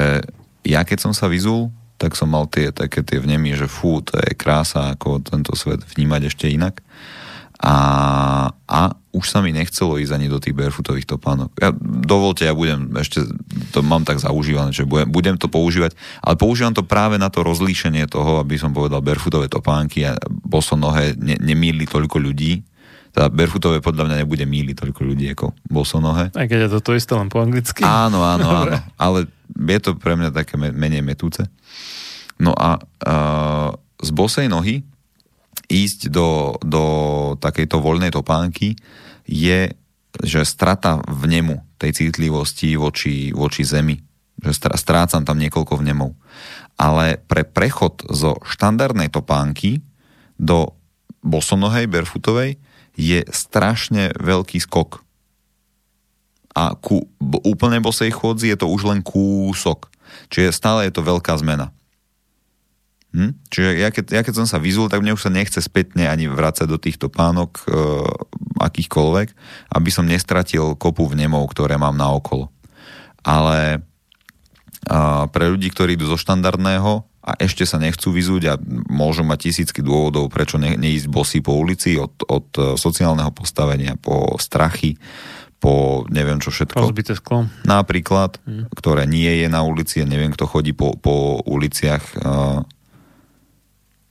[0.67, 4.19] ja keď som sa vyzul, tak som mal tie také tie vnemy, že fú, to
[4.19, 6.83] je krása, ako tento svet vnímať ešte inak.
[7.57, 7.73] A,
[8.69, 8.79] a
[9.17, 11.49] už sa mi nechcelo ísť ani do tých barefootových topánok.
[11.57, 13.25] Ja, dovolte, ja budem ešte,
[13.73, 17.41] to mám tak zaužívané, že budem, budem to používať, ale používam to práve na to
[17.41, 22.61] rozlíšenie toho, aby som povedal barefootové topánky a bosonohé ne, nemýli toľko ľudí.
[23.09, 26.29] Teda barefootové podľa mňa nebude míli toľko ľudí ako bosonohé.
[26.37, 27.81] Aj keď je to to isté len po anglicky.
[27.81, 28.77] Áno, áno, áno.
[29.01, 31.41] Ale je to pre mňa také me- menej metúce.
[32.37, 34.85] No a uh, z bosej nohy
[35.67, 36.83] ísť do, do
[37.41, 38.77] takejto voľnej topánky
[39.27, 39.75] je,
[40.23, 43.99] že strata vnemu tej citlivosti voči, voči zemi.
[44.41, 46.17] Že strácam tam niekoľko vnemov.
[46.77, 49.81] Ale pre prechod zo štandardnej topánky
[50.37, 50.73] do
[51.25, 52.61] bosonohej, barefootovej
[52.97, 55.05] je strašne veľký skok
[56.57, 57.05] a ku
[57.45, 59.93] úplnej bosej chôdzi je to už len kúsok.
[60.33, 61.69] Čiže stále je to veľká zmena.
[63.13, 63.37] Hm?
[63.53, 66.25] Čiže ja keď, ja keď som sa vyzul, tak mne už sa nechce spätne ani
[66.25, 67.63] vrácať do týchto pánok e,
[68.59, 69.27] akýchkoľvek,
[69.73, 72.49] aby som nestratil kopu vnemov, ktoré mám na okolo.
[73.21, 73.81] Ale
[74.87, 78.53] a pre ľudí, ktorí idú zo štandardného a ešte sa nechcú vyzúť a
[78.87, 83.99] môžu mať tisícky dôvodov, prečo ne, neísť bosí po ulici od, od e, sociálneho postavenia
[83.99, 84.95] po strachy,
[85.59, 86.79] po neviem čo všetko.
[86.79, 87.51] Rozbité sklo.
[87.67, 88.39] Napríklad,
[88.71, 92.61] ktoré nie je na ulici, ja neviem, kto chodí po, po uliciach, uh,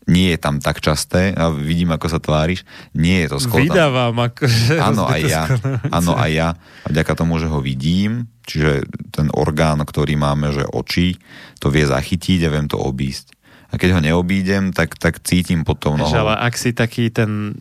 [0.06, 2.62] nie je tam tak časté a vidím, ako sa tváriš.
[2.94, 5.42] Nie je to tam- Vydávam akože Áno, aj ja.
[5.90, 6.48] Áno, aj ja.
[6.82, 11.18] A vďaka tomu, že ho vidím, čiže ten orgán, ktorý máme, že oči,
[11.58, 13.34] to vie zachytiť a viem to obísť.
[13.66, 16.14] A keď ho neobídem, tak, tak cítim pod tou nohou.
[16.14, 17.58] ale ak si taký ten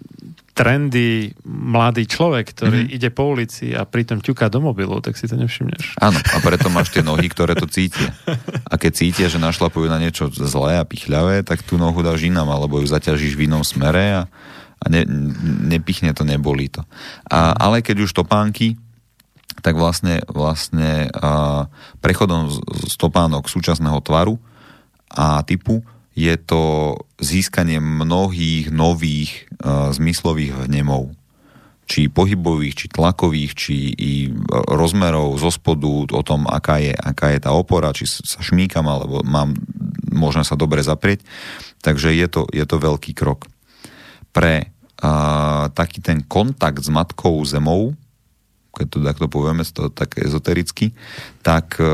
[0.56, 2.90] trendy mladý človek, ktorý Mhm.
[2.96, 6.00] ide po ulici a pritom ťuká do mobilu, tak si to nevšimneš.
[6.00, 8.16] Áno, a preto máš tie nohy, ktoré to cítia.
[8.64, 12.48] A keď cítia, že našlapujú na niečo zlé a pichľavé, tak tú nohu dáš inám,
[12.48, 14.32] alebo ju zaťažíš v inom smere a,
[14.80, 15.04] a ne,
[15.68, 16.88] nepichne to, nebolí to.
[17.28, 18.80] A, ale keď už topánky,
[19.60, 21.68] tak vlastne, vlastne a,
[22.00, 24.40] prechodom z, z topánok súčasného tvaru
[25.12, 25.84] a typu
[26.16, 31.12] je to získanie mnohých nových uh, zmyslových vnemov.
[31.86, 37.40] Či pohybových, či tlakových, či i rozmerov zo spodu, o tom, aká je, aká je
[37.46, 39.54] tá opora, či sa šmíkam, alebo mám,
[40.10, 41.22] môžem sa dobre zaprieť.
[41.86, 43.46] Takže je to, je to veľký krok.
[44.34, 47.94] Pre uh, taký ten kontakt s matkou zemou,
[48.76, 50.92] keď to takto povieme, to tak ezotericky,
[51.40, 51.88] tak e,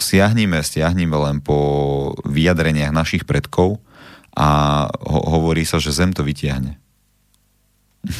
[0.00, 3.84] siahnime, stiahnime len po vyjadreniach našich predkov
[4.32, 4.48] a
[4.88, 6.80] ho, hovorí sa, že zem to vytiahne.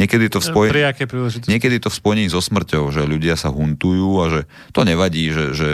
[0.00, 0.76] niekedy, to v
[1.08, 1.48] príležitosti?
[1.48, 4.40] niekedy to v spojení so smrťou, že ľudia sa huntujú a že
[4.76, 5.68] to nevadí, že, že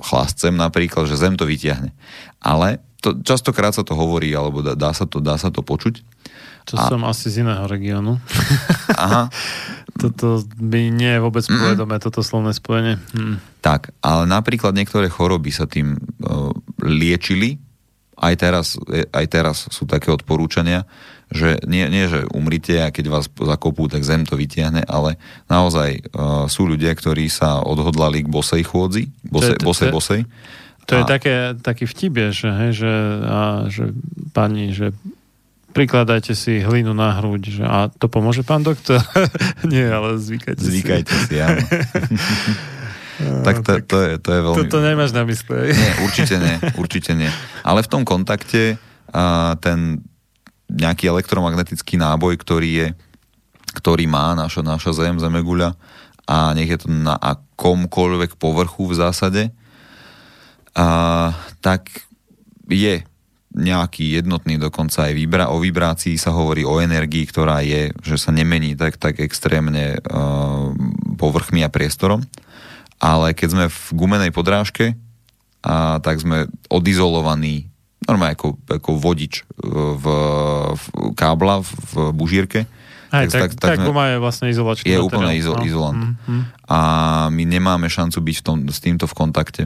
[0.00, 1.92] chlascem napríklad, že zem to vytiahne.
[2.40, 6.02] Ale to, častokrát sa to hovorí, alebo dá, dá, sa, to, dá sa to počuť.
[6.68, 8.20] To som asi z iného regiónu.
[8.92, 9.32] Aha.
[9.98, 13.02] toto by nie je vôbec povedomé, toto slovné spojenie.
[13.12, 13.42] Hm.
[13.58, 17.58] Tak, ale napríklad niektoré choroby sa tým uh, liečili,
[18.18, 18.66] aj teraz,
[19.10, 20.86] aj teraz sú také odporúčania,
[21.28, 26.08] že nie, nie, že umrite a keď vás zakopú, tak zem to vytiahne, ale naozaj
[26.08, 30.20] uh, sú ľudia, ktorí sa odhodlali k bosej chôdzi, bose, To je- to- je- bosej.
[30.88, 33.92] To je A- také, taký vtip, že, hej, že, a, že
[34.32, 34.96] pani, že
[35.78, 38.98] prikladajte si hlinu na hruď, že a to pomôže pán doktor?
[39.70, 41.26] Nie, ale zvykajte, Zvykajte si.
[41.30, 41.62] si, áno.
[43.46, 44.58] tak to, to, je, to je veľmi...
[44.66, 45.70] Toto nemáš na mysle.
[45.70, 47.30] Nie, určite nie, určite nie.
[47.62, 48.74] Ale v tom kontakte
[49.14, 50.02] a, ten
[50.66, 52.86] nejaký elektromagnetický náboj, ktorý je,
[53.78, 55.78] ktorý má naša, naša Zem, Zemeguľa
[56.26, 59.42] a nech je to na akomkoľvek povrchu v zásade,
[60.74, 61.32] a,
[61.62, 61.86] tak
[62.68, 63.07] je
[63.48, 68.28] nejaký jednotný dokonca aj vibra- o vibrácii sa hovorí o energii, ktorá je, že sa
[68.30, 70.70] nemení tak, tak extrémne uh,
[71.16, 72.22] povrchmi a priestorom.
[72.98, 74.98] Ale keď sme v gumenej podrážke,
[75.64, 77.66] a tak sme odizolovaní
[78.06, 80.04] normálne ako, ako vodič v,
[80.72, 82.64] v kábla v, bužírke.
[83.08, 85.64] Aj, tak, tak, tak, tak guma je vlastne izolačný je úplne izo, No.
[85.64, 85.96] izolant.
[85.96, 86.42] Mm, mm.
[86.68, 86.78] A
[87.32, 89.62] my nemáme šancu byť v tom, s týmto v kontakte.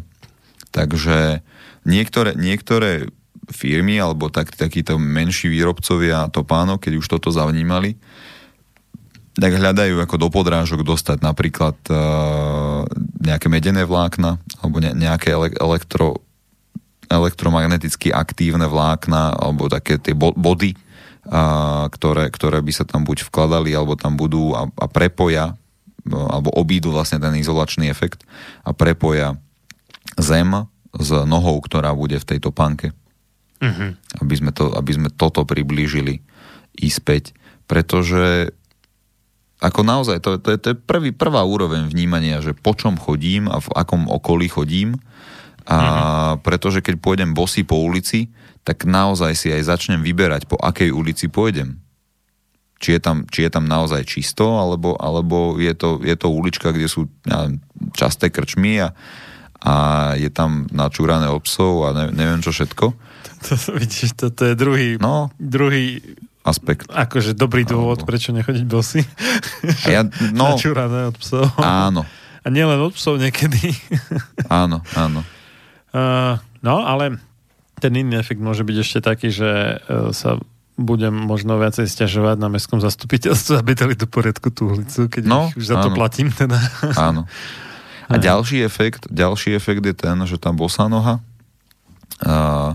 [0.70, 1.42] Takže
[1.84, 3.10] niektoré, niektoré
[3.50, 7.98] firmy alebo tak, takíto menší výrobcovia topánok, keď už toto zavnímali,
[9.32, 12.84] tak hľadajú ako do podrážok dostať napríklad uh,
[13.24, 16.20] nejaké medené vlákna alebo ne, nejaké ele- elektro,
[17.08, 20.76] elektromagneticky aktívne vlákna alebo také tie bo- body,
[21.22, 25.54] a, ktoré, ktoré by sa tam buď vkladali alebo tam budú a, a prepoja
[26.02, 28.26] no, alebo obídu vlastne ten izolačný efekt
[28.66, 29.38] a prepoja
[30.18, 32.92] zem s nohou, ktorá bude v tejto panke.
[33.62, 33.86] Mhm.
[34.18, 36.18] Aby sme, to, aby sme toto priblížili
[36.82, 37.30] i späť.
[37.70, 38.50] Pretože
[39.62, 43.46] ako naozaj, to, to, je, to je prvý, prvá úroveň vnímania, že po čom chodím
[43.46, 44.98] a v akom okolí chodím.
[45.62, 48.34] A pretože keď pôjdem bosy po ulici,
[48.66, 51.78] tak naozaj si aj začnem vyberať, po akej ulici pôjdem.
[52.82, 56.74] Či je tam, či je tam naozaj čisto, alebo, alebo je, to, je to ulička,
[56.74, 57.46] kde sú ja
[57.94, 58.90] časté krčmy a,
[59.62, 59.74] a
[60.14, 62.84] je tam načúrané od psov a ne, neviem čo všetko.
[63.42, 65.30] To, vidíš, toto je druhý, No.
[65.34, 66.02] druhý
[66.42, 66.86] Aspekt.
[66.86, 69.06] akože dobrý dôvod, prečo nechodiť bosy.
[69.82, 71.46] A ja, no, Načúrané od psov.
[71.56, 72.02] áno,
[72.38, 73.70] A nielen od psov niekedy.
[74.50, 75.22] áno, áno.
[75.92, 77.20] Uh, no, ale
[77.76, 80.40] ten iný efekt môže byť ešte taký, že uh, sa
[80.72, 85.52] budem možno viacej stiažovať na mestskom zastupiteľstve, aby dali do poriadku tú ulicu, keď No,
[85.52, 85.96] ich už za to áno.
[86.00, 86.56] platím teda.
[86.96, 87.28] Áno.
[88.04, 91.22] A ďalší efekt, ďalší efekt je ten, že tá bosá noha,
[92.18, 92.74] a,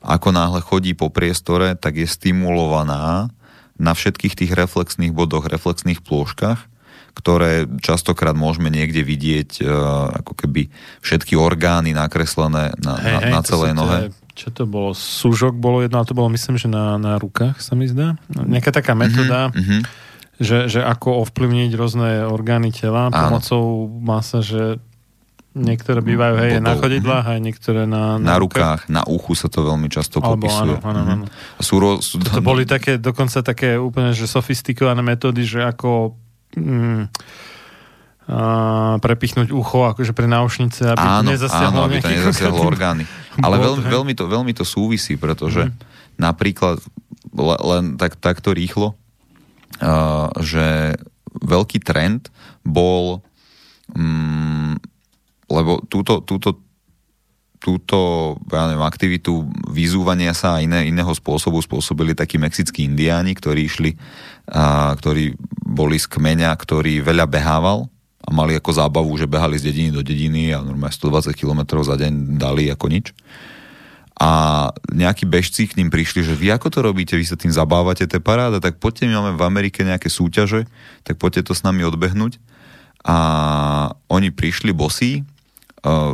[0.00, 3.30] ako náhle chodí po priestore, tak je stimulovaná
[3.74, 6.66] na všetkých tých reflexných bodoch, reflexných plôžkach,
[7.12, 9.66] ktoré častokrát môžeme niekde vidieť e,
[10.14, 13.98] ako keby všetky orgány nakreslené na, Hej, na, hej, na celej nohe.
[14.00, 14.94] tie- Čo to bolo?
[14.94, 18.14] Súžok bolo jedno, ale to bolo myslím, že na, na rukách sa mi zdá.
[18.28, 19.82] Nejaká taká metóda, Mhm.
[20.38, 23.12] Že, že ako ovplyvniť rôzne orgány tela Áno.
[23.12, 24.78] pomocou masa, že
[25.50, 29.62] niektoré bývajú hej, na Bodov, chodidlách, aj niektoré na, Na rukách, na uchu sa to
[29.64, 30.76] veľmi často Alebo popisuje.
[30.76, 31.10] áno, áno, Mhm.
[31.12, 31.24] áno.
[31.26, 36.14] A Sú, ro- sú, To boli také, dokonca také úplne, že sofistikované metódy, že ako
[36.54, 37.10] mm,
[38.28, 38.38] a,
[38.98, 43.08] prepichnúť ucho, akože pre náušnice, aby áno, nezasiahlo áno, aby to nezasiahlo orgány.
[43.38, 45.72] Ale veľmi, veľmi, to, veľmi to súvisí, pretože Mhm.
[46.18, 46.76] napríklad
[47.30, 48.94] le, len tak, takto rýchlo,
[50.40, 50.96] že
[51.38, 52.32] veľký trend
[52.64, 53.20] bol,
[53.94, 54.80] mm,
[55.48, 56.60] lebo túto, túto,
[57.58, 57.98] túto
[58.50, 63.90] ja neviem, aktivitu vyzúvania sa a iné, iného spôsobu spôsobili takí mexickí indiáni, ktorí išli,
[64.98, 65.36] ktorí
[65.68, 67.86] boli z kmeňa, ktorý veľa behával
[68.24, 71.96] a mali ako zábavu, že behali z dediny do dediny a normálne 120 km za
[71.96, 73.16] deň dali ako nič.
[74.18, 74.30] A
[74.90, 78.18] nejakí bežci k ním prišli, že vy ako to robíte, vy sa tým zabávate, to
[78.18, 80.66] je paráda, tak poďte, my máme v Amerike nejaké súťaže,
[81.06, 82.42] tak poďte to s nami odbehnúť.
[83.06, 83.16] A
[84.10, 85.22] oni prišli bosí,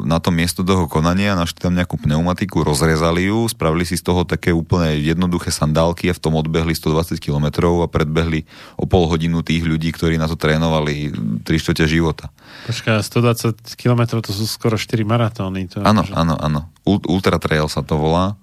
[0.05, 4.29] na to miesto toho konania, našli tam nejakú pneumatiku, rozrezali ju, spravili si z toho
[4.29, 7.47] také úplne jednoduché sandálky a v tom odbehli 120 km
[7.81, 8.45] a predbehli
[8.77, 11.13] o pol hodinu tých ľudí, ktorí na to trénovali
[11.43, 12.29] 3 štvrte života.
[12.69, 15.65] Počkaj, 120 km to sú skoro 4 maratóny.
[15.81, 16.61] Áno, áno, áno.
[16.85, 18.37] Ul- Ultra Trail sa to volá.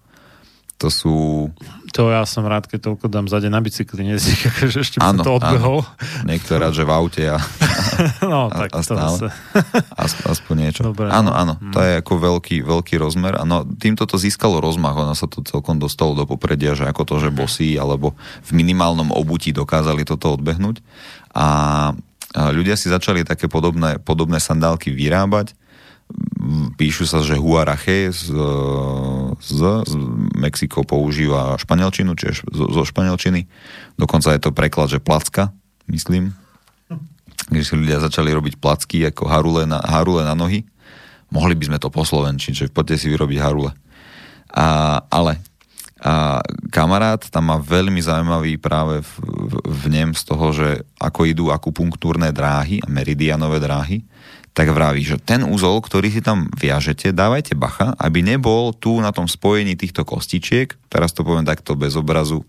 [0.81, 1.13] To sú...
[1.93, 4.97] To ja som rád, keď toľko dám za deň na bicykli, nie si, akože ešte
[4.97, 5.85] Áno, to odbehol.
[6.25, 7.37] Niekto rád, že v aute a,
[8.33, 9.17] No, a, tak a to stále.
[9.21, 9.27] zase.
[10.01, 10.81] As, aspoň niečo.
[10.89, 11.37] Dobre, áno, no.
[11.37, 11.53] áno.
[11.69, 13.37] To je ako veľký, veľký rozmer.
[13.37, 14.97] Áno, týmto to získalo rozmach.
[14.97, 19.13] Ono sa to celkom dostalo do popredia, že ako to, že bosí alebo v minimálnom
[19.13, 20.81] obutí dokázali toto odbehnúť.
[21.37, 21.45] A
[22.33, 25.53] ľudia si začali také podobné, podobné sandálky vyrábať.
[26.75, 28.33] Píšu sa, že Huarache z,
[29.39, 29.93] z, z
[30.35, 33.45] Mexiko používa španielčinu, čiže zo, zo španielčiny.
[33.95, 35.53] Dokonca je to preklad, že placka,
[35.85, 36.33] myslím
[37.51, 40.63] kde si ľudia začali robiť placky ako harule na, harule na nohy.
[41.31, 43.75] Mohli by sme to po slovenčiť, že poďte si vyrobiť harule.
[44.55, 45.43] A, ale
[46.01, 46.41] a
[46.73, 51.45] kamarát tam má veľmi zaujímavý práve v, v, v nem z toho, že ako idú
[51.53, 54.01] akupunktúrne dráhy a meridianové dráhy,
[54.51, 59.15] tak vraví, že ten úzol, ktorý si tam viažete, dávajte bacha, aby nebol tu na
[59.15, 62.43] tom spojení týchto kostičiek, teraz to poviem takto bez obrazu,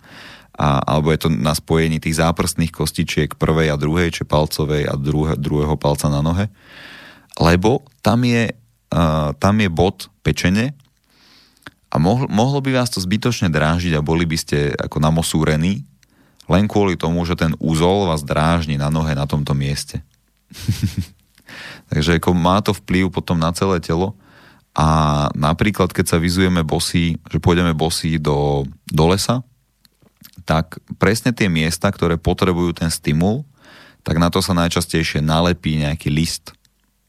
[0.59, 4.99] a, alebo je to na spojení tých záprstných kostičiek prvej a druhej, či palcovej a
[4.99, 6.51] druhé, druhého palca na nohe,
[7.39, 10.75] lebo tam je, uh, tam je bod pečene
[11.89, 15.87] a mohlo, mohlo by vás to zbytočne drážiť a boli by ste ako namosúrení,
[16.51, 20.03] len kvôli tomu, že ten úzol vás drážni na nohe na tomto mieste.
[21.93, 24.17] Takže ako má to vplyv potom na celé telo
[24.73, 29.45] a napríklad, keď sa vyzujeme bosí, že pôjdeme bosí do, do lesa,
[30.49, 33.45] tak presne tie miesta, ktoré potrebujú ten stimul,
[34.01, 36.57] tak na to sa najčastejšie nalepí nejaký list.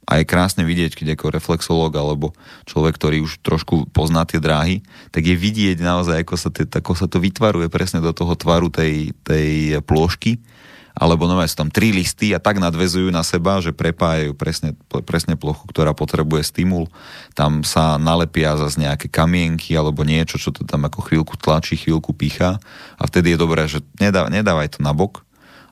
[0.04, 2.36] A je krásne vidieť, keď ako reflexológ alebo
[2.68, 4.84] človek, ktorý už trošku pozná tie dráhy,
[5.16, 8.68] tak je vidieť naozaj, ako sa, tie, ako sa to vytvaruje presne do toho tvaru
[8.68, 10.44] tej, tej plôžky
[10.94, 14.78] alebo nové sú tam tri listy a tak nadvezujú na seba, že prepájajú presne,
[15.10, 16.86] presne plochu, ktorá potrebuje stimul.
[17.34, 22.14] Tam sa nalepia zase nejaké kamienky alebo niečo, čo to tam ako chvíľku tlačí, chvíľku
[22.14, 22.62] pícha
[23.02, 25.26] a vtedy je dobré, že nedá, nedávaj to na bok,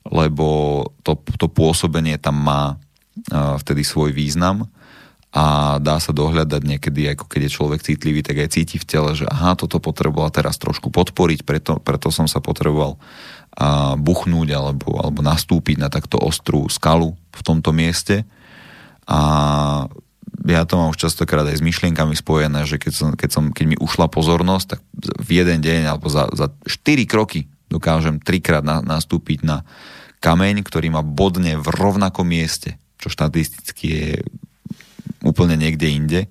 [0.09, 2.81] lebo to, to pôsobenie tam má
[3.61, 4.65] vtedy svoj význam
[5.31, 9.15] a dá sa dohľadať niekedy, ako keď je človek citlivý, tak aj cíti v tele,
[9.15, 12.99] že aha, toto potreboval teraz trošku podporiť, preto, preto som sa potreboval
[13.51, 18.23] a buchnúť alebo, alebo nastúpiť na takto ostrú skalu v tomto mieste.
[19.07, 19.19] A
[20.47, 23.65] ja to mám už častokrát aj s myšlienkami spojené, že keď, som, keď, som, keď
[23.75, 24.79] mi ušla pozornosť, tak
[25.19, 29.67] v jeden deň alebo za, za 4 kroky dokážem trikrát na, nastúpiť na
[30.23, 34.09] kameň, ktorý ma bodne v rovnakom mieste, čo štatisticky je
[35.21, 36.21] úplne niekde inde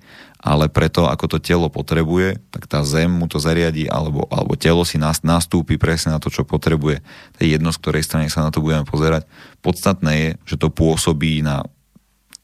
[0.41, 4.89] ale preto, ako to telo potrebuje, tak tá zem mu to zariadi, alebo, alebo telo
[4.89, 7.05] si nastúpi presne na to, čo potrebuje.
[7.37, 9.29] To je jedno, z ktorej strany sa na to budeme pozerať.
[9.61, 11.61] Podstatné je, že to pôsobí na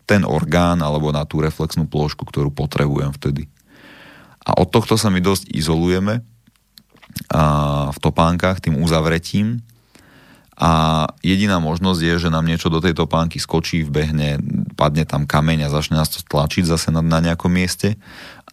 [0.04, 3.48] ten orgán alebo na tú reflexnú plôžku, ktorú potrebujem vtedy.
[4.44, 6.20] A od tohto sa my dosť izolujeme
[7.32, 7.42] a
[7.90, 9.64] v topánkach tým uzavretím
[10.56, 14.40] a jediná možnosť je, že nám niečo do tej topánky skočí, vbehne,
[14.72, 18.00] padne tam kameň a začne nás to tlačiť zase na, na nejakom mieste,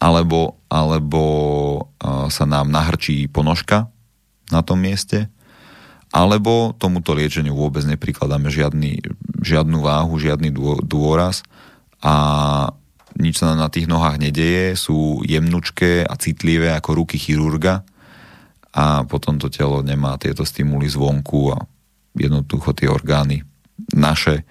[0.03, 1.23] alebo, alebo
[2.27, 3.87] sa nám nahrčí ponožka
[4.51, 5.31] na tom mieste,
[6.11, 8.99] alebo tomuto liečeniu vôbec neprikladáme žiadny,
[9.39, 11.41] žiadnu váhu, žiadny dô, dôraz.
[12.03, 12.69] A
[13.17, 17.81] nič sa nám na tých nohách nedeje, sú jemnučké a citlivé ako ruky chirurga.
[18.77, 21.65] A potom to telo nemá tieto stimuly zvonku a
[22.17, 23.41] jednoducho tie orgány
[23.93, 24.45] naše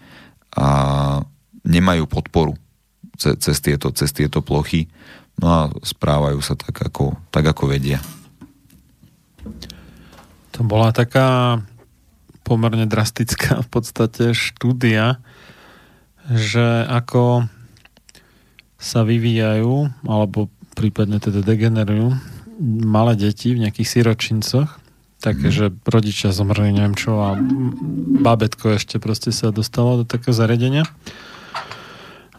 [0.52, 1.22] a
[1.62, 2.58] nemajú podporu
[3.16, 4.90] ce, cez, tieto, cez tieto plochy
[5.40, 8.02] no a správajú sa tak ako, tak ako vedia.
[10.52, 11.62] To bola taká
[12.44, 15.22] pomerne drastická v podstate štúdia,
[16.28, 17.48] že ako
[18.82, 22.18] sa vyvíjajú, alebo prípadne teda degenerujú
[22.82, 24.81] malé deti v nejakých siročincoch,
[25.22, 25.54] také, mm.
[25.54, 27.38] že rodičia zomreli, neviem čo, a
[28.18, 30.82] babetko ešte proste sa dostalo do takého zariadenia.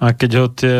[0.03, 0.77] A keď ho tie,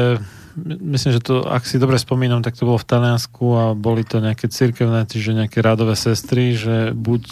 [0.60, 4.20] myslím, že to, ak si dobre spomínam, tak to bolo v Taliansku a boli to
[4.20, 7.24] nejaké cirkevné, čiže nejaké radové sestry, že buď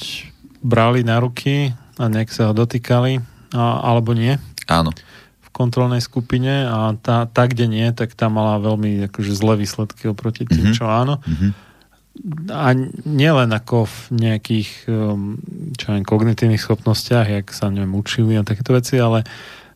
[0.64, 3.19] brali na ruky a nejak sa ho dotýkali,
[3.51, 4.40] a, alebo nie.
[4.72, 4.95] Áno.
[5.43, 10.08] V kontrolnej skupine a tá, tá, kde nie, tak tá mala veľmi akože zlé výsledky
[10.08, 10.77] oproti tým, mm-hmm.
[10.80, 11.19] čo áno.
[11.19, 11.51] Mm-hmm.
[12.53, 15.41] A nielen ako v nejakých um,
[15.74, 19.25] čo ja viem, kognitívnych schopnostiach, jak sa neviem, učili a takéto veci, ale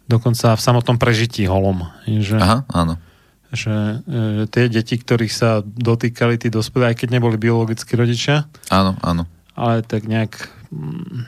[0.06, 1.90] dokonca v samotnom prežití holom.
[2.06, 3.01] Že, Aha, áno.
[3.49, 3.74] že
[4.06, 9.25] e, tie deti, ktorých sa dotýkali tí dospelí, aj keď neboli biologickí rodičia, Áno, áno.
[9.57, 11.25] ale tak nejak mm,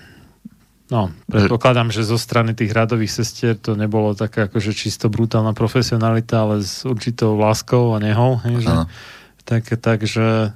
[0.94, 6.46] no, predpokladám, že zo strany tých radových sestier to nebolo taká akože čisto brutálna profesionalita,
[6.46, 8.86] ale s určitou láskou a nehou, hej, že, Áno.
[9.42, 10.54] tak, takže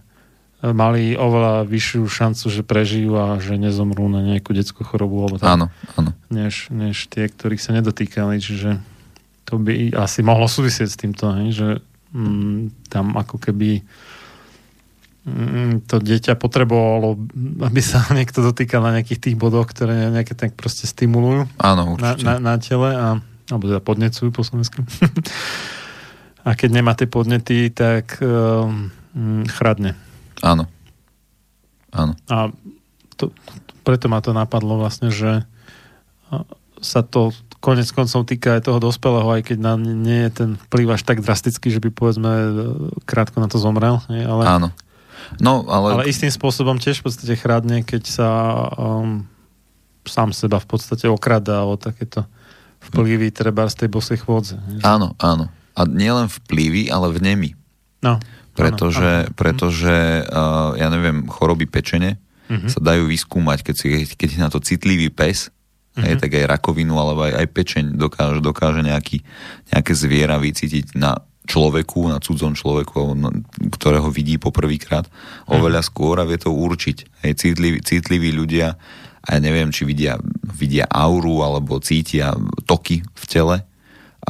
[0.62, 5.58] mali oveľa vyššiu šancu, že prežijú a že nezomrú na nejakú detskú chorobu alebo tak,
[5.58, 5.68] Áno,
[5.98, 6.14] áno.
[6.30, 8.78] než, než tie, ktorých sa nedotýkali, čiže
[9.50, 11.68] to by asi mohlo súvisieť s týmto, hej, že
[12.14, 13.82] mm, tam ako keby
[15.26, 17.18] mm, to dieťa potrebovalo,
[17.66, 22.14] aby sa niekto dotýkal na nejakých tých bodoch, ktoré nejaké tak proste stimulujú Áno, na,
[22.22, 23.18] na, na tele a,
[23.50, 24.86] alebo teda podnecujú po slovensku.
[26.48, 29.98] a keď nemá tie podnety, tak um, mm, chradne.
[30.42, 30.66] Áno.
[31.92, 32.14] Áno.
[32.28, 32.50] A
[33.18, 33.30] to,
[33.86, 35.46] preto ma to napadlo vlastne, že
[36.82, 37.30] sa to
[37.62, 41.22] konec koncov týka aj toho dospelého, aj keď na, nie je ten vplyv až tak
[41.22, 42.50] drastický, že by povedzme e,
[43.06, 44.26] krátko na to zomrel, nie?
[44.26, 44.70] ale, Áno.
[45.38, 46.02] No, ale...
[46.02, 48.30] ale istým spôsobom tiež v podstate chradne, keď sa
[48.74, 49.30] um,
[50.10, 52.26] sám seba v podstate okradá o takéto
[52.90, 54.58] vplyvy treba z tej bosej chôdze.
[54.58, 54.82] nie?
[54.82, 55.54] Áno, áno.
[55.78, 57.54] A nielen vplyvy, ale vnemy.
[58.02, 58.18] No,
[58.52, 62.20] Pretože, pretože uh, ja neviem, choroby pečene
[62.52, 62.68] Mhm.
[62.68, 65.48] sa dajú vyskúmať, keď, si, keď je na to citlivý pes,
[65.96, 66.04] Mhm.
[66.04, 69.24] hej, tak aj rakovinu alebo aj, aj pečeň dokáže, dokáže nejaký,
[69.72, 71.16] nejaké zviera vycítiť na
[71.48, 73.16] človeku, na cudzom človeku,
[73.76, 75.08] ktorého vidí poprvýkrát,
[75.48, 77.24] oveľa skôr a vie to určiť.
[77.24, 78.76] Hej, citliví, citliví ľudia,
[79.22, 80.16] a ja neviem, či vidia,
[80.52, 82.36] vidia auru alebo cítia
[82.68, 83.56] toky v tele,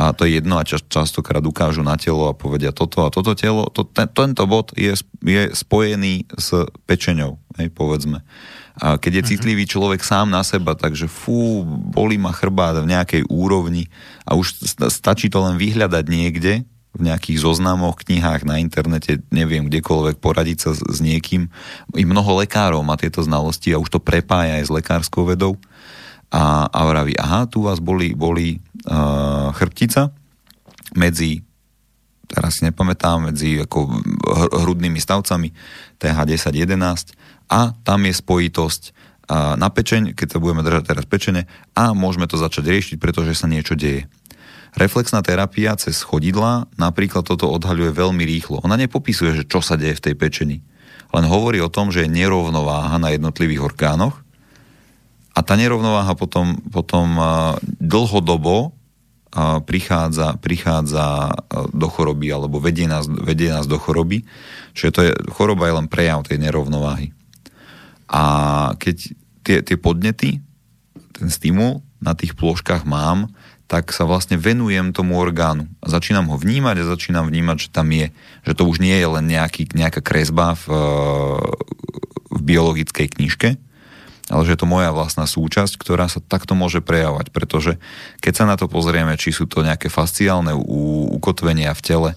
[0.01, 3.37] a to je jedno a čas, častokrát ukážu na telo a povedia toto a toto
[3.37, 8.25] telo, to, ten, tento bod je, je spojený s pečeňou, hej, povedzme.
[8.81, 11.61] A keď je citlivý človek sám na seba, takže fú,
[11.93, 13.93] bolí ma chrbát v nejakej úrovni
[14.25, 19.69] a už sta- stačí to len vyhľadať niekde, v nejakých zoznamoch, knihách, na internete, neviem,
[19.69, 21.47] kdekoľvek poradiť sa s, s niekým.
[21.93, 25.61] I mnoho lekárov má tieto znalosti a už to prepája aj s lekárskou vedou
[26.31, 28.63] a, a vraví, aha, tu vás boli, boli
[29.55, 30.09] chrbtica
[30.97, 31.45] medzi
[32.31, 33.91] teraz si nepamätám, medzi ako
[34.23, 35.51] hr- hrudnými stavcami
[35.99, 37.13] TH10-11
[37.51, 38.81] a tam je spojitosť
[39.31, 43.47] na pečeň, keď sa budeme držať teraz pečene a môžeme to začať riešiť, pretože sa
[43.47, 44.07] niečo deje.
[44.75, 48.63] Reflexná terapia cez chodidla napríklad toto odhaľuje veľmi rýchlo.
[48.63, 50.57] Ona nepopisuje, že čo sa deje v tej pečeni.
[51.11, 54.23] Len hovorí o tom, že je nerovnováha na jednotlivých orgánoch
[55.31, 57.15] a tá nerovnováha potom, potom
[57.79, 58.75] dlhodobo
[59.63, 61.31] prichádza, prichádza
[61.71, 64.27] do choroby alebo vedie nás, vedie nás do choroby.
[64.75, 67.15] Čiže to je, choroba je len prejav tej nerovnováhy.
[68.11, 68.23] A
[68.75, 69.15] keď
[69.47, 70.43] tie, tie podnety,
[71.15, 73.31] ten stimul na tých plôžkach mám,
[73.71, 75.63] tak sa vlastne venujem tomu orgánu.
[75.79, 78.11] A začínam ho vnímať a začínam vnímať, že tam je.
[78.43, 80.75] Že to už nie je len nejaký, nejaká kresba v,
[82.35, 83.55] v biologickej knižke,
[84.27, 87.29] ale že je to moja vlastná súčasť, ktorá sa takto môže prejavovať.
[87.29, 87.71] Pretože
[88.19, 92.09] keď sa na to pozrieme, či sú to nejaké fasciálne u- ukotvenia v tele,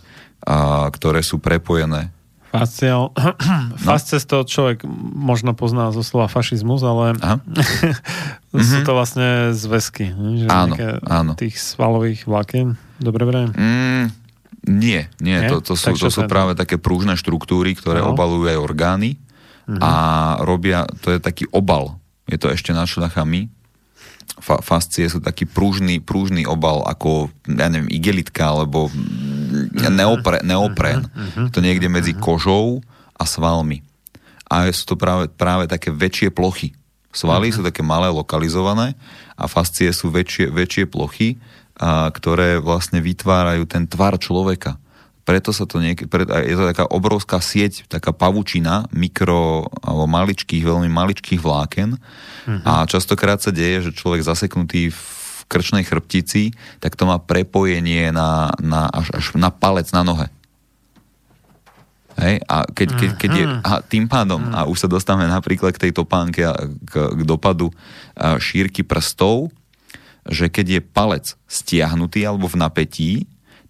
[0.42, 2.12] a, ktoré sú prepojené
[2.50, 3.10] Fasciál.
[3.82, 7.42] Fasces to človek možno pozná zo slova fašizmus, ale Aha.
[8.54, 10.14] sú to vlastne zväzky.
[10.14, 10.52] Že Mhm.
[10.52, 11.32] Áno, áno.
[11.34, 12.78] Tých svalových vlákien.
[13.02, 13.38] Dobre, dobre.
[13.50, 14.06] Mm,
[14.70, 15.50] nie, nie, Nie?
[15.50, 18.14] to, to, sú, Tak to sú práve také pružné štruktúry, ktoré No.
[18.14, 19.18] obalujú aj orgány
[19.80, 19.92] a
[20.44, 21.96] robia, to je taký obal,
[22.28, 23.48] je to ešte nad šľachami,
[24.34, 31.06] Fa, fascie sú taký pružný, pružný obal ako, ja neviem, igelitka alebo mm, neopre, neoprén.
[31.54, 32.82] To niekde medzi kožou
[33.14, 33.84] a svalmi.
[34.50, 36.74] A sú to práve, práve také väčšie plochy.
[37.14, 38.98] Svaly sú také malé, lokalizované
[39.38, 41.38] a fascie sú väčšie, väčšie plochy,
[41.78, 44.82] a, ktoré vlastne vytvárajú ten tvar človeka.
[45.24, 50.60] Preto sa to niek- pre, je to taká obrovská sieť, taká pavučina mikro alebo maličkých,
[50.60, 51.96] veľmi maličkých vláken
[52.64, 55.00] a častokrát sa deje, že človek zaseknutý v
[55.48, 60.28] krčnej chrbtici, tak to má prepojenie na, na, až, až na palec na nohe.
[62.20, 62.44] Hej?
[62.46, 65.92] A keď, keď, keď je, a tým pádom, a už sa dostávame napríklad k tej
[65.96, 66.54] topánke a
[66.84, 67.72] k, k dopadu
[68.38, 69.50] šírky prstov,
[70.24, 73.12] že keď je palec stiahnutý alebo v napätí,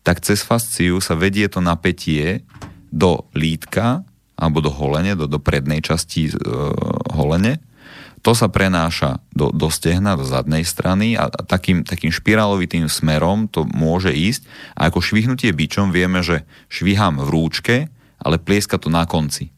[0.04, 2.44] tak cez fasciu sa vedie to napätie
[2.92, 4.04] do lítka
[4.36, 6.32] alebo do holene, do, do prednej časti e,
[7.16, 7.58] holene.
[8.24, 13.48] To sa prenáša do, do stehna, do zadnej strany a, a takým, takým špirálovitým smerom
[13.48, 14.44] to môže ísť.
[14.76, 17.76] A ako švihnutie bičom vieme, že švihám v rúčke,
[18.20, 19.52] ale plieska to na konci.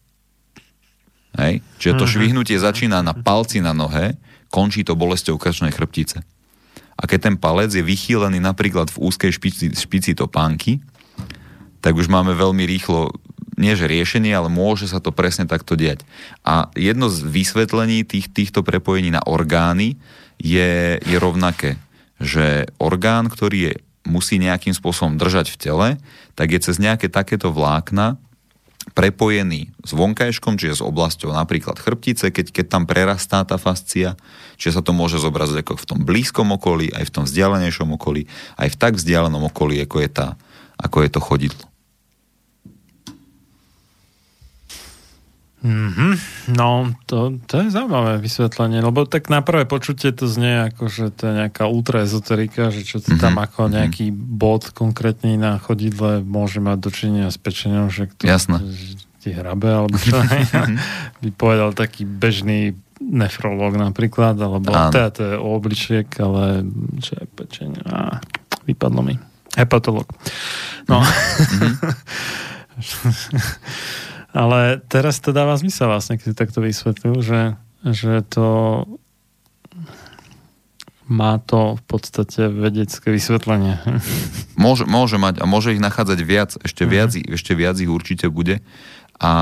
[1.39, 1.63] Hej?
[1.79, 4.19] Čiže to švihnutie začína na palci na nohe,
[4.51, 6.36] končí to bolesťou krčnej chrbtice.
[6.97, 10.81] A keď ten palec je vychýlený napríklad v úzkej špici, špici topánky,
[11.85, 13.13] tak už máme veľmi rýchlo,
[13.61, 16.03] nie že riešenie, ale môže sa to presne takto diať.
[16.43, 20.01] A jedno z vysvetlení tých, týchto prepojení na orgány
[20.41, 21.77] je, je rovnaké,
[22.19, 23.75] že orgán, ktorý je,
[24.09, 25.89] musí nejakým spôsobom držať v tele,
[26.39, 28.17] tak je cez nejaké takéto vlákna
[28.95, 34.15] prepojený s vonkajškom, čiže s oblasťou napríklad chrbtice, keď, keď tam prerastá tá fascia,
[34.57, 38.31] čiže sa to môže zobraziť ako v tom blízkom okolí, aj v tom vzdialenejšom okolí,
[38.57, 40.29] aj v tak vzdialenom okolí, ako je, tá,
[40.81, 41.65] ako je to chodidlo.
[45.67, 46.15] Mhm.
[46.49, 46.71] No,
[47.05, 51.27] to, to je zaujímavé vysvetlenie, lebo tak na prvé počutie to znie ako, že to
[51.27, 53.19] je nejaká ultraezoterika, že čo to Mhm.
[53.19, 58.63] tam ako nejaký bod konkrétny na chodidle môže mať dočinenia s pečením, že to Jasné.
[58.63, 60.15] že ti hrabe, alebo čo
[61.19, 64.89] by povedal taký bežný nefrológ napríklad, alebo Áno.
[64.89, 66.63] teda to je o obličiek, ale
[66.97, 67.83] čo je pečenie?
[67.83, 68.23] Á,
[68.65, 69.19] vypadlo mi.
[69.53, 70.07] Hepatolog.
[70.87, 71.03] No.
[74.37, 77.57] Ale teraz to dáva zmysel vlastne, keď si takto vysvetlil, že,
[77.89, 78.85] že to
[81.07, 83.79] má to v podstate vedecké vysvetlenie.
[84.59, 88.61] Môže, môže mať a môže ich nachádzať viac, ešte viac, ešte viac ich určite bude.
[89.17, 89.33] A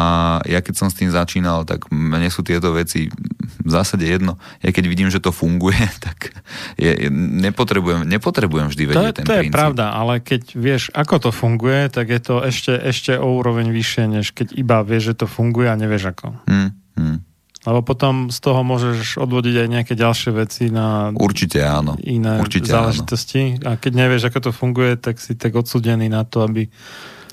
[0.44, 3.10] ja keď som s tým začínal, tak mne sú tieto veci
[3.56, 4.38] v zásade jedno.
[4.60, 5.74] Ja keď vidím, že to funguje,
[6.06, 6.30] tak
[6.76, 9.54] je, je, nepotrebujem, nepotrebujem vždy To, vedieť je- ten to je princíp.
[9.54, 14.04] pravda, ale keď vieš, ako to funguje, tak je to ešte, ešte o úroveň vyššie,
[14.12, 16.26] než keď iba vieš, že to funguje a nevieš ako.
[16.46, 17.18] Hm, hm.
[17.64, 21.96] Lebo potom z toho môžeš odvodiť aj nejaké ďalšie veci na Určite áno.
[21.98, 22.92] iné Určite áno.
[22.92, 23.56] záležitosti.
[23.64, 26.68] A keď nevieš, ako to funguje, tak si tak odsudený na to, aby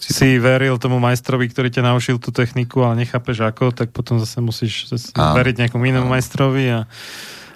[0.09, 4.41] si, veril tomu majstrovi, ktorý ťa naučil tú techniku, ale nechápeš ako, tak potom zase
[4.41, 5.37] musíš zase Áno.
[5.37, 6.79] veriť nejakomu inému majstrovi a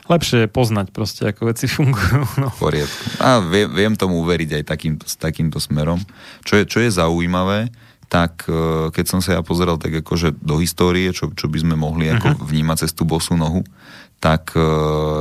[0.06, 2.22] lepšie je poznať proste, ako veci fungujú.
[2.38, 2.54] No.
[2.62, 3.18] Poriadku.
[3.18, 5.98] A viem, viem tomu uveriť aj takýmto, s takýmto smerom.
[6.46, 7.74] Čo je, čo je zaujímavé,
[8.08, 11.76] tak e, keď som sa ja pozeral tak akože do histórie, čo, čo by sme
[11.78, 13.66] mohli ako vnímať cez tú bosú nohu,
[14.24, 14.66] tak e,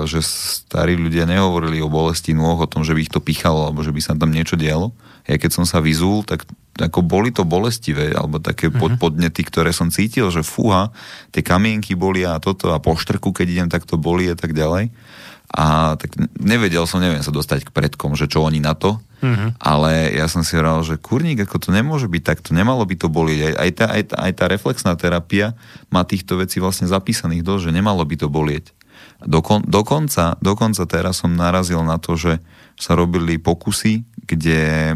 [0.09, 3.85] že starí ľudia nehovorili o bolesti nôh, o tom, že by ich to pichalo, alebo
[3.85, 4.95] že by sa tam niečo dialo.
[5.25, 6.45] Ja keď som sa vyzul, tak
[6.77, 10.91] ako boli to bolestivé, alebo také pod, podnety, ktoré som cítil, že fúha,
[11.31, 14.53] tie kamienky boli a toto a po štrku, keď idem, tak to boli a tak
[14.53, 14.91] ďalej.
[15.55, 19.57] A tak nevedel som, neviem sa dostať k predkom, že čo oni na to, Mhm.
[19.57, 23.08] ale ja som si hovoril, že kurník, ako to nemôže byť takto, nemalo by to
[23.08, 23.41] bolieť.
[23.41, 25.57] Aj, aj, tá, aj, tá, aj tá reflexná terapia
[25.89, 28.76] má týchto vecí vlastne zapísaných dosť, že nemalo by to bolieť.
[29.24, 32.36] Dokon, dokonca, dokonca teraz som narazil na to, že
[32.76, 34.92] sa robili pokusy, kde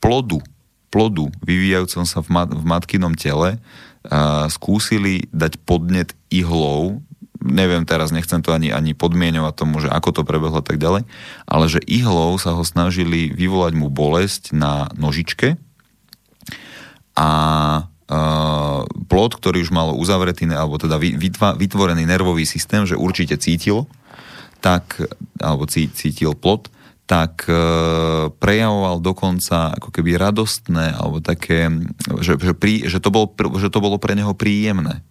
[0.00, 0.40] plodu,
[0.88, 3.60] plodu vyvíjajúcom sa v, mat, v matkinom tele
[4.06, 7.04] a skúsili dať podnet ihlou
[7.42, 11.04] neviem teraz, nechcem to ani, ani podmienovať tomu, že ako to prebehlo tak ďalej,
[11.48, 15.60] ale že ihlou sa ho snažili vyvolať mu bolesť na nožičke
[17.16, 17.30] a
[17.88, 21.00] uh, plod, ktorý už mal uzavretý, alebo teda
[21.56, 23.88] vytvorený nervový systém, že určite cítil,
[24.60, 25.00] tak,
[25.40, 26.68] alebo cí, cítil plod,
[27.06, 27.54] tak e,
[28.34, 31.70] prejavoval dokonca ako keby radostné, alebo také,
[32.18, 33.30] že, že, prí, že, to, bol,
[33.62, 35.06] že to bolo pre neho príjemné.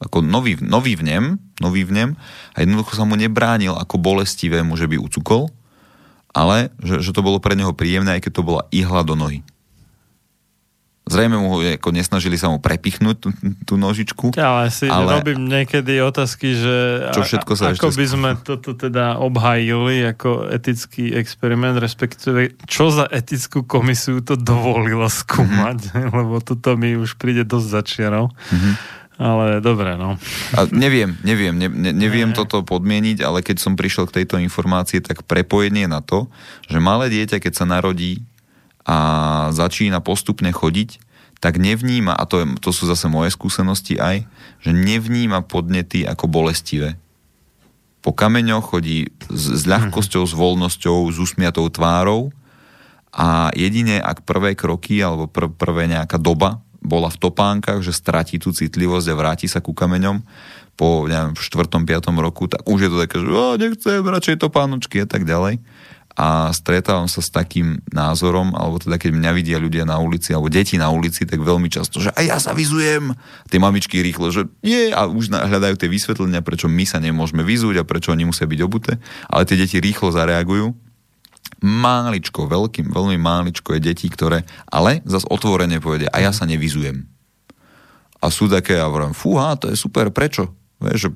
[0.00, 2.16] Ako nový, nový vnem, nový vnem
[2.56, 5.52] a jednoducho sa mu nebránil ako bolestivému, že by ucukol,
[6.32, 9.44] ale že, že to bolo pre neho príjemné, aj keď to bola ihla do nohy.
[11.10, 13.28] Zrejme mu ako nesnažili sa mu prepichnúť tú,
[13.66, 14.30] tú nožičku.
[14.38, 15.18] Ale si ale...
[15.18, 16.76] robím niekedy otázky, že
[17.10, 22.94] Čo všetko sa ako ešte by sme toto teda obhajili ako etický experiment, respektíve čo
[22.94, 26.14] za etickú komisiu to dovolilo skúmať, mm-hmm.
[26.22, 28.30] lebo toto mi už príde dosť začiarov.
[28.30, 28.99] Mm-hmm.
[29.20, 30.16] Ale dobre, no.
[30.56, 35.04] A neviem, neviem, ne, ne, neviem toto podmieniť, ale keď som prišiel k tejto informácii,
[35.04, 36.32] tak prepojenie na to,
[36.72, 38.24] že malé dieťa, keď sa narodí
[38.88, 38.96] a
[39.52, 41.04] začína postupne chodiť,
[41.36, 44.24] tak nevníma, a to, je, to sú zase moje skúsenosti aj,
[44.64, 46.96] že nevníma podnety ako bolestivé.
[48.00, 52.32] Po kameňoch chodí s, s ľahkosťou, s voľnosťou, s usmiatou tvárou
[53.12, 58.40] a jedine ak prvé kroky alebo pr- prvé nejaká doba bola v topánkach, že stratí
[58.40, 60.24] tú citlivosť a vráti sa ku kameňom
[60.80, 61.84] po neviem, v 4.
[61.84, 62.24] 5.
[62.24, 65.60] roku, tak už je to také, že o, nechcem radšej topánočky a tak ďalej.
[66.16, 70.48] A stretávam sa s takým názorom, alebo teda keď mňa vidia ľudia na ulici, alebo
[70.48, 73.12] deti na ulici, tak veľmi často, že aj ja sa vyzujem.
[73.52, 77.80] Tie mamičky rýchlo, že nie, a už hľadajú tie vysvetlenia, prečo my sa nemôžeme vyzúť
[77.80, 78.96] a prečo oni musia byť obuté.
[79.28, 80.72] Ale tie deti rýchlo zareagujú
[81.58, 87.04] máličko, veľkým, veľmi máličko je detí, ktoré ale zase otvorene povedia, a ja sa nevyzujem.
[88.20, 90.52] A sú také, ja hovorím, fúha, to je super, prečo?
[90.80, 91.10] Vieš, že,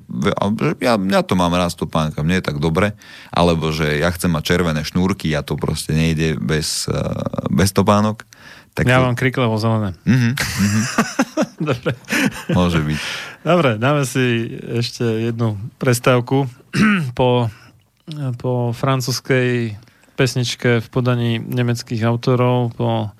[0.85, 2.93] ja, ja to mám rád topánka, mne je tak dobre,
[3.33, 8.29] alebo že ja chcem mať červené šnúrky a to proste nejde bez, uh, bez topánok.
[8.77, 9.97] Tak Ja to, mám kriklevo zelené.
[10.05, 10.81] Mhm, mhm,
[11.73, 11.91] Dobre.
[12.53, 12.99] môže byť.
[13.41, 16.45] Dobre, dáme si ešte jednu prestávku
[17.17, 17.49] po,
[18.37, 19.81] po francúzskej
[20.15, 23.11] pesničke v podaní nemeckých autorov, po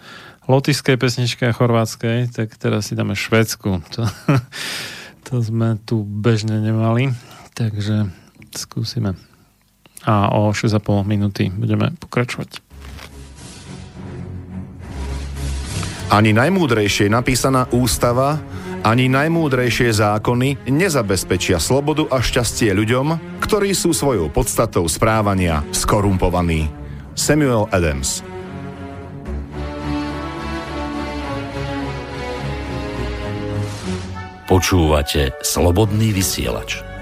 [0.48, 3.82] lotyšskej pesničke a chorvátskej, tak teraz si dáme švedsku.
[5.26, 7.10] To, to sme tu bežne nemali,
[7.58, 8.14] takže
[8.54, 9.18] skúsime.
[10.06, 12.62] A o 6,5 minúty budeme pokračovať.
[16.14, 18.38] Ani najmúdrejšie napísaná ústava,
[18.86, 26.85] ani najmúdrejšie zákony nezabezpečia slobodu a šťastie ľuďom, ktorí sú svojou podstatou správania skorumpovaní.
[27.16, 28.20] Samuel Adams
[34.46, 36.95] Počúvate Slobodný vysielač.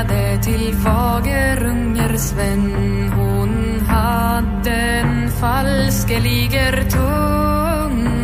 [0.00, 2.72] Friade till fagerunger Sven
[3.16, 8.20] Hon hade en falskeliger tunga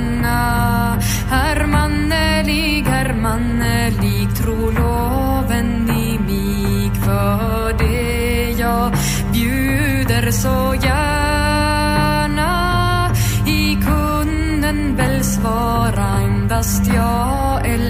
[1.31, 6.91] Hermannelig, hermannelig, tro loven i mig.
[7.05, 8.93] För det jag
[9.33, 12.53] bjuder så gärna.
[13.47, 17.86] I kunden väl svara endast jag eller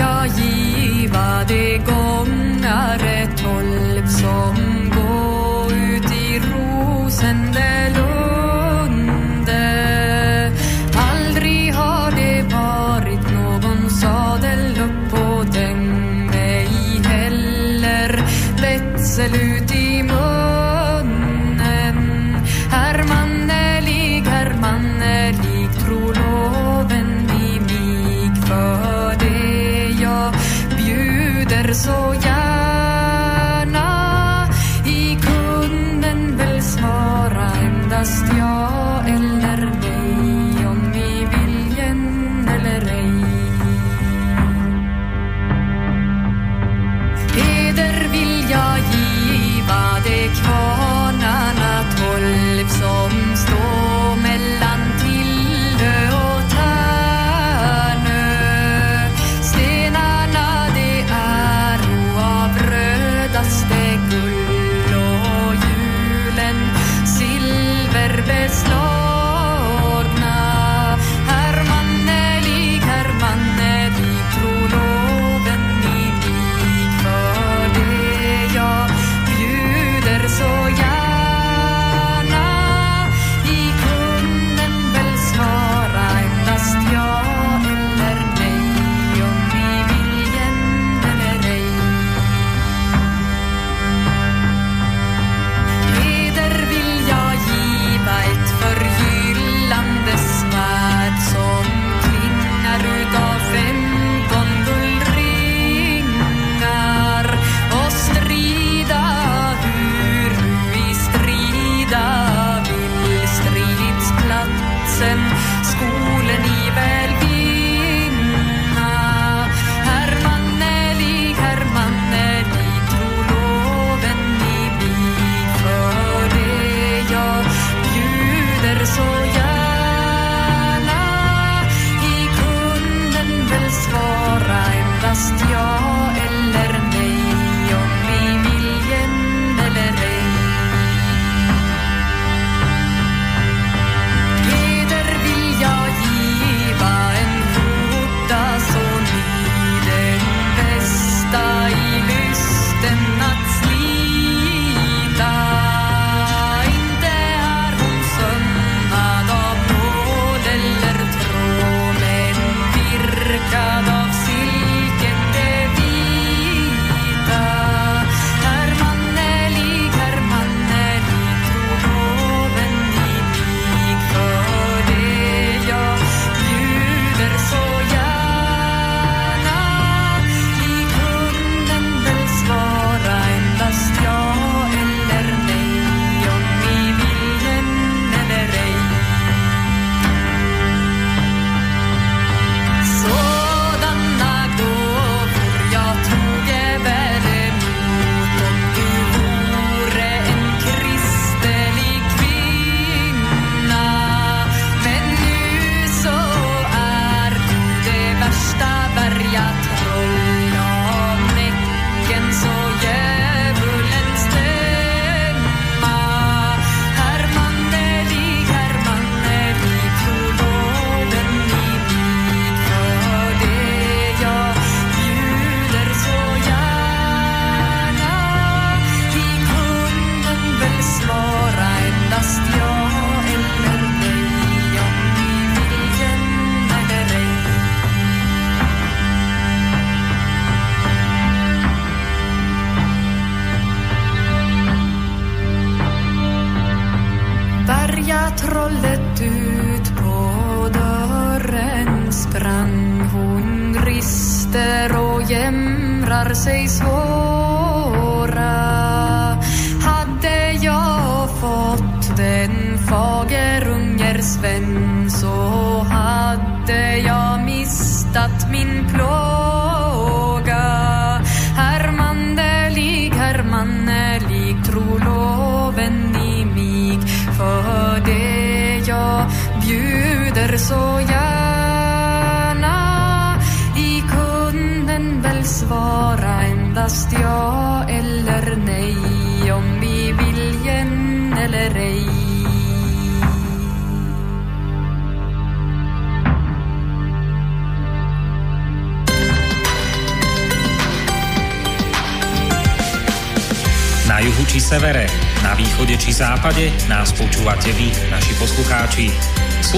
[0.00, 2.39] jag giva de gångare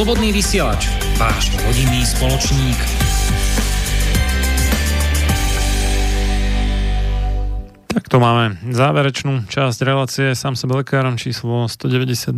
[0.02, 2.74] Slobodný vysielač, váš rodinný spoločník.
[7.86, 12.34] Tak to máme záverečnú časť relácie sám sebe lekárom číslo 192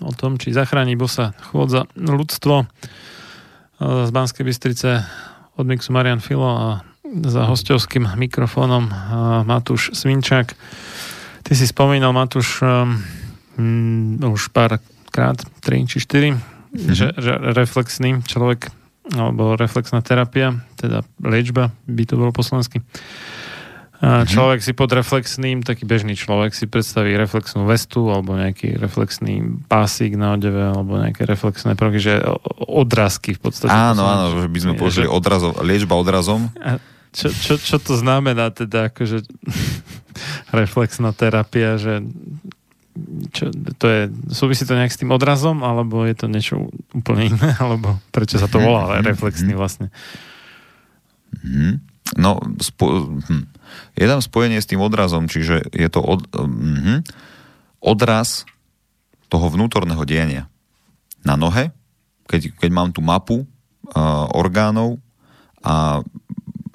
[0.00, 2.64] o tom, či zachráni bosa chôdza ľudstvo
[3.76, 5.04] z Banskej Bystrice
[5.60, 6.80] od Mixu Marian Filo a
[7.28, 8.88] za hostovským mikrofónom
[9.44, 10.48] Matúš Svinčák.
[11.44, 14.80] Ty si spomínal, Matúš, um, už pár
[15.12, 16.94] krát, 3 či 4, mm-hmm.
[16.94, 18.70] že, že reflexný človek,
[19.14, 22.82] alebo reflexná terapia, teda liečba, by to bolo po slovensky.
[23.96, 29.64] A človek si pod reflexným, taký bežný človek si predstaví reflexnú vestu alebo nejaký reflexný
[29.72, 32.20] pásik na odeve alebo nejaké reflexné prvky, že
[32.68, 33.72] odrazky v podstate.
[33.72, 36.52] Áno, áno, že by sme použili odrazov, liečba odrazom.
[36.60, 36.76] A
[37.16, 39.24] čo, čo, čo to znamená teda, akože
[40.60, 42.04] reflexná terapia, že
[43.30, 44.02] čo, to je,
[44.32, 48.50] súvisí to nejak s tým odrazom, alebo je to niečo úplne iné, alebo prečo sa
[48.50, 49.92] to volá ale reflexný vlastne?
[51.44, 51.82] Mm.
[52.14, 53.50] No, spo, hm.
[53.98, 57.02] je tam spojenie s tým odrazom, čiže je to od, hm,
[57.82, 58.46] odraz
[59.26, 60.46] toho vnútorného diania.
[61.26, 61.74] Na nohe,
[62.30, 65.02] keď, keď mám tú mapu uh, orgánov
[65.66, 66.06] a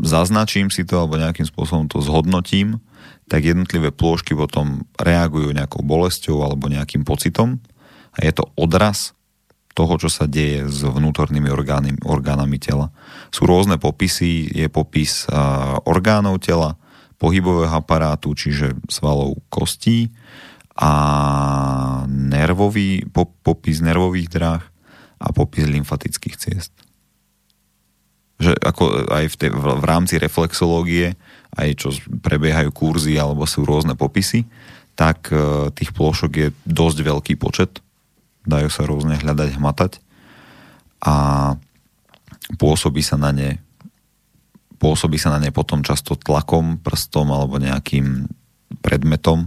[0.02, 2.82] zaznačím si to alebo nejakým spôsobom to zhodnotím,
[3.30, 7.64] tak jednotlivé plôžky potom reagujú nejakou bolesťou alebo nejakým pocitom
[8.12, 9.16] a je to odraz
[9.72, 12.92] toho, čo sa deje s vnútornými orgány, orgánami tela.
[13.32, 15.24] Sú rôzne popisy, je popis
[15.88, 16.76] orgánov tela,
[17.16, 20.12] pohybového aparátu, čiže svalov kostí
[20.76, 20.92] a
[22.10, 24.64] nervový, po, popis nervových dráh
[25.22, 26.74] a popis lymfatických ciest.
[28.42, 31.14] Že ako aj v, te, v, rámci reflexológie,
[31.54, 31.94] aj čo
[32.26, 34.50] prebiehajú kurzy alebo sú rôzne popisy,
[34.98, 37.80] tak uh, tých plôšok je dosť veľký počet
[38.46, 39.92] dajú sa rôzne hľadať, hmatať
[41.02, 41.16] a
[42.58, 43.62] pôsobí sa na ne
[44.82, 48.26] pôsobí sa na ne potom často tlakom, prstom alebo nejakým
[48.82, 49.46] predmetom,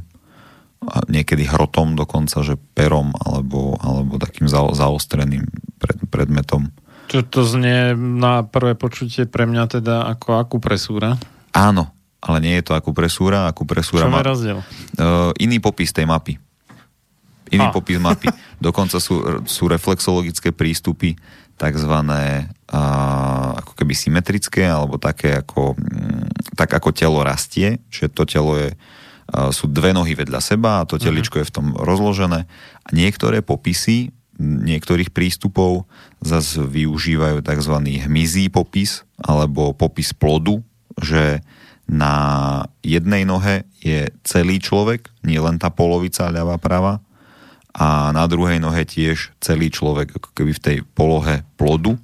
[1.10, 5.42] niekedy hrotom dokonca, že perom alebo, alebo takým za, zaostreným
[5.82, 6.70] pred, predmetom.
[7.10, 11.20] Čo to znie na prvé počutie pre mňa teda ako akupresúra?
[11.54, 13.46] Áno, ale nie je to akupresúra.
[13.50, 14.58] Akupresúra Čo má rozdiel?
[14.96, 16.40] Uh, iný popis tej mapy
[17.54, 17.72] iný A.
[17.72, 18.28] popis mapy.
[18.66, 21.14] Dokonca sú, sú reflexologické prístupy
[21.54, 22.82] takzvané a,
[23.62, 28.74] ako keby symetrické, alebo také ako, mm, tak ako telo rastie, čiže to telo je,
[29.30, 32.50] a, sú dve nohy vedľa seba a to teličko je v tom rozložené.
[32.82, 35.86] A niektoré popisy niektorých prístupov
[36.18, 37.74] zase využívajú tzv.
[37.78, 40.62] hmyzí popis alebo popis plodu,
[40.98, 41.42] že
[41.84, 47.04] na jednej nohe je celý človek, nie len tá polovica ľavá prava,
[47.74, 51.98] a na druhej nohe tiež celý človek ako keby v tej polohe plodu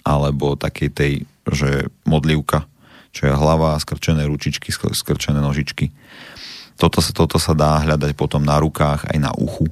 [0.00, 1.12] alebo takej tej,
[1.44, 2.64] že modlivka,
[3.12, 5.92] čo je hlava, skrčené ručičky, skr- skrčené nožičky.
[6.80, 9.68] Toto sa, toto sa dá hľadať potom na rukách aj na uchu.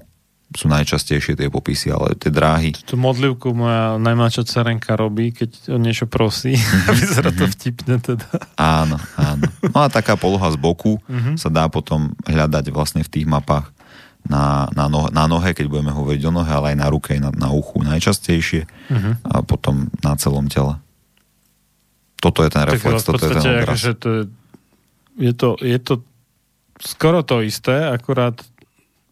[0.56, 2.72] Sú najčastejšie tie popisy, ale tie dráhy.
[2.80, 6.56] Tú modlivku moja najmladšia cerenka robí, keď o niečo prosí.
[6.90, 8.24] Vyzerá to vtipne teda.
[8.56, 9.44] Áno, áno.
[9.62, 11.36] No a taká poloha z boku Mhm.
[11.36, 13.68] sa dá potom hľadať vlastne v tých mapách
[14.24, 17.28] na, na, nohe, na nohe, keď budeme hovoriť o nohe, ale aj na ruke, na,
[17.30, 19.10] na uchu najčastejšie Mhm.
[19.22, 20.80] a potom na celom tele.
[22.16, 23.64] Toto je ten Tak reflex, v toto je ten odraz.
[23.68, 24.22] akože to je,
[25.20, 25.94] je, to, je to
[26.76, 28.40] skoro to isté, akurát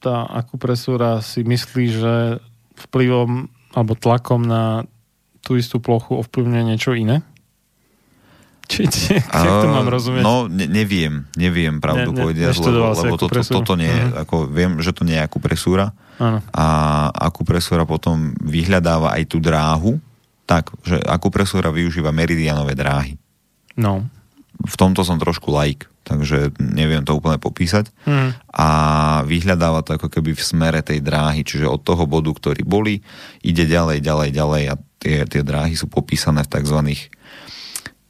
[0.05, 2.15] tá akupresúra si myslí, že
[2.77, 4.85] vplyvom alebo tlakom na
[5.41, 7.25] tú istú plochu ovplyvňuje niečo iné?
[8.65, 9.29] Či, či jak
[9.61, 10.25] to mám rozumieť?
[10.25, 13.55] No, ne, neviem, neviem pravdu Ne- ne- lebo, lebo toto, akupresúru.
[13.61, 14.15] toto nie je, Mhm.
[14.25, 16.41] ako viem, že to nie je akupresúra Áno.
[16.49, 16.67] a
[17.13, 20.01] akupresúra potom vyhľadáva aj tú dráhu,
[20.45, 23.21] tak, že akupresúra využíva meridianové dráhy.
[23.77, 24.09] No.
[24.63, 27.91] V tomto som trošku laik, takže neviem to úplne popísať.
[28.07, 28.29] Mhm.
[28.55, 28.69] A
[29.27, 33.03] vyhľadáva to ako keby v smere tej dráhy, čiže od toho bodu, ktorý boli,
[33.43, 36.79] ide ďalej, ďalej, ďalej a tie, tie dráhy sú popísané v tzv.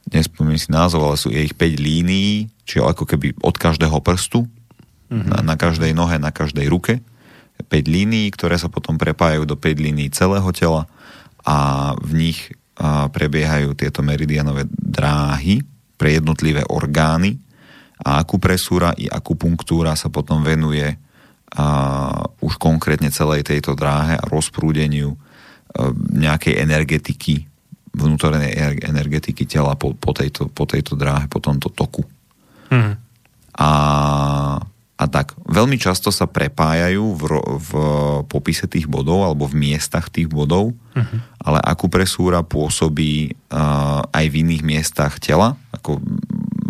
[0.05, 4.45] nespomínam si názov, ale sú ich 5 línií, čiže ako keby od každého prstu,
[5.05, 5.29] Mhm.
[5.29, 6.97] na, na každej nohe, na každej ruke.
[7.69, 10.89] 5 línií, ktoré sa potom prepájajú do 5 línií celého tela
[11.45, 12.39] a v nich
[12.75, 15.63] a, prebiehajú tieto meridianové dráhy
[15.95, 17.39] pre jednotlivé orgány
[18.03, 20.85] a akupresúra i akupunktúra sa potom venuje
[21.55, 21.65] a,
[22.43, 25.17] už konkrétne celej tejto dráhe a rozprúdeniu a,
[26.11, 27.47] nejakej energetiky,
[27.95, 32.03] vnútornej ener- energetiky tela po, po, tejto, po tejto dráhe, po tomto toku.
[32.69, 32.93] Mhm.
[33.55, 33.69] A,
[34.95, 37.23] a tak, veľmi často sa prepájajú v,
[37.59, 37.69] v
[38.31, 41.43] popise tých bodov alebo v miestach tých bodov, Mhm.
[41.43, 45.99] ale akupresúra pôsobí uh, aj v iných miestach tela, ako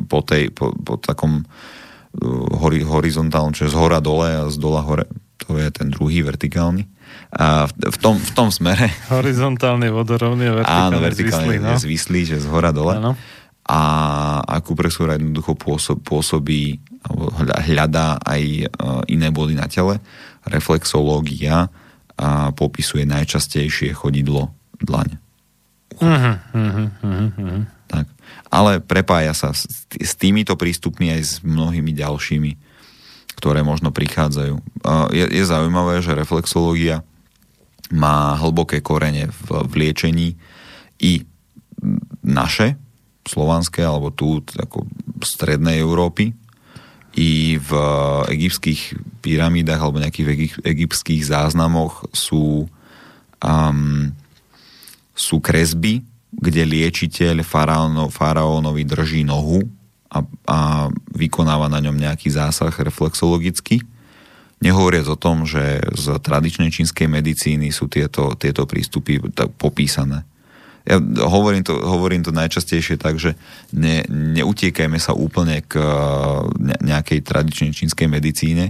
[0.09, 4.81] po, tej, po, po takom uh, hori, horizontálnom, čiže z hora dole a z dola
[4.81, 5.05] hore,
[5.37, 6.89] to je ten druhý vertikálny.
[7.37, 10.89] A v, v, tom, v tom smere Horizontálny, vodorovný a vertikálny.
[10.89, 11.77] Áno, vertikálne zvislý, no.
[11.77, 12.97] zvislý, že z hora dole.
[12.97, 13.13] Áno.
[13.65, 13.79] A
[14.45, 16.81] akupresúra jednoducho pôsob, pôsobí,
[17.65, 18.65] hľadá aj e,
[19.11, 20.01] iné body na tele.
[20.45, 21.69] Reflexológia
[22.15, 25.19] a popisuje najčastejšie chodidlo dlaň.
[25.99, 27.59] Mhm, mhm, mhm.
[27.85, 28.05] Tak.
[28.49, 32.51] Ale prepája sa s, s týmito prístupmi aj s mnohými ďalšími,
[33.37, 34.55] ktoré možno prichádzajú.
[34.87, 37.05] A Je, je zaujímavé, že reflexológia
[37.93, 40.27] má hlboké korene v, v liečení
[40.97, 41.21] i
[42.25, 42.79] naše,
[43.25, 44.89] slovanské, alebo tu ako
[45.21, 46.33] strednej Európy,
[47.15, 47.71] i v
[48.27, 52.67] egyptských pyramídach alebo nejakých egyp- egyptských záznamoch sú
[53.39, 54.11] um,
[55.15, 56.03] sú kresby,
[56.35, 59.63] kde liečiteľ faraóno, faraónovi drží nohu
[60.11, 60.59] a, a
[61.15, 63.79] vykonáva na ňom nejaký zásah reflexologický.
[64.59, 69.23] Nehovoriac o tom, že z tradičnej čínskej medicíny sú tieto, tieto prístupy
[69.55, 70.27] popísané.
[70.85, 73.33] Ja hovorím to, hovorím to najčastejšie tak, že
[73.73, 75.81] ne, neutiekajme sa úplne k
[76.61, 78.69] ne- nejakej tradičnej čínskej medicíne,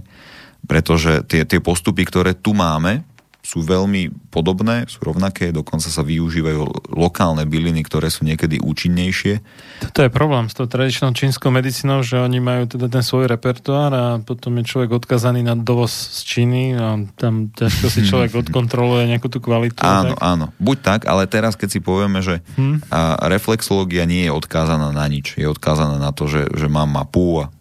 [0.63, 3.03] pretože tie, tie postupy, ktoré tu máme,
[3.45, 9.45] sú veľmi podobné, sú rovnaké, dokonca sa využívajú lokálne byliny, ktoré sú niekedy účinnejšie.
[9.85, 13.91] Toto je problém s tou tradičnou čínskou medicínou, že oni majú teda ten svoj repertoár
[13.93, 19.05] a potom je človek odkazaný na dovoz z Číny a tam ťažko si človek odkontroluje
[19.13, 19.85] nejakú tú kvalitu.
[19.85, 20.25] Áno, tak.
[20.25, 20.45] áno.
[20.57, 22.87] Buď tak, ale teraz keď si povieme, že Hm?
[22.87, 25.35] a reflexológia nie je odkázaná na nič.
[25.35, 27.51] Je odkázaná na to, že, že mám mapu a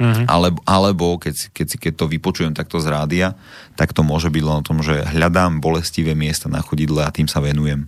[0.00, 0.24] Mhm.
[0.24, 3.36] alebo, alebo keď, keď, keď to vypočujem takto z rádia,
[3.76, 7.28] tak to môže byť len o tom, že hľadám bolestivé miesta na chodidle a tým
[7.28, 7.84] sa venujem.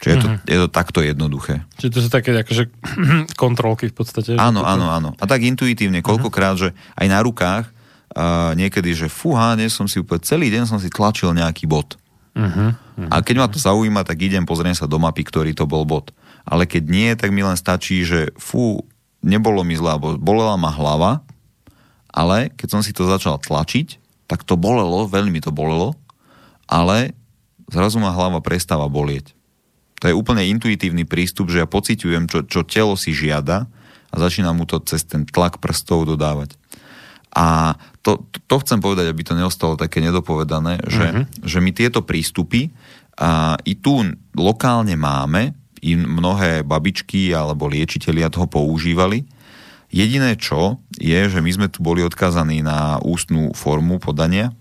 [0.00, 0.36] Čiže je to, Mhm.
[0.44, 1.54] je to takto jednoduché.
[1.76, 2.68] Čiže to sú také akože
[3.42, 4.36] kontrolky v podstate.
[4.36, 5.10] Áno, áno, áno.
[5.16, 7.64] A tak intuitívne, koľkokrát, že aj na rukách
[8.10, 11.96] uh, niekedy, že fúha, dnes som si úplne celý deň som si tlačil nejaký bod.
[12.36, 13.08] Mhm.
[13.08, 16.12] A keď ma to zaujíma, tak idem, pozriem sa do mapy, ktorý to bol bod.
[16.44, 18.80] Ale keď nie, tak mi len stačí, že fú,
[19.20, 21.12] nebolo mi zle, bolela ma hlava,
[22.10, 25.94] ale keď som si to začal tlačiť, tak to bolelo, veľmi to bolelo,
[26.70, 27.14] ale
[27.70, 29.34] zrazu ma hlava prestáva bolieť.
[30.00, 33.68] To je úplne intuitívny prístup, že ja pociťujem, čo, čo telo si žiada
[34.10, 36.56] a začína mu to cez ten tlak prstov dodávať.
[37.30, 41.46] A to, to, to chcem povedať, aby to neostalo také nedopovedané, že, mm-hmm.
[41.46, 42.74] že my tieto prístupy
[43.14, 44.02] a, i tu
[44.34, 49.24] lokálne máme, i mnohé babičky alebo liečitelia toho používali.
[49.90, 54.54] Jediné čo je, že my sme tu boli odkazaní na ústnú formu podania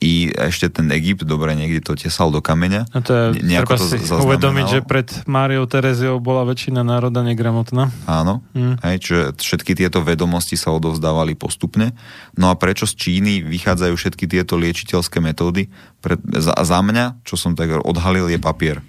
[0.00, 2.88] i ešte ten Egypt, dobre, niekde to tesal do kameňa.
[2.88, 4.24] A to je, treba si zaznamenal.
[4.32, 7.92] uvedomiť, že pred Máriou Tereziou bola väčšina národa negramotná.
[8.08, 8.80] Áno, Mm.
[8.80, 11.92] hej, čiže všetky tieto vedomosti sa odovzdávali postupne.
[12.32, 15.68] No a prečo z Číny vychádzajú všetky tieto liečiteľské metódy?
[16.00, 18.80] Pre, za, za mňa, čo som tak odhalil, je papier.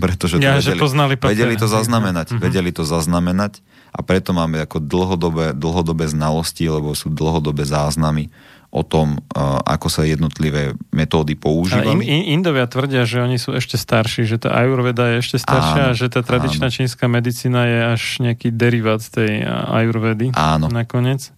[0.00, 1.36] Pretože to Ja, že vedeli, poznali papier.
[1.36, 2.26] vedeli to zaznamenať.
[2.34, 2.40] Mhm.
[2.40, 8.30] Vedeli to zaznamenať a preto máme ako dlhodobé, dlhodobé znalosti, lebo sú dlhodobé záznamy
[8.70, 11.34] o tom, uh, ako sa jednotlivé metódy
[11.74, 15.42] A in, in, Indovia tvrdia, že oni sú ešte starší, že tá ajurveda je ešte
[15.42, 16.76] staršia Áno, a že tá tradičná áno.
[16.78, 19.42] čínska medicína je až nejaký derivát tej
[19.74, 20.30] ajurvedy.
[20.38, 20.70] Áno.
[20.70, 21.34] Nakoniec.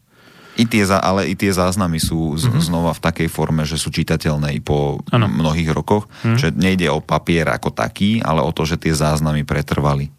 [0.53, 2.61] I tie, ale i tie záznamy sú z, Mhm.
[2.61, 5.25] znova v takej forme, že sú čitateľné i po Áno.
[5.25, 6.05] mnohých rokoch.
[6.23, 6.37] Mhm.
[6.37, 10.13] Že nejde o papier ako taký, ale o to, že tie záznamy pretrvali.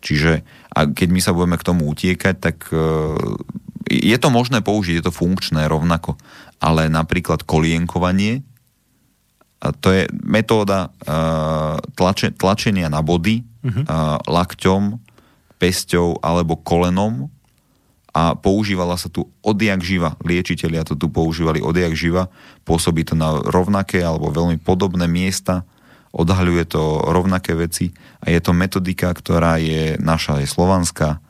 [0.00, 2.78] Čiže a keď my sa budeme k tomu utiekať, tak e,
[3.88, 6.20] je to možné použiť, je to funkčné rovnako.
[6.60, 8.44] Ale napríklad kolienkovanie,
[9.56, 11.16] a to je metóda e,
[11.96, 13.82] tlače, tlačenia na body Mhm.
[13.82, 13.96] e,
[14.28, 14.82] lakťom
[15.56, 17.32] pesťou alebo kolenom
[18.16, 20.16] a používala sa tu odjak živa.
[20.24, 22.32] Liečitelia to tu používali odjak živa.
[22.64, 25.68] Pôsobí to na rovnaké alebo veľmi podobné miesta,
[26.16, 27.92] odhaľuje to rovnaké veci
[28.24, 31.20] a je to metodika, ktorá je naša, je slovanská,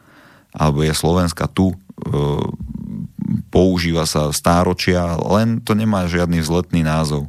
[0.55, 1.77] alebo je slovenská tu, e,
[3.51, 7.27] používa sa stáročia, len to nemá žiadny vzletný názov.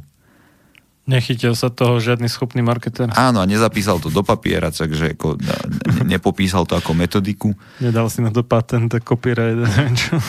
[1.08, 3.08] Nechytil sa toho žiadny schopný marketer.
[3.16, 5.56] Áno, a nezapísal to do papiera, takže ako, ne,
[6.04, 7.56] nepopísal to ako metodiku.
[7.80, 10.20] Nedal si na to patent, copyright, neviem čo.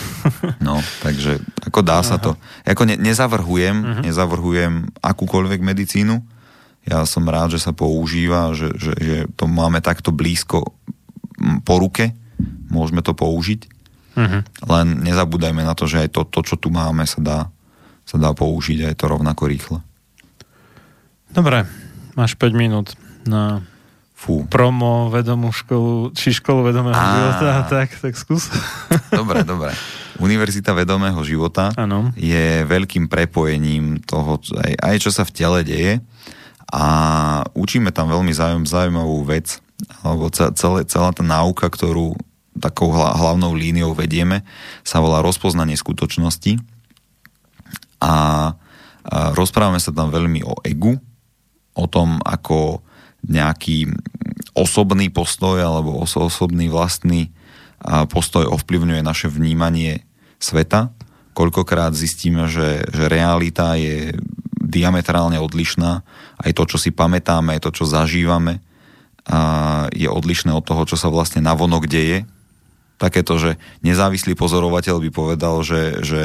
[0.64, 2.40] No, takže ako dá sa to.
[2.64, 4.02] Ako ne, nezavrhujem, uh-huh.
[4.08, 6.16] nezavrhujem akúkoľvek medicínu.
[6.88, 10.64] Ja som rád, že sa používa, že, že, že to máme takto blízko
[11.68, 12.16] po ruke,
[12.72, 13.68] môžeme to použiť.
[14.16, 14.48] Uh-huh.
[14.64, 17.40] Len nezabúdajme na to, že aj to, to čo tu máme, sa dá,
[18.08, 19.84] sa dá použiť a je to rovnako rýchle.
[21.30, 21.66] Dobre,
[22.18, 22.88] máš 5 minút
[23.24, 23.62] na
[24.18, 24.44] Fú.
[24.50, 27.06] promo vedomú školu, či školu vedomého Á.
[27.16, 28.52] života, tak, tak skús.
[29.20, 29.72] Dobre, dobre.
[30.20, 32.12] Univerzita vedomého života Áno.
[32.20, 36.04] je veľkým prepojením toho, aj, aj čo sa v tele deje
[36.68, 36.84] a
[37.56, 39.64] učíme tam veľmi zaujím, zaujímavú vec,
[40.04, 42.20] alebo ce- celé, celá tá náuka, ktorú
[42.60, 44.44] takou hla, hlavnou líniou vedieme,
[44.84, 46.60] sa volá rozpoznanie skutočnosti
[48.04, 48.14] a, a
[49.32, 51.00] rozprávame sa tam veľmi o egu,
[51.80, 52.84] o tom, ako
[53.24, 53.88] nejaký
[54.56, 57.32] osobný postoj alebo oso- osobný vlastný
[58.12, 60.04] postoj ovplyvňuje naše vnímanie
[60.40, 60.92] sveta.
[61.32, 64.12] Koľkokrát zistíme, že, že realita je
[64.60, 66.04] diametrálne odlišná.
[66.36, 68.60] Aj to, čo si pamätáme, aj to, čo zažívame,
[69.30, 72.26] a je odlišné od toho, čo sa vlastne navonok deje.
[73.00, 76.24] Takéto, že nezávislý pozorovateľ by povedal, že, že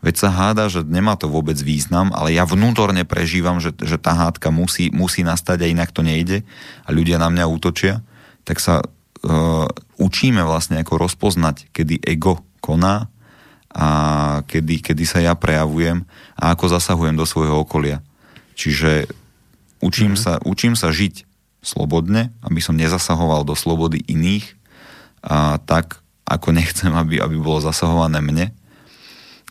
[0.00, 4.16] veď sa háda, že nemá to vôbec význam, ale ja vnútorne prežívam, že, že tá
[4.16, 6.40] hádka musí, musí nastať a inak to nejde
[6.84, 8.00] a ľudia na mňa útočia,
[8.48, 9.68] tak sa uh,
[10.00, 13.12] učíme vlastne ako rozpoznať, kedy ego koná
[13.70, 13.88] a
[14.50, 16.02] kedy, kedy sa ja prejavujem
[16.34, 18.02] a ako zasahujem do svojho okolia.
[18.58, 19.06] Čiže
[19.84, 20.20] učím, mm.
[20.20, 21.28] sa, učím sa žiť
[21.60, 24.56] slobodne, aby som nezasahoval do slobody iných
[25.20, 28.56] a tak, ako nechcem, aby, aby bolo zasahované mne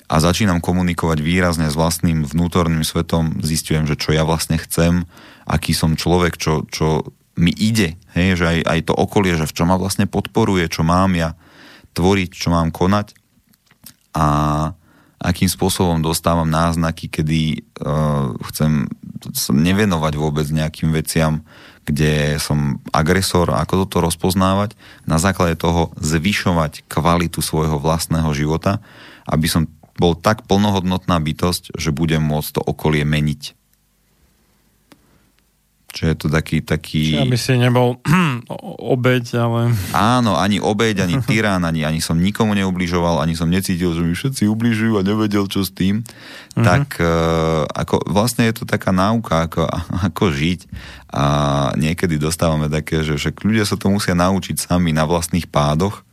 [0.09, 5.05] a začínam komunikovať výrazne s vlastným vnútorným svetom, zistujem, že čo ja vlastne chcem,
[5.45, 9.55] aký som človek, čo, čo mi ide, hej, že aj, aj to okolie, že v
[9.55, 11.37] čo ma vlastne podporuje, čo mám ja
[11.93, 13.13] tvoriť, čo mám konať
[14.17, 14.25] a
[15.19, 17.41] akým spôsobom dostávam náznaky, kedy
[17.83, 18.87] uh, chcem
[19.35, 21.43] sa nevenovať vôbec nejakým veciam,
[21.83, 28.79] kde som agresor, ako toto rozpoznávať, na základe toho zvyšovať kvalitu svojho vlastného života,
[29.27, 29.67] aby som
[29.99, 33.59] bol tak plnohodnotná bytosť, že budem môcť to okolie meniť.
[35.89, 36.61] Čiže je to taký...
[36.61, 37.17] taký...
[37.17, 37.97] Aby si nebol
[38.93, 39.73] obeď, ale...
[39.89, 44.13] Áno, ani obeď, ani tyrán, ani, ani som nikomu neubližoval, ani som necítil, že mi
[44.13, 46.05] všetci ubližujú a nevedel, čo s tým.
[46.05, 46.65] Mm-hmm.
[46.65, 49.65] Tak uh, ako, vlastne je to taká náuka, ako,
[50.13, 50.69] ako žiť.
[51.09, 51.25] A
[51.73, 56.05] niekedy dostávame také, že však ľudia sa to musia naučiť sami na vlastných pádoch,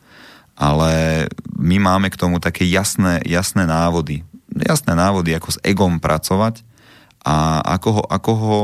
[0.57, 4.25] ale my máme k tomu také jasné, jasné návody.
[4.57, 6.65] Jasné návody, ako s egom pracovať
[7.21, 8.59] a ako ho, ako ho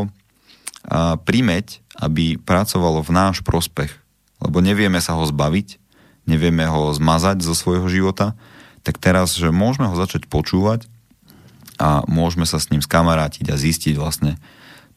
[0.89, 3.93] a, primeť, aby pracovalo v náš prospech.
[4.41, 5.77] Lebo nevieme sa ho zbaviť,
[6.25, 8.33] nevieme ho zmazať zo svojho života,
[8.81, 10.89] tak teraz, že môžeme ho začať počúvať
[11.77, 14.41] a môžeme sa s ním skamarátiť a zistiť vlastne,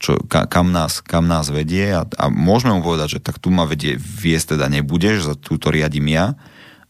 [0.00, 3.52] čo, ka, kam, nás, kam nás vedie a, a môžeme mu povedať, že tak tu
[3.52, 6.40] ma vedie, viesť teda nebudeš, za tu to riadím ja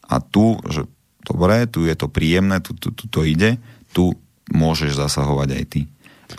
[0.07, 0.87] a tu, že
[1.27, 3.59] dobre, tu je to príjemné, tu, tu, tu to ide,
[3.91, 4.15] tu
[4.47, 5.81] môžeš zasahovať aj ty.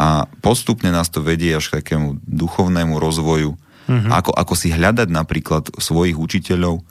[0.01, 3.57] A postupne nás to vedie až k takému duchovnému rozvoju,
[3.89, 4.13] mm-hmm.
[4.13, 6.85] ako, ako si hľadať napríklad svojich učiteľov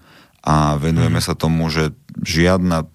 [0.45, 1.33] a venujeme mm-hmm.
[1.33, 2.89] sa tomu, že žiadna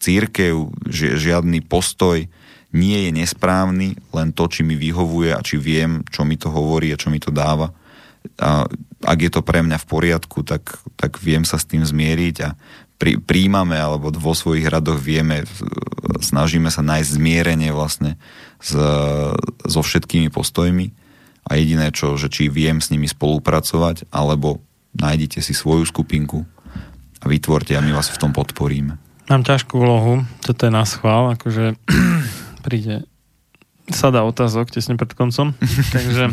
[0.00, 2.28] církev, ži, žiadny postoj
[2.74, 6.90] nie je nesprávny, len to, či mi vyhovuje a či viem, čo mi to hovorí
[6.90, 7.70] a čo mi to dáva.
[8.40, 8.66] A
[9.04, 12.56] ak je to pre mňa v poriadku, tak, tak viem sa s tým zmieriť a
[13.04, 15.44] prí, príjmame alebo vo svojich radoch vieme,
[16.24, 18.16] snažíme sa nájsť zmierenie vlastne
[18.56, 18.72] s,
[19.68, 20.96] so všetkými postojmi
[21.44, 24.64] a jediné čo, že či viem s nimi spolupracovať alebo
[24.96, 26.48] nájdite si svoju skupinku
[27.20, 28.96] a vytvorte a my vás v tom podporíme.
[29.28, 31.76] Mám ťažkú úlohu, toto je na schvál, akože
[32.66, 33.04] príde
[33.92, 35.52] sada otázok tesne pred koncom,
[35.96, 36.32] takže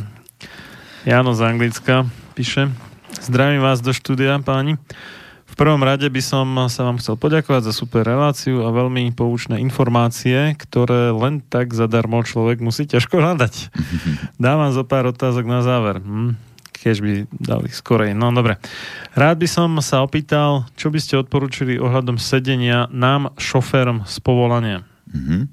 [1.04, 2.72] Jano z Anglicka píše
[3.20, 4.80] Zdravím vás do štúdia, páni.
[5.52, 9.60] V prvom rade by som sa vám chcel poďakovať za super reláciu a veľmi poučné
[9.60, 13.54] informácie, ktoré len tak zadarmo človek musí ťažko hľadať.
[14.40, 16.00] Dávam zo pár otázok na záver.
[16.00, 16.40] Hm.
[16.82, 18.18] keď by dali skorej.
[18.18, 18.58] No dobre.
[19.14, 24.82] Rád by som sa opýtal, čo by ste odporúčili ohľadom sedenia nám, šoférom z povolania?
[25.12, 25.52] Mhm.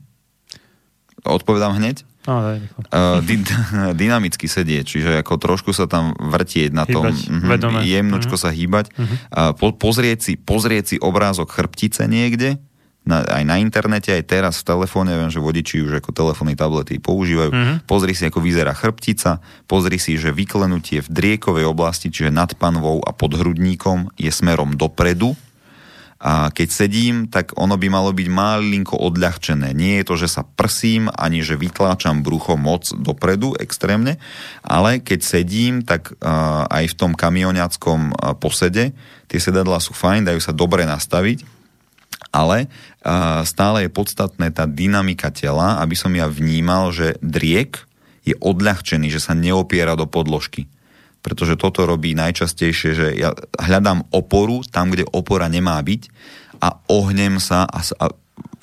[1.28, 2.06] Odpovedám hneď?
[2.28, 2.60] No, daj.
[2.92, 3.40] Uh, dy,
[4.04, 7.80] dynamicky sedieť, čiže ako trošku sa tam vrtieť na tom, Hýbať, vedome.
[7.82, 8.40] jemnočko Mhm.
[8.40, 9.14] sa hýbať, Mhm.
[9.26, 12.60] uh, po, pozrieť, si, pozrieť si obrázok chrbtice niekde,
[13.02, 17.00] na, aj na internete, aj teraz v telefóne, viem, že vodiči už ako telefóny, tablety
[17.00, 17.48] používajú.
[17.48, 17.74] Mhm.
[17.88, 23.00] Pozri si, ako vyzerá chrbtica, pozri si, že vyklenutie v driekovej oblasti, čiže nad panvou
[23.00, 25.32] a pod hrudníkom je smerom dopredu,
[26.18, 29.70] a keď sedím, tak ono by malo byť malinko odľahčené.
[29.70, 34.18] Nie je to, že sa prsím, ani že vytláčam brucho moc dopredu extrémne,
[34.66, 38.90] ale keď sedím, tak uh, aj v tom kamioniackom uh, posede
[39.30, 41.46] tie sedadlá sú fajn, dajú sa dobre nastaviť,
[42.34, 47.78] ale uh, stále je podstatné tá dynamika tela, aby som ja vnímal, že driek
[48.26, 50.66] je odľahčený, že sa neopiera do podložky
[51.22, 56.02] pretože toto robí najčastejšie, že ja hľadám oporu tam, kde opora nemá byť
[56.62, 58.06] a ohnem sa a, a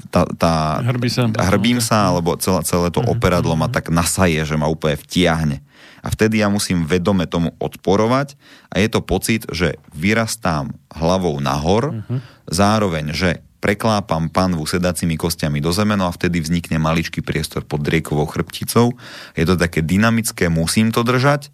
[0.09, 1.27] tá, tá, Hrbí sa.
[1.27, 5.59] hrbím sa, alebo celé, celé to operadlo ma tak nasaje, že ma úplne vtiahne.
[5.99, 8.37] A vtedy ja musím vedome tomu odporovať
[8.69, 12.05] a je to pocit, že vyrastám hlavou nahor,
[12.47, 17.81] zároveň, že preklápam panvu sedacími kostiami do zeme, no a vtedy vznikne maličký priestor pod
[17.81, 18.93] driekovou chrbticou.
[19.33, 21.49] Je to také dynamické, musím to držať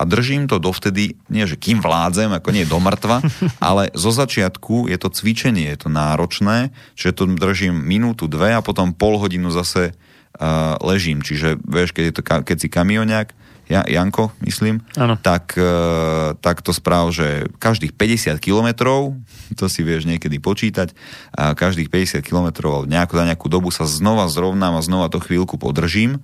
[0.00, 3.20] a držím to dovtedy, nie že kým vládzem, ako nie do mŕtva,
[3.60, 8.64] ale zo začiatku je to cvičenie, je to náročné, čiže to držím minútu, dve a
[8.64, 11.20] potom pol hodinu zase uh, ležím.
[11.20, 13.36] Čiže vieš, keď, je to, keď si kamioniak,
[13.70, 15.14] ja, Janko, myslím, Áno.
[15.14, 19.14] tak, uh, tak to správ, že každých 50 kilometrov,
[19.54, 20.90] to si vieš niekedy počítať,
[21.36, 25.54] a každých 50 kilometrov nejakú, za nejakú dobu sa znova zrovnám a znova to chvíľku
[25.54, 26.18] podržím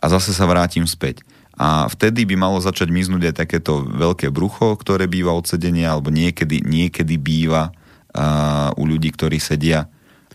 [0.00, 1.20] a zase sa vrátim späť.
[1.54, 6.10] A vtedy by malo začať miznúť aj takéto veľké brucho, ktoré býva od sedenia, alebo
[6.10, 9.86] niekedy, niekedy býva uh, u ľudí, ktorí sedia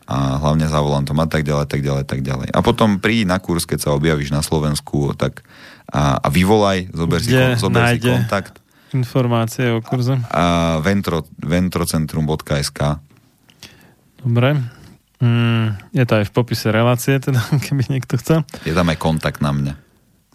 [0.10, 2.50] a hlavne za volantom a tak ďalej, tak ďalej, tak ďalej.
[2.50, 5.46] A potom prídi na kurz, keď sa objavíš na Slovensku, tak
[5.86, 8.58] a, a vyvolaj, zober si, kon, zober si kontakt
[8.90, 10.18] Informácie o kurze.
[10.34, 12.80] a ventro, ventrocentrum.sk
[14.26, 14.50] Dobre.
[15.22, 17.38] Mm, je to aj v popise relácie, teda,
[17.70, 18.42] keby niekto chcel.
[18.66, 19.89] je tam aj kontakt na mňa.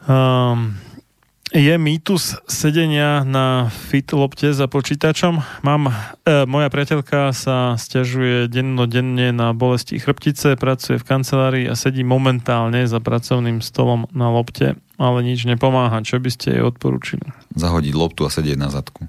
[0.04, 0.76] Um,
[1.54, 5.62] je mýtus sedenia na fit lopte za počítačom.
[5.62, 5.94] Mám,
[6.26, 12.82] e, moja priateľka sa stiažuje dennodenne na bolesti chrbtice, pracuje v kancelárii a sedí momentálne
[12.90, 16.02] za pracovným stolom na lopte, ale nič nepomáha.
[16.02, 17.30] Čo by ste jej odporúčili?
[17.54, 19.06] zahodiť loptu a sedieť na zadku.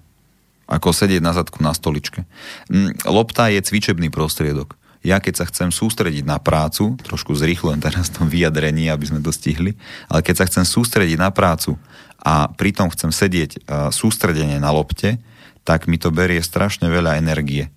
[0.70, 2.26] Ako sedieť na zadku na stoličke.
[2.70, 4.78] Mm, Lopta je cvičebný prostriedok.
[5.06, 9.30] Ja keď sa chcem sústrediť na prácu, trošku zrýchlujem teraz to vyjadrenie, aby sme to
[9.30, 9.78] stihli,
[10.10, 11.78] ale keď sa chcem sústrediť na prácu
[12.26, 15.22] a pritom chcem sedieť uh, sústredenie na lopte,
[15.62, 17.70] tak mi to berie strašne veľa energie.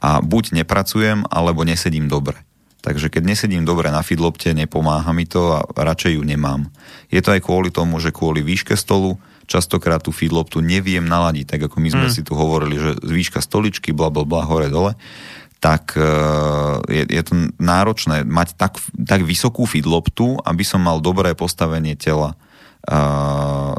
[0.00, 2.40] A buď nepracujem, alebo nesedím dobre.
[2.82, 6.66] Takže keď nesedím dobre na fidlopte, nepomáha mi to a radšej ju nemám.
[7.14, 11.60] Je to aj kvôli tomu, že kvôli výške stolu častokrát tú feedloptu neviem naladiť, tak
[11.70, 12.14] ako my sme Mm.
[12.14, 14.98] si tu hovorili, že výška stoličky, bla bla bla, hore dole,
[15.62, 16.02] tak e,
[16.90, 22.34] je, je to náročné mať tak, tak vysokú feedloptu, aby som mal dobré postavenie tela
[22.34, 22.36] e,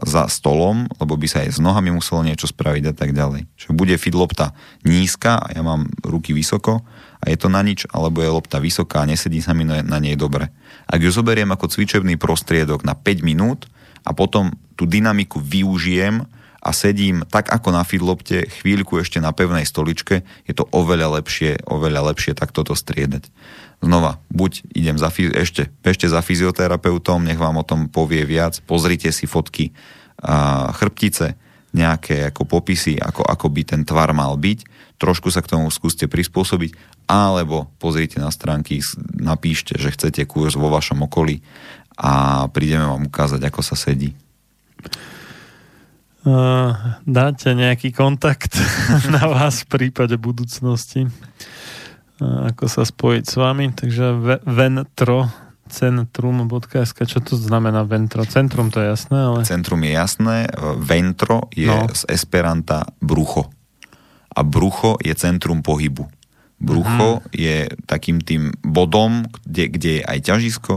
[0.07, 3.51] za stolom, lebo by sa aj s nohami muselo niečo spraviť a tak ďalej.
[3.59, 4.55] Čiže bude feedlopta
[4.87, 6.87] nízka a ja mám ruky vysoko
[7.19, 9.99] a je to na nič, alebo je lopta vysoká a nesedí sa mi na, na
[9.99, 10.55] nej dobre.
[10.87, 13.67] Ak ju zoberiem ako cvičebný prostriedok na 5 minút
[14.07, 16.23] a potom tú dynamiku využijem
[16.63, 21.67] a sedím tak ako na fidlopte chvíľku ešte na pevnej stoličke, je to oveľa lepšie,
[21.67, 23.27] oveľa lepšie tak toto striedať.
[23.83, 29.11] Znova, buď idem za, ešte, ešte za fyzioterapeutom, nech vám o tom povie viac, pozrite
[29.11, 29.75] si fotky
[30.23, 31.35] a, chrbtice,
[31.75, 34.59] nejaké ako popisy, ako, ako by ten tvar mal byť,
[35.03, 38.79] trošku sa k tomu skúste prispôsobiť, alebo pozrite na stránky,
[39.19, 41.43] napíšte, že chcete kurz vo vašom okolí
[41.99, 44.15] a prídeme vám ukázať, ako sa sedí.
[46.23, 46.71] Uh,
[47.03, 48.55] dáte nejaký kontakt
[49.11, 53.65] na vás v prípade budúcnosti, uh, ako sa spojiť s vami.
[53.69, 55.27] Takže ve- ventro
[55.67, 58.23] centrum.sk, čo to znamená ventro?
[58.23, 59.39] Centrum to je jasné, ale...
[59.43, 60.37] Centrum je jasné,
[60.77, 61.89] ventro je No.
[61.89, 63.51] z esperanta brucho.
[64.29, 66.07] A brucho je centrum pohybu.
[66.55, 67.35] Brucho Mhm.
[67.35, 70.73] je takým tým bodom, kde, kde je aj ťažisko,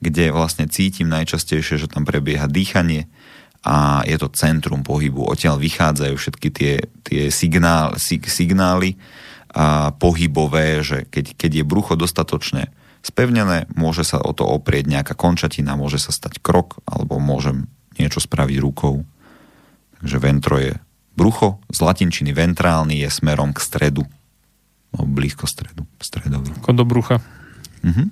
[0.00, 3.06] kde vlastne cítim najčastejšie, že tam prebieha dýchanie
[3.66, 5.26] a je to centrum pohybu.
[5.26, 8.94] Odtiaľ vychádzajú všetky tie, tie signál, sig, signály
[9.50, 12.70] a pohybové, že keď, keď je brucho dostatočne
[13.00, 18.20] spevnené, môže sa o to oprieť nejaká končatina, môže sa stať krok, alebo môžem niečo
[18.20, 19.02] spraviť rukou.
[19.98, 20.78] Takže ventro je
[21.18, 24.06] brucho, z latinčiny ventrálny je smerom k stredu.
[24.94, 26.54] No, blízko stredu, stredový.
[26.62, 27.18] Ako do brucha.
[27.82, 28.04] Mhm.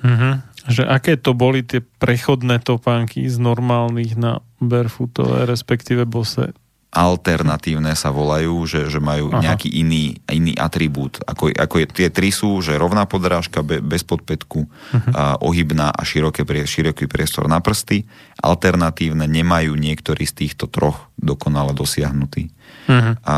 [0.00, 0.30] Mhm.
[0.68, 6.52] Že aké to boli tie prechodné topánky z normálnych na barefootové, respektíve bose?
[6.90, 9.38] alternatívne sa volajú, že, že majú Aha.
[9.46, 11.22] Nejaký iný, iný atribút.
[11.22, 15.12] Ako, ako je, tie tri sú, že rovná podrážka be, bez podpätku, uh-huh.
[15.14, 18.10] a, ohybná a široké, široký priestor na prsty.
[18.42, 22.50] Alternatívne nemajú niektorý z týchto troch dokonale dosiahnutý.
[22.90, 23.14] Uh-huh.
[23.22, 23.36] A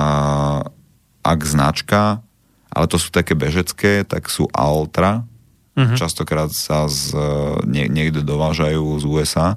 [1.20, 2.24] ak značka,
[2.72, 5.28] ale to sú také bežecké, tak sú Altra.
[5.72, 5.96] Mhm.
[5.96, 7.16] Častokrát sa z,
[7.64, 9.48] nie, niekde dovážajú z USA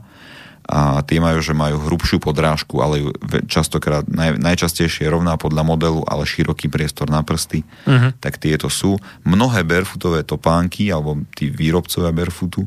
[0.66, 3.14] a tie majú, že majú hrubšiu podrážku, ale
[3.45, 8.18] častokrát, naj, najčastejšie rovná podľa modelu, ale široký priestor na prsty, Mhm.
[8.18, 8.98] tak tieto sú.
[9.22, 12.66] Mnohé barefootové topánky, alebo tí výrobcovia barefootu,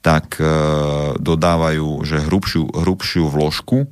[0.00, 0.44] tak e,
[1.20, 3.88] dodávajú, že hrubšiu, hrubšiu vložku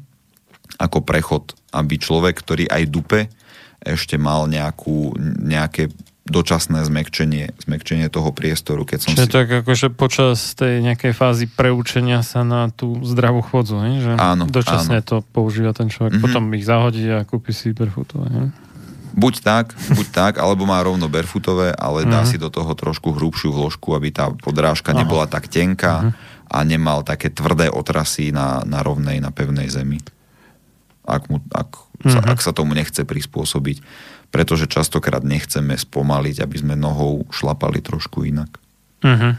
[0.81, 3.21] ako prechod, aby človek, ktorý aj dupe,
[3.83, 5.93] ešte mal nejakú, nejaké
[6.23, 9.33] dočasné zmekčenie, zmekčenie toho priestoru, keď som Čiže si...
[9.33, 13.99] tak akože počas tej nejakej fázy preučenia sa na tú zdravú chodzu, ne?
[13.99, 16.23] že Áno, dočasne to používa ten človek, Mhm.
[16.23, 18.27] potom ich zahodí a kúpi si barefootové.
[18.31, 18.45] Ne?
[19.13, 22.29] Buď tak, buď tak, alebo má rovno barefootové, ale dá Mhm.
[22.31, 25.03] si do toho trošku hrubšiu vložku, aby tá podrážka Aha.
[25.03, 26.11] nebola tak tenká Mhm.
[26.49, 29.99] a nemal také tvrdé otrasy na, na rovnej, na pevnej zemi.
[31.03, 31.71] Ak, mu, ak,
[32.07, 32.31] sa, Mhm.
[32.31, 33.83] ak sa tomu nechce prispôsobiť.
[34.33, 38.49] Pretože častokrát nechceme spomaliť, aby sme nohou šlapali trošku inak.
[39.05, 39.31] Mhm.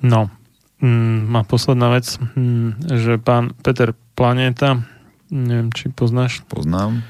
[0.00, 0.32] No,
[0.80, 4.80] mm, a posledná vec, mm, že pán Peter Planéta,
[5.28, 7.04] neviem, či poznáš, Poznám.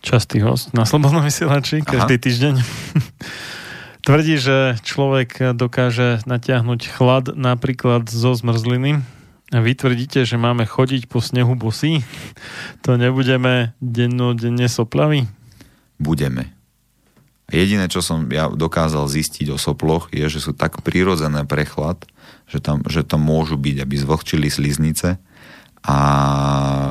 [0.00, 2.24] častý host na Slobodnom vysielači, každý Aha.
[2.24, 2.54] týždeň.
[4.08, 9.04] Tvrdí, že človek dokáže natiahnuť chlad napríklad zo zmrzliny.
[9.52, 12.00] Vy tvrdíte, že máme chodiť po snehu bosí?
[12.86, 15.28] To nebudeme dennodenne soplaví?
[16.00, 16.50] Budeme.
[17.50, 21.98] Jediné, čo som ja dokázal zistiť o soploch, je, že sú tak prirodzené pre chlad,
[22.46, 25.18] že tam, že tam môžu byť, aby zvlhčili sliznice
[25.82, 26.00] a,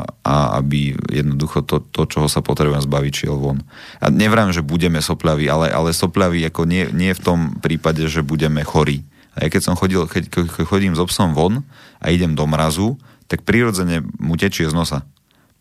[0.04, 3.64] a aby jednoducho to, to, čoho sa potrebujem zbaviť, šiel von.
[4.04, 8.20] A nevrám, že budeme soplaví, ale, ale soplaví ako nie, nie v tom prípade, že
[8.20, 9.08] budeme chorí.
[9.40, 11.64] A ja keď som chodil, keď, keď chodím s obsom von
[12.04, 13.00] a idem do mrazu,
[13.32, 15.08] tak prirodzene mu tečie z nosa.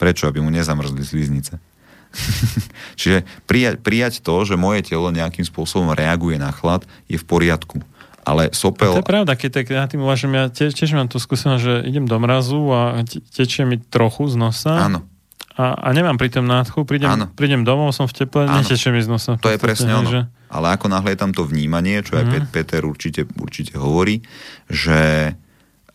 [0.01, 0.27] Prečo?
[0.27, 1.63] Aby mu nezamrzli sliznice.
[3.01, 7.79] Čiže prijať, prijať to, že moje telo nejakým spôsobom reaguje na chlad, je v poriadku.
[8.29, 8.93] Ale sopel...
[8.93, 11.75] To je pravda, keď tak ja tým uvažujem, ja tiež, tiež mám tú skúsenosť, že
[11.89, 14.85] idem do mrazu a te- tečie mi trochu z nosa.
[14.85, 15.01] Áno.
[15.59, 17.27] A, a nemám pri tom nádchu, prídem, Áno.
[17.35, 18.63] prídem domov, som v teple, Áno.
[18.63, 19.41] netečie mi z nosa.
[19.43, 20.07] To je presne ono.
[20.07, 20.21] Že...
[20.55, 22.25] Ale ako náhle je tam to vnímanie, čo aj.
[22.31, 24.23] Pet- Peter určite, určite hovorí,
[24.71, 25.35] že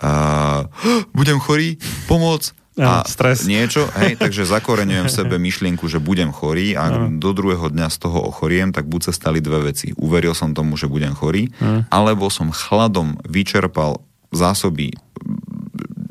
[0.03, 0.67] uh,
[1.17, 1.79] budem chorý,
[2.11, 3.45] pomoc, a stres.
[3.45, 7.21] niečo, hej, takže zakoreňujem v sebe myšlienku, že budem chorý a Áno.
[7.21, 9.93] do druhého dňa z toho ochoriem, tak buď sa stali dve veci.
[9.93, 11.85] Uveril som tomu, že budem chorý, Áno.
[11.93, 14.01] alebo som chladom vyčerpal
[14.33, 14.97] zásoby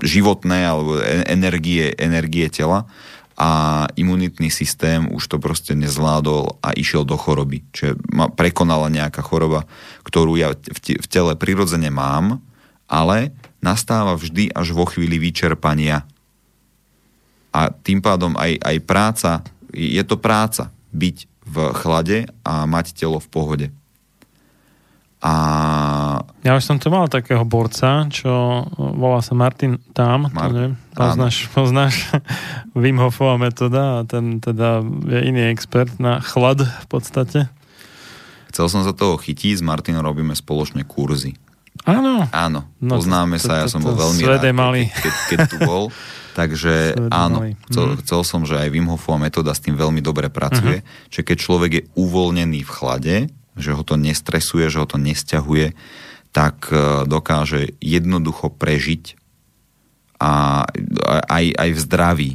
[0.02, 2.86] životné alebo e- energie, energie tela
[3.38, 7.64] a imunitný systém už to proste nezvládol a išiel do choroby.
[7.72, 9.64] Čiže ma prekonala nejaká choroba,
[10.04, 12.38] ktorú ja v tele prirodzene mám,
[12.86, 13.32] ale
[13.64, 16.04] nastáva vždy až vo chvíli vyčerpania.
[17.52, 19.30] A tým pádom aj, aj práca,
[19.70, 23.66] je to práca byť v chlade a mať telo v pohode.
[25.20, 25.32] A
[26.42, 30.74] Ja už som tu mal takého borca, čo volá sa Martin Tam, Mar- to neviem,
[30.90, 31.94] poznáš, poznáš
[32.74, 37.46] Wim Hofová metóda a ten teda je iný expert na chlad v podstate.
[38.50, 41.38] chcel som sa toho chytiť, s Martinom robíme spoločne kurzy.
[41.84, 42.26] Áno.
[42.28, 44.42] Áno, No, poznáme to- sa, ja to- som to bol veľmi rád,
[44.92, 45.84] keď, keď tu bol.
[46.32, 47.96] Takže áno, chcel, Mhm.
[48.00, 50.86] chcel som, že aj Wim Hofová metóda s tým veľmi dobre pracuje, Mhm.
[51.08, 53.16] že keď človek je uvoľnený v chlade,
[53.52, 55.76] že ho to nestresuje, že ho to nesťahuje,
[56.32, 59.20] tak e, dokáže jednoducho prežiť
[60.16, 60.64] a
[61.04, 62.32] a- aj, aj v zdraví.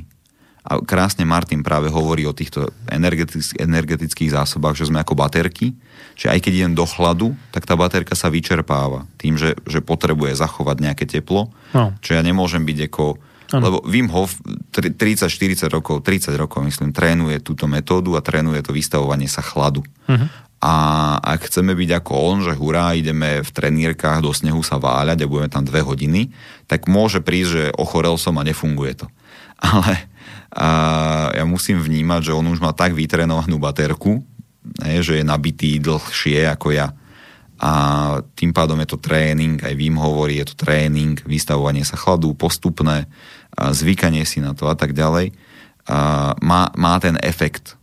[0.62, 5.72] A krásne Martin práve hovorí o týchto energetických, energetických zásobách, že sme ako baterky,
[6.14, 10.36] že aj keď idem do chladu, tak tá baterka sa vyčerpáva tým, že, že potrebuje
[10.36, 11.50] zachovať nejaké teplo.
[11.72, 11.96] No.
[12.04, 13.06] Čo ja nemôžem byť ako...
[13.56, 13.64] Áno.
[13.64, 14.36] Lebo Wim Hof
[14.76, 19.84] tri- 30-40 rokov, 30 rokov myslím, trénuje túto metódu a trénuje to vystavovanie sa chladu.
[20.12, 20.48] Mhm.
[20.58, 20.74] A
[21.22, 25.30] ak chceme byť ako on, že hurá, ideme v trenírkach do snehu sa váľať a
[25.30, 26.34] budeme tam dve hodiny,
[26.66, 29.08] tak môže prísť, že ochorel som a nefunguje to.
[29.62, 30.10] Ale
[30.58, 30.70] a
[31.38, 34.26] ja musím vnímať, že on už má tak vytrenovanú baterku,
[34.82, 36.98] ne, že je nabitý dlhšie ako ja.
[37.58, 37.72] A
[38.38, 43.10] tým pádom je to tréning, aj Vím hovorí, je to tréning, vystavovanie sa chladu, postupné,
[43.58, 45.34] zvykanie si na to a tak ďalej.
[45.34, 47.76] uh, má, má ten efekt.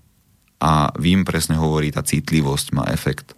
[0.65, 3.37] A vím presne hovorí, tá citlivosť má efekt.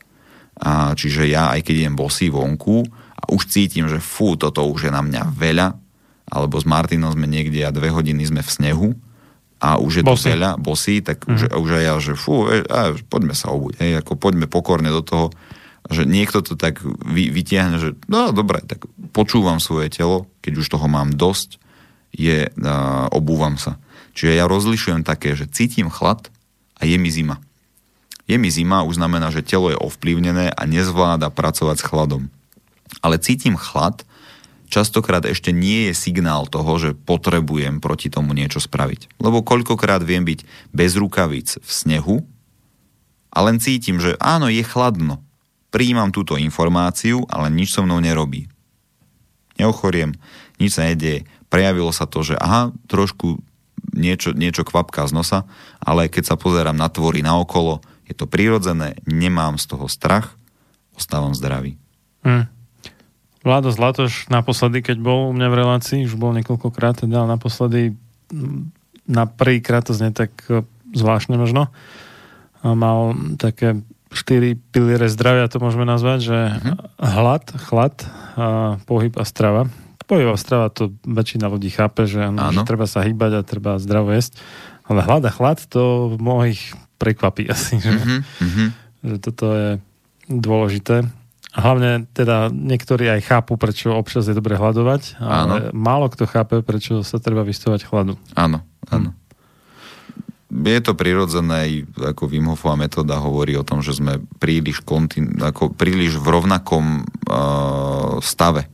[0.57, 4.89] A, čiže ja, aj keď idem bosý vonku a už cítim, že fú, toto už
[4.89, 5.69] je na mňa veľa,
[6.31, 8.89] alebo s Martinom sme niekde a dve hodiny sme v snehu
[9.61, 10.29] a už je to Bosý.
[10.37, 11.33] veľa, bosí, tak mm.
[11.33, 14.93] už, už aj ja, že fú, e, a, poďme sa obuť, hej, ako poďme pokorne
[14.93, 15.33] do toho,
[15.89, 18.85] že niekto to tak vy, vytiahne, že no dobre, tak
[19.17, 21.63] počúvam svoje telo, keď už toho mám dosť,
[22.17, 23.77] je, a, obúvam sa.
[24.17, 26.33] Čiže ja rozlišujem také, že cítim chlad
[26.81, 27.37] a je mi zima.
[28.27, 32.23] Je mi zima, už znamená, že telo je ovplyvnené a nezvláda pracovať s chladom.
[33.05, 34.03] Ale cítim chlad,
[34.67, 39.21] častokrát ešte nie je signál toho, že potrebujem proti tomu niečo spraviť.
[39.23, 42.17] Lebo koľkokrát viem byť bez rukavic v snehu
[43.31, 45.23] a len cítim, že áno, je chladno.
[45.71, 48.49] Príjmam túto informáciu, ale nič so mnou nerobí.
[49.61, 50.17] Neochoriem,
[50.57, 51.29] nič sa nedieje.
[51.47, 53.39] Prejavilo sa to, že aha, trošku
[53.95, 55.39] niečo, niečo kvapká z nosa,
[55.79, 60.35] ale keď sa pozerám na tvory naokolo, je to prirodzené, nemám z toho strach,
[60.95, 61.75] ostávam zdravý.
[62.23, 62.47] Hm.
[63.47, 67.95] Vlado Zlatoš naposledy, keď bol u mňa v relácii, už bol niekoľkokrát, teda naposledy
[69.07, 71.71] na prvýkrát to znie tak e, zvláštne možno.
[72.67, 73.79] Mal také
[74.11, 76.39] štyri piliere zdravia, to môžeme nazvať, že
[76.99, 77.95] hlad, chlad,
[78.89, 79.71] pohyb a strava.
[80.07, 83.83] Pohyb a strava to väčšina ľudí chápe, že, ano, že treba sa hýbať a treba
[83.83, 84.39] zdravo jesť.
[84.87, 86.63] Ale hlad a chlad to mnohých
[86.97, 87.91] prekvapí asi, že,
[88.39, 88.67] Mhm.
[89.03, 89.69] že toto je
[90.31, 91.07] dôležité.
[91.57, 96.61] A hlavne teda niektorí aj chápu, prečo občas je dobre hľadovať, ale málo kto chápe,
[96.61, 98.21] prečo sa treba vystovať chladu.
[98.37, 98.61] Áno,
[98.93, 99.17] áno.
[100.47, 105.73] Je to prirodzené, ako Wim Hofová metóda hovorí o tom, že sme príliš, kontin, ako
[105.73, 108.69] príliš v rovnakom uh, stave.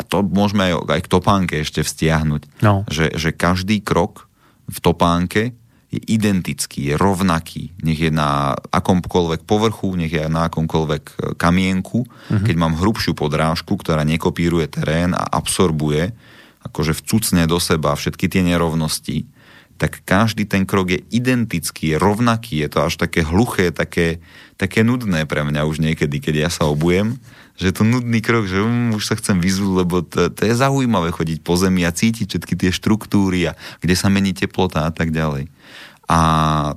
[0.00, 2.64] A to môžeme aj, aj k topánke ešte vztiahnuť.
[2.64, 2.88] No.
[2.88, 4.32] Že, že každý krok
[4.64, 5.52] v topánke
[5.90, 7.74] je identický, je rovnaký.
[7.84, 12.06] Nech je na akomkoľvek povrchu, nech je na akomkoľvek e, kamienku.
[12.32, 12.46] Mhm.
[12.48, 16.14] Keď mám hrubšiu podrážku, ktorá nekopíruje terén a absorbuje,
[16.64, 19.26] akože vcucne do seba všetky tie nerovnosti,
[19.80, 24.20] tak každý ten krok je identický, je rovnaký, je to až také hluché, také,
[24.60, 27.16] také nudné pre mňa už niekedy, keď ja sa obujem,
[27.56, 30.52] že je to nudný krok, že um, už sa chcem vyzúť, lebo to, to je
[30.52, 34.92] zaujímavé chodiť po zemi a cítiť všetky tie štruktúry a kde sa mení teplota a
[34.92, 35.48] tak ďalej.
[36.04, 36.18] A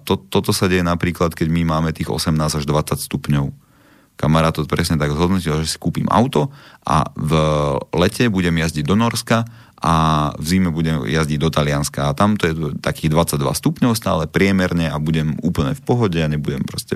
[0.07, 3.51] to, toto sa deje napríklad, keď my máme tých 18 až 20 stupňov.
[4.23, 6.47] Kamarát to presne tak zhodnotil, že si kúpim auto
[6.87, 7.35] a v
[7.91, 9.43] lete budem jazdiť do Norska
[9.83, 9.93] a
[10.39, 14.87] v zime budem jazdiť do Talianska a tam to je takých 22 stupňov stále priemerne
[14.87, 16.95] a budem úplne v pohode a nebudem proste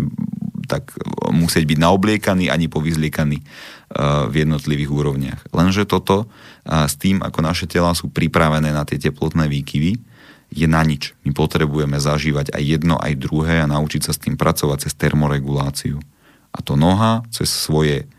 [0.72, 0.96] tak
[1.28, 5.42] musieť byť naobliekaný ani povyzliekaný uh, v jednotlivých úrovniach.
[5.52, 10.00] Lenže toto uh, s tým, ako naše tela sú pripravené na tie teplotné výkyvy,
[10.48, 11.12] je na nič.
[11.28, 16.00] My potrebujeme zažívať aj jedno, aj druhé a naučiť sa s tým pracovať cez termoreguláciu.
[16.58, 18.10] A to noha cez svoje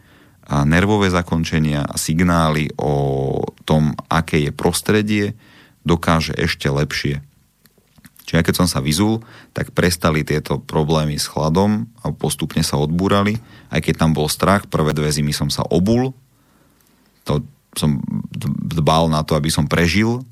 [0.49, 5.37] a nervové zakončenia a signály o tom, aké je prostredie,
[5.85, 7.21] dokáže ešte lepšie.
[8.25, 9.21] Čiže keď som sa vyzul,
[9.53, 13.41] tak prestali tieto problémy s chladom a postupne sa odbúrali.
[13.69, 16.17] Aj keď tam bol strach, prvé dve zimy som sa obul,
[17.29, 17.45] to
[17.77, 18.01] som
[18.73, 20.25] dbal na to, aby som prežil.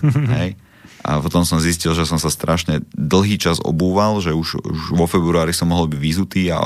[0.36, 0.60] Hej.
[1.04, 5.04] A potom som zistil, že som sa strašne dlhý čas obúval, že už, už vo
[5.04, 6.64] februári som mohol byť vyzutý a,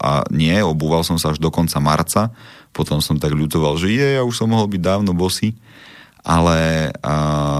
[0.00, 2.32] a nie, obúval som sa až do konca marca.
[2.72, 5.52] Potom som tak ľutoval, že je, ja už som mohol byť dávno bosý.
[6.24, 7.14] Ale a,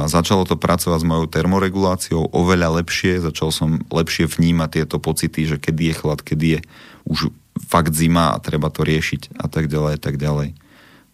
[0.09, 3.20] začalo to pracovať s mojou termoreguláciou oveľa lepšie.
[3.20, 6.61] Začal som lepšie vnímať tieto pocity, že kedy je chlad, kedy je
[7.05, 7.28] už
[7.69, 10.57] fakt zima a treba to riešiť a tak ďalej, tak ďalej.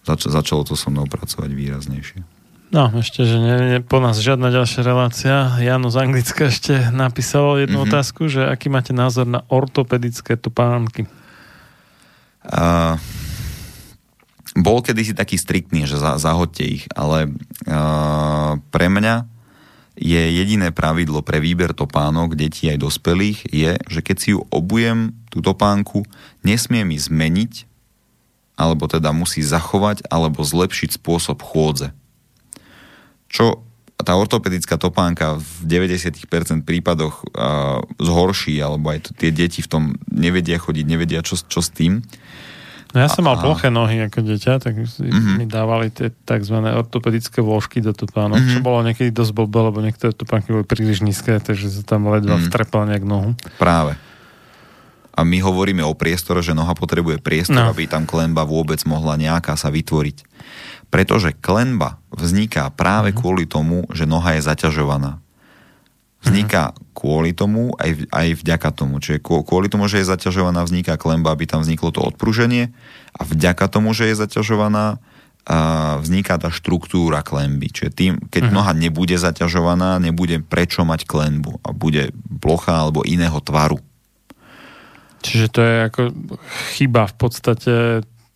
[0.06, 2.33] Zač- začalo to so mnou pracovať výraznejšie.
[2.74, 5.46] No, ešte, že nie, nie, po nás žiadna ďalšia relácia.
[5.62, 7.86] Jano z Anglicka ešte napísal jednu Mhm.
[7.86, 7.94] mm-hmm.
[7.94, 11.06] otázku, že aký máte názor na ortopedické topánky?
[12.42, 12.98] Uh,
[14.58, 17.30] bol kedysi taký striktný, že za, zahodte ich, ale
[17.70, 19.30] uh, pre mňa
[19.94, 25.14] je jediné pravidlo pre výber topánok detí aj dospelých je, že keď si ju obujem,
[25.30, 26.02] tú topánku,
[26.42, 27.70] nesmie mi zmeniť,
[28.58, 31.94] alebo teda musí zachovať, alebo zlepšiť spôsob chôdze.
[33.26, 33.62] Čo
[33.94, 36.26] tá ortopedická topánka v 90%
[36.62, 41.62] prípadoch uh, zhorší, alebo aj to, tie deti v tom nevedia chodiť, nevedia čo, čo
[41.62, 42.02] s tým.
[42.90, 45.30] No ja som mal A- ploché nohy ako dieťa, tak Mhm.
[45.36, 46.54] mi dávali tie tzv.
[46.58, 48.50] ortopedické vložky do topánok, Mhm.
[48.50, 52.36] čo bolo niekedy dosť blbé, lebo niektoré topánky boli príliš nízke, takže sa tam ledva
[52.36, 52.50] Mhm.
[52.50, 53.34] vtrepal nejak nohu.
[53.56, 53.98] Práve.
[55.10, 57.70] A my hovoríme o priestore, že noha potrebuje priestor, No.
[57.70, 60.26] aby tam klenba vôbec mohla nejaká sa vytvoriť.
[60.94, 63.16] Pretože klenba vzniká práve Mhm.
[63.18, 65.18] kvôli tomu, že noha je zaťažovaná.
[66.24, 68.96] vzniká kvôli tomu, aj, v- aj vďaka tomu.
[68.96, 72.72] Čiže kvô- kvôli tomu, že je zaťažovaná, vzniká klemba, aby tam vzniklo to odpruženie
[73.12, 74.96] a vďaka tomu, že je zaťažovaná,
[75.44, 75.56] a
[76.00, 77.68] vzniká tá štruktúra klemby.
[77.68, 83.36] Čiže tým, keď noha nebude zaťažovaná, nebude prečo mať klembu a bude plocha alebo iného
[83.44, 83.76] tvaru.
[85.20, 86.02] Čiže to je ako
[86.80, 87.74] chyba v podstate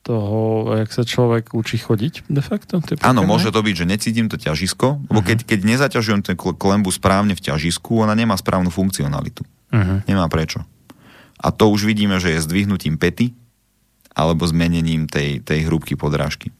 [0.08, 2.80] toho, jak sa človek učí chodiť de facto?
[3.04, 6.88] Áno, môže to byť, že necítim to ťažisko, lebo keď, keď nezaťažujem ten kl- klembu
[6.88, 9.44] správne v ťažisku, ona nemá správnu funkcionalitu.
[9.68, 10.08] Mhm.
[10.08, 10.64] Nemá prečo.
[11.38, 13.36] A to už vidíme, že je zdvihnutím pety
[14.16, 16.50] alebo zmenením tej, tej hrúbky podrážky.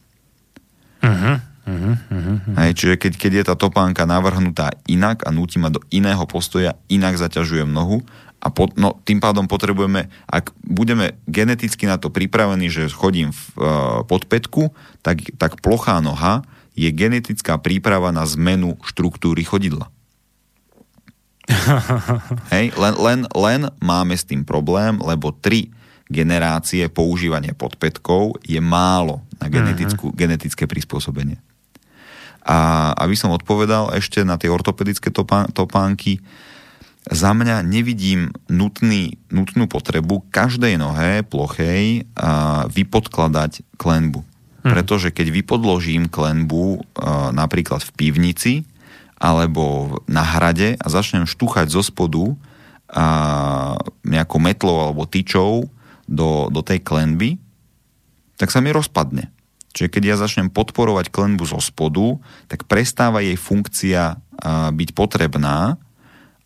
[1.01, 1.49] Mhm.
[1.69, 1.91] Mhm.
[2.09, 2.33] Mhm.
[2.57, 6.77] Hej, čiže keď, keď je tá topánka navrhnutá inak a núti ma do iného postoja,
[6.89, 8.01] inak zaťažujem nohu
[8.39, 13.41] a pot, no, tým pádom potrebujeme, ak budeme geneticky na to pripravení, že chodím v,
[13.59, 14.71] uh, pod petku,
[15.03, 19.91] tak, tak plochá noha je genetická príprava na zmenu štruktúry chodidla.
[22.53, 25.73] Hej, len, len, len máme s tým problém, lebo tri
[26.09, 31.37] generácie používania podpätkov je málo na genetickú, genetické prispôsobenie.
[32.41, 36.17] A aby som odpovedal ešte na tie ortopedické topá, topánky,
[37.09, 44.21] za mňa nevidím nutný, nutnú potrebu každej nohe plochej a, vypodkladať klenbu.
[44.61, 48.53] Pretože keď vypodložím klenbu a, napríklad v pivnici
[49.17, 52.37] alebo na hrade a začnem štuchať zo spodu
[52.93, 55.65] a, nejakou metlou alebo tyčou
[56.05, 57.41] do, do tej klenby,
[58.37, 59.33] tak sa mi rozpadne.
[59.73, 64.17] Čiže keď ja začnem podporovať klenbu zo spodu, tak prestáva jej funkcia
[64.73, 65.77] byť potrebná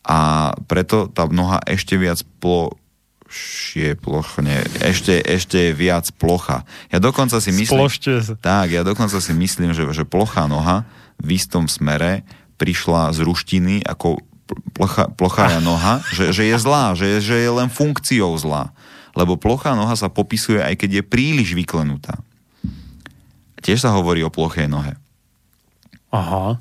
[0.04, 6.68] a preto tá noha ešte viac plošie, plochne, ešte, ešte viac plocha.
[6.92, 7.80] Ja dokonca si myslím...
[7.80, 8.36] Splošte.
[8.44, 10.84] Tak, ja dokonca si myslím, že, že plochá noha
[11.16, 12.20] v istom smere
[12.60, 17.50] prišla z ruštiny ako pl- plocha, plochá noha, že, že je zlá, že, že je
[17.50, 18.76] len funkciou zlá.
[19.16, 22.20] Lebo plochá noha sa popisuje aj keď je príliš vyklenutá.
[23.64, 25.00] Tiež sa hovorí o plochej nohe.
[26.12, 26.60] Aha.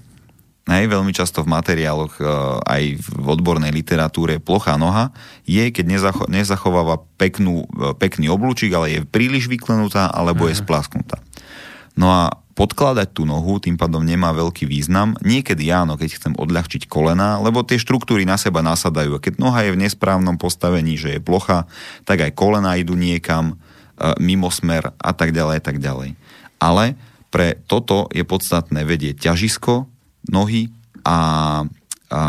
[0.64, 2.25] Hej, veľmi často v materiáloch, e,
[2.64, 5.11] aj v odbornej literatúre, plochá noha
[5.43, 11.19] je, keď nezacho- nezachováva peknú, e, pekný oblúčik, ale je príliš vyklenutá, alebo je splasknutá.
[12.00, 15.19] No a podkladať tú nohu tým pádom nemá veľký význam.
[15.19, 19.19] Niekedy áno, keď chcem odľahčiť kolena, lebo tie štruktúry na seba nasadajú.
[19.19, 21.67] Keď noha je v nesprávnom postavení, že je plocha,
[22.08, 23.59] tak aj kolena idú niekam,
[24.00, 26.16] e, mimo smer a tak ďalej, tak ďalej.
[26.64, 26.95] Ale
[27.33, 29.92] pre toto je podstatné vedieť ťažisko
[30.30, 30.72] nohy
[31.03, 31.18] a,
[32.11, 32.22] a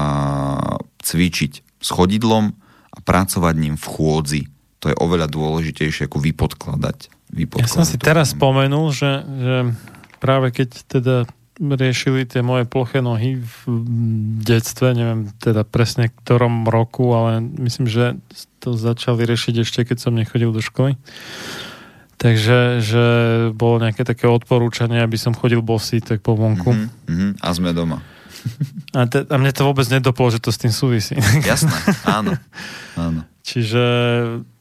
[1.05, 1.53] cvičiť
[1.85, 2.45] s chodidlom
[2.95, 4.43] a pracovať ním v chôdzi.
[4.83, 6.99] To je oveľa dôležitejšie ako vypodkladať.
[7.09, 8.41] Ja vypodkladať som si teraz klembu.
[8.41, 9.57] spomenul, že, že
[10.21, 11.17] práve keď teda
[11.59, 13.59] riešili tie moje ploché nohy v
[14.43, 18.19] detstve, neviem teda presne ktorom roku, ale myslím, že
[18.59, 20.99] to začali riešiť ešte, keď som nechodil do školy.
[22.15, 23.05] Takže že
[23.53, 26.71] bolo nejaké také odporúčanie, aby som chodil bosý tak po vonku.
[26.73, 27.99] Mhm, mhm, a sme doma.
[28.93, 31.17] A, te, a mne to vôbec nedopolo, že to s tým súvisí.
[31.43, 31.73] Jasné,
[32.05, 32.37] áno.
[32.95, 33.25] áno.
[33.41, 33.83] Čiže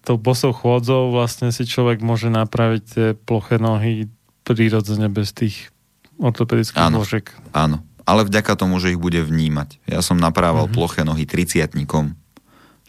[0.04, 4.08] tou bosou chôdzou vlastne si človek môže napraviť tie ploché nohy
[4.44, 5.72] prírodzene bez tých
[6.20, 7.00] ortopedických Áno.
[7.00, 7.28] vložiek.
[7.52, 7.84] Áno.
[8.04, 9.80] Ale vďaka tomu, že ich bude vnímať.
[9.88, 10.74] Ja som naprával Mhm.
[10.76, 12.16] ploché nohy triciatnikom.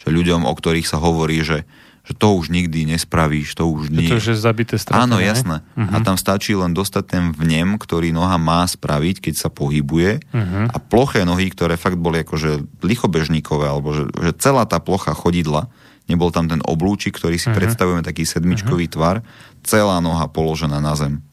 [0.03, 1.63] Že ľuďom, o ktorých sa hovorí, že,
[2.05, 4.05] že to už nikdy nespravíš, to už nie.
[4.05, 5.09] To, je zabité stratené.
[5.09, 5.65] Áno, jasné.
[5.73, 5.89] Mhm.
[5.89, 10.21] A tam stačí len dostať ten vnem, ktorý noha má spraviť, keď sa pohybuje.
[10.29, 10.69] Mhm.
[10.69, 15.65] A ploché nohy, ktoré fakt boli akože lichobežníkové, alebo že, že celá tá plocha chodidla,
[16.05, 17.57] nebol tam ten oblúčik, ktorý si Mhm.
[17.57, 19.25] predstavujeme, taký sedmičkový tvar,
[19.65, 21.25] celá noha položená na zem.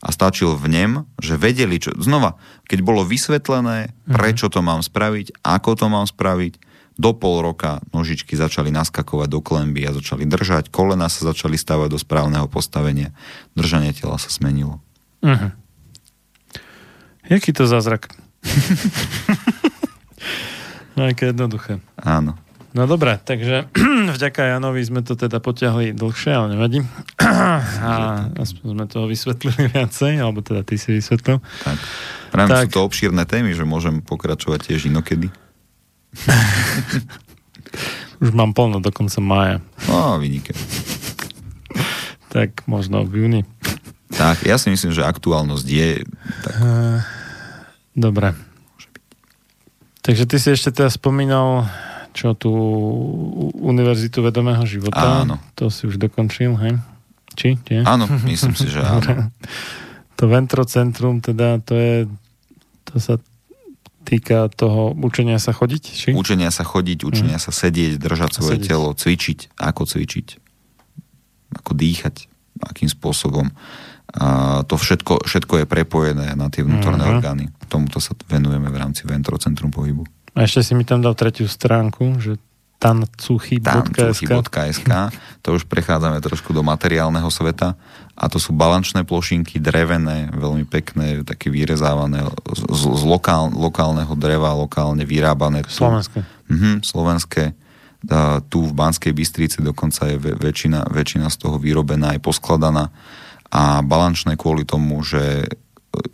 [0.00, 1.92] A stačil vnem, že vedeli, čo...
[1.96, 2.36] Znova,
[2.68, 6.56] keď bolo vysvetlené, prečo to mám spraviť, ako to mám spraviť,
[7.00, 11.88] do pol roka nožičky začali naskakovať do klemby a začali držať, kolena sa začali stavať
[11.88, 13.16] do správneho postavenia,
[13.56, 14.84] držanie tela sa zmenilo.
[15.24, 15.56] Mhm.
[17.32, 18.12] Jaký to zázrak?
[20.98, 21.78] no, aké jednoduché.
[21.96, 22.36] Áno.
[22.70, 23.66] No dobré, takže
[24.18, 26.86] vďaka Janovi sme to teda potiahli dlhšie, ale nevadí.
[27.86, 31.42] A aspoň sme toho vysvetlili viacej, alebo teda ty si vysvetlil.
[31.66, 31.78] Tak.
[32.30, 32.62] Práve Tak.
[32.66, 35.34] sú to obšírne témy, že môžem pokračovať tiež inokedy.
[38.22, 39.56] Už mám plno do konca mája.
[39.88, 40.52] No, vynike.
[42.30, 43.42] Tak možno v júni.
[44.10, 46.04] Tak, ja si myslím, že aktuálnosť je...
[46.44, 46.54] Tak,
[47.96, 48.34] Dobre.
[50.00, 51.68] Takže ty si ešte teda spomínal
[52.10, 52.50] čo tú
[53.54, 55.22] Univerzitu vedomého života.
[55.22, 55.38] Áno.
[55.54, 56.74] To si už dokončil, hej?
[57.38, 57.54] Či?
[57.70, 57.86] Nie?
[57.86, 59.30] áno, myslím si, že áno.
[60.20, 62.04] To ventrocentrum, teda to je
[62.84, 63.16] to sa
[64.10, 65.82] týka toho učenia sa chodiť?
[65.86, 66.08] Či?
[66.12, 68.68] Učenia sa chodiť, učenia sa sedieť, držať svoje Sedieť.
[68.68, 70.26] telo, cvičiť, ako cvičiť,
[71.54, 72.26] ako dýchať,
[72.60, 73.54] akým spôsobom.
[74.10, 74.26] A
[74.66, 77.12] to všetko, všetko je prepojené na tie vnútorné Mhm.
[77.12, 77.44] orgány.
[77.70, 80.02] Tomuto sa venujeme v rámci Ventrocentrum pohybu.
[80.34, 82.34] A ešte si mi tam dal tretiu stránku, že
[82.80, 84.88] tancuchy.sk.
[85.44, 87.76] To už prechádzame trošku do materiálneho sveta
[88.16, 92.24] a to sú balančné plošinky, drevené, veľmi pekné, také vyrezávané
[92.56, 95.64] z, z, z lokál, lokálneho dreva, lokálne vyrábané.
[95.68, 96.24] Slovenské.
[96.48, 97.52] Mhm, slovenské.
[98.08, 102.88] A tu v Banskej Bystrici dokonca je väčšina, väčšina z toho vyrobená aj poskladaná
[103.52, 105.44] a balančné kvôli tomu, že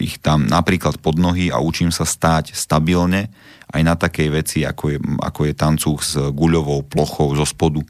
[0.01, 3.29] ich tam napríklad pod nohy a učím sa stáť stabilne
[3.67, 7.83] aj na takej veci, ako je, ako je tancuch s guľovou plochou zo spodu.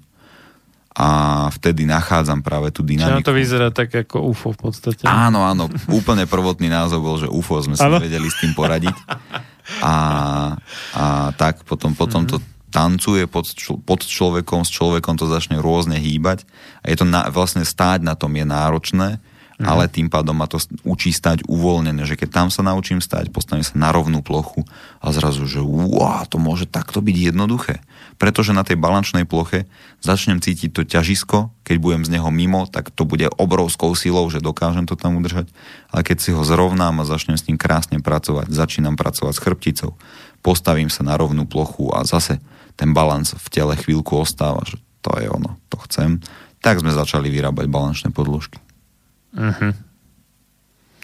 [0.97, 1.09] A
[1.53, 3.29] vtedy nachádzam práve tú Čiže dynamiku.
[3.29, 5.05] to vyzerá tak ako UFO v podstate.
[5.05, 8.01] Áno, áno, úplne prvotný názov bol, že UFO sme Áno.
[8.01, 8.97] vedeli s tým poradiť.
[9.85, 9.95] A,
[10.97, 11.05] a
[11.37, 12.41] tak potom, potom to
[12.73, 13.45] tancuje pod,
[13.85, 16.45] pod človekom, s človekom to začne rôzne hýbať
[16.81, 19.09] a je to na, vlastne stáť na tom je náročné,
[19.57, 23.65] ale tým pádom ma to učí stať uvoľnené, že keď tam sa naučím stať, postavím
[23.65, 24.69] sa na rovnú plochu
[25.01, 27.81] a zrazu, že wow, to môže takto byť jednoduché.
[28.21, 29.65] Pretože na tej balančnej ploche
[30.05, 34.45] začnem cítiť to ťažisko, keď budem z neho mimo, tak to bude obrovskou silou, že
[34.45, 35.49] dokážem to tam udržať.
[35.89, 39.91] Ale keď si ho zrovnám a začnem s ním krásne pracovať, začínam pracovať s chrbticou,
[40.45, 42.45] postavím sa na rovnú plochu a zase
[42.77, 46.21] ten balans v tele chvíľku ostáva, že to je ono, to chcem.
[46.61, 48.66] Tak sme začali vyrábať balančné podložky.
[49.37, 49.77] Mhm.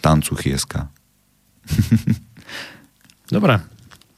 [0.01, 0.91] Tancuchieska.
[3.33, 3.63] Dobre,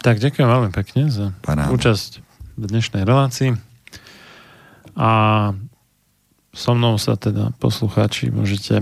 [0.01, 1.69] tak ďakujem veľmi pekne za Paráda.
[1.69, 2.25] účasť
[2.57, 3.53] v dnešnej relácii.
[4.95, 5.09] A
[6.55, 8.81] so mnou sa teda poslucháči môžete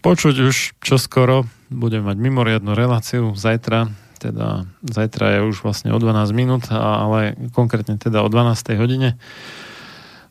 [0.00, 1.44] počuť už čoskoro.
[1.68, 3.92] Budem mať mimoriadnu reláciu zajtra,
[4.22, 8.78] teda zajtra je už vlastne o 12 minút, ale konkrétne teda o 12.
[8.78, 9.18] hodine.